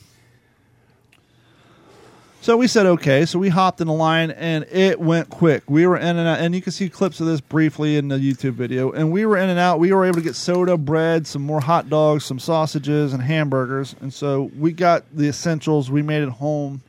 So 2.45 2.59
we 2.59 2.67
said 2.67 2.85
okay. 2.85 3.25
So 3.25 3.39
we 3.39 3.49
hopped 3.49 3.81
in 3.81 3.87
the 3.87 3.95
line 3.95 4.31
and 4.31 4.67
it 4.71 5.01
went 5.01 5.31
quick. 5.31 5.63
We 5.67 5.87
were 5.87 5.97
in 5.97 6.19
and 6.19 6.29
out, 6.29 6.41
and 6.41 6.55
you 6.55 6.61
can 6.61 6.73
see 6.73 6.91
clips 6.91 7.19
of 7.19 7.27
this 7.27 7.41
briefly 7.41 7.97
in 7.97 8.09
the 8.09 8.19
YouTube 8.19 8.53
video. 8.53 8.93
And 8.93 9.11
we 9.11 9.25
were 9.25 9.39
in 9.39 9.49
and 9.49 9.59
out. 9.59 9.79
We 9.79 9.95
were 9.95 10.05
able 10.05 10.17
to 10.17 10.21
get 10.23 10.37
soda, 10.37 10.77
bread, 10.77 11.27
some 11.27 11.41
more 11.41 11.63
hot 11.63 11.89
dogs, 11.89 12.27
some 12.27 12.39
sausages, 12.39 13.15
and 13.15 13.23
hamburgers. 13.23 13.97
And 14.03 14.13
so 14.13 14.51
we 14.59 14.73
got 14.73 15.05
the 15.11 15.27
essentials. 15.27 15.91
We 15.91 16.03
made 16.03 16.23
it 16.23 16.29
home. 16.29 16.83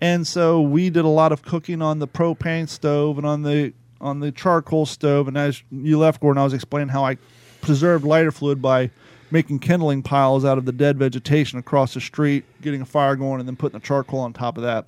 And 0.00 0.26
so 0.26 0.62
we 0.62 0.88
did 0.88 1.04
a 1.04 1.08
lot 1.08 1.32
of 1.32 1.42
cooking 1.42 1.82
on 1.82 1.98
the 1.98 2.08
propane 2.08 2.66
stove 2.66 3.18
and 3.18 3.26
on 3.26 3.42
the 3.42 3.74
on 4.00 4.20
the 4.20 4.32
charcoal 4.32 4.86
stove. 4.86 5.28
And 5.28 5.36
as 5.36 5.62
you 5.70 5.98
left, 5.98 6.18
Gordon, 6.22 6.40
I 6.40 6.44
was 6.44 6.54
explaining 6.54 6.88
how 6.88 7.04
I 7.04 7.18
preserved 7.60 8.06
lighter 8.06 8.32
fluid 8.32 8.62
by 8.62 8.90
making 9.30 9.58
kindling 9.58 10.02
piles 10.02 10.44
out 10.44 10.58
of 10.58 10.64
the 10.64 10.72
dead 10.72 10.98
vegetation 10.98 11.58
across 11.58 11.94
the 11.94 12.00
street, 12.00 12.44
getting 12.60 12.80
a 12.80 12.86
fire 12.86 13.16
going, 13.16 13.40
and 13.40 13.48
then 13.48 13.56
putting 13.56 13.78
the 13.78 13.84
charcoal 13.84 14.20
on 14.20 14.32
top 14.32 14.56
of 14.56 14.64
that. 14.64 14.86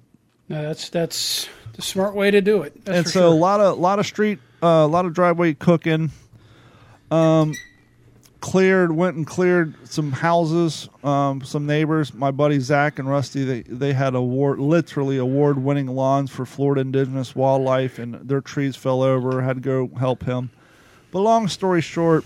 No, 0.49 0.63
that's 0.63 0.89
that's 0.89 1.49
the 1.75 1.83
smart 1.83 2.15
way 2.15 2.31
to 2.31 2.41
do 2.41 2.63
it. 2.63 2.75
And 2.87 3.07
so 3.07 3.29
a 3.29 3.31
lot 3.31 3.61
of 3.61 3.79
lot 3.79 3.99
of 3.99 4.07
street, 4.07 4.39
uh, 4.63 4.67
a 4.67 4.87
lot 4.87 5.05
of 5.07 5.15
driveway 5.15 5.55
cooking. 5.55 6.11
Um, 7.11 7.55
cleared, 8.41 8.93
went 8.93 9.17
and 9.17 9.27
cleared 9.27 9.75
some 9.89 10.13
houses, 10.13 10.89
um, 11.05 11.43
some 11.45 11.67
neighbors. 11.67 12.15
My 12.15 12.31
buddy 12.31 12.59
Zach 12.59 12.99
and 12.99 13.09
Rusty, 13.09 13.45
they 13.45 13.63
they 13.63 13.93
had 13.93 14.15
award, 14.15 14.59
literally 14.59 15.19
award 15.19 15.63
winning 15.63 15.87
lawns 15.87 16.31
for 16.31 16.47
Florida 16.47 16.81
indigenous 16.81 17.37
wildlife, 17.37 17.99
and 17.99 18.15
their 18.29 18.41
trees 18.41 18.77
fell 18.77 19.03
over. 19.03 19.43
Had 19.43 19.57
to 19.57 19.61
go 19.61 19.91
help 19.99 20.25
him. 20.25 20.51
But 21.11 21.21
long 21.21 21.49
story 21.49 21.81
short, 21.81 22.25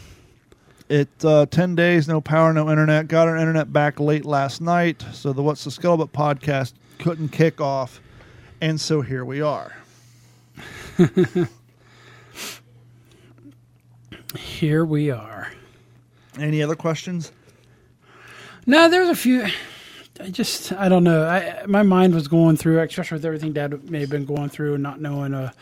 it 0.88 1.08
uh, 1.24 1.46
ten 1.46 1.74
days, 1.74 2.06
no 2.08 2.20
power, 2.20 2.52
no 2.52 2.70
internet. 2.70 3.08
Got 3.08 3.28
our 3.28 3.36
internet 3.36 3.72
back 3.72 4.00
late 4.00 4.24
last 4.24 4.60
night, 4.60 5.04
so 5.12 5.32
the 5.32 5.42
What's 5.42 5.64
the 5.64 5.70
Scuttlebutt 5.70 6.10
podcast 6.10 6.74
couldn't 6.98 7.30
kick 7.30 7.60
off, 7.60 8.00
and 8.60 8.80
so 8.80 9.00
here 9.00 9.24
we 9.24 9.40
are. 9.40 9.76
Here 14.36 14.84
we 14.84 15.10
are. 15.10 15.52
Any 16.38 16.62
other 16.62 16.74
questions? 16.74 17.30
No, 18.66 18.88
there's 18.88 19.08
a 19.08 19.14
few. 19.14 19.46
I 20.20 20.30
just, 20.30 20.72
I 20.72 20.88
don't 20.88 21.04
know. 21.04 21.26
I 21.26 21.66
my 21.66 21.82
mind 21.82 22.14
was 22.14 22.28
going 22.28 22.56
through, 22.56 22.80
especially 22.80 23.16
with 23.16 23.24
everything 23.24 23.52
Dad 23.52 23.90
may 23.90 24.00
have 24.00 24.10
been 24.10 24.24
going 24.24 24.48
through, 24.48 24.74
and 24.74 24.82
not 24.82 25.00
knowing 25.00 25.34
uh, 25.34 25.52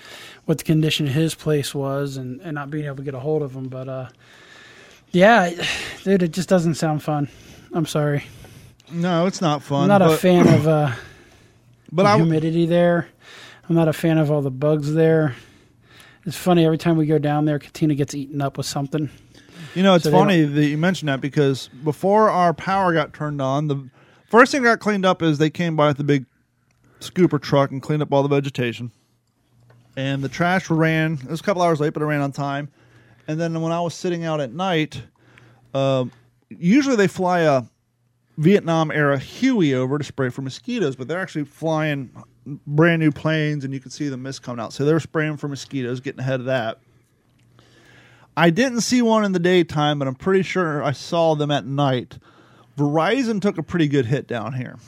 what 0.44 0.58
the 0.58 0.64
condition 0.64 1.06
of 1.06 1.12
his 1.14 1.34
place 1.34 1.74
was, 1.74 2.16
and, 2.16 2.40
and 2.40 2.54
not 2.54 2.70
being 2.70 2.86
able 2.86 2.96
to 2.96 3.02
get 3.02 3.14
a 3.14 3.20
hold 3.20 3.42
of 3.42 3.54
him. 3.54 3.68
But 3.68 3.88
uh, 3.88 4.08
yeah, 5.12 5.50
dude, 6.04 6.22
it 6.22 6.32
just 6.32 6.48
doesn't 6.48 6.74
sound 6.74 7.02
fun. 7.02 7.28
I'm 7.72 7.86
sorry. 7.86 8.24
No, 8.90 9.26
it's 9.26 9.40
not 9.40 9.62
fun. 9.62 9.82
I'm 9.82 9.88
not 9.88 10.00
but, 10.00 10.12
a 10.12 10.16
fan 10.16 10.48
of 10.48 10.68
uh, 10.68 10.92
But 11.92 12.04
the 12.04 12.08
I, 12.08 12.16
humidity 12.16 12.64
there. 12.64 13.06
I'm 13.68 13.76
not 13.76 13.86
a 13.86 13.92
fan 13.92 14.16
of 14.16 14.30
all 14.30 14.40
the 14.40 14.50
bugs 14.50 14.94
there. 14.94 15.36
It's 16.24 16.36
funny 16.36 16.64
every 16.64 16.78
time 16.78 16.96
we 16.96 17.06
go 17.06 17.18
down 17.18 17.44
there, 17.44 17.58
Katina 17.58 17.94
gets 17.94 18.14
eaten 18.14 18.40
up 18.40 18.56
with 18.56 18.66
something. 18.66 19.10
you 19.74 19.82
know, 19.82 19.94
it's 19.94 20.04
so 20.04 20.10
funny 20.10 20.42
that 20.42 20.64
you 20.64 20.78
mentioned 20.78 21.10
that 21.10 21.20
because 21.20 21.68
before 21.84 22.30
our 22.30 22.54
power 22.54 22.94
got 22.94 23.12
turned 23.12 23.42
on, 23.42 23.68
the 23.68 23.90
first 24.26 24.52
thing 24.52 24.62
that 24.62 24.68
got 24.68 24.80
cleaned 24.80 25.04
up 25.04 25.20
is 25.20 25.38
they 25.38 25.50
came 25.50 25.76
by 25.76 25.88
with 25.88 25.98
the 25.98 26.04
big 26.04 26.24
scooper 27.00 27.40
truck 27.40 27.70
and 27.70 27.82
cleaned 27.82 28.02
up 28.02 28.12
all 28.12 28.22
the 28.22 28.28
vegetation. 28.28 28.90
And 29.96 30.22
the 30.22 30.28
trash 30.28 30.70
ran. 30.70 31.14
It 31.14 31.28
was 31.28 31.40
a 31.40 31.42
couple 31.42 31.60
hours 31.60 31.78
late, 31.80 31.92
but 31.92 32.02
it 32.02 32.06
ran 32.06 32.22
on 32.22 32.32
time. 32.32 32.70
And 33.28 33.40
then 33.40 33.60
when 33.60 33.72
I 33.72 33.80
was 33.80 33.94
sitting 33.94 34.24
out 34.24 34.40
at 34.40 34.52
night, 34.52 35.02
um, 35.74 36.10
usually 36.48 36.96
they 36.96 37.08
fly 37.08 37.40
a 37.40 37.62
Vietnam 38.36 38.90
era 38.90 39.18
Huey 39.18 39.74
over 39.74 39.98
to 39.98 40.04
spray 40.04 40.30
for 40.30 40.42
mosquitoes, 40.42 40.96
but 40.96 41.06
they're 41.06 41.20
actually 41.20 41.44
flying 41.44 42.10
brand 42.66 43.00
new 43.00 43.12
planes, 43.12 43.64
and 43.64 43.72
you 43.72 43.80
can 43.80 43.90
see 43.90 44.08
the 44.08 44.16
mist 44.16 44.42
coming 44.42 44.60
out. 44.62 44.72
So 44.72 44.84
they're 44.84 45.00
spraying 45.00 45.36
for 45.36 45.48
mosquitoes, 45.48 46.00
getting 46.00 46.20
ahead 46.20 46.40
of 46.40 46.46
that. 46.46 46.78
I 48.36 48.50
didn't 48.50 48.80
see 48.80 49.02
one 49.02 49.24
in 49.24 49.32
the 49.32 49.38
daytime, 49.38 49.98
but 49.98 50.08
I'm 50.08 50.14
pretty 50.14 50.42
sure 50.42 50.82
I 50.82 50.92
saw 50.92 51.34
them 51.34 51.50
at 51.50 51.66
night. 51.66 52.18
Verizon 52.76 53.40
took 53.40 53.58
a 53.58 53.62
pretty 53.62 53.86
good 53.86 54.06
hit 54.06 54.26
down 54.26 54.54
here, 54.54 54.78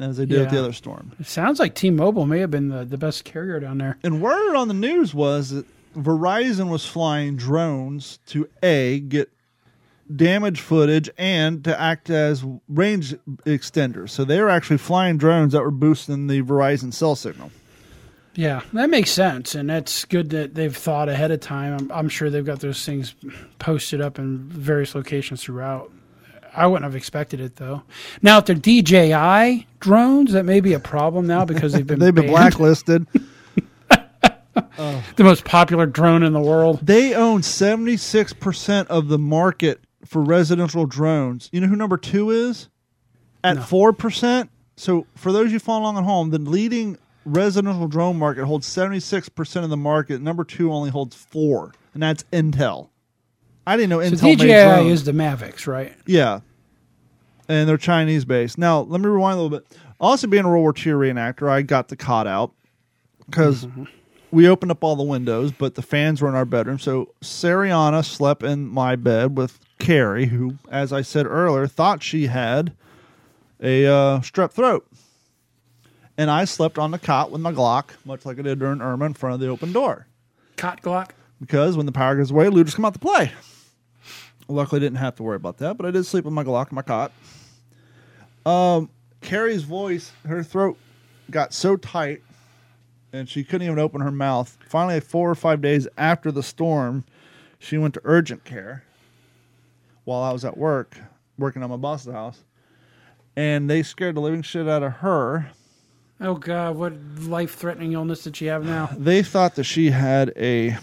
as 0.00 0.16
they 0.16 0.24
did 0.24 0.40
with 0.40 0.50
the 0.50 0.58
other 0.58 0.72
storm. 0.72 1.12
It 1.20 1.26
sounds 1.26 1.60
like 1.60 1.74
T-Mobile 1.74 2.24
may 2.24 2.40
have 2.40 2.50
been 2.50 2.70
the, 2.70 2.84
the 2.86 2.96
best 2.96 3.24
carrier 3.24 3.60
down 3.60 3.76
there. 3.78 3.98
And 4.02 4.22
word 4.22 4.56
on 4.56 4.68
the 4.68 4.74
news 4.74 5.14
was 5.14 5.50
that 5.50 5.66
Verizon 5.96 6.68
was 6.68 6.84
flying 6.84 7.36
drones 7.36 8.18
to 8.26 8.48
A, 8.62 9.00
get 9.00 9.30
damage 10.14 10.60
footage 10.60 11.10
and 11.18 11.64
to 11.64 11.80
act 11.80 12.10
as 12.10 12.44
range 12.68 13.14
extenders. 13.44 14.10
So 14.10 14.24
they 14.24 14.40
were 14.40 14.50
actually 14.50 14.78
flying 14.78 15.18
drones 15.18 15.52
that 15.52 15.62
were 15.62 15.70
boosting 15.70 16.26
the 16.26 16.42
Verizon 16.42 16.92
cell 16.92 17.16
signal. 17.16 17.50
Yeah, 18.34 18.60
that 18.74 18.90
makes 18.90 19.10
sense, 19.10 19.54
and 19.54 19.70
that's 19.70 20.04
good 20.04 20.28
that 20.30 20.54
they've 20.54 20.76
thought 20.76 21.08
ahead 21.08 21.30
of 21.30 21.40
time. 21.40 21.72
I'm, 21.72 21.90
I'm 21.90 22.08
sure 22.10 22.28
they've 22.28 22.44
got 22.44 22.60
those 22.60 22.84
things 22.84 23.14
posted 23.58 24.02
up 24.02 24.18
in 24.18 24.40
various 24.40 24.94
locations 24.94 25.42
throughout. 25.42 25.90
I 26.54 26.66
wouldn't 26.66 26.84
have 26.84 26.94
expected 26.94 27.40
it 27.40 27.56
though. 27.56 27.82
Now, 28.20 28.38
if 28.38 28.44
they're 28.44 28.56
DJI 28.56 29.66
drones, 29.80 30.32
that 30.32 30.44
may 30.44 30.60
be 30.60 30.74
a 30.74 30.78
problem 30.78 31.26
now 31.26 31.46
because 31.46 31.72
they've 31.72 31.86
been 31.86 31.98
They've 31.98 32.14
been 32.14 32.32
banned. 32.32 33.06
the 35.16 35.24
most 35.24 35.44
popular 35.44 35.86
drone 35.86 36.22
in 36.22 36.32
the 36.32 36.40
world. 36.40 36.80
they 36.82 37.14
own 37.14 37.40
76% 37.40 38.86
of 38.86 39.08
the 39.08 39.18
market 39.18 39.80
for 40.04 40.22
residential 40.22 40.86
drones. 40.86 41.48
You 41.52 41.60
know 41.60 41.66
who 41.66 41.76
number 41.76 41.96
two 41.96 42.30
is? 42.30 42.68
At 43.44 43.56
No. 43.56 43.62
4%. 43.62 44.48
So, 44.76 45.06
for 45.14 45.32
those 45.32 45.52
you 45.52 45.58
follow 45.58 45.80
along 45.82 45.98
at 45.98 46.04
home, 46.04 46.30
the 46.30 46.38
leading 46.38 46.98
residential 47.24 47.88
drone 47.88 48.18
market 48.18 48.44
holds 48.44 48.68
76% 48.68 49.64
of 49.64 49.70
the 49.70 49.76
market. 49.76 50.20
Number 50.20 50.44
two 50.44 50.72
only 50.72 50.90
holds 50.90 51.16
four, 51.16 51.72
and 51.94 52.02
that's 52.02 52.24
Intel. 52.32 52.90
I 53.66 53.76
didn't 53.76 53.90
know 53.90 54.02
So 54.02 54.10
Intel 54.10 54.22
made 54.22 54.38
DJI 54.38 54.90
is 54.90 55.04
the 55.04 55.12
Mavics, 55.12 55.66
right? 55.66 55.94
Yeah. 56.06 56.40
And 57.48 57.68
they're 57.68 57.76
Chinese 57.76 58.24
based. 58.24 58.58
Now, 58.58 58.80
let 58.80 59.00
me 59.00 59.08
rewind 59.08 59.38
a 59.38 59.42
little 59.42 59.58
bit. 59.58 59.78
Also, 59.98 60.26
being 60.26 60.44
a 60.44 60.48
World 60.48 60.62
War 60.62 60.74
II 60.76 60.92
reenactor, 60.92 61.48
I 61.48 61.62
got 61.62 61.88
the 61.88 61.96
cod 61.96 62.26
out 62.26 62.52
because 63.24 63.64
mm-hmm. 63.64 63.84
We 64.30 64.48
opened 64.48 64.70
up 64.70 64.82
all 64.82 64.96
the 64.96 65.02
windows, 65.02 65.52
but 65.52 65.74
the 65.74 65.82
fans 65.82 66.20
were 66.20 66.28
in 66.28 66.34
our 66.34 66.44
bedroom. 66.44 66.78
So, 66.78 67.14
Sariana 67.22 68.04
slept 68.04 68.42
in 68.42 68.68
my 68.68 68.96
bed 68.96 69.36
with 69.36 69.58
Carrie, 69.78 70.26
who, 70.26 70.56
as 70.70 70.92
I 70.92 71.02
said 71.02 71.26
earlier, 71.26 71.66
thought 71.66 72.02
she 72.02 72.26
had 72.26 72.72
a 73.60 73.86
uh, 73.86 74.20
strep 74.20 74.52
throat. 74.52 74.86
And 76.18 76.30
I 76.30 76.46
slept 76.46 76.78
on 76.78 76.90
the 76.92 76.98
cot 76.98 77.30
with 77.30 77.40
my 77.40 77.52
Glock, 77.52 77.90
much 78.04 78.24
like 78.24 78.38
I 78.38 78.42
did 78.42 78.58
during 78.58 78.80
Irma, 78.80 79.04
in 79.04 79.14
front 79.14 79.34
of 79.34 79.40
the 79.40 79.48
open 79.48 79.72
door 79.72 80.06
Cot 80.56 80.80
Glock. 80.80 81.10
because 81.40 81.76
when 81.76 81.84
the 81.86 81.92
power 81.92 82.16
goes 82.16 82.30
away, 82.30 82.48
looters 82.48 82.74
come 82.74 82.86
out 82.86 82.94
to 82.94 82.98
play. 82.98 83.32
Luckily, 84.48 84.80
I 84.80 84.80
didn't 84.80 84.98
have 84.98 85.16
to 85.16 85.22
worry 85.22 85.36
about 85.36 85.58
that, 85.58 85.76
but 85.76 85.86
I 85.86 85.90
did 85.90 86.04
sleep 86.06 86.24
with 86.24 86.32
my 86.32 86.44
Glock 86.44 86.70
in 86.70 86.76
my 86.76 86.82
cot. 86.82 87.12
Um, 88.46 88.88
Carrie's 89.20 89.64
voice, 89.64 90.12
her 90.26 90.42
throat 90.42 90.78
got 91.30 91.52
so 91.52 91.76
tight, 91.76 92.22
and 93.12 93.28
she 93.28 93.44
couldn't 93.44 93.66
even 93.66 93.78
open 93.78 94.00
her 94.00 94.10
mouth. 94.10 94.56
Finally, 94.68 95.00
four 95.00 95.30
or 95.30 95.34
five 95.34 95.60
days 95.60 95.88
after 95.96 96.30
the 96.30 96.42
storm, 96.42 97.04
she 97.58 97.78
went 97.78 97.94
to 97.94 98.00
urgent 98.04 98.44
care 98.44 98.84
while 100.04 100.22
I 100.22 100.32
was 100.32 100.44
at 100.44 100.56
work, 100.56 100.98
working 101.38 101.62
on 101.62 101.70
my 101.70 101.76
boss's 101.76 102.12
house, 102.12 102.44
and 103.36 103.68
they 103.68 103.82
scared 103.82 104.14
the 104.16 104.20
living 104.20 104.42
shit 104.42 104.68
out 104.68 104.82
of 104.82 104.92
her. 104.94 105.50
Oh 106.20 106.34
God, 106.34 106.76
what 106.76 106.94
life-threatening 107.18 107.92
illness 107.92 108.22
did 108.24 108.36
she 108.36 108.46
have 108.46 108.64
now? 108.64 108.90
They 108.98 109.22
thought 109.22 109.56
that 109.56 109.64
she 109.64 109.90
had 109.90 110.32
a 110.36 110.76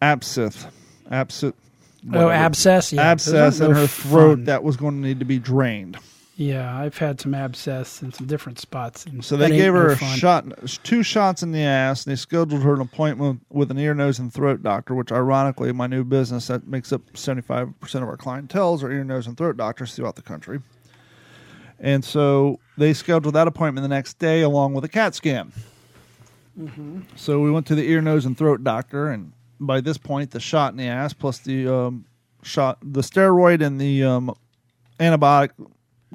abscess, 0.00 0.66
abscess. 1.10 1.52
Oh, 2.12 2.28
abscess. 2.30 2.92
Yeah, 2.92 3.02
abscess 3.02 3.60
in 3.60 3.70
no 3.70 3.80
her 3.80 3.86
throat 3.86 4.38
fun. 4.38 4.44
that 4.44 4.64
was 4.64 4.76
going 4.76 5.00
to 5.00 5.06
need 5.06 5.20
to 5.20 5.24
be 5.24 5.38
drained. 5.38 5.98
Yeah, 6.36 6.74
I've 6.76 6.96
had 6.96 7.20
some 7.20 7.34
abscess 7.34 8.02
in 8.02 8.10
some 8.10 8.26
different 8.26 8.58
spots. 8.58 9.04
So 9.20 9.36
they 9.36 9.50
gave 9.50 9.74
her 9.74 9.88
no 9.88 9.92
a 9.92 9.96
shot, 10.16 10.46
two 10.82 11.02
shots 11.02 11.42
in 11.42 11.52
the 11.52 11.60
ass, 11.60 12.06
and 12.06 12.12
they 12.12 12.16
scheduled 12.16 12.62
her 12.62 12.72
an 12.72 12.80
appointment 12.80 13.42
with 13.50 13.70
an 13.70 13.78
ear, 13.78 13.94
nose, 13.94 14.18
and 14.18 14.32
throat 14.32 14.62
doctor. 14.62 14.94
Which, 14.94 15.12
ironically, 15.12 15.72
my 15.72 15.86
new 15.86 16.04
business 16.04 16.46
that 16.46 16.66
makes 16.66 16.90
up 16.90 17.02
seventy 17.14 17.42
five 17.42 17.78
percent 17.80 18.02
of 18.02 18.08
our 18.08 18.16
clientels 18.16 18.82
are 18.82 18.90
ear, 18.90 19.04
nose, 19.04 19.26
and 19.26 19.36
throat 19.36 19.58
doctors 19.58 19.94
throughout 19.94 20.16
the 20.16 20.22
country. 20.22 20.60
And 21.78 22.02
so 22.02 22.60
they 22.78 22.94
scheduled 22.94 23.34
that 23.34 23.46
appointment 23.46 23.84
the 23.84 23.88
next 23.88 24.18
day, 24.18 24.40
along 24.40 24.72
with 24.72 24.84
a 24.84 24.88
CAT 24.88 25.14
scan. 25.14 25.52
So 27.14 27.40
we 27.40 27.50
went 27.50 27.66
to 27.66 27.74
the 27.74 27.88
ear, 27.88 28.00
nose, 28.00 28.24
and 28.24 28.38
throat 28.38 28.64
doctor, 28.64 29.10
and 29.10 29.32
by 29.60 29.82
this 29.82 29.98
point, 29.98 30.30
the 30.30 30.40
shot 30.40 30.72
in 30.72 30.78
the 30.78 30.86
ass 30.86 31.12
plus 31.12 31.38
the 31.38 31.66
um, 31.68 32.06
shot, 32.42 32.78
the 32.82 33.02
steroid 33.02 33.64
and 33.64 33.80
the 33.80 34.04
um, 34.04 34.34
antibiotic 34.98 35.50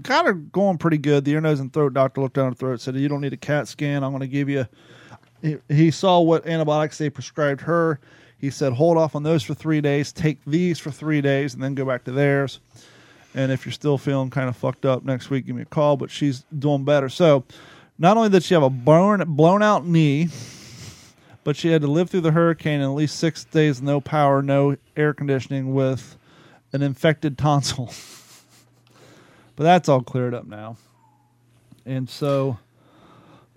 kind 0.04 0.28
of 0.28 0.52
going 0.52 0.78
pretty 0.78 0.98
good. 0.98 1.26
The 1.26 1.32
ear, 1.32 1.42
nose, 1.42 1.60
and 1.60 1.72
throat 1.72 1.94
doctor 1.94 2.22
looked 2.22 2.36
down 2.36 2.50
her 2.50 2.56
throat, 2.56 2.82
said, 2.82 2.96
"You 2.96 3.08
don't 3.08 3.22
need 3.22 3.34
a 3.34 3.38
CAT 3.38 3.68
scan. 3.68 4.04
I'm 4.04 4.12
going 4.12 4.22
to 4.22 4.28
give 4.28 4.50
you." 4.50 4.66
He, 5.42 5.58
he 5.70 5.92
saw 5.92 6.20
what 6.20 6.48
antibiotics 6.48 6.98
they 6.98 7.10
prescribed 7.10 7.62
her. 7.62 8.00
He 8.38 8.50
said, 8.50 8.74
"Hold 8.74 8.98
off 8.98 9.16
on 9.16 9.24
those 9.24 9.44
for 9.44 9.54
three 9.54 9.82
days. 9.82 10.12
Take 10.12 10.44
these 10.46 10.80
for 10.80 10.92
three 10.92 11.22
days, 11.22 11.54
and 11.54 11.64
then 11.64 11.76
go 11.76 11.86
back 11.86 12.04
to 12.06 12.12
theirs." 12.12 12.60
And 13.34 13.52
if 13.52 13.66
you're 13.66 13.74
still 13.74 13.98
feeling 13.98 14.30
kind 14.30 14.50
of 14.50 14.58
fucked 14.58 14.86
up 14.86 15.04
next 15.04 15.30
week, 15.30 15.46
give 15.46 15.56
me 15.56 15.62
a 15.62 15.66
call. 15.66 15.98
But 15.98 16.10
she's 16.10 16.46
doing 16.58 16.86
better. 16.86 17.10
So, 17.10 17.44
not 18.00 18.18
only 18.18 18.30
did 18.30 18.44
she 18.44 18.54
have 18.54 18.64
a 18.64 18.70
blown 18.70 19.24
blown 19.36 19.62
out 19.62 19.86
knee, 19.86 20.30
but 21.44 21.56
she 21.56 21.70
had 21.70 21.82
to 21.82 21.88
live 21.88 22.10
through 22.10 22.22
the 22.22 22.32
hurricane 22.32 22.82
and 22.82 22.92
at 22.92 22.96
least 22.96 23.18
six 23.18 23.44
days, 23.46 23.82
no 23.82 24.02
power, 24.02 24.42
no 24.42 24.76
air 24.96 25.14
conditioning, 25.14 25.74
with 25.74 26.18
an 26.74 26.82
infected 26.82 27.38
tonsil. 27.38 27.94
but 29.58 29.64
that's 29.64 29.90
all 29.90 30.02
cleared 30.02 30.34
up 30.34 30.48
now. 30.48 30.78
And 31.86 32.10
so, 32.10 32.58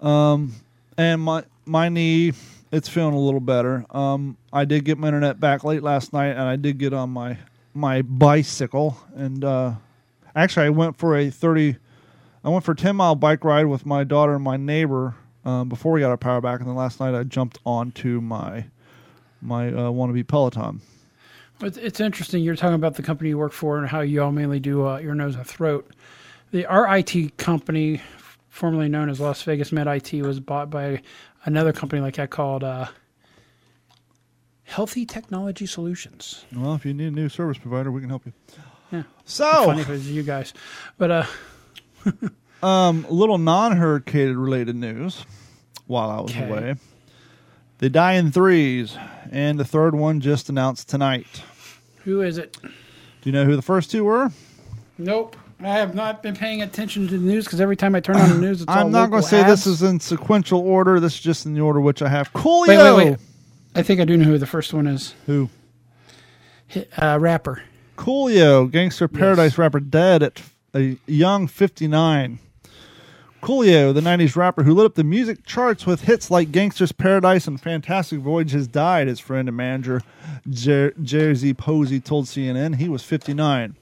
um, 0.00 0.54
and 0.98 1.20
my 1.20 1.44
my 1.64 1.88
knee, 1.88 2.32
it's 2.72 2.88
feeling 2.88 3.14
a 3.14 3.20
little 3.20 3.40
better. 3.40 3.84
Um, 3.90 4.36
I 4.52 4.64
did 4.64 4.84
get 4.84 4.98
my 4.98 5.08
internet 5.08 5.38
back 5.38 5.62
late 5.62 5.82
last 5.82 6.12
night, 6.12 6.30
and 6.30 6.42
I 6.42 6.56
did 6.56 6.78
get 6.78 6.92
on 6.92 7.10
my 7.10 7.38
my 7.74 8.02
bicycle, 8.02 8.96
and 9.14 9.44
uh, 9.44 9.74
actually, 10.34 10.66
I 10.66 10.70
went 10.70 10.96
for 10.96 11.16
a 11.16 11.30
thirty. 11.30 11.76
I 12.42 12.48
went 12.48 12.64
for 12.64 12.72
a 12.72 12.76
ten 12.76 12.96
mile 12.96 13.14
bike 13.14 13.44
ride 13.44 13.66
with 13.66 13.84
my 13.84 14.02
daughter 14.02 14.34
and 14.34 14.42
my 14.42 14.56
neighbor 14.56 15.14
um, 15.44 15.68
before 15.68 15.92
we 15.92 16.00
got 16.00 16.10
our 16.10 16.16
power 16.16 16.40
back, 16.40 16.60
and 16.60 16.68
then 16.68 16.76
last 16.76 16.98
night 16.98 17.14
I 17.14 17.24
jumped 17.24 17.58
onto 17.66 18.20
my 18.20 18.64
my 19.42 19.68
uh, 19.68 19.90
wannabe 19.90 20.26
Peloton. 20.26 20.80
It's, 21.62 21.76
it's 21.76 22.00
interesting. 22.00 22.42
You're 22.42 22.56
talking 22.56 22.74
about 22.74 22.94
the 22.94 23.02
company 23.02 23.30
you 23.30 23.38
work 23.38 23.52
for 23.52 23.78
and 23.78 23.88
how 23.88 24.00
you 24.00 24.22
all 24.22 24.32
mainly 24.32 24.60
do 24.60 24.86
uh, 24.86 24.98
ear, 25.00 25.14
nose, 25.14 25.36
and 25.36 25.46
throat. 25.46 25.90
The 26.52 26.66
our 26.66 26.96
IT 26.96 27.36
company, 27.36 28.00
formerly 28.48 28.88
known 28.88 29.08
as 29.08 29.20
Las 29.20 29.42
Vegas 29.42 29.70
Med 29.72 29.86
IT, 29.86 30.12
was 30.22 30.40
bought 30.40 30.70
by 30.70 31.02
another 31.44 31.72
company 31.72 32.00
like 32.02 32.16
that 32.16 32.30
called 32.30 32.64
uh, 32.64 32.86
Healthy 34.64 35.06
Technology 35.06 35.66
Solutions. 35.66 36.44
Well, 36.54 36.74
if 36.74 36.84
you 36.86 36.94
need 36.94 37.08
a 37.08 37.10
new 37.10 37.28
service 37.28 37.58
provider, 37.58 37.90
we 37.90 38.00
can 38.00 38.08
help 38.10 38.26
you. 38.26 38.32
Yeah. 38.92 39.02
So, 39.24 39.44
Funny 39.66 39.82
if 39.82 39.88
it 39.88 39.92
was 39.92 40.10
you 40.10 40.22
guys, 40.22 40.52
but 40.98 41.10
uh, 41.10 41.26
Um, 42.62 43.06
a 43.08 43.12
little 43.12 43.38
non-hurricane 43.38 44.36
related 44.36 44.76
news 44.76 45.24
while 45.86 46.10
I 46.10 46.20
was 46.20 46.30
Okay. 46.30 46.46
away. 46.46 46.74
They 47.78 47.88
die 47.88 48.14
in 48.14 48.30
threes, 48.30 48.98
and 49.30 49.58
the 49.58 49.64
third 49.64 49.94
one 49.94 50.20
just 50.20 50.50
announced 50.50 50.86
tonight. 50.90 51.42
Who 52.04 52.22
is 52.22 52.38
it? 52.38 52.56
Do 52.62 52.70
you 53.24 53.32
know 53.32 53.44
who 53.44 53.56
the 53.56 53.62
first 53.62 53.90
two 53.90 54.04
were? 54.04 54.30
Nope. 54.98 55.36
I 55.62 55.68
have 55.68 55.94
not 55.94 56.22
been 56.22 56.34
paying 56.34 56.62
attention 56.62 57.06
to 57.08 57.18
the 57.18 57.24
news 57.24 57.44
because 57.44 57.60
every 57.60 57.76
time 57.76 57.94
I 57.94 58.00
turn 58.00 58.16
on 58.16 58.30
the 58.30 58.38
news, 58.38 58.62
it's 58.62 58.70
all 58.70 58.78
I'm 58.78 58.90
not 58.90 59.10
going 59.10 59.22
to 59.22 59.28
say 59.28 59.42
this 59.42 59.66
is 59.66 59.82
in 59.82 60.00
sequential 60.00 60.60
order. 60.60 61.00
This 61.00 61.14
is 61.14 61.20
just 61.20 61.44
in 61.44 61.52
the 61.52 61.60
order 61.60 61.80
which 61.80 62.00
I 62.00 62.08
have. 62.08 62.32
Coolio. 62.32 62.68
Wait, 62.68 62.78
wait, 62.78 63.10
wait. 63.10 63.18
I 63.74 63.82
think 63.82 64.00
I 64.00 64.06
do 64.06 64.16
know 64.16 64.24
who 64.24 64.38
the 64.38 64.46
first 64.46 64.72
one 64.72 64.86
is. 64.86 65.14
Who? 65.26 65.50
Uh, 66.96 67.18
rapper. 67.20 67.62
Coolio, 67.96 68.70
Gangster 68.70 69.06
Paradise 69.08 69.58
rapper, 69.58 69.80
dead 69.80 70.22
at 70.22 70.40
a 70.74 70.96
young 71.06 71.46
59. 71.46 72.38
Coolio, 73.42 73.94
the 73.94 74.02
90s 74.02 74.36
rapper 74.36 74.64
who 74.64 74.74
lit 74.74 74.84
up 74.84 74.94
the 74.96 75.04
music 75.04 75.46
charts 75.46 75.86
with 75.86 76.02
hits 76.02 76.30
like 76.30 76.52
Gangster's 76.52 76.92
Paradise 76.92 77.46
and 77.46 77.58
Fantastic 77.58 78.20
Voyage, 78.20 78.52
has 78.52 78.66
died, 78.68 79.08
his 79.08 79.18
friend 79.18 79.48
and 79.48 79.56
manager 79.56 80.02
Jer- 80.50 80.92
Jarez 81.00 81.56
Posey 81.56 82.00
told 82.00 82.26
CNN. 82.26 82.76
He 82.76 82.86
was 82.88 83.02
59. 83.02 83.76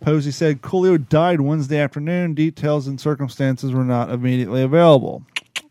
Posey 0.00 0.32
said 0.32 0.60
Coolio 0.60 1.08
died 1.08 1.40
Wednesday 1.40 1.78
afternoon. 1.78 2.34
Details 2.34 2.88
and 2.88 3.00
circumstances 3.00 3.72
were 3.72 3.84
not 3.84 4.10
immediately 4.10 4.62
available. 4.62 5.22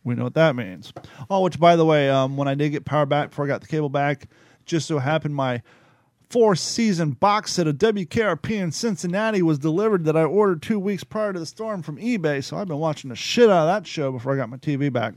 We 0.05 0.15
know 0.15 0.23
what 0.23 0.33
that 0.35 0.55
means. 0.55 0.93
Oh, 1.29 1.41
which, 1.41 1.59
by 1.59 1.75
the 1.75 1.85
way, 1.85 2.09
um, 2.09 2.37
when 2.37 2.47
I 2.47 2.55
did 2.55 2.69
get 2.69 2.85
power 2.85 3.05
back 3.05 3.31
before 3.31 3.45
I 3.45 3.47
got 3.49 3.61
the 3.61 3.67
cable 3.67 3.89
back, 3.89 4.27
just 4.65 4.87
so 4.87 4.97
happened 4.97 5.35
my 5.35 5.61
four 6.29 6.55
season 6.55 7.11
box 7.11 7.53
set 7.53 7.67
of 7.67 7.75
WKRP 7.75 8.51
in 8.51 8.71
Cincinnati 8.71 9.41
was 9.41 9.59
delivered 9.59 10.05
that 10.05 10.17
I 10.17 10.23
ordered 10.23 10.61
two 10.61 10.79
weeks 10.79 11.03
prior 11.03 11.33
to 11.33 11.39
the 11.39 11.45
storm 11.45 11.81
from 11.81 11.97
eBay. 11.97 12.43
So 12.43 12.57
I've 12.57 12.67
been 12.67 12.79
watching 12.79 13.09
the 13.09 13.15
shit 13.15 13.49
out 13.49 13.67
of 13.67 13.83
that 13.83 13.87
show 13.87 14.11
before 14.11 14.33
I 14.33 14.37
got 14.37 14.49
my 14.49 14.57
TV 14.57 14.91
back. 14.91 15.15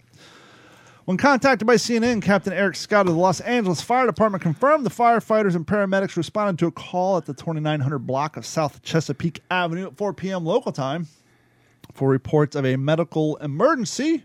When 1.08 1.16
contacted 1.16 1.66
by 1.66 1.76
CNN, 1.76 2.20
Captain 2.20 2.52
Eric 2.52 2.76
Scott 2.76 3.06
of 3.06 3.14
the 3.14 3.18
Los 3.18 3.40
Angeles 3.40 3.80
Fire 3.80 4.04
Department 4.04 4.42
confirmed 4.42 4.84
the 4.84 4.90
firefighters 4.90 5.56
and 5.56 5.66
paramedics 5.66 6.16
responded 6.16 6.58
to 6.58 6.66
a 6.66 6.70
call 6.70 7.16
at 7.16 7.24
the 7.24 7.32
2900 7.32 8.00
block 8.00 8.36
of 8.36 8.44
South 8.44 8.82
Chesapeake 8.82 9.40
Avenue 9.50 9.86
at 9.86 9.96
4 9.96 10.12
p.m. 10.12 10.44
local 10.44 10.70
time 10.70 11.06
for 11.94 12.10
reports 12.10 12.54
of 12.54 12.66
a 12.66 12.76
medical 12.76 13.36
emergency. 13.36 14.24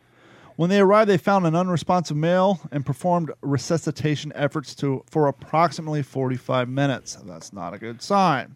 When 0.56 0.70
they 0.70 0.80
arrived, 0.80 1.10
they 1.10 1.18
found 1.18 1.48
an 1.48 1.56
unresponsive 1.56 2.16
male 2.16 2.62
and 2.72 2.86
performed 2.86 3.32
resuscitation 3.42 4.32
efforts 4.36 4.76
to 4.76 5.04
for 5.10 5.28
approximately 5.28 6.04
45 6.04 6.70
minutes. 6.70 7.16
That's 7.26 7.52
not 7.54 7.74
a 7.74 7.80
good 7.80 8.02
sign. 8.02 8.56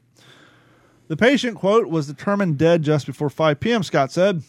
The 1.07 1.17
patient, 1.17 1.57
quote, 1.57 1.87
was 1.87 2.07
determined 2.07 2.57
dead 2.57 2.83
just 2.83 3.05
before 3.05 3.29
5 3.29 3.59
p.m., 3.59 3.81
Scott 3.81 4.11
said. 4.11 4.43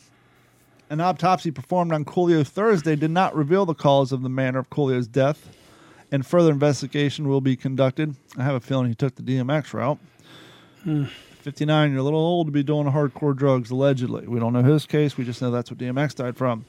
An 0.91 1.01
autopsy 1.01 1.51
performed 1.51 1.93
on 1.93 2.05
Coolio 2.05 2.47
Thursday 2.47 2.97
did 2.97 3.11
not 3.11 3.37
reveal 3.37 3.65
the 3.65 3.75
cause 3.75 4.11
of 4.11 4.23
the 4.23 4.29
manner 4.29 4.59
of 4.59 4.71
Coolio's 4.71 5.07
death, 5.07 5.51
and 6.11 6.27
further 6.27 6.51
investigation 6.51 7.29
will 7.29 7.41
be 7.41 7.57
conducted. 7.57 8.17
I 8.37 8.43
have 8.43 8.55
a 8.55 8.61
feeling 8.61 8.89
he 8.89 8.95
took 8.95 9.15
the 9.15 9.23
DMX 9.23 9.73
route. 9.73 9.99
Hmm. 10.83 11.05
59, 11.41 11.93
you're 11.93 12.01
a 12.01 12.03
little 12.03 12.19
old 12.19 12.49
to 12.49 12.51
be 12.51 12.63
doing 12.63 12.87
hardcore 12.87 13.37
drugs, 13.37 13.71
allegedly. 13.71 14.27
We 14.27 14.41
don't 14.41 14.53
know 14.53 14.63
his 14.63 14.87
case. 14.87 15.17
We 15.17 15.25
just 15.25 15.41
know 15.41 15.51
that's 15.51 15.71
what 15.71 15.79
DMX 15.79 16.17
died 16.17 16.37
from. 16.37 16.65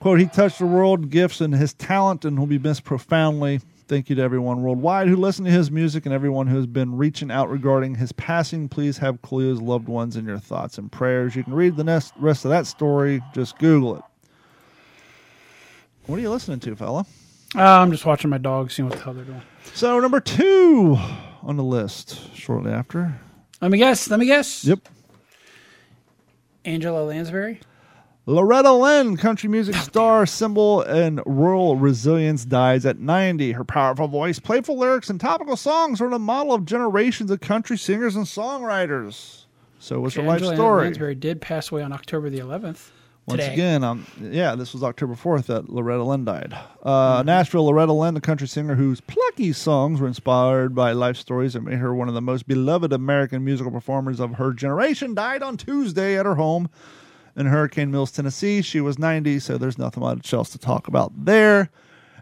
Quote, 0.00 0.20
he 0.20 0.26
touched 0.26 0.60
the 0.60 0.66
world, 0.66 1.10
gifts, 1.10 1.40
and 1.40 1.54
his 1.54 1.74
talent, 1.74 2.24
and 2.24 2.38
will 2.38 2.46
be 2.46 2.58
missed 2.58 2.84
profoundly. 2.84 3.60
Thank 3.88 4.10
you 4.10 4.16
to 4.16 4.22
everyone 4.22 4.62
worldwide 4.62 5.08
who 5.08 5.16
listened 5.16 5.46
to 5.46 5.52
his 5.52 5.70
music 5.70 6.04
and 6.04 6.14
everyone 6.14 6.46
who 6.46 6.56
has 6.56 6.66
been 6.66 6.96
reaching 6.96 7.30
out 7.30 7.48
regarding 7.48 7.94
his 7.94 8.12
passing. 8.12 8.68
Please 8.68 8.98
have 8.98 9.22
Coolio's 9.22 9.62
loved 9.62 9.88
ones 9.88 10.14
in 10.14 10.26
your 10.26 10.38
thoughts 10.38 10.76
and 10.76 10.92
prayers. 10.92 11.34
You 11.34 11.42
can 11.42 11.54
read 11.54 11.76
the 11.76 11.84
next, 11.84 12.12
rest 12.18 12.44
of 12.44 12.50
that 12.50 12.66
story. 12.66 13.22
Just 13.32 13.58
Google 13.58 13.96
it. 13.96 14.02
What 16.06 16.18
are 16.18 16.22
you 16.22 16.30
listening 16.30 16.60
to, 16.60 16.76
fella? 16.76 17.06
Uh, 17.54 17.62
I'm 17.62 17.90
just 17.90 18.04
watching 18.04 18.28
my 18.28 18.36
dog, 18.36 18.70
seeing 18.70 18.88
what 18.90 18.98
the 18.98 19.04
hell 19.04 19.14
they're 19.14 19.24
doing. 19.24 19.42
So, 19.72 19.98
number 20.00 20.20
two 20.20 20.98
on 21.42 21.56
the 21.56 21.64
list 21.64 22.34
shortly 22.34 22.70
after. 22.70 23.18
Let 23.62 23.70
me 23.70 23.78
guess. 23.78 24.10
Let 24.10 24.20
me 24.20 24.26
guess. 24.26 24.66
Yep. 24.66 24.80
Angela 26.66 27.04
Lansbury. 27.04 27.60
Loretta 28.28 28.72
Lynn, 28.72 29.16
country 29.16 29.48
music 29.48 29.74
star, 29.76 30.26
symbol, 30.26 30.82
and 30.82 31.22
rural 31.24 31.76
resilience, 31.76 32.44
dies 32.44 32.84
at 32.84 32.98
90. 32.98 33.52
Her 33.52 33.64
powerful 33.64 34.06
voice, 34.06 34.38
playful 34.38 34.76
lyrics, 34.76 35.08
and 35.08 35.18
topical 35.18 35.56
songs 35.56 35.98
are 36.02 36.10
the 36.10 36.18
model 36.18 36.52
of 36.52 36.66
generations 36.66 37.30
of 37.30 37.40
country 37.40 37.78
singers 37.78 38.16
and 38.16 38.26
songwriters. 38.26 39.46
So, 39.78 40.00
what's 40.00 40.16
her 40.16 40.22
life 40.22 40.42
Angela 40.42 40.56
story? 40.56 40.84
Lansbury 40.84 41.14
did 41.14 41.40
pass 41.40 41.72
away 41.72 41.82
on 41.82 41.90
October 41.90 42.28
the 42.28 42.40
11th. 42.40 42.90
Once 43.24 43.40
today. 43.40 43.54
again, 43.54 43.82
um, 43.82 44.06
yeah, 44.20 44.54
this 44.54 44.74
was 44.74 44.82
October 44.82 45.14
4th 45.14 45.46
that 45.46 45.70
Loretta 45.70 46.04
Lynn 46.04 46.26
died. 46.26 46.50
Mm-hmm. 46.50 46.86
Uh, 46.86 47.22
Nashville 47.22 47.64
Loretta 47.64 47.94
Lynn, 47.94 48.12
the 48.12 48.20
country 48.20 48.46
singer 48.46 48.74
whose 48.74 49.00
plucky 49.00 49.54
songs 49.54 50.02
were 50.02 50.06
inspired 50.06 50.74
by 50.74 50.92
life 50.92 51.16
stories 51.16 51.54
and 51.54 51.64
made 51.64 51.78
her 51.78 51.94
one 51.94 52.08
of 52.08 52.14
the 52.14 52.20
most 52.20 52.46
beloved 52.46 52.92
American 52.92 53.42
musical 53.42 53.72
performers 53.72 54.20
of 54.20 54.34
her 54.34 54.52
generation, 54.52 55.14
died 55.14 55.42
on 55.42 55.56
Tuesday 55.56 56.18
at 56.18 56.26
her 56.26 56.34
home 56.34 56.68
in 57.38 57.46
Hurricane 57.46 57.90
Mills, 57.90 58.10
Tennessee. 58.10 58.60
She 58.60 58.80
was 58.82 58.98
90, 58.98 59.38
so 59.38 59.56
there's 59.56 59.78
nothing 59.78 60.02
much 60.02 60.34
else 60.34 60.50
to 60.50 60.58
talk 60.58 60.88
about 60.88 61.12
there. 61.24 61.70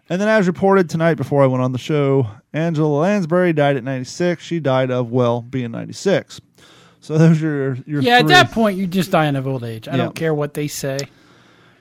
And 0.09 0.21
then, 0.21 0.29
as 0.29 0.47
reported 0.47 0.89
tonight 0.89 1.15
before 1.15 1.43
I 1.43 1.47
went 1.47 1.65
on 1.65 1.73
the 1.73 1.79
show, 1.79 2.29
Angela 2.53 3.01
Lansbury 3.01 3.53
died 3.53 3.77
at 3.77 3.83
96. 3.83 4.41
She 4.45 4.61
died 4.61 4.93
of, 4.93 5.11
well, 5.11 5.43
being 5.43 5.73
96. 5.73 6.41
So 7.01 7.19
those 7.19 7.43
are 7.43 7.47
your, 7.47 7.79
your 7.87 8.03
Yeah, 8.03 8.19
at 8.19 8.29
that 8.29 8.53
point, 8.53 8.79
you're 8.79 8.87
just 8.87 9.11
dying 9.11 9.35
of 9.35 9.47
old 9.49 9.65
age. 9.65 9.89
I 9.89 9.93
Yeah. 9.93 9.97
don't 9.99 10.15
care 10.15 10.33
what 10.35 10.55
they 10.55 10.69
say. 10.69 10.99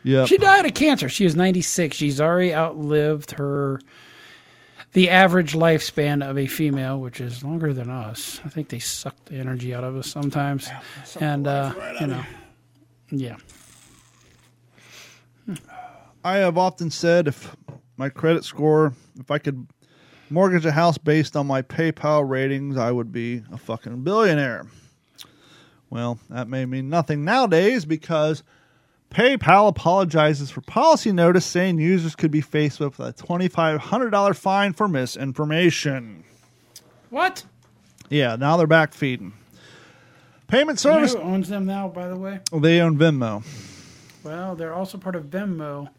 Yep. 0.03 0.27
She 0.27 0.37
died 0.37 0.65
of 0.65 0.73
cancer. 0.73 1.09
She 1.09 1.23
was 1.23 1.35
96. 1.35 1.95
She's 1.97 2.21
already 2.21 2.53
outlived 2.53 3.31
her 3.31 3.79
the 4.93 5.09
average 5.09 5.53
lifespan 5.53 6.27
of 6.27 6.37
a 6.37 6.45
female, 6.47 6.99
which 6.99 7.19
is 7.19 7.43
longer 7.43 7.73
than 7.73 7.89
us. 7.89 8.39
I 8.45 8.49
think 8.49 8.69
they 8.69 8.79
suck 8.79 9.15
the 9.25 9.35
energy 9.35 9.73
out 9.73 9.83
of 9.83 9.95
us 9.97 10.07
sometimes. 10.07 10.69
and 11.19 11.47
uh, 11.47 11.73
you 11.99 12.07
know, 12.07 12.23
yeah. 13.19 13.37
I 16.23 16.37
have 16.37 16.57
often 16.57 16.89
said 16.89 17.27
if 17.27 17.55
my 17.97 18.09
credit 18.09 18.43
score, 18.43 18.93
if 19.19 19.29
I 19.29 19.37
could 19.37 19.67
mortgage 20.29 20.65
a 20.65 20.71
house 20.71 20.97
based 20.97 21.35
on 21.35 21.47
my 21.47 21.61
PayPal 21.61 22.27
ratings, 22.27 22.77
I 22.77 22.91
would 22.91 23.11
be 23.11 23.43
a 23.51 23.57
fucking 23.57 24.03
billionaire. 24.03 24.65
Well, 25.89 26.19
that 26.29 26.47
may 26.47 26.65
mean 26.65 26.89
nothing 26.89 27.23
nowadays 27.23 27.85
because 27.85 28.43
PayPal 29.11 29.69
apologizes 29.69 30.51
for 30.51 30.61
policy 30.61 31.11
notice 31.11 31.45
saying 31.45 31.79
users 31.79 32.15
could 32.15 32.31
be 32.31 32.41
faced 32.41 32.79
with 32.79 32.99
a 32.99 33.13
$2,500 33.13 34.35
fine 34.35 34.73
for 34.73 34.87
misinformation. 34.87 36.23
What? 37.11 37.45
Yeah, 38.09 38.35
now 38.35 38.57
they're 38.57 38.67
back 38.67 38.93
feeding. 38.93 39.33
Payment 40.47 40.83
You 40.83 40.91
know 40.91 40.95
service, 40.97 41.13
who 41.13 41.19
owns 41.21 41.49
them 41.49 41.65
now, 41.65 41.87
by 41.87 42.07
the 42.07 42.15
way? 42.15 42.39
Well, 42.51 42.61
They 42.61 42.79
own 42.81 42.97
Venmo. 42.97 43.43
Well, 44.23 44.55
they're 44.55 44.73
also 44.73 44.97
part 44.97 45.15
of 45.15 45.25
Venmo. 45.25 45.89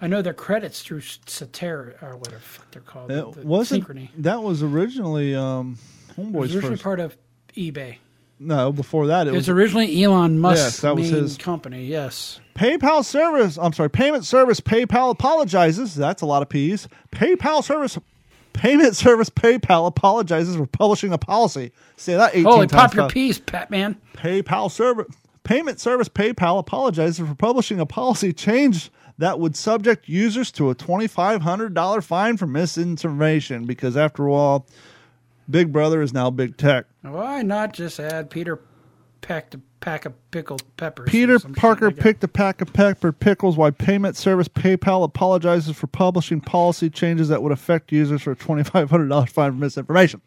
I 0.00 0.06
know 0.08 0.22
their 0.22 0.34
credits 0.34 0.82
through 0.82 1.00
Satera 1.00 2.00
or 2.02 2.16
whatever 2.16 2.36
the 2.36 2.40
fuck 2.42 2.70
they're 2.70 2.82
called. 2.82 3.10
It 3.10 3.32
the, 3.32 3.46
wasn't, 3.46 3.86
Synchrony. 3.88 4.10
that 4.18 4.42
was 4.42 4.62
originally 4.62 5.34
um, 5.34 5.78
It 6.18 6.18
was 6.32 6.54
originally 6.54 6.74
first. 6.76 6.82
part 6.84 7.00
of 7.00 7.16
eBay. 7.56 7.96
no, 8.38 8.70
before 8.72 9.06
that, 9.06 9.26
it 9.26 9.30
It 9.30 9.32
was 9.32 9.48
was 9.48 9.48
originally 9.48 10.04
Elon 10.04 10.38
Musk's 10.38 10.60
Yes, 10.64 10.80
that 10.82 10.94
was 10.96 11.10
main 11.10 11.22
his- 11.22 11.36
company. 11.38 11.86
Yes. 11.86 12.40
PayPal 12.54 13.04
service, 13.04 13.56
I'm 13.58 13.72
sorry, 13.72 13.88
payment 13.90 14.24
service 14.26 14.60
PayPal 14.60 15.10
apologizes. 15.10 15.94
That's 15.94 16.22
a 16.22 16.26
lot 16.26 16.42
of 16.42 16.48
P's. 16.50 16.88
PayPal 17.12 17.64
service, 17.64 17.98
payment 18.56 18.96
service 18.96 19.30
PayPal 19.30 19.86
apologizes 19.86 20.56
for 20.56 20.66
publishing 20.66 21.12
a 21.12 21.18
policy. 21.18 21.72
Say 21.96 22.14
that 22.16 22.32
18 22.34 22.44
Holy 22.44 22.66
times. 22.66 22.72
pop 22.72 22.94
your 22.94 23.08
peas, 23.08 23.38
Pat 23.38 23.70
Man. 23.70 23.96
PayPal 24.14 24.70
service, 24.70 25.06
payment 25.44 25.80
service 25.80 26.08
PayPal 26.08 26.58
apologizes 26.58 27.26
for 27.26 27.34
publishing 27.34 27.80
a 27.80 27.86
policy 27.86 28.32
change 28.32 28.90
that 29.18 29.38
would 29.40 29.56
subject 29.56 30.08
users 30.08 30.50
to 30.52 30.70
a 30.70 30.74
$2,500 30.74 32.02
fine 32.04 32.36
for 32.36 32.46
misinformation 32.46 33.64
because, 33.64 33.96
after 33.96 34.28
all, 34.28 34.66
Big 35.48 35.72
Brother 35.72 36.02
is 36.02 36.12
now 36.12 36.30
Big 36.30 36.56
Tech. 36.56 36.86
Why 37.02 37.42
not 37.42 37.72
just 37.72 38.00
add 38.00 38.30
Peter 38.30 38.60
packed 39.26 39.54
a 39.54 39.60
pack 39.80 40.04
of 40.04 40.30
pickled 40.30 40.62
peppers? 40.76 41.10
Peter 41.10 41.38
Parker 41.38 41.86
like 41.86 41.98
picked 41.98 42.22
a 42.24 42.28
pack 42.28 42.60
of 42.60 42.72
pepper 42.72 43.12
pickles 43.12 43.56
Why 43.56 43.70
payment 43.70 44.16
service 44.16 44.48
PayPal 44.48 45.04
apologizes 45.04 45.76
for 45.76 45.88
publishing 45.88 46.40
policy 46.40 46.88
changes 46.88 47.28
that 47.28 47.42
would 47.42 47.52
affect 47.52 47.90
users 47.92 48.22
for 48.22 48.32
a 48.32 48.36
$2,500 48.36 49.28
fine 49.28 49.52
for 49.52 49.58
misinformation. 49.58 50.20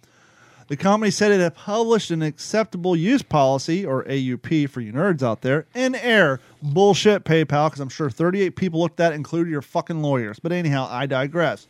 The 0.67 0.77
company 0.77 1.09
said 1.09 1.31
it 1.31 1.39
had 1.39 1.55
published 1.55 2.11
an 2.11 2.21
acceptable 2.21 2.95
use 2.95 3.23
policy, 3.23 3.83
or 3.83 4.03
AUP 4.03 4.69
for 4.69 4.81
you 4.81 4.93
nerds 4.93 5.23
out 5.23 5.41
there, 5.41 5.65
in 5.73 5.95
air. 5.95 6.39
Bullshit, 6.61 7.23
PayPal, 7.23 7.67
because 7.67 7.79
I'm 7.79 7.89
sure 7.89 8.11
38 8.11 8.55
people 8.55 8.79
looked 8.79 8.99
at 8.99 9.09
that, 9.09 9.13
including 9.13 9.51
your 9.51 9.63
fucking 9.63 10.03
lawyers. 10.03 10.37
But 10.39 10.51
anyhow, 10.51 10.87
I 10.91 11.07
digress. 11.07 11.67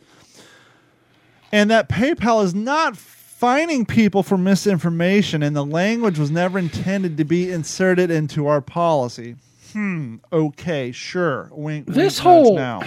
And 1.50 1.70
that 1.70 1.88
PayPal 1.88 2.44
is 2.44 2.54
not 2.54 2.94
fining 3.40 3.86
people 3.86 4.22
for 4.22 4.36
misinformation, 4.36 5.42
and 5.42 5.56
the 5.56 5.64
language 5.64 6.18
was 6.18 6.30
never 6.30 6.58
intended 6.58 7.16
to 7.16 7.24
be 7.24 7.50
inserted 7.50 8.10
into 8.10 8.46
our 8.46 8.60
policy. 8.60 9.34
Hmm. 9.72 10.16
Okay. 10.30 10.92
Sure. 10.92 11.48
Wink. 11.50 11.86
wink, 11.86 11.86
This 11.86 12.18
nudge 12.18 12.22
whole- 12.22 12.54
now. 12.56 12.82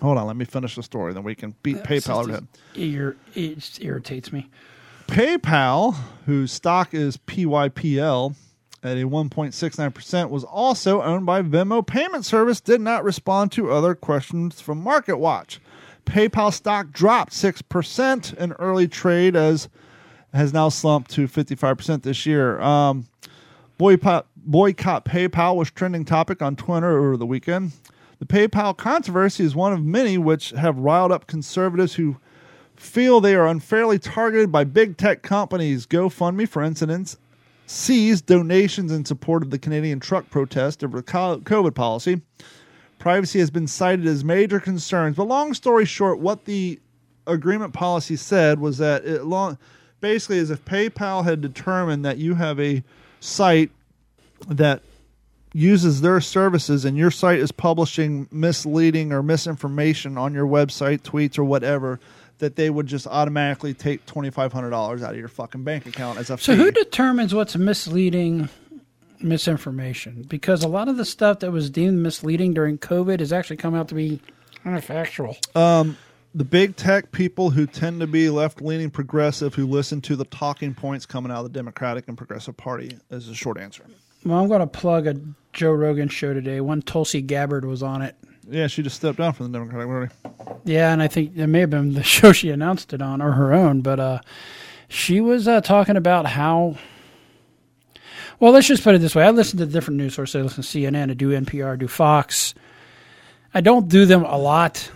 Hold 0.00 0.16
on. 0.16 0.26
Let 0.26 0.36
me 0.36 0.46
finish 0.46 0.76
the 0.76 0.82
story. 0.82 1.12
Then 1.12 1.24
we 1.24 1.34
can 1.34 1.54
beat 1.62 1.76
PayPal 1.78 2.20
over 2.22 2.32
head. 2.32 2.46
Ir- 2.74 3.16
it 3.34 3.56
just 3.56 3.82
irritates 3.82 4.32
me. 4.32 4.48
PayPal, 5.08 5.94
whose 6.24 6.52
stock 6.52 6.94
is 6.94 7.18
PYPL 7.18 8.34
at 8.82 8.96
a 8.96 9.04
1.69%, 9.04 10.30
was 10.30 10.44
also 10.44 11.02
owned 11.02 11.26
by 11.26 11.42
Venmo 11.42 11.86
Payment 11.86 12.24
Service, 12.24 12.60
did 12.62 12.80
not 12.80 13.04
respond 13.04 13.52
to 13.52 13.70
other 13.70 13.94
questions 13.94 14.60
from 14.60 14.82
MarketWatch. 14.82 15.58
PayPal 16.06 16.52
stock 16.52 16.90
dropped 16.92 17.32
6% 17.32 18.34
in 18.34 18.52
early 18.52 18.88
trade 18.88 19.36
as 19.36 19.68
has 20.32 20.52
now 20.52 20.68
slumped 20.68 21.10
to 21.12 21.26
55% 21.26 22.02
this 22.02 22.26
year. 22.26 22.60
Um, 22.60 23.06
boycott, 23.78 24.26
boycott 24.36 25.04
PayPal 25.04 25.56
was 25.56 25.70
trending 25.70 26.04
topic 26.04 26.42
on 26.42 26.56
Twitter 26.56 26.98
over 26.98 27.16
the 27.16 27.26
weekend. 27.26 27.72
The 28.18 28.26
PayPal 28.26 28.76
controversy 28.76 29.44
is 29.44 29.54
one 29.54 29.72
of 29.72 29.84
many 29.84 30.16
which 30.16 30.50
have 30.50 30.78
riled 30.78 31.12
up 31.12 31.26
conservatives 31.26 31.94
who 31.94 32.16
feel 32.76 33.20
they 33.20 33.34
are 33.34 33.46
unfairly 33.46 33.98
targeted 33.98 34.52
by 34.52 34.64
big 34.64 34.96
tech 34.96 35.22
companies. 35.22 35.86
GoFundMe, 35.86 36.48
for 36.48 36.62
instance, 36.62 37.18
seized 37.66 38.26
donations 38.26 38.92
in 38.92 39.04
support 39.04 39.42
of 39.42 39.50
the 39.50 39.58
Canadian 39.58 40.00
truck 40.00 40.30
protest 40.30 40.84
over 40.84 41.02
COVID 41.02 41.74
policy. 41.74 42.22
Privacy 42.98 43.38
has 43.38 43.50
been 43.50 43.66
cited 43.66 44.06
as 44.06 44.24
major 44.24 44.58
concerns. 44.60 45.16
But 45.16 45.24
long 45.24 45.54
story 45.54 45.84
short, 45.84 46.18
what 46.18 46.44
the 46.44 46.80
agreement 47.26 47.72
policy 47.72 48.16
said 48.16 48.58
was 48.58 48.78
that 48.78 49.04
it 49.04 49.24
long, 49.24 49.58
basically 50.00 50.38
is 50.38 50.50
if 50.50 50.64
PayPal 50.64 51.24
had 51.24 51.40
determined 51.40 52.04
that 52.04 52.18
you 52.18 52.34
have 52.34 52.58
a 52.60 52.82
site 53.20 53.70
that 54.48 54.82
uses 55.52 56.02
their 56.02 56.20
services 56.20 56.84
and 56.84 56.96
your 56.98 57.10
site 57.10 57.38
is 57.38 57.50
publishing 57.50 58.28
misleading 58.30 59.12
or 59.12 59.22
misinformation 59.22 60.18
on 60.18 60.34
your 60.34 60.46
website, 60.46 61.00
tweets 61.00 61.38
or 61.38 61.44
whatever, 61.44 61.98
that 62.38 62.56
they 62.56 62.68
would 62.68 62.86
just 62.86 63.06
automatically 63.06 63.72
take 63.72 64.04
twenty 64.04 64.28
five 64.30 64.52
hundred 64.52 64.70
dollars 64.70 65.02
out 65.02 65.12
of 65.12 65.18
your 65.18 65.28
fucking 65.28 65.64
bank 65.64 65.86
account 65.86 66.18
as 66.18 66.28
a 66.28 66.36
So 66.36 66.54
fee. 66.54 66.62
who 66.62 66.70
determines 66.70 67.34
what's 67.34 67.56
misleading 67.56 68.50
misinformation? 69.20 70.24
Because 70.28 70.62
a 70.62 70.68
lot 70.68 70.88
of 70.88 70.96
the 70.96 71.04
stuff 71.04 71.40
that 71.40 71.52
was 71.52 71.70
deemed 71.70 71.98
misleading 71.98 72.54
during 72.54 72.78
COVID 72.78 73.20
has 73.20 73.32
actually 73.32 73.56
come 73.56 73.74
out 73.74 73.88
to 73.88 73.94
be 73.94 74.20
kind 74.62 74.76
of 74.76 74.84
factual. 74.84 75.36
the 75.54 76.44
big 76.44 76.76
tech 76.76 77.12
people 77.12 77.50
who 77.50 77.66
tend 77.66 78.00
to 78.00 78.06
be 78.06 78.28
left 78.28 78.60
leaning 78.60 78.90
progressive 78.90 79.54
who 79.54 79.66
listen 79.66 80.02
to 80.02 80.16
the 80.16 80.24
talking 80.26 80.74
points 80.74 81.06
coming 81.06 81.32
out 81.32 81.38
of 81.38 81.44
the 81.44 81.58
Democratic 81.58 82.08
and 82.08 82.18
Progressive 82.18 82.56
Party 82.56 82.98
is 83.10 83.28
a 83.28 83.34
short 83.34 83.58
answer. 83.58 83.84
Well, 84.24 84.38
I'm 84.38 84.48
going 84.48 84.60
to 84.60 84.66
plug 84.66 85.06
a 85.06 85.14
Joe 85.52 85.72
Rogan 85.72 86.08
show 86.08 86.34
today. 86.34 86.60
One 86.60 86.82
Tulsi 86.82 87.22
Gabbard 87.22 87.64
was 87.64 87.82
on 87.82 88.02
it. 88.02 88.16
Yeah, 88.48 88.66
she 88.66 88.82
just 88.82 88.96
stepped 88.96 89.18
down 89.18 89.32
from 89.32 89.50
the 89.50 89.58
Democratic 89.58 89.88
Party. 89.88 90.60
Yeah, 90.64 90.92
and 90.92 91.02
I 91.02 91.08
think 91.08 91.36
it 91.36 91.46
may 91.46 91.60
have 91.60 91.70
been 91.70 91.94
the 91.94 92.02
show 92.04 92.32
she 92.32 92.50
announced 92.50 92.92
it 92.92 93.00
on 93.00 93.22
or 93.22 93.32
her 93.32 93.54
own, 93.54 93.80
but 93.80 93.98
uh, 93.98 94.20
she 94.88 95.20
was 95.20 95.48
uh, 95.48 95.60
talking 95.60 95.96
about 95.96 96.26
how. 96.26 96.76
Well, 98.38 98.52
let's 98.52 98.66
just 98.66 98.84
put 98.84 98.94
it 98.94 98.98
this 99.00 99.14
way: 99.14 99.24
I 99.24 99.30
listen 99.30 99.58
to 99.58 99.66
different 99.66 99.98
news 99.98 100.14
sources. 100.14 100.36
I 100.36 100.42
listen 100.42 100.62
to 100.62 100.68
CNN, 100.68 101.10
I 101.10 101.14
do 101.14 101.30
NPR, 101.30 101.72
I 101.72 101.76
do 101.76 101.88
Fox. 101.88 102.54
I 103.54 103.60
don't 103.60 103.88
do 103.88 104.04
them 104.04 104.24
a 104.24 104.36
lot, 104.36 104.90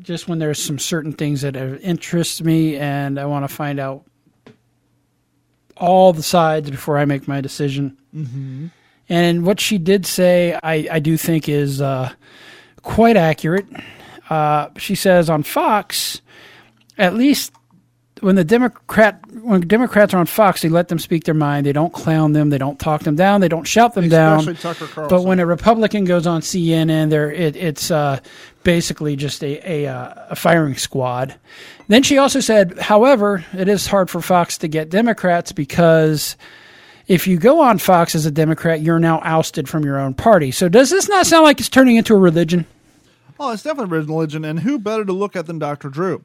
just 0.00 0.26
when 0.26 0.38
there's 0.38 0.60
some 0.60 0.78
certain 0.78 1.12
things 1.12 1.42
that 1.42 1.56
interest 1.56 2.42
me 2.42 2.76
and 2.76 3.18
I 3.18 3.26
want 3.26 3.48
to 3.48 3.54
find 3.54 3.78
out 3.78 4.04
all 5.76 6.12
the 6.12 6.22
sides 6.22 6.70
before 6.70 6.98
I 6.98 7.04
make 7.04 7.28
my 7.28 7.40
decision. 7.40 7.96
Mm-hmm. 8.14 8.66
And 9.08 9.44
what 9.44 9.60
she 9.60 9.78
did 9.78 10.06
say, 10.06 10.58
I, 10.62 10.88
I 10.90 10.98
do 10.98 11.16
think 11.16 11.48
is 11.48 11.80
uh, 11.80 12.12
quite 12.82 13.16
accurate. 13.16 13.66
Uh, 14.30 14.68
she 14.76 14.94
says 14.94 15.28
on 15.28 15.42
Fox, 15.42 16.22
at 16.98 17.14
least 17.14 17.52
when 18.22 18.36
the 18.36 18.44
Democrat 18.44 19.20
when 19.42 19.60
Democrats 19.62 20.14
are 20.14 20.18
on 20.18 20.26
Fox, 20.26 20.62
they 20.62 20.68
let 20.68 20.88
them 20.88 20.98
speak 20.98 21.24
their 21.24 21.34
mind. 21.34 21.66
They 21.66 21.72
don't 21.72 21.92
clown 21.92 22.32
them. 22.32 22.50
They 22.50 22.58
don't 22.58 22.78
talk 22.78 23.02
them 23.02 23.16
down. 23.16 23.40
They 23.40 23.48
don't 23.48 23.66
shout 23.66 23.94
them 23.94 24.04
Especially 24.04 24.54
down. 24.54 24.60
Tucker 24.62 24.86
Carlson. 24.86 25.16
But 25.16 25.26
when 25.26 25.40
a 25.40 25.46
Republican 25.46 26.04
goes 26.04 26.26
on 26.26 26.40
CNN, 26.40 27.10
there 27.10 27.30
it, 27.30 27.56
it's 27.56 27.90
uh, 27.90 28.20
basically 28.62 29.16
just 29.16 29.42
a 29.42 29.60
a, 29.68 29.86
uh, 29.86 30.14
a 30.30 30.36
firing 30.36 30.76
squad. 30.76 31.34
Then 31.88 32.04
she 32.04 32.18
also 32.18 32.40
said, 32.40 32.78
however, 32.78 33.44
it 33.52 33.68
is 33.68 33.86
hard 33.86 34.08
for 34.08 34.22
Fox 34.22 34.58
to 34.58 34.68
get 34.68 34.88
Democrats 34.88 35.50
because 35.52 36.36
if 37.08 37.26
you 37.26 37.38
go 37.38 37.60
on 37.60 37.78
Fox 37.78 38.14
as 38.14 38.24
a 38.24 38.30
Democrat, 38.30 38.80
you're 38.80 39.00
now 39.00 39.20
ousted 39.24 39.68
from 39.68 39.84
your 39.84 39.98
own 39.98 40.14
party. 40.14 40.52
So 40.52 40.68
does 40.68 40.90
this 40.90 41.08
not 41.08 41.26
sound 41.26 41.42
like 41.42 41.58
it's 41.58 41.68
turning 41.68 41.96
into 41.96 42.14
a 42.14 42.18
religion? 42.18 42.66
Oh, 43.40 43.50
it's 43.50 43.64
definitely 43.64 43.98
a 43.98 44.02
religion, 44.02 44.44
and 44.44 44.60
who 44.60 44.78
better 44.78 45.04
to 45.04 45.12
look 45.12 45.34
at 45.34 45.46
than 45.46 45.58
Dr. 45.58 45.88
Drew? 45.88 46.24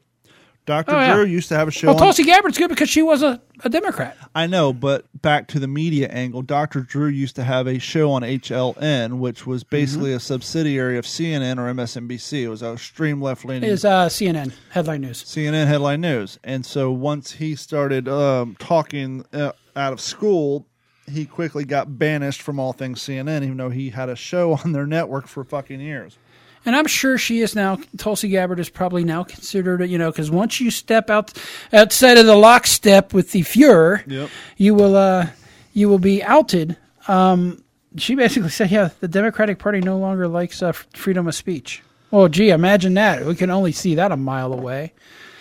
Dr. 0.68 0.94
Oh, 0.94 1.00
yeah. 1.00 1.14
Drew 1.14 1.24
used 1.24 1.48
to 1.48 1.56
have 1.56 1.66
a 1.66 1.70
show. 1.70 1.86
Well, 1.88 1.96
on- 1.96 2.02
Tulsi 2.02 2.24
Gabbard's 2.24 2.58
good 2.58 2.68
because 2.68 2.90
she 2.90 3.00
was 3.00 3.22
a, 3.22 3.40
a 3.64 3.70
Democrat. 3.70 4.18
I 4.34 4.46
know, 4.46 4.74
but 4.74 5.06
back 5.22 5.48
to 5.48 5.58
the 5.58 5.66
media 5.66 6.08
angle, 6.08 6.42
Dr. 6.42 6.82
Drew 6.82 7.08
used 7.08 7.36
to 7.36 7.44
have 7.44 7.66
a 7.66 7.78
show 7.78 8.10
on 8.10 8.20
HLN, 8.20 9.18
which 9.18 9.46
was 9.46 9.64
basically 9.64 10.12
a 10.12 10.20
subsidiary 10.20 10.98
of 10.98 11.06
CNN 11.06 11.56
or 11.56 11.72
MSNBC. 11.72 12.42
It 12.42 12.48
was 12.50 12.60
a 12.62 12.74
extreme 12.74 13.22
left 13.22 13.46
leaning 13.46 13.70
Is 13.70 13.86
uh, 13.86 14.08
CNN 14.08 14.52
headline 14.70 15.00
news? 15.00 15.24
CNN 15.24 15.66
headline 15.66 16.02
news. 16.02 16.38
And 16.44 16.66
so 16.66 16.92
once 16.92 17.32
he 17.32 17.56
started 17.56 18.06
um, 18.06 18.54
talking 18.58 19.24
uh, 19.32 19.52
out 19.74 19.94
of 19.94 20.02
school, 20.02 20.66
he 21.10 21.24
quickly 21.24 21.64
got 21.64 21.98
banished 21.98 22.42
from 22.42 22.60
all 22.60 22.74
things 22.74 23.00
CNN, 23.00 23.42
even 23.42 23.56
though 23.56 23.70
he 23.70 23.88
had 23.88 24.10
a 24.10 24.16
show 24.16 24.52
on 24.64 24.72
their 24.72 24.86
network 24.86 25.26
for 25.28 25.44
fucking 25.44 25.80
years. 25.80 26.18
And 26.66 26.76
I'm 26.76 26.86
sure 26.86 27.16
she 27.18 27.40
is 27.40 27.54
now. 27.54 27.78
Tulsi 27.96 28.28
Gabbard 28.28 28.58
is 28.60 28.68
probably 28.68 29.04
now 29.04 29.22
considered, 29.24 29.82
you 29.88 29.96
know, 29.98 30.10
because 30.10 30.30
once 30.30 30.60
you 30.60 30.70
step 30.70 31.08
out 31.10 31.32
outside 31.72 32.18
of 32.18 32.26
the 32.26 32.36
lockstep 32.36 33.14
with 33.14 33.32
the 33.32 33.40
Fuhrer, 33.42 34.02
Yep. 34.06 34.28
you 34.56 34.74
will 34.74 34.96
uh, 34.96 35.28
you 35.72 35.88
will 35.88 35.98
be 35.98 36.22
outed. 36.22 36.76
Um, 37.06 37.62
she 37.96 38.14
basically 38.14 38.50
said, 38.50 38.70
"Yeah, 38.70 38.90
the 39.00 39.08
Democratic 39.08 39.58
Party 39.58 39.80
no 39.80 39.96
longer 39.98 40.28
likes 40.28 40.62
uh, 40.62 40.72
freedom 40.72 41.26
of 41.26 41.34
speech." 41.34 41.82
Well, 42.10 42.28
gee, 42.28 42.50
imagine 42.50 42.94
that. 42.94 43.24
We 43.24 43.34
can 43.34 43.50
only 43.50 43.72
see 43.72 43.94
that 43.96 44.12
a 44.12 44.16
mile 44.16 44.52
away. 44.52 44.92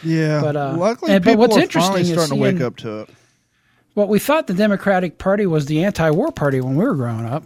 Yeah, 0.04 0.42
But, 0.42 0.56
uh, 0.56 0.76
luckily, 0.78 1.12
and- 1.14 1.24
but 1.24 1.32
people 1.32 1.42
what's 1.42 1.58
are 1.58 1.62
interesting 1.62 1.94
finally 1.94 2.02
is 2.12 2.12
starting 2.12 2.38
to 2.38 2.42
wake 2.44 2.62
up 2.62 2.76
to 2.78 3.00
it. 3.02 3.10
Well, 3.96 4.08
we 4.08 4.20
thought 4.20 4.48
the 4.48 4.54
Democratic 4.54 5.18
Party 5.18 5.46
was 5.48 5.66
the 5.66 5.84
anti-war 5.84 6.32
party 6.32 6.62
when 6.62 6.76
we 6.76 6.86
were 6.86 6.94
growing 6.94 7.26
up. 7.26 7.44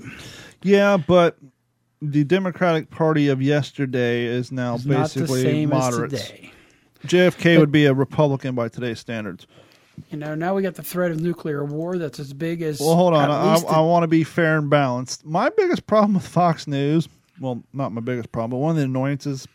Yeah, 0.64 0.98
but 0.98 1.38
the 2.02 2.24
Democratic 2.24 2.90
Party 2.90 3.28
of 3.28 3.42
yesterday 3.42 4.26
is 4.26 4.52
now 4.52 4.76
It's 4.76 4.84
basically 4.84 5.66
moderates. 5.66 6.32
JFK 7.06 7.60
would 7.60 7.72
be 7.72 7.86
a 7.86 7.94
Republican 7.94 8.56
by 8.56 8.70
today's 8.70 9.00
standards. 9.00 9.48
You 10.10 10.18
know, 10.18 10.36
now 10.36 10.56
we 10.56 10.62
got 10.62 10.76
the 10.76 10.84
threat 10.84 11.12
of 11.12 11.22
nuclear 11.22 11.64
war 11.64 11.98
that's 11.98 12.20
as 12.20 12.34
big 12.34 12.62
as. 12.62 12.80
Well, 12.80 12.96
hold 12.96 13.14
on. 13.14 13.30
I, 13.30 13.56
I 13.68 13.80
want 13.82 14.04
to 14.04 14.08
be 14.08 14.24
fair 14.24 14.58
and 14.58 14.70
balanced. 14.70 15.26
My 15.26 15.50
biggest 15.50 15.86
problem 15.86 16.16
with 16.16 16.28
Fox 16.28 16.66
News, 16.66 17.08
well, 17.40 17.62
not 17.74 17.92
my 17.92 18.02
biggest 18.02 18.32
problem, 18.32 18.52
but 18.52 18.58
one 18.58 18.72
of 18.72 18.78
the 18.78 18.84
annoyances, 18.84 19.48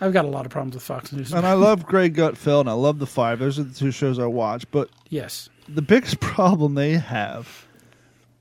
I've 0.00 0.12
got 0.12 0.24
a 0.24 0.28
lot 0.28 0.44
of 0.44 0.52
problems 0.52 0.74
with 0.74 0.82
Fox 0.82 1.12
News. 1.12 1.32
and 1.32 1.46
I 1.46 1.54
love 1.54 1.86
Greg 1.86 2.14
Gutfeld 2.14 2.60
and 2.60 2.70
I 2.70 2.74
love 2.74 2.98
The 2.98 3.06
Five. 3.06 3.38
Those 3.38 3.58
are 3.58 3.62
the 3.62 3.74
two 3.74 3.90
shows 3.90 4.18
I 4.18 4.26
watch. 4.26 4.70
But 4.70 4.90
yes. 5.08 5.48
the 5.68 5.82
biggest 5.82 6.20
problem 6.20 6.74
they 6.74 6.92
have 6.92 7.66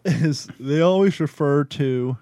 is 0.03 0.49
they 0.59 0.81
always 0.81 1.19
refer 1.19 1.63
to 1.63 2.17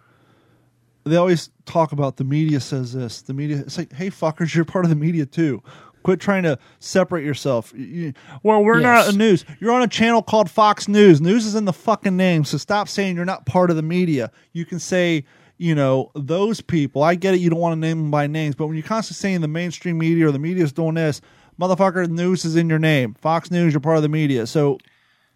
they 1.04 1.16
always 1.16 1.50
talk 1.66 1.92
about 1.92 2.18
the 2.18 2.24
media 2.24 2.60
says 2.60 2.94
this 2.94 3.22
the 3.24 3.34
media 3.34 3.58
it's 3.60 3.78
like 3.78 3.92
hey 3.94 4.10
fuckers 4.10 4.54
you're 4.54 4.66
part 4.66 4.86
of 4.86 4.90
the 4.90 4.96
media 4.96 5.26
too. 5.26 5.62
Quit 6.04 6.20
trying 6.20 6.42
to 6.44 6.58
separate 6.80 7.24
yourself. 7.24 7.72
You- 7.76 7.86
you- 7.86 8.14
well 8.44 8.64
we're 8.64 8.80
Yes. 8.82 9.06
not 9.08 9.14
a 9.14 9.18
news 9.18 9.46
you're 9.60 9.72
on 9.72 9.82
a 9.84 9.88
channel 9.88 10.22
called 10.22 10.50
fox 10.50 10.88
news. 10.88 11.22
News 11.22 11.46
is 11.46 11.56
in 11.56 11.66
the 11.66 11.74
fucking 11.74 12.16
name 12.18 12.44
so 12.44 12.58
stop 12.58 12.88
saying 12.88 13.16
you're 13.16 13.26
not 13.26 13.46
part 13.46 13.70
of 13.70 13.76
the 13.76 13.82
media. 13.84 14.32
You 14.54 14.66
can 14.66 14.80
say 14.80 15.26
you 15.58 15.76
know 15.76 16.10
those 16.16 16.60
people. 16.62 17.04
I 17.04 17.16
get 17.16 17.34
it 17.36 17.40
you 17.40 17.50
don't 17.52 17.60
want 17.60 17.74
to 17.74 17.80
name 17.80 17.98
them 18.00 18.12
by 18.12 18.28
names 18.28 18.56
but 18.56 18.68
when 18.68 18.76
you're 18.76 18.86
constantly 18.86 19.20
saying 19.20 19.42
the 19.42 19.48
mainstream 19.48 19.98
media 19.98 20.28
or 20.28 20.32
the 20.32 20.40
media 20.40 20.64
is 20.64 20.72
doing 20.72 20.96
this 20.96 21.22
motherfucker 21.60 22.10
news 22.10 22.46
is 22.46 22.56
in 22.56 22.68
your 22.70 22.80
name. 22.80 23.14
Fox 23.22 23.52
news 23.52 23.74
you're 23.74 23.80
part 23.82 23.98
of 23.98 24.04
the 24.04 24.10
media. 24.10 24.48
So 24.48 24.78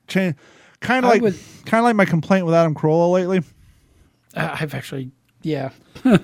change 0.08 0.36
kind 0.80 1.06
of 1.06 1.12
like 1.12 1.22
kind 1.66 1.80
of 1.80 1.84
like 1.86 1.96
my 1.96 2.06
complaint 2.06 2.46
with 2.46 2.56
Adam 2.56 2.74
Carolla 2.76 3.12
lately. 3.12 3.42
I've 4.36 4.74
actually, 4.74 5.12
yeah. 5.46 5.70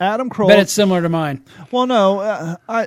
Adam 0.00 0.30
Carolla. 0.30 0.48
Bet 0.48 0.58
it's 0.60 0.72
similar 0.72 1.02
to 1.02 1.08
mine. 1.08 1.44
well, 1.70 1.86
no, 1.86 2.20
uh, 2.20 2.56
I. 2.68 2.86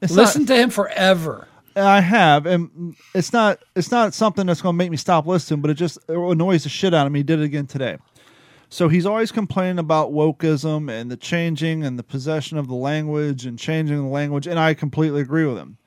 Listen 0.00 0.46
to 0.46 0.56
him 0.56 0.70
forever. 0.70 1.46
I 1.76 2.00
have, 2.00 2.46
and 2.46 2.96
it's 3.14 3.32
not. 3.32 3.62
It's 3.76 3.90
not 3.90 4.14
something 4.14 4.46
that's 4.46 4.62
going 4.62 4.72
to 4.74 4.76
make 4.76 4.90
me 4.90 4.96
stop 4.96 5.26
listening, 5.26 5.60
but 5.60 5.70
it 5.70 5.74
just 5.74 5.98
annoys 6.08 6.62
the 6.62 6.68
shit 6.68 6.94
out 6.94 7.06
of 7.06 7.12
me. 7.12 7.20
He 7.20 7.24
did 7.24 7.40
it 7.40 7.44
again 7.44 7.66
today. 7.66 7.98
So 8.70 8.88
he's 8.88 9.06
always 9.06 9.32
complaining 9.32 9.78
about 9.78 10.12
wokeism 10.12 10.90
and 10.90 11.10
the 11.10 11.16
changing 11.16 11.84
and 11.84 11.98
the 11.98 12.02
possession 12.02 12.58
of 12.58 12.68
the 12.68 12.74
language 12.74 13.46
and 13.46 13.58
changing 13.58 13.96
the 13.96 14.08
language, 14.08 14.46
and 14.46 14.58
I 14.58 14.74
completely 14.74 15.20
agree 15.20 15.46
with 15.46 15.56
him. 15.56 15.78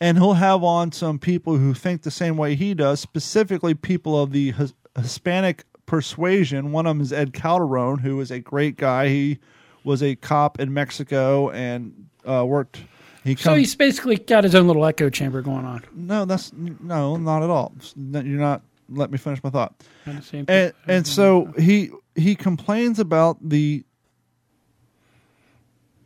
And 0.00 0.18
he'll 0.18 0.32
have 0.34 0.64
on 0.64 0.92
some 0.92 1.18
people 1.18 1.56
who 1.56 1.74
think 1.74 2.02
the 2.02 2.10
same 2.10 2.36
way 2.36 2.54
he 2.54 2.74
does, 2.74 3.00
specifically 3.00 3.74
people 3.74 4.20
of 4.20 4.32
the 4.32 4.52
His- 4.52 4.74
Hispanic 4.96 5.64
persuasion. 5.86 6.72
One 6.72 6.86
of 6.86 6.96
them 6.96 7.00
is 7.02 7.12
Ed 7.12 7.32
Calderon, 7.32 7.98
who 7.98 8.20
is 8.20 8.30
a 8.30 8.40
great 8.40 8.76
guy. 8.76 9.08
He 9.08 9.38
was 9.84 10.02
a 10.02 10.14
cop 10.16 10.60
in 10.60 10.72
Mexico 10.72 11.50
and 11.50 12.06
uh, 12.24 12.44
worked. 12.46 12.80
He 13.24 13.36
So 13.36 13.50
comes, 13.50 13.58
he's 13.58 13.74
basically 13.76 14.16
got 14.16 14.44
his 14.44 14.54
own 14.54 14.66
little 14.66 14.84
echo 14.84 15.08
chamber 15.10 15.42
going 15.42 15.64
on. 15.64 15.84
no, 15.94 16.24
that's 16.24 16.52
no, 16.52 17.16
not 17.16 17.42
at 17.42 17.50
all. 17.50 17.72
You're 17.96 18.22
not. 18.22 18.62
Let 18.88 19.10
me 19.10 19.16
finish 19.16 19.42
my 19.42 19.48
thought 19.48 19.74
On 20.06 20.22
and 20.48 20.72
and 20.86 21.06
so 21.06 21.46
he 21.58 21.90
he 22.14 22.34
complains 22.34 22.98
about 22.98 23.38
the 23.40 23.84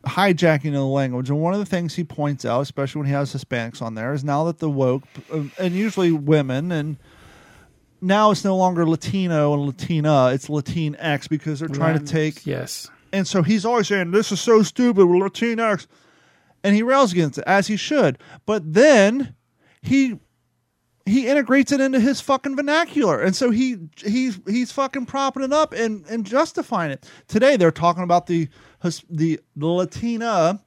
hijacking 0.05 0.67
of 0.67 0.73
the 0.73 0.85
language 0.85 1.29
and 1.29 1.41
one 1.41 1.53
of 1.53 1.59
the 1.59 1.65
things 1.65 1.95
he 1.95 2.03
points 2.05 2.45
out 2.45 2.61
especially 2.61 2.99
when 2.99 3.07
he 3.07 3.13
has 3.13 3.33
hispanics 3.33 3.81
on 3.81 3.95
there 3.95 4.13
is 4.13 4.23
now 4.23 4.45
that 4.45 4.59
the 4.59 4.69
woke 4.69 5.03
and 5.59 5.73
usually 5.73 6.13
women 6.13 6.71
and 6.71 6.95
now 8.01 8.31
it's 8.31 8.43
no 8.43 8.55
longer 8.55 8.87
latino 8.87 9.53
and 9.53 9.65
latina 9.65 10.27
it's 10.33 10.47
latinx 10.47 11.27
because 11.29 11.59
they're 11.59 11.67
trying 11.67 11.97
to 11.97 12.05
take 12.05 12.45
Yes. 12.45 12.89
and 13.11 13.27
so 13.27 13.41
he's 13.43 13.65
always 13.65 13.87
saying, 13.87 14.11
This 14.11 14.31
is 14.31 14.39
so 14.39 14.61
stupid 14.63 15.05
with 15.05 15.21
Latinx. 15.21 15.87
And 16.63 16.75
he 16.75 16.83
rails 16.83 17.13
against 17.13 17.37
it, 17.37 17.43
as 17.47 17.67
he 17.67 17.77
should. 17.77 18.17
But 18.45 18.73
then 18.73 19.35
he 19.81 20.19
he 21.05 21.27
integrates 21.27 21.71
it 21.71 21.79
into 21.79 21.99
his 21.99 22.19
fucking 22.19 22.55
vernacular. 22.57 23.21
And 23.21 23.35
so 23.35 23.49
he 23.51 23.77
he's 24.03 24.39
he's 24.47 24.71
fucking 24.71 25.05
propping 25.05 25.43
it 25.43 25.53
up 25.53 25.71
and, 25.73 26.03
and 26.09 26.25
justifying 26.25 26.91
it. 26.91 27.09
Today 27.27 27.55
they're 27.55 27.71
talking 27.71 28.03
about 28.03 28.27
the 28.27 28.49
the, 29.09 29.39
the 29.55 29.67
Latina 29.67 30.59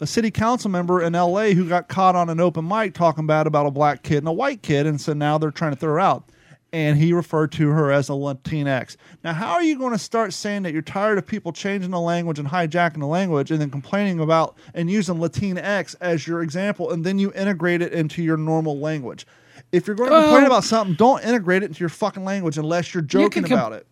a 0.00 0.06
city 0.06 0.30
council 0.30 0.70
member 0.70 1.00
in 1.00 1.12
LA 1.12 1.50
who 1.50 1.68
got 1.68 1.88
caught 1.88 2.16
on 2.16 2.28
an 2.28 2.40
open 2.40 2.66
mic 2.66 2.92
talking 2.92 3.26
bad 3.26 3.46
about 3.46 3.66
a 3.66 3.70
black 3.70 4.02
kid 4.02 4.18
and 4.18 4.28
a 4.28 4.32
white 4.32 4.60
kid, 4.62 4.86
and 4.86 5.00
so 5.00 5.12
now 5.12 5.38
they're 5.38 5.52
trying 5.52 5.72
to 5.72 5.78
throw 5.78 5.92
her 5.92 6.00
out. 6.00 6.28
And 6.72 6.96
he 6.96 7.12
referred 7.12 7.52
to 7.52 7.68
her 7.68 7.92
as 7.92 8.08
a 8.08 8.12
Latinx. 8.12 8.96
Now, 9.22 9.34
how 9.34 9.52
are 9.52 9.62
you 9.62 9.78
going 9.78 9.92
to 9.92 9.98
start 9.98 10.32
saying 10.32 10.62
that 10.62 10.72
you're 10.72 10.80
tired 10.80 11.18
of 11.18 11.26
people 11.26 11.52
changing 11.52 11.90
the 11.90 12.00
language 12.00 12.38
and 12.38 12.48
hijacking 12.48 13.00
the 13.00 13.06
language 13.06 13.50
and 13.50 13.60
then 13.60 13.70
complaining 13.70 14.20
about 14.20 14.56
and 14.72 14.90
using 14.90 15.16
Latinx 15.16 15.94
as 16.00 16.26
your 16.26 16.42
example, 16.42 16.90
and 16.90 17.04
then 17.04 17.18
you 17.18 17.30
integrate 17.34 17.82
it 17.82 17.92
into 17.92 18.22
your 18.22 18.38
normal 18.38 18.78
language? 18.78 19.26
If 19.70 19.86
you're 19.86 19.96
going 19.96 20.10
to 20.10 20.20
complain 20.22 20.44
about 20.44 20.64
something, 20.64 20.96
don't 20.96 21.22
integrate 21.22 21.62
it 21.62 21.66
into 21.66 21.80
your 21.80 21.90
fucking 21.90 22.24
language 22.24 22.56
unless 22.56 22.94
you're 22.94 23.02
joking 23.02 23.42
can 23.42 23.44
com- 23.44 23.58
about 23.58 23.72
it. 23.74 23.86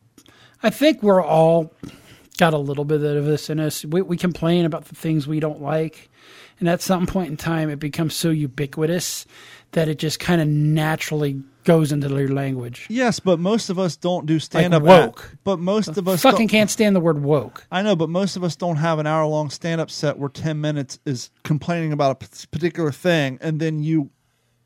I 0.63 0.71
think 0.71 1.03
we're 1.03 1.23
all 1.23 1.73
got 2.39 2.55
a 2.55 2.59
little 2.59 2.87
bit 2.87 3.03
of 3.03 3.27
this 3.27 3.51
in 3.51 3.61
us. 3.61 3.85
We, 3.85 4.01
we 4.01 4.17
complain 4.17 4.65
about 4.65 4.87
the 4.87 4.95
things 4.95 5.27
we 5.27 5.41
don't 5.41 5.61
like, 5.61 6.09
and 6.59 6.69
at 6.69 6.81
some 6.81 7.07
point 7.07 7.29
in 7.29 7.37
time, 7.37 7.69
it 7.69 7.79
becomes 7.79 8.15
so 8.15 8.31
ubiquitous 8.31 9.27
that 9.73 9.89
it 9.89 9.99
just 9.99 10.19
kind 10.19 10.41
of 10.41 10.49
naturally 10.49 11.43
goes 11.71 11.93
into 11.93 12.09
their 12.09 12.27
language. 12.27 12.87
Yes, 12.91 13.21
but 13.21 13.39
most 13.39 13.71
of 13.71 13.79
us 13.79 13.95
don't 13.95 14.27
do 14.27 14.41
stand 14.41 14.75
up 14.75 14.83
woke. 14.83 15.37
But 15.45 15.61
most 15.61 15.97
of 15.97 16.09
us 16.09 16.21
Fucking 16.21 16.49
can't 16.49 16.69
stand 16.69 16.97
the 16.97 17.01
word 17.01 17.23
woke. 17.23 17.65
I 17.71 17.83
know, 17.83 17.95
but 17.95 18.09
most 18.09 18.35
of 18.35 18.43
us 18.43 18.57
don't 18.57 18.77
have 18.77 18.99
an 18.99 19.07
hour 19.07 19.25
long 19.27 19.51
stand 19.51 19.81
up 19.81 19.89
set 19.89 20.19
where 20.19 20.29
10 20.29 20.61
minutes 20.61 20.99
is 21.07 21.31
complaining 21.45 21.93
about 21.93 22.11
a 22.11 22.47
particular 22.49 22.91
thing 22.91 23.39
and 23.41 23.61
then 23.61 23.85
you 23.85 24.11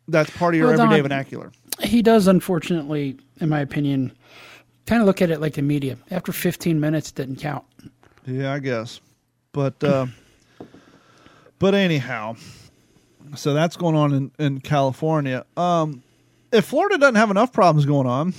that's 0.08 0.30
part 0.30 0.54
of 0.54 0.58
your 0.58 0.68
Well, 0.68 0.80
everyday 0.80 0.96
Don- 1.02 1.02
vernacular. 1.10 1.52
He 1.82 2.00
does, 2.00 2.26
unfortunately, 2.26 3.18
in 3.38 3.50
my 3.50 3.60
opinion, 3.60 4.12
kind 4.86 5.02
of 5.02 5.06
look 5.06 5.20
at 5.20 5.30
it 5.30 5.42
like 5.42 5.54
the 5.54 5.62
media. 5.62 5.98
After 6.10 6.32
15 6.32 6.80
minutes, 6.80 7.10
it 7.10 7.16
didn't 7.16 7.36
count. 7.36 7.64
Yeah, 8.26 8.50
I 8.52 8.60
guess. 8.60 9.00
But 9.52 9.84
uh 9.84 10.06
but 11.58 11.74
anyhow, 11.74 12.36
so 13.36 13.52
that's 13.52 13.76
going 13.76 13.94
on 13.94 14.14
in, 14.14 14.30
in 14.38 14.60
California. 14.60 15.44
Um 15.58 16.02
if 16.54 16.64
Florida 16.64 16.98
doesn't 16.98 17.16
have 17.16 17.30
enough 17.30 17.52
problems 17.52 17.84
going 17.84 18.06
on, 18.06 18.32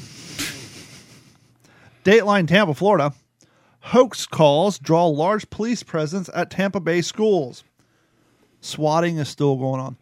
Dateline 2.03 2.47
Tampa, 2.47 2.73
Florida, 2.73 3.13
hoax 3.79 4.25
calls 4.25 4.79
draw 4.79 5.05
large 5.05 5.49
police 5.49 5.83
presence 5.83 6.29
at 6.33 6.49
Tampa 6.49 6.79
Bay 6.79 7.01
schools. 7.01 7.63
Swatting 8.61 9.17
is 9.17 9.27
still 9.29 9.57
going 9.57 9.81
on. 9.81 9.97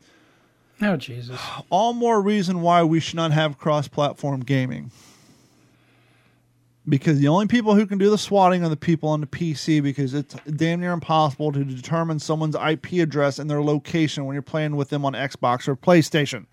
Oh, 0.82 0.97
Jesus. 0.97 1.39
all 1.70 1.93
more 1.93 2.22
reason 2.22 2.61
why 2.61 2.84
we 2.84 2.99
should 2.99 3.16
not 3.16 3.32
have 3.32 3.57
cross 3.57 3.88
platform 3.88 4.41
gaming. 4.41 4.91
Because 6.88 7.20
the 7.20 7.30
only 7.30 7.47
people 7.47 7.76
who 7.76 7.86
can 7.86 7.97
do 7.97 8.09
the 8.09 8.18
swatting 8.18 8.66
are 8.66 8.70
the 8.70 8.76
people 8.76 9.07
on 9.07 9.22
the 9.22 9.28
PC 9.28 9.82
because 9.82 10.14
it's 10.14 10.36
damn 10.55 10.82
near 10.82 10.91
impossible 10.91 11.53
to 11.53 11.64
determine 11.64 12.20
someone's 12.20 12.55
IP 12.55 12.93
address 12.93 13.39
and 13.39 13.49
their 13.49 13.61
location 13.61 14.26
when 14.26 14.34
you're 14.34 14.41
playing 14.41 14.76
with 14.76 14.89
them 14.89 15.05
on 15.05 15.14
Xbox 15.14 15.70
or 15.70 15.78
PlayStation. 15.78 16.47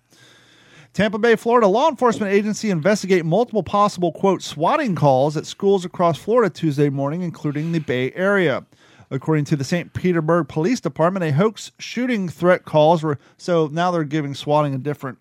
Tampa 0.93 1.17
Bay, 1.17 1.37
Florida 1.37 1.67
law 1.67 1.87
enforcement 1.87 2.33
agency 2.33 2.69
investigate 2.69 3.23
multiple 3.23 3.63
possible 3.63 4.11
quote 4.11 4.41
swatting 4.41 4.93
calls 4.93 5.37
at 5.37 5.45
schools 5.45 5.85
across 5.85 6.17
Florida 6.17 6.53
Tuesday 6.53 6.89
morning, 6.89 7.21
including 7.21 7.71
the 7.71 7.79
Bay 7.79 8.11
Area. 8.13 8.65
According 9.09 9.45
to 9.45 9.55
the 9.55 9.63
St. 9.63 9.93
Petersburg 9.93 10.49
Police 10.49 10.81
Department, 10.81 11.23
a 11.23 11.31
hoax 11.31 11.71
shooting 11.79 12.27
threat 12.27 12.65
calls 12.65 13.03
were 13.03 13.19
so 13.37 13.67
now 13.71 13.89
they're 13.89 14.03
giving 14.03 14.35
swatting 14.35 14.73
a 14.73 14.77
different 14.77 15.17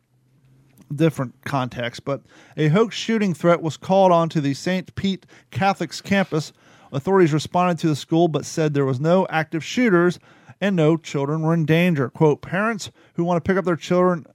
different 0.93 1.35
context, 1.45 2.05
but 2.05 2.23
a 2.57 2.67
hoax 2.67 2.97
shooting 2.97 3.33
threat 3.33 3.63
was 3.63 3.77
called 3.77 4.11
onto 4.11 4.41
the 4.41 4.55
St. 4.55 4.93
Pete 4.97 5.25
Catholic's 5.53 6.01
campus. 6.01 6.53
Authorities 6.91 7.33
responded 7.33 7.79
to 7.79 7.87
the 7.87 7.95
school 7.95 8.27
but 8.27 8.45
said 8.45 8.75
there 8.75 8.85
was 8.85 8.99
no 8.99 9.25
active 9.31 9.63
shooters 9.63 10.19
and 10.61 10.75
no 10.75 10.97
children 10.97 11.43
were 11.43 11.55
in 11.55 11.65
danger. 11.65 12.11
Quote, 12.11 12.43
parents 12.43 12.91
who 13.15 13.23
want 13.23 13.43
to 13.43 13.49
pick 13.49 13.57
up 13.57 13.65
their 13.65 13.77
children 13.77 14.27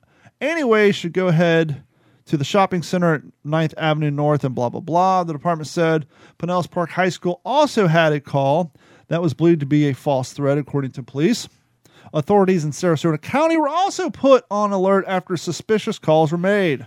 anyway 0.45 0.91
should 0.91 1.13
go 1.13 1.27
ahead 1.27 1.83
to 2.25 2.37
the 2.37 2.43
shopping 2.43 2.81
center 2.81 3.15
at 3.15 3.21
9th 3.45 3.73
Avenue 3.77 4.11
North 4.11 4.43
and 4.43 4.55
blah, 4.55 4.69
blah, 4.69 4.81
blah. 4.81 5.23
The 5.23 5.33
department 5.33 5.67
said 5.67 6.07
Pinellas 6.39 6.69
Park 6.69 6.91
High 6.91 7.09
School 7.09 7.41
also 7.45 7.87
had 7.87 8.13
a 8.13 8.19
call 8.19 8.71
that 9.07 9.21
was 9.21 9.33
believed 9.33 9.59
to 9.59 9.65
be 9.65 9.87
a 9.87 9.93
false 9.93 10.33
threat, 10.33 10.57
according 10.57 10.91
to 10.91 11.03
police. 11.03 11.47
Authorities 12.13 12.63
in 12.63 12.71
Sarasota 12.71 13.21
County 13.21 13.57
were 13.57 13.69
also 13.69 14.09
put 14.09 14.45
on 14.49 14.71
alert 14.71 15.05
after 15.07 15.37
suspicious 15.37 15.99
calls 15.99 16.31
were 16.31 16.37
made. 16.37 16.85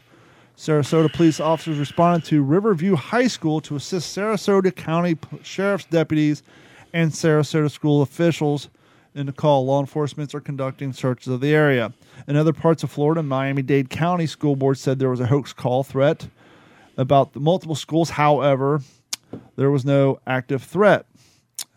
Sarasota 0.56 1.12
police 1.12 1.38
officers 1.38 1.78
responded 1.78 2.26
to 2.26 2.42
Riverview 2.42 2.96
High 2.96 3.28
School 3.28 3.60
to 3.60 3.76
assist 3.76 4.16
Sarasota 4.16 4.74
County 4.74 5.16
Sheriff's 5.42 5.84
deputies 5.84 6.42
and 6.92 7.12
Sarasota 7.12 7.70
school 7.70 8.02
officials 8.02 8.68
in 9.18 9.26
the 9.26 9.32
call. 9.32 9.66
Law 9.66 9.80
enforcement 9.80 10.34
are 10.34 10.40
conducting 10.40 10.92
searches 10.92 11.28
of 11.28 11.40
the 11.40 11.54
area. 11.54 11.92
In 12.26 12.36
other 12.36 12.52
parts 12.52 12.82
of 12.82 12.90
Florida, 12.90 13.22
Miami 13.22 13.62
Dade 13.62 13.90
County 13.90 14.26
School 14.26 14.56
Board 14.56 14.78
said 14.78 14.98
there 14.98 15.10
was 15.10 15.20
a 15.20 15.26
hoax 15.26 15.52
call 15.52 15.82
threat 15.82 16.28
about 16.96 17.32
the 17.32 17.40
multiple 17.40 17.74
schools. 17.74 18.10
However, 18.10 18.80
there 19.56 19.70
was 19.70 19.84
no 19.84 20.20
active 20.26 20.62
threat. 20.62 21.06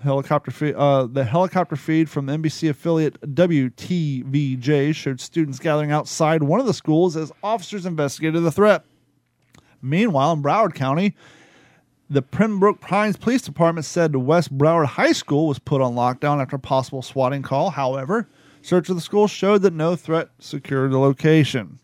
Helicopter 0.04 0.52
feed, 0.52 0.76
uh, 0.76 1.06
the 1.06 1.24
helicopter 1.24 1.76
feed 1.76 2.10
from 2.10 2.28
NBC 2.28 2.70
affiliate 2.70 3.20
WTVJ 3.22 4.96
showed 4.96 5.20
students 5.20 5.60
gathering 5.60 5.92
outside 5.92 6.44
one 6.44 6.60
of 6.60 6.66
the 6.66 6.74
schools 6.74 7.16
as 7.16 7.32
officers 7.44 7.86
investigated 7.86 8.44
the 8.44 8.52
threat. 8.52 8.84
Meanwhile, 9.82 10.34
in 10.34 10.44
Broward 10.44 10.74
County, 10.74 11.16
the 12.12 12.22
Pembroke 12.22 12.82
Pines 12.82 13.16
Police 13.16 13.42
Department 13.42 13.86
said 13.86 14.12
the 14.12 14.20
West 14.20 14.58
Broward 14.58 14.86
High 14.86 15.14
School 15.14 15.48
was 15.48 15.60
put 15.60 15.80
on 15.80 15.96
lockdown 15.96 16.42
after 16.42 16.58
a 16.58 16.60
possible 16.60 17.02
swatting 17.02 17.42
call. 17.42 17.70
However, 17.70 18.28
search 18.62 18.90
of 18.90 18.98
the 18.98 19.02
school 19.02 19.30
showed 19.30 19.62
that 19.62 19.72
no 19.72 19.96
threat 19.96 20.28
secured 20.38 20.92
the 20.92 21.00
location. 21.00 21.80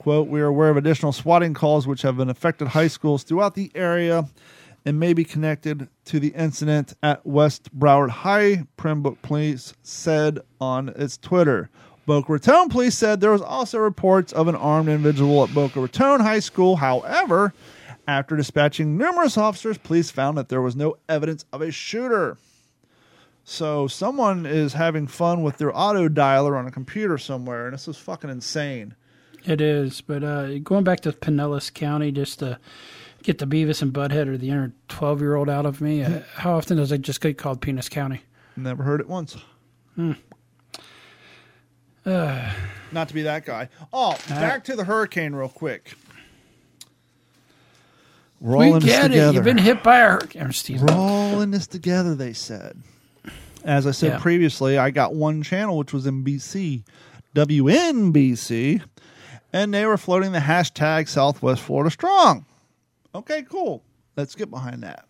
Quote, 0.00 0.26
we 0.26 0.40
are 0.40 0.46
aware 0.46 0.70
of 0.70 0.76
additional 0.76 1.12
swatting 1.12 1.54
calls 1.54 1.86
which 1.86 2.02
have 2.02 2.16
been 2.16 2.28
affected 2.28 2.66
high 2.66 2.88
schools 2.88 3.22
throughout 3.22 3.54
the 3.54 3.70
area 3.76 4.28
and 4.84 4.98
may 4.98 5.12
be 5.12 5.22
connected 5.22 5.88
to 6.06 6.18
the 6.18 6.30
incident 6.30 6.94
at 7.04 7.24
West 7.24 7.70
Broward 7.78 8.10
High, 8.10 8.64
Pembroke 8.76 9.22
Police 9.22 9.74
said 9.84 10.40
on 10.60 10.88
its 10.96 11.16
Twitter. 11.16 11.70
Boca 12.06 12.32
Raton 12.32 12.70
Police 12.70 12.98
said 12.98 13.20
there 13.20 13.30
was 13.30 13.40
also 13.40 13.78
reports 13.78 14.32
of 14.32 14.48
an 14.48 14.56
armed 14.56 14.88
individual 14.88 15.44
at 15.44 15.54
Boca 15.54 15.80
Raton 15.80 16.18
High 16.18 16.40
School. 16.40 16.74
However, 16.74 17.54
after 18.06 18.36
dispatching 18.36 18.96
numerous 18.96 19.36
officers, 19.38 19.78
police 19.78 20.10
found 20.10 20.36
that 20.38 20.48
there 20.48 20.62
was 20.62 20.76
no 20.76 20.96
evidence 21.08 21.44
of 21.52 21.62
a 21.62 21.70
shooter. 21.70 22.36
So 23.44 23.86
someone 23.86 24.46
is 24.46 24.74
having 24.74 25.06
fun 25.06 25.42
with 25.42 25.58
their 25.58 25.76
auto 25.76 26.08
dialer 26.08 26.58
on 26.58 26.66
a 26.66 26.70
computer 26.70 27.18
somewhere, 27.18 27.66
and 27.66 27.74
this 27.74 27.88
is 27.88 27.96
fucking 27.96 28.30
insane. 28.30 28.94
It 29.44 29.60
is, 29.60 30.02
but 30.02 30.22
uh, 30.22 30.58
going 30.58 30.84
back 30.84 31.00
to 31.00 31.12
Pinellas 31.12 31.72
County, 31.72 32.12
just 32.12 32.40
to 32.40 32.58
get 33.22 33.38
the 33.38 33.46
Beavis 33.46 33.80
and 33.80 33.92
Butthead 33.92 34.28
or 34.28 34.36
the 34.36 34.50
inner 34.50 34.72
twelve-year-old 34.88 35.48
out 35.48 35.64
of 35.64 35.80
me, 35.80 36.02
uh, 36.02 36.20
how 36.34 36.56
often 36.56 36.76
does 36.76 36.92
it 36.92 37.00
just 37.00 37.20
get 37.22 37.38
called 37.38 37.62
Penis 37.62 37.88
County? 37.88 38.22
Never 38.56 38.82
heard 38.82 39.00
it 39.00 39.08
once. 39.08 39.36
Not 42.04 43.08
to 43.08 43.14
be 43.14 43.22
that 43.22 43.46
guy. 43.46 43.68
Oh, 43.92 44.16
back 44.28 44.64
to 44.64 44.76
the 44.76 44.84
hurricane 44.84 45.34
real 45.34 45.48
quick. 45.48 45.94
All 48.42 48.58
we 48.58 48.80
get 48.80 49.06
it. 49.06 49.08
together. 49.08 49.32
You've 49.34 49.44
been 49.44 49.58
hit 49.58 49.82
by 49.82 49.98
a 49.98 50.10
hurricane. 50.10 50.42
I'm 50.42 50.50
just 50.50 50.66
teasing. 50.66 50.86
We're 50.86 50.94
all 50.94 51.40
in 51.40 51.50
this 51.50 51.66
together, 51.66 52.14
they 52.14 52.32
said. 52.32 52.82
As 53.64 53.86
I 53.86 53.90
said 53.90 54.12
Yeah. 54.12 54.18
previously, 54.18 54.78
I 54.78 54.90
got 54.90 55.14
one 55.14 55.42
channel 55.42 55.76
which 55.76 55.92
was 55.92 56.06
in 56.06 56.24
BC, 56.24 56.82
WNBC, 57.34 58.82
and 59.52 59.74
they 59.74 59.84
were 59.84 59.98
floating 59.98 60.32
the 60.32 60.38
hashtag 60.38 61.08
Southwest 61.08 61.60
Florida 61.60 61.90
Strong. 61.90 62.46
Okay, 63.14 63.42
cool. 63.42 63.82
Let's 64.16 64.34
get 64.34 64.50
behind 64.50 64.82
that. 64.82 65.04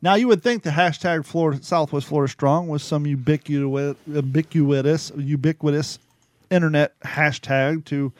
Now 0.00 0.14
you 0.14 0.28
would 0.28 0.42
think 0.42 0.62
the 0.62 0.70
hashtag 0.70 1.24
Florida 1.24 1.62
Southwest 1.62 2.06
Florida 2.06 2.30
Strong 2.30 2.68
was 2.68 2.82
some 2.82 3.06
ubiquitous, 3.06 3.96
ubiquitous, 4.06 5.12
ubiquitous 5.16 5.98
internet 6.50 6.98
hashtag 7.00 7.84
to 7.86 8.12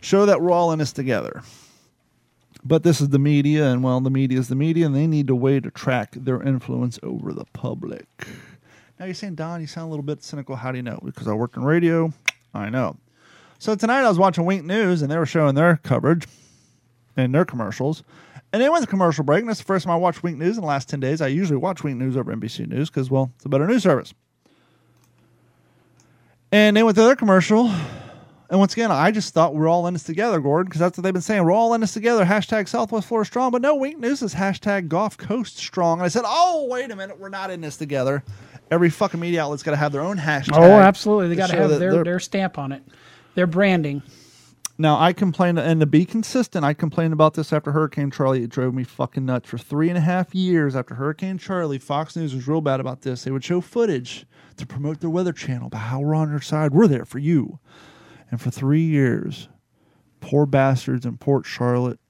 show 0.00 0.26
that 0.26 0.40
we're 0.40 0.50
all 0.50 0.72
in 0.72 0.78
this 0.78 0.92
together. 0.92 1.42
But 2.64 2.82
this 2.82 3.00
is 3.00 3.10
the 3.10 3.18
media, 3.18 3.66
and 3.66 3.82
well, 3.82 4.00
the 4.00 4.10
media 4.10 4.38
is 4.38 4.48
the 4.48 4.54
media, 4.54 4.86
and 4.86 4.94
they 4.94 5.06
need 5.06 5.28
a 5.28 5.34
way 5.34 5.60
to 5.60 5.70
track 5.70 6.12
their 6.12 6.42
influence 6.42 6.98
over 7.02 7.32
the 7.34 7.44
public. 7.52 8.06
Now 8.98 9.04
you're 9.04 9.14
saying, 9.14 9.34
Don, 9.34 9.60
you 9.60 9.66
sound 9.66 9.88
a 9.88 9.90
little 9.90 10.04
bit 10.04 10.22
cynical. 10.22 10.56
How 10.56 10.72
do 10.72 10.78
you 10.78 10.82
know? 10.82 10.98
Because 11.04 11.28
I 11.28 11.34
worked 11.34 11.56
in 11.56 11.64
radio. 11.64 12.12
I 12.54 12.70
know. 12.70 12.96
So 13.58 13.74
tonight 13.74 14.00
I 14.00 14.08
was 14.08 14.18
watching 14.18 14.46
Wink 14.46 14.64
News, 14.64 15.02
and 15.02 15.10
they 15.10 15.18
were 15.18 15.26
showing 15.26 15.54
their 15.54 15.76
coverage 15.82 16.26
and 17.16 17.34
their 17.34 17.44
commercials. 17.44 18.02
And 18.52 18.62
they 18.62 18.68
went 18.68 18.84
to 18.84 18.88
commercial 18.88 19.24
break, 19.24 19.40
and 19.40 19.48
that's 19.48 19.58
the 19.58 19.66
first 19.66 19.84
time 19.84 19.92
I 19.92 19.96
watched 19.96 20.22
Wink 20.22 20.38
News 20.38 20.56
in 20.56 20.62
the 20.62 20.68
last 20.68 20.88
10 20.88 21.00
days. 21.00 21.20
I 21.20 21.26
usually 21.26 21.56
watch 21.56 21.82
Wink 21.82 21.98
News 21.98 22.16
over 22.16 22.34
NBC 22.34 22.68
News 22.68 22.88
because, 22.88 23.10
well, 23.10 23.32
it's 23.36 23.44
a 23.44 23.48
better 23.48 23.66
news 23.66 23.82
service. 23.82 24.14
And 26.52 26.76
they 26.76 26.82
went 26.82 26.96
to 26.96 27.02
their 27.02 27.16
commercial, 27.16 27.70
and 28.50 28.58
once 28.58 28.74
again, 28.74 28.90
I 28.90 29.10
just 29.10 29.32
thought 29.32 29.54
we're 29.54 29.68
all 29.68 29.86
in 29.86 29.94
this 29.94 30.02
together, 30.02 30.38
Gordon, 30.38 30.66
because 30.66 30.80
that's 30.80 30.98
what 30.98 31.02
they've 31.02 31.12
been 31.12 31.22
saying. 31.22 31.44
We're 31.44 31.52
all 31.52 31.72
in 31.74 31.80
this 31.80 31.94
together. 31.94 32.24
Hashtag 32.24 32.68
Southwest 32.68 33.08
Florida 33.08 33.26
Strong. 33.26 33.52
But 33.52 33.62
no, 33.62 33.74
Wink 33.74 33.98
News 33.98 34.22
is 34.22 34.34
hashtag 34.34 34.88
Gulf 34.88 35.16
Coast 35.16 35.56
Strong. 35.56 35.98
And 35.98 36.04
I 36.04 36.08
said, 36.08 36.24
oh, 36.26 36.66
wait 36.68 36.90
a 36.90 36.96
minute. 36.96 37.18
We're 37.18 37.30
not 37.30 37.50
in 37.50 37.62
this 37.62 37.76
together. 37.76 38.22
Every 38.70 38.90
fucking 38.90 39.18
media 39.18 39.42
outlet's 39.42 39.62
got 39.62 39.70
to 39.72 39.76
have 39.76 39.92
their 39.92 40.02
own 40.02 40.18
hashtag. 40.18 40.56
Oh, 40.56 40.78
absolutely. 40.78 41.28
They 41.28 41.36
got 41.36 41.50
to 41.50 41.56
have 41.56 41.78
their, 41.78 42.04
their 42.04 42.20
stamp 42.20 42.58
on 42.58 42.72
it, 42.72 42.82
their 43.34 43.46
branding. 43.46 44.02
Now, 44.76 44.98
I 44.98 45.12
complained, 45.12 45.58
and 45.58 45.78
to 45.80 45.86
be 45.86 46.04
consistent, 46.04 46.64
I 46.64 46.74
complained 46.74 47.12
about 47.12 47.34
this 47.34 47.52
after 47.52 47.70
Hurricane 47.70 48.10
Charley. 48.10 48.42
It 48.42 48.50
drove 48.50 48.74
me 48.74 48.82
fucking 48.82 49.24
nuts. 49.24 49.48
For 49.48 49.56
three 49.56 49.88
and 49.88 49.96
a 49.96 50.00
half 50.00 50.34
years 50.34 50.74
after 50.74 50.96
Hurricane 50.96 51.38
Charley, 51.38 51.78
Fox 51.78 52.16
News 52.16 52.34
was 52.34 52.48
real 52.48 52.60
bad 52.60 52.80
about 52.80 53.02
this. 53.02 53.22
They 53.22 53.30
would 53.30 53.44
show 53.44 53.60
footage 53.60 54.26
to 54.56 54.66
promote 54.66 55.00
their 55.00 55.10
weather 55.10 55.32
channel 55.32 55.68
about 55.68 55.78
how 55.78 56.00
we're 56.00 56.14
on 56.14 56.30
your 56.30 56.40
side. 56.40 56.72
We're 56.72 56.88
there 56.88 57.04
for 57.04 57.20
you. 57.20 57.60
And 58.34 58.42
for 58.42 58.50
three 58.50 58.82
years, 58.82 59.46
poor 60.18 60.44
bastards 60.44 61.06
in 61.06 61.18
Port 61.18 61.46
Charlotte 61.46 62.00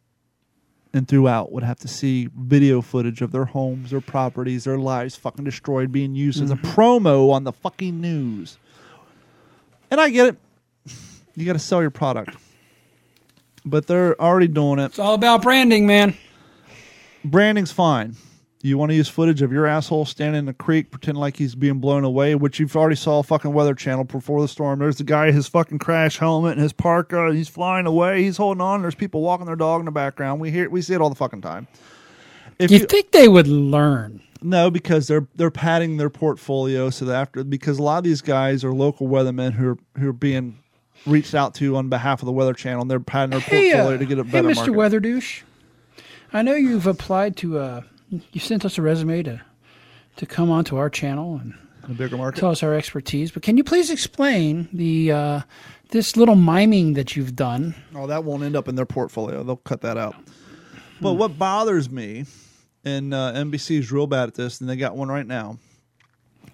and 0.94 1.06
throughout 1.06 1.52
would 1.52 1.64
have 1.64 1.78
to 1.80 1.86
see 1.86 2.30
video 2.34 2.80
footage 2.80 3.20
of 3.20 3.30
their 3.30 3.44
homes, 3.44 3.90
their 3.90 4.00
properties, 4.00 4.64
their 4.64 4.78
lives 4.78 5.16
fucking 5.16 5.44
destroyed, 5.44 5.92
being 5.92 6.14
used 6.14 6.42
as 6.42 6.50
a 6.50 6.54
mm-hmm. 6.54 6.80
promo 6.80 7.30
on 7.30 7.44
the 7.44 7.52
fucking 7.52 8.00
news. 8.00 8.56
And 9.90 10.00
I 10.00 10.08
get 10.08 10.28
it. 10.28 10.96
You 11.36 11.44
got 11.44 11.52
to 11.52 11.58
sell 11.58 11.82
your 11.82 11.90
product. 11.90 12.34
but 13.66 13.86
they're 13.86 14.18
already 14.18 14.48
doing 14.48 14.78
it. 14.78 14.86
It's 14.86 14.98
all 14.98 15.12
about 15.12 15.42
branding, 15.42 15.86
man. 15.86 16.16
Branding's 17.22 17.70
fine. 17.70 18.16
You 18.64 18.78
want 18.78 18.90
to 18.92 18.96
use 18.96 19.10
footage 19.10 19.42
of 19.42 19.52
your 19.52 19.66
asshole 19.66 20.06
standing 20.06 20.38
in 20.38 20.46
the 20.46 20.54
creek, 20.54 20.90
pretending 20.90 21.20
like 21.20 21.36
he's 21.36 21.54
being 21.54 21.80
blown 21.80 22.02
away, 22.02 22.34
which 22.34 22.58
you've 22.58 22.74
already 22.74 22.96
saw 22.96 23.22
fucking 23.22 23.52
Weather 23.52 23.74
Channel 23.74 24.04
before 24.04 24.40
the 24.40 24.48
storm. 24.48 24.78
There's 24.78 24.96
the 24.96 25.04
guy, 25.04 25.30
his 25.32 25.46
fucking 25.48 25.80
crash 25.80 26.16
helmet 26.16 26.52
and 26.52 26.62
his 26.62 26.72
parka. 26.72 27.34
He's 27.34 27.50
flying 27.50 27.84
away. 27.84 28.22
He's 28.22 28.38
holding 28.38 28.62
on. 28.62 28.80
There's 28.80 28.94
people 28.94 29.20
walking 29.20 29.44
their 29.44 29.54
dog 29.54 29.80
in 29.80 29.84
the 29.84 29.90
background. 29.90 30.40
We 30.40 30.50
hear, 30.50 30.70
we 30.70 30.80
see 30.80 30.94
it 30.94 31.02
all 31.02 31.10
the 31.10 31.14
fucking 31.14 31.42
time. 31.42 31.68
If 32.58 32.70
You 32.70 32.78
think 32.78 33.10
they 33.10 33.28
would 33.28 33.48
learn? 33.48 34.22
No, 34.40 34.70
because 34.70 35.08
they're 35.08 35.26
they're 35.34 35.50
padding 35.50 35.98
their 35.98 36.08
portfolio 36.10 36.88
so 36.88 37.04
that 37.06 37.14
after 37.16 37.44
because 37.44 37.78
a 37.78 37.82
lot 37.82 37.98
of 37.98 38.04
these 38.04 38.22
guys 38.22 38.62
are 38.64 38.72
local 38.72 39.08
weathermen 39.08 39.52
who 39.52 39.70
are 39.72 39.78
who 39.98 40.08
are 40.08 40.12
being 40.14 40.58
reached 41.04 41.34
out 41.34 41.54
to 41.56 41.76
on 41.76 41.88
behalf 41.90 42.22
of 42.22 42.26
the 42.26 42.32
Weather 42.32 42.54
Channel. 42.54 42.82
and 42.82 42.90
They're 42.90 43.00
padding 43.00 43.30
their 43.32 43.40
Hey, 43.40 43.72
portfolio 43.72 43.94
uh, 43.96 43.98
to 43.98 44.06
get 44.06 44.18
a 44.18 44.24
better. 44.24 44.48
hey, 44.48 44.52
Mr. 44.54 44.56
market. 44.56 44.72
Weather 44.72 45.00
Douche. 45.00 45.42
I 46.32 46.40
know 46.40 46.54
you've 46.54 46.86
applied 46.86 47.36
to. 47.38 47.58
Uh, 47.58 47.82
you 48.32 48.40
sent 48.40 48.64
us 48.64 48.78
a 48.78 48.82
resume 48.82 49.22
to 49.24 49.40
to 50.16 50.26
come 50.26 50.50
onto 50.50 50.76
our 50.76 50.88
channel 50.88 51.40
and 51.42 51.54
a 51.84 51.92
bigger 51.92 52.16
market. 52.16 52.38
tell 52.40 52.50
us 52.50 52.62
our 52.62 52.74
expertise. 52.74 53.30
But 53.30 53.42
can 53.42 53.56
you 53.56 53.64
please 53.64 53.90
explain 53.90 54.68
the 54.72 55.12
uh, 55.12 55.40
this 55.90 56.16
little 56.16 56.36
miming 56.36 56.94
that 56.94 57.16
you've 57.16 57.36
done? 57.36 57.74
Oh, 57.94 58.06
that 58.06 58.24
won't 58.24 58.42
end 58.42 58.56
up 58.56 58.68
in 58.68 58.74
their 58.74 58.86
portfolio. 58.86 59.42
They'll 59.42 59.56
cut 59.56 59.82
that 59.82 59.96
out. 59.96 60.16
But 61.00 61.14
what 61.14 61.38
bothers 61.38 61.90
me, 61.90 62.24
and 62.84 63.12
uh, 63.12 63.32
NBC's 63.34 63.90
real 63.90 64.06
bad 64.06 64.28
at 64.28 64.34
this, 64.34 64.60
and 64.60 64.70
they 64.70 64.76
got 64.76 64.96
one 64.96 65.08
right 65.08 65.26
now. 65.26 65.58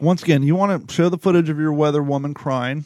Once 0.00 0.22
again, 0.22 0.42
you 0.42 0.56
want 0.56 0.88
to 0.88 0.94
show 0.94 1.08
the 1.08 1.18
footage 1.18 1.50
of 1.50 1.58
your 1.58 1.72
weather 1.72 2.02
woman 2.02 2.32
crying. 2.32 2.84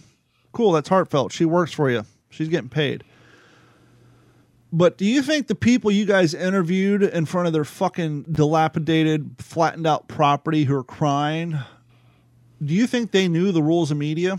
Cool, 0.52 0.72
that's 0.72 0.88
heartfelt. 0.88 1.32
She 1.32 1.44
works 1.44 1.72
for 1.72 1.90
you. 1.90 2.04
She's 2.30 2.48
getting 2.48 2.68
paid. 2.68 3.04
But 4.76 4.98
do 4.98 5.04
you 5.04 5.22
think 5.22 5.46
the 5.46 5.54
people 5.54 5.92
you 5.92 6.04
guys 6.04 6.34
interviewed 6.34 7.04
in 7.04 7.26
front 7.26 7.46
of 7.46 7.52
their 7.52 7.64
fucking 7.64 8.22
dilapidated, 8.24 9.36
flattened 9.38 9.86
out 9.86 10.08
property 10.08 10.64
who 10.64 10.74
are 10.74 10.82
crying, 10.82 11.58
do 12.62 12.74
you 12.74 12.88
think 12.88 13.12
they 13.12 13.28
knew 13.28 13.52
the 13.52 13.62
rules 13.62 13.92
of 13.92 13.96
media? 13.98 14.38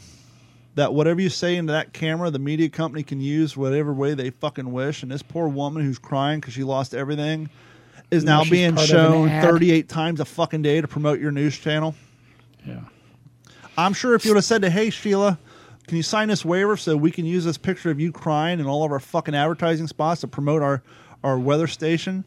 that 0.75 0.93
whatever 0.93 1.21
you 1.21 1.29
say 1.29 1.55
into 1.55 1.71
that 1.71 1.93
camera, 1.93 2.29
the 2.29 2.39
media 2.39 2.69
company 2.69 3.01
can 3.01 3.21
use 3.21 3.57
whatever 3.57 3.93
way 3.93 4.13
they 4.13 4.29
fucking 4.29 4.71
wish. 4.71 5.03
And 5.03 5.11
this 5.11 5.23
poor 5.23 5.47
woman 5.47 5.83
who's 5.83 5.97
crying 5.97 6.39
because 6.39 6.53
she 6.53 6.63
lost 6.63 6.93
everything 6.93 7.49
is 8.11 8.23
now 8.23 8.43
being 8.43 8.75
part 8.75 8.91
of 8.91 8.95
an 8.95 9.29
shown 9.29 9.41
38 9.41 9.89
times 9.89 10.19
a 10.19 10.25
fucking 10.25 10.61
day 10.61 10.81
to 10.81 10.87
promote 10.87 11.19
your 11.19 11.31
news 11.31 11.57
channel. 11.57 11.95
Yeah. 12.65 12.81
I'm 13.77 13.93
sure 13.93 14.15
if 14.15 14.25
you 14.25 14.31
would 14.31 14.37
have 14.37 14.45
said 14.45 14.61
to, 14.61 14.69
hey, 14.69 14.89
Sheila, 14.89 15.39
can 15.87 15.97
you 15.97 16.03
sign 16.03 16.27
this 16.27 16.43
waiver 16.43 16.77
so 16.77 16.97
we 16.97 17.11
can 17.11 17.25
use 17.25 17.45
this 17.45 17.57
picture 17.57 17.91
of 17.91 17.99
you 17.99 18.11
crying 18.11 18.59
in 18.59 18.65
all 18.65 18.83
of 18.83 18.91
our 18.91 18.99
fucking 18.99 19.35
advertising 19.35 19.87
spots 19.87 20.21
to 20.21 20.27
promote 20.27 20.61
our, 20.61 20.81
our 21.23 21.37
weather 21.37 21.67
station? 21.67 22.25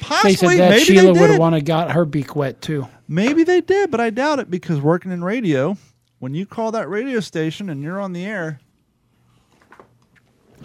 Possibly, 0.00 0.30
They 0.30 0.36
said 0.36 0.58
that 0.58 0.70
maybe 0.70 0.84
Sheila 0.84 1.12
would 1.12 1.30
have 1.30 1.38
wanted 1.38 1.64
got 1.64 1.92
her 1.92 2.04
beak 2.04 2.34
wet 2.36 2.60
too. 2.60 2.88
Maybe 3.06 3.44
they 3.44 3.60
did, 3.60 3.90
but 3.90 4.00
I 4.00 4.10
doubt 4.10 4.38
it 4.38 4.50
because 4.50 4.80
working 4.80 5.12
in 5.12 5.22
radio, 5.22 5.76
when 6.18 6.34
you 6.34 6.46
call 6.46 6.72
that 6.72 6.88
radio 6.88 7.20
station 7.20 7.70
and 7.70 7.82
you're 7.82 8.00
on 8.00 8.12
the 8.12 8.24
air, 8.24 8.60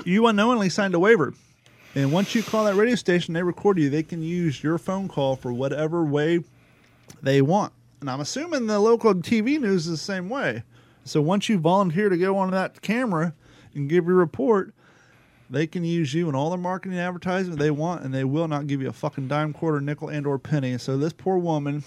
you 0.03 0.25
unknowingly 0.27 0.69
signed 0.69 0.95
a 0.95 0.99
waiver. 0.99 1.33
And 1.95 2.11
once 2.11 2.33
you 2.33 2.41
call 2.41 2.65
that 2.65 2.75
radio 2.75 2.95
station, 2.95 3.33
they 3.33 3.43
record 3.43 3.77
you. 3.77 3.89
They 3.89 4.03
can 4.03 4.23
use 4.23 4.63
your 4.63 4.79
phone 4.79 5.07
call 5.07 5.35
for 5.35 5.53
whatever 5.53 6.03
way 6.03 6.39
they 7.21 7.41
want. 7.41 7.71
And 8.01 8.09
I'm 8.09 8.19
assuming 8.19 8.65
the 8.65 8.79
local 8.79 9.13
TV 9.13 9.59
news 9.59 9.85
is 9.85 9.91
the 9.91 9.97
same 9.97 10.27
way. 10.27 10.63
So 11.05 11.21
once 11.21 11.49
you 11.49 11.57
volunteer 11.57 12.09
to 12.09 12.17
go 12.17 12.37
on 12.37 12.51
that 12.51 12.81
camera 12.81 13.33
and 13.75 13.89
give 13.89 14.05
your 14.05 14.15
report, 14.15 14.73
they 15.49 15.67
can 15.67 15.83
use 15.83 16.13
you 16.13 16.29
in 16.29 16.35
all 16.35 16.49
their 16.49 16.59
marketing 16.59 16.97
and 16.97 17.05
advertising 17.05 17.55
they 17.55 17.71
want, 17.71 18.03
and 18.03 18.13
they 18.13 18.23
will 18.23 18.47
not 18.47 18.67
give 18.67 18.81
you 18.81 18.89
a 18.89 18.93
fucking 18.93 19.27
dime, 19.27 19.53
quarter, 19.53 19.81
nickel, 19.81 20.09
and 20.09 20.25
or 20.25 20.39
penny. 20.39 20.77
So 20.77 20.97
this 20.97 21.13
poor 21.13 21.37
woman 21.37 21.83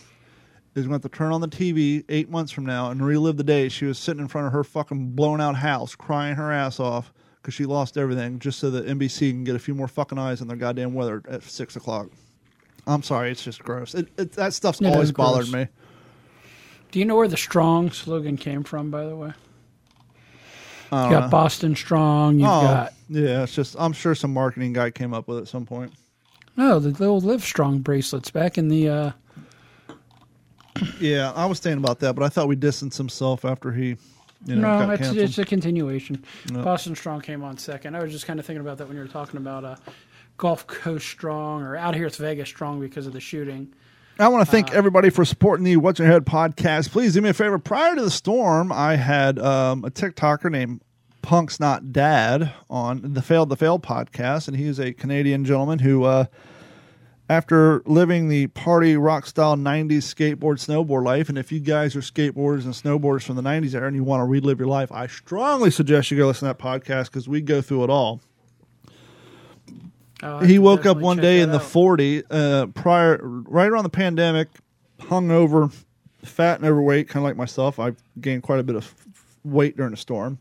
is 0.74 0.86
going 0.86 0.88
to 0.88 0.92
have 0.92 1.02
to 1.02 1.08
turn 1.08 1.32
on 1.32 1.40
the 1.40 1.48
TV 1.48 2.04
eight 2.08 2.28
months 2.28 2.52
from 2.52 2.66
now 2.66 2.90
and 2.90 3.04
relive 3.04 3.38
the 3.38 3.44
day 3.44 3.68
she 3.68 3.86
was 3.86 3.98
sitting 3.98 4.20
in 4.20 4.28
front 4.28 4.46
of 4.46 4.52
her 4.52 4.62
fucking 4.62 5.12
blown 5.12 5.40
out 5.40 5.56
house, 5.56 5.94
crying 5.94 6.36
her 6.36 6.52
ass 6.52 6.78
off 6.78 7.12
because 7.40 7.54
she 7.54 7.64
lost 7.64 7.96
everything, 7.96 8.38
just 8.38 8.58
so 8.58 8.70
that 8.70 8.86
NBC 8.86 9.30
can 9.30 9.44
get 9.44 9.56
a 9.56 9.58
few 9.58 9.74
more 9.74 9.88
fucking 9.88 10.18
eyes 10.18 10.40
on 10.42 10.48
their 10.48 10.56
goddamn 10.56 10.92
weather 10.94 11.22
at 11.28 11.42
six 11.44 11.76
o'clock. 11.76 12.08
I'm 12.86 13.02
sorry, 13.02 13.30
it's 13.30 13.42
just 13.42 13.62
gross. 13.64 13.94
It, 13.94 14.08
it, 14.16 14.32
that 14.32 14.52
stuff's 14.52 14.80
It 14.80 14.86
always 14.86 15.10
bothered 15.12 15.50
gross. 15.50 15.66
me. 15.66 15.68
Do 16.96 17.00
you 17.00 17.04
know 17.04 17.16
where 17.16 17.28
the 17.28 17.36
strong 17.36 17.90
slogan 17.90 18.38
came 18.38 18.64
from, 18.64 18.90
by 18.90 19.04
the 19.04 19.14
way? 19.14 19.30
Uh, 20.90 21.04
You 21.04 21.10
got 21.10 21.30
Boston 21.30 21.76
Strong. 21.76 22.38
You've 22.38 22.48
oh, 22.48 22.62
got 22.62 22.94
yeah, 23.10 23.42
it's 23.42 23.54
just 23.54 23.76
I'm 23.78 23.92
sure 23.92 24.14
some 24.14 24.32
marketing 24.32 24.72
guy 24.72 24.90
came 24.90 25.12
up 25.12 25.28
with 25.28 25.36
it 25.36 25.40
at 25.42 25.48
some 25.48 25.66
point. 25.66 25.92
no 26.56 26.78
the 26.78 26.88
little 26.88 27.20
Live 27.20 27.44
Strong 27.44 27.80
bracelets 27.80 28.30
back 28.30 28.56
in 28.56 28.68
the. 28.68 28.88
Uh, 28.88 29.10
Yeah, 30.98 31.32
I 31.32 31.44
was 31.44 31.60
thinking 31.60 31.84
about 31.84 31.98
that, 31.98 32.14
but 32.14 32.24
I 32.24 32.30
thought 32.30 32.48
we 32.48 32.56
distanced 32.56 32.96
himself 32.96 33.44
after 33.44 33.72
he, 33.72 33.98
you 34.46 34.56
know, 34.56 34.86
no, 34.86 34.90
it's 34.92 35.10
it's 35.10 35.36
a 35.36 35.44
continuation. 35.44 36.24
Boston 36.50 36.96
Strong 36.96 37.20
came 37.20 37.44
on 37.44 37.58
second. 37.58 37.94
I 37.94 38.02
was 38.02 38.10
just 38.10 38.26
kind 38.26 38.40
of 38.40 38.46
thinking 38.46 38.62
about 38.62 38.78
that 38.78 38.88
when 38.88 38.96
you 38.96 39.02
were 39.02 39.08
talking 39.08 39.36
about 39.36 39.66
uh, 39.66 39.76
Gulf 40.38 40.66
Coast 40.66 41.06
Strong 41.06 41.62
or 41.62 41.76
out 41.76 41.94
here 41.94 42.06
it's 42.06 42.16
Vegas 42.16 42.48
Strong 42.48 42.80
because 42.80 43.06
of 43.06 43.12
the 43.12 43.20
shooting. 43.20 43.74
I 44.18 44.28
want 44.28 44.46
to 44.46 44.50
thank 44.50 44.70
Uh, 44.72 44.78
everybody 44.78 45.10
for 45.10 45.24
supporting 45.24 45.64
the 45.64 45.76
What's 45.76 45.98
Your 45.98 46.08
Head 46.08 46.24
podcast. 46.24 46.90
Please 46.90 47.12
do 47.12 47.20
me 47.20 47.28
a 47.28 47.34
favor. 47.34 47.58
Prior 47.58 47.94
to 47.94 48.02
the 48.02 48.10
storm, 48.10 48.72
I 48.72 48.96
had 48.96 49.38
um, 49.38 49.84
a 49.84 49.90
TikToker 49.90 50.50
named 50.50 50.80
Punk's 51.20 51.60
Not 51.60 51.92
Dad 51.92 52.50
on 52.70 53.12
the 53.12 53.20
Failed 53.20 53.50
to 53.50 53.56
Fail 53.56 53.78
podcast, 53.78 54.48
and 54.48 54.56
he's 54.56 54.78
a 54.78 54.92
Canadian 54.94 55.44
gentleman 55.44 55.80
who, 55.80 56.04
uh, 56.04 56.24
after 57.28 57.82
living 57.84 58.28
the 58.28 58.46
party 58.48 58.96
rock 58.96 59.26
style 59.26 59.54
90s 59.54 60.04
skateboard 60.14 60.64
snowboard 60.64 61.04
life, 61.04 61.28
and 61.28 61.36
if 61.36 61.52
you 61.52 61.60
guys 61.60 61.94
are 61.94 62.00
skateboarders 62.00 62.64
and 62.64 62.72
snowboarders 62.72 63.22
from 63.22 63.36
the 63.36 63.42
90s 63.42 63.74
era 63.74 63.86
and 63.88 63.96
you 63.96 64.04
want 64.04 64.20
to 64.20 64.24
relive 64.24 64.58
your 64.58 64.68
life, 64.68 64.90
I 64.92 65.08
strongly 65.08 65.70
suggest 65.70 66.10
you 66.10 66.16
go 66.16 66.26
listen 66.28 66.48
to 66.48 66.54
that 66.54 66.58
podcast 66.58 67.06
because 67.06 67.28
we 67.28 67.42
go 67.42 67.60
through 67.60 67.84
it 67.84 67.90
all 67.90 68.22
Oh, 70.22 70.38
he 70.38 70.58
woke 70.58 70.86
up 70.86 70.98
one 70.98 71.18
day 71.18 71.38
that 71.38 71.44
in 71.44 71.50
the 71.50 71.58
out. 71.58 71.62
40 71.62 72.22
uh, 72.30 72.66
prior 72.68 73.18
right 73.22 73.68
around 73.68 73.84
the 73.84 73.90
pandemic 73.90 74.48
hung 75.00 75.30
over 75.30 75.68
fat 76.24 76.58
and 76.58 76.66
overweight 76.66 77.08
kind 77.08 77.22
of 77.22 77.24
like 77.24 77.36
myself 77.36 77.78
i 77.78 77.92
gained 78.20 78.42
quite 78.42 78.58
a 78.58 78.62
bit 78.62 78.76
of 78.76 78.94
weight 79.44 79.76
during 79.76 79.90
the 79.90 79.96
storm 79.96 80.38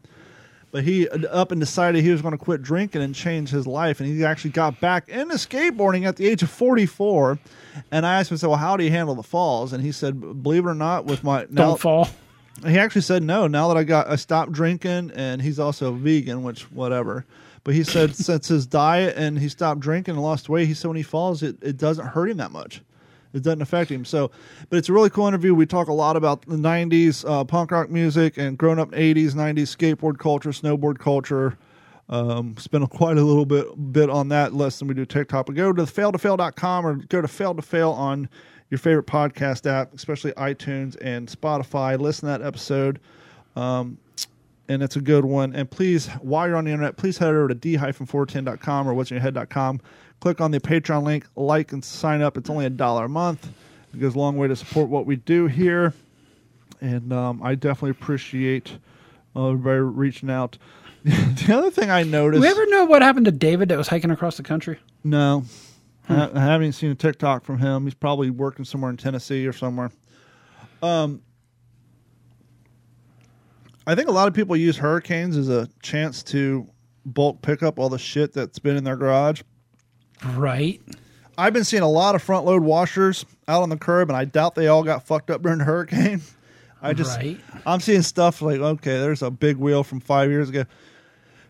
but 0.71 0.83
he 0.85 1.07
uh, 1.09 1.27
up 1.29 1.51
and 1.51 1.59
decided 1.59 2.01
he 2.03 2.09
was 2.09 2.21
going 2.21 2.31
to 2.31 2.37
quit 2.37 2.61
drinking 2.61 3.01
and 3.01 3.13
change 3.13 3.49
his 3.49 3.67
life 3.67 3.99
and 3.99 4.09
he 4.09 4.23
actually 4.23 4.49
got 4.51 4.79
back 4.79 5.09
into 5.09 5.35
skateboarding 5.35 6.07
at 6.07 6.15
the 6.15 6.25
age 6.25 6.41
of 6.41 6.49
44 6.49 7.37
and 7.91 8.05
i 8.05 8.17
asked 8.19 8.31
him 8.31 8.35
I 8.35 8.37
said, 8.37 8.47
well 8.47 8.57
how 8.57 8.77
do 8.77 8.83
you 8.85 8.91
handle 8.91 9.13
the 9.13 9.23
falls 9.23 9.73
and 9.73 9.83
he 9.83 9.91
said 9.91 10.41
believe 10.41 10.65
it 10.65 10.69
or 10.69 10.73
not 10.73 11.03
with 11.05 11.21
my 11.23 11.41
Don't 11.41 11.53
now 11.53 11.75
fall. 11.75 12.07
he 12.65 12.79
actually 12.79 13.01
said 13.01 13.21
no. 13.21 13.47
Now 13.47 13.67
that 13.67 13.75
I 13.77 13.83
got, 13.83 14.07
I 14.07 14.15
stopped 14.15 14.53
drinking, 14.53 15.11
and 15.13 15.41
he's 15.41 15.59
also 15.59 15.91
vegan, 15.91 16.41
which 16.43 16.71
whatever. 16.71 17.25
But 17.65 17.73
he 17.73 17.83
said 17.83 18.15
since 18.15 18.47
his 18.47 18.65
diet 18.65 19.17
and 19.17 19.37
he 19.37 19.49
stopped 19.49 19.81
drinking 19.81 20.13
and 20.13 20.23
lost 20.23 20.47
weight, 20.47 20.69
he 20.69 20.73
said 20.73 20.87
when 20.87 20.95
he 20.95 21.03
falls, 21.03 21.43
it, 21.43 21.57
it 21.61 21.75
doesn't 21.75 22.05
hurt 22.07 22.29
him 22.29 22.37
that 22.37 22.51
much. 22.51 22.81
It 23.33 23.43
doesn't 23.43 23.61
affect 23.61 23.91
him. 23.91 24.05
So, 24.05 24.31
but 24.69 24.77
it's 24.77 24.87
a 24.87 24.93
really 24.93 25.09
cool 25.09 25.27
interview. 25.27 25.53
We 25.53 25.65
talk 25.65 25.89
a 25.89 25.93
lot 25.93 26.15
about 26.15 26.43
the 26.43 26.55
'90s 26.55 27.29
uh, 27.29 27.43
punk 27.43 27.71
rock 27.71 27.89
music 27.89 28.37
and 28.37 28.57
grown 28.57 28.79
up 28.79 28.91
'80s, 28.91 29.31
'90s 29.31 29.75
skateboard 29.75 30.19
culture, 30.19 30.51
snowboard 30.51 30.99
culture. 30.99 31.57
Um, 32.07 32.55
spend 32.57 32.89
quite 32.91 33.17
a 33.17 33.21
little 33.21 33.45
bit 33.45 33.67
bit 33.91 34.09
on 34.09 34.29
that 34.29 34.53
less 34.53 34.79
than 34.79 34.87
we 34.87 34.93
do 34.93 35.05
TikTok. 35.05 35.47
But 35.47 35.55
go 35.55 35.73
to 35.73 35.81
failtofail.com 35.83 36.87
or 36.87 36.95
go 36.95 37.21
to 37.21 37.27
fail 37.27 37.53
to 37.53 37.61
fail 37.61 37.91
on 37.91 38.29
your 38.69 38.77
favorite 38.77 39.07
podcast 39.07 39.69
app, 39.69 39.93
especially 39.93 40.31
iTunes 40.33 40.95
and 41.01 41.27
Spotify. 41.27 41.99
Listen 41.99 42.29
to 42.29 42.37
that 42.37 42.41
episode. 42.41 43.01
Um, 43.57 43.97
and 44.67 44.81
it's 44.81 44.95
a 44.95 45.01
good 45.01 45.25
one. 45.25 45.53
And 45.53 45.69
please, 45.69 46.07
while 46.21 46.47
you're 46.47 46.57
on 46.57 46.65
the 46.65 46.71
internet, 46.71 46.97
please 46.97 47.17
head 47.17 47.29
over 47.29 47.47
to 47.47 47.55
d-410.com 47.55 48.87
or 48.87 48.93
what'sinyourhead.com. 48.93 49.81
Click 50.19 50.41
on 50.41 50.51
the 50.51 50.59
Patreon 50.59 51.03
link, 51.03 51.27
like 51.35 51.71
and 51.71 51.83
sign 51.83 52.21
up. 52.21 52.37
It's 52.37 52.49
only 52.49 52.65
a 52.65 52.69
dollar 52.69 53.05
a 53.05 53.09
month. 53.09 53.47
It 53.93 53.99
goes 53.99 54.15
a 54.15 54.19
long 54.19 54.37
way 54.37 54.47
to 54.47 54.55
support 54.55 54.89
what 54.89 55.05
we 55.05 55.17
do 55.17 55.47
here. 55.47 55.93
And 56.81 57.13
um, 57.13 57.41
I 57.43 57.55
definitely 57.55 57.91
appreciate 57.91 58.77
uh, 59.35 59.49
everybody 59.49 59.79
reaching 59.79 60.29
out. 60.29 60.57
the 61.03 61.55
other 61.55 61.69
thing 61.69 61.89
I 61.89 62.03
noticed. 62.03 62.41
Do 62.41 62.47
we 62.47 62.51
ever 62.51 62.65
know 62.67 62.85
what 62.85 63.01
happened 63.01 63.25
to 63.25 63.31
David 63.31 63.69
that 63.69 63.77
was 63.77 63.87
hiking 63.87 64.11
across 64.11 64.37
the 64.37 64.43
country? 64.43 64.79
No. 65.03 65.45
Hmm. 66.07 66.13
I, 66.13 66.31
I 66.35 66.39
haven't 66.39 66.73
seen 66.73 66.91
a 66.91 66.95
TikTok 66.95 67.43
from 67.43 67.59
him. 67.59 67.83
He's 67.83 67.93
probably 67.93 68.29
working 68.29 68.65
somewhere 68.65 68.89
in 68.89 68.97
Tennessee 68.97 69.45
or 69.45 69.53
somewhere. 69.53 69.91
Um, 70.81 71.21
I 73.87 73.95
think 73.95 74.07
a 74.07 74.11
lot 74.11 74.27
of 74.27 74.33
people 74.33 74.55
use 74.55 74.77
hurricanes 74.77 75.37
as 75.37 75.49
a 75.49 75.69
chance 75.81 76.23
to 76.23 76.67
bulk 77.05 77.41
pick 77.41 77.61
up 77.61 77.77
all 77.77 77.89
the 77.89 77.99
shit 77.99 78.33
that's 78.33 78.57
been 78.59 78.75
in 78.77 78.83
their 78.83 78.95
garage. 78.95 79.41
Right. 80.25 80.81
I've 81.37 81.53
been 81.53 81.65
seeing 81.65 81.83
a 81.83 81.89
lot 81.89 82.15
of 82.15 82.21
front 82.23 82.45
load 82.45 82.63
washers 82.63 83.25
out 83.47 83.61
on 83.61 83.69
the 83.69 83.77
curb, 83.77 84.09
and 84.09 84.17
I 84.17 84.25
doubt 84.25 84.55
they 84.55 84.67
all 84.67 84.83
got 84.83 85.05
fucked 85.05 85.29
up 85.29 85.41
during 85.43 85.59
the 85.59 85.65
hurricane. 85.65 86.21
I 86.81 86.93
just, 86.93 87.17
Right. 87.17 87.39
I'm 87.65 87.79
seeing 87.79 88.01
stuff 88.03 88.41
like, 88.41 88.59
okay, 88.59 88.99
there's 88.99 89.21
a 89.21 89.31
big 89.31 89.57
wheel 89.57 89.83
from 89.83 89.99
five 89.99 90.29
years 90.29 90.49
ago. 90.49 90.65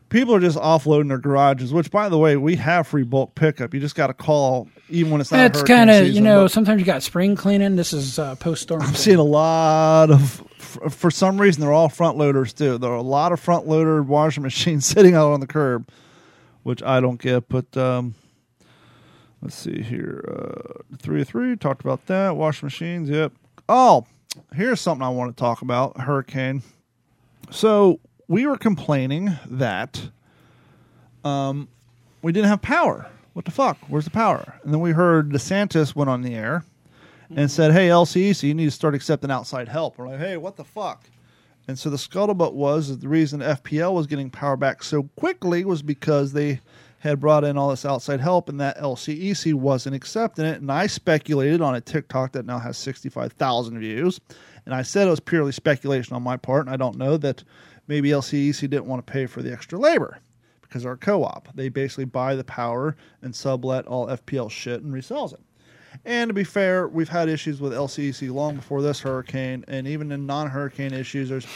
people 0.10 0.34
are 0.34 0.40
just 0.40 0.58
offloading 0.58 1.10
their 1.10 1.18
garages. 1.18 1.74
Which, 1.74 1.92
by 1.92 2.10
the 2.10 2.18
way, 2.18 2.38
we 2.38 2.56
have 2.56 2.88
free 2.88 3.04
bulk 3.04 3.36
pickup. 3.36 3.74
You 3.74 3.80
just 3.80 3.96
got 3.96 4.08
to 4.08 4.14
call, 4.14 4.70
even 4.90 5.12
when 5.12 5.22
it's 5.22 5.32
not. 5.32 5.38
That's 5.38 5.64
kind 5.64 5.90
of 5.90 6.08
you 6.08 6.22
know 6.22 6.48
sometimes 6.48 6.80
you 6.80 6.86
got 6.86 7.04
spring 7.04 7.36
cleaning. 7.36 7.76
This 7.76 7.92
is 7.94 8.18
uh, 8.18 8.36
post 8.36 8.64
storm. 8.64 8.82
I'm 8.82 8.96
seeing 8.96 9.18
a 9.18 9.24
lot 9.24 10.10
of. 10.10 10.42
For 10.90 11.12
some 11.12 11.40
reason, 11.40 11.62
they're 11.62 11.74
all 11.74 11.90
front 11.90 12.18
loaders 12.18 12.54
too. 12.54 12.78
There 12.78 12.92
are 12.92 12.96
a 12.96 13.02
lot 13.02 13.32
of 13.32 13.40
front 13.40 13.68
loader 13.68 14.02
washing 14.02 14.44
machines 14.44 14.86
sitting 14.86 15.16
out 15.16 15.32
on 15.32 15.40
the 15.40 15.48
curb, 15.48 15.90
which 16.64 16.82
I 16.84 17.00
don't 17.00 17.20
get. 17.20 17.50
But 17.50 17.76
um, 17.78 18.16
let's 19.42 19.56
see 19.56 19.82
here. 19.82 20.24
Uh, 20.28 20.98
three 20.98 21.24
three 21.24 21.56
talked 21.56 21.82
about 21.82 22.06
that. 22.08 22.36
Washing 22.36 22.68
machines. 22.68 23.10
Yep. 23.10 23.34
Oh, 23.68 24.06
here's 24.54 24.82
something 24.82 25.06
I 25.06 25.10
want 25.10 25.36
to 25.36 25.40
talk 25.40 25.62
about. 25.62 26.00
Hurricane. 26.02 26.64
So 27.52 28.00
we 28.28 28.46
were 28.46 28.58
complaining 28.58 29.38
that 29.48 30.10
um, 31.24 31.68
we 32.22 32.32
didn't 32.32 32.50
have 32.50 32.62
power. 32.62 33.08
What 33.34 33.46
the 33.46 33.52
fuck? 33.52 33.78
Where's 33.88 34.06
the 34.06 34.12
power? 34.12 34.56
And 34.64 34.74
then 34.74 34.80
we 34.80 34.92
heard 34.92 35.32
DeSantis 35.32 35.96
went 35.96 36.10
on 36.10 36.22
the 36.22 36.34
air 36.34 36.64
and 37.36 37.50
said, 37.50 37.72
"Hey, 37.72 37.88
LCEC, 37.90 38.44
you 38.44 38.54
need 38.54 38.66
to 38.66 38.72
start 38.72 38.96
accepting 38.96 39.32
outside 39.32 39.68
help." 39.68 39.98
We're 39.98 40.08
like, 40.08 40.20
"Hey, 40.20 40.38
what 40.38 40.56
the 40.56 40.64
fuck?" 40.64 41.10
And 41.68 41.80
so 41.80 41.90
the 41.90 41.98
scuttlebutt 41.98 42.54
was 42.54 42.90
that 42.90 43.02
the 43.02 43.10
reason 43.10 43.42
FPL 43.42 43.94
was 43.94 44.08
getting 44.08 44.30
power 44.30 44.56
back 44.56 44.84
so 44.84 45.04
quickly 45.16 45.66
was 45.66 45.82
because 45.82 46.34
they 46.34 46.60
had 47.00 47.20
brought 47.20 47.44
in 47.44 47.58
all 47.58 47.70
this 47.70 47.86
outside 47.86 48.20
help, 48.20 48.50
and 48.50 48.60
that 48.60 48.78
LCEC 48.78 49.54
wasn't 49.54 49.96
accepting 49.96 50.46
it. 50.46 50.62
And 50.62 50.72
I 50.72 50.88
speculated 50.88 51.62
on 51.62 51.76
a 51.76 51.82
TikTok 51.82 52.32
that 52.34 52.46
now 52.46 52.60
has 52.60 52.78
sixty-five 52.78 53.34
thousand 53.34 53.80
views, 53.80 54.20
and 54.66 54.74
I 54.74 54.82
said 54.82 55.08
it 55.08 55.12
was 55.12 55.20
purely 55.20 55.52
speculation 55.52 56.16
on 56.16 56.24
my 56.24 56.38
part, 56.38 56.66
and 56.66 56.74
I 56.74 56.78
don't 56.78 56.98
know 56.98 57.18
that 57.18 57.44
maybe 57.88 58.10
LCEC 58.10 58.62
didn't 58.62 58.88
want 58.88 59.06
to 59.06 59.12
pay 59.12 59.26
for 59.26 59.42
the 59.42 59.52
extra 59.52 59.78
labor 59.78 60.20
because 60.62 60.84
they're 60.84 60.98
co-op. 60.98 61.50
They 61.56 61.70
basically 61.70 62.06
buy 62.06 62.36
the 62.36 62.44
power 62.44 62.96
and 63.22 63.36
sublet 63.36 63.86
all 63.86 64.08
FPL 64.08 64.50
shit 64.50 64.82
and 64.82 64.94
resells 64.94 65.34
it. 65.34 65.40
And 66.06 66.30
to 66.30 66.34
be 66.34 66.44
fair, 66.44 66.88
we've 66.88 67.10
had 67.10 67.30
issues 67.30 67.60
with 67.60 67.74
LCEC 67.74 68.32
long 68.32 68.56
before 68.58 68.82
this 68.84 69.00
hurricane, 69.00 69.66
and 69.68 69.88
even 69.88 70.12
in 70.12 70.26
non-hurricane 70.28 70.94
issues, 70.94 71.30
there's 71.30 71.48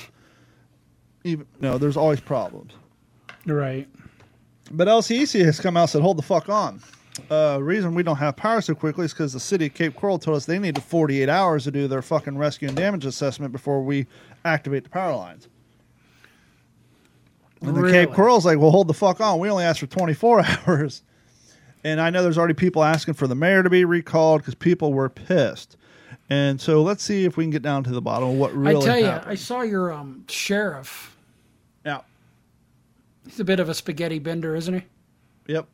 even 1.24 1.46
no, 1.60 1.78
there's 1.78 1.98
always 1.98 2.20
problems. 2.20 2.74
right. 3.46 3.88
But 4.72 4.88
LCEC 4.88 5.44
has 5.46 5.60
come 5.60 5.78
out 5.78 5.82
and 5.82 5.90
said, 5.92 6.02
"Hold 6.02 6.18
the 6.18 6.24
fuck 6.24 6.50
on." 6.50 6.82
Uh, 7.30 7.60
reason 7.62 7.94
we 7.96 8.02
don't 8.04 8.16
have 8.18 8.36
power 8.36 8.62
so 8.62 8.74
quickly 8.74 9.06
is 9.06 9.12
because 9.14 9.34
the 9.34 9.40
city 9.40 9.66
of 9.66 9.74
Cape 9.74 9.96
Coral 9.96 10.18
told 10.18 10.38
us 10.38 10.46
they 10.46 10.58
needed 10.58 10.82
48 10.82 11.28
hours 11.28 11.66
to 11.66 11.72
do 11.72 11.88
their 11.88 12.02
fucking 12.02 12.38
rescue 12.38 12.68
and 12.70 12.78
damage 12.78 13.06
assessment 13.06 13.52
before 13.52 13.84
we 13.84 14.08
activate 14.46 14.84
the 14.86 14.90
power 14.90 15.14
lines. 15.16 15.48
And 17.62 17.76
the 17.76 17.82
Cape 17.82 17.92
Really? 18.10 18.16
Coral's 18.16 18.46
like, 18.46 18.58
"Well, 18.58 18.72
hold 18.72 18.88
the 18.88 18.94
fuck 18.94 19.20
on. 19.22 19.40
We 19.40 19.50
only 19.50 19.64
asked 19.66 19.80
for 19.82 19.88
24 19.88 20.46
hours." 20.68 21.04
And 21.84 22.02
I 22.02 22.10
know 22.10 22.24
there's 22.24 22.38
already 22.38 22.54
people 22.54 22.84
asking 22.84 23.14
for 23.14 23.28
the 23.28 23.36
mayor 23.36 23.64
to 23.64 23.70
be 23.70 23.86
recalled 23.86 24.42
because 24.42 24.56
people 24.56 24.92
were 24.94 25.10
pissed. 25.10 25.78
And 26.30 26.60
so 26.60 26.84
let's 26.84 27.04
see 27.04 27.26
if 27.26 27.38
we 27.38 27.44
can 27.44 27.52
get 27.52 27.62
down 27.62 27.84
to 27.86 27.92
the 27.92 28.02
bottom 28.02 28.30
of 28.30 28.36
what 28.36 28.54
really 28.54 28.76
I 28.76 28.86
tell 28.86 29.00
you, 29.00 29.06
happened. 29.06 29.32
I 29.32 29.36
saw 29.36 29.62
your 29.62 29.92
um, 29.92 30.26
sheriff. 30.28 31.16
yeah. 31.86 32.02
He's 33.26 33.40
a 33.40 33.44
bit 33.46 33.60
of 33.60 33.70
a 33.70 33.74
spaghetti 33.74 34.20
bender, 34.20 34.56
isn't 34.56 34.74
he? 34.74 34.82
Yep. 35.48 35.68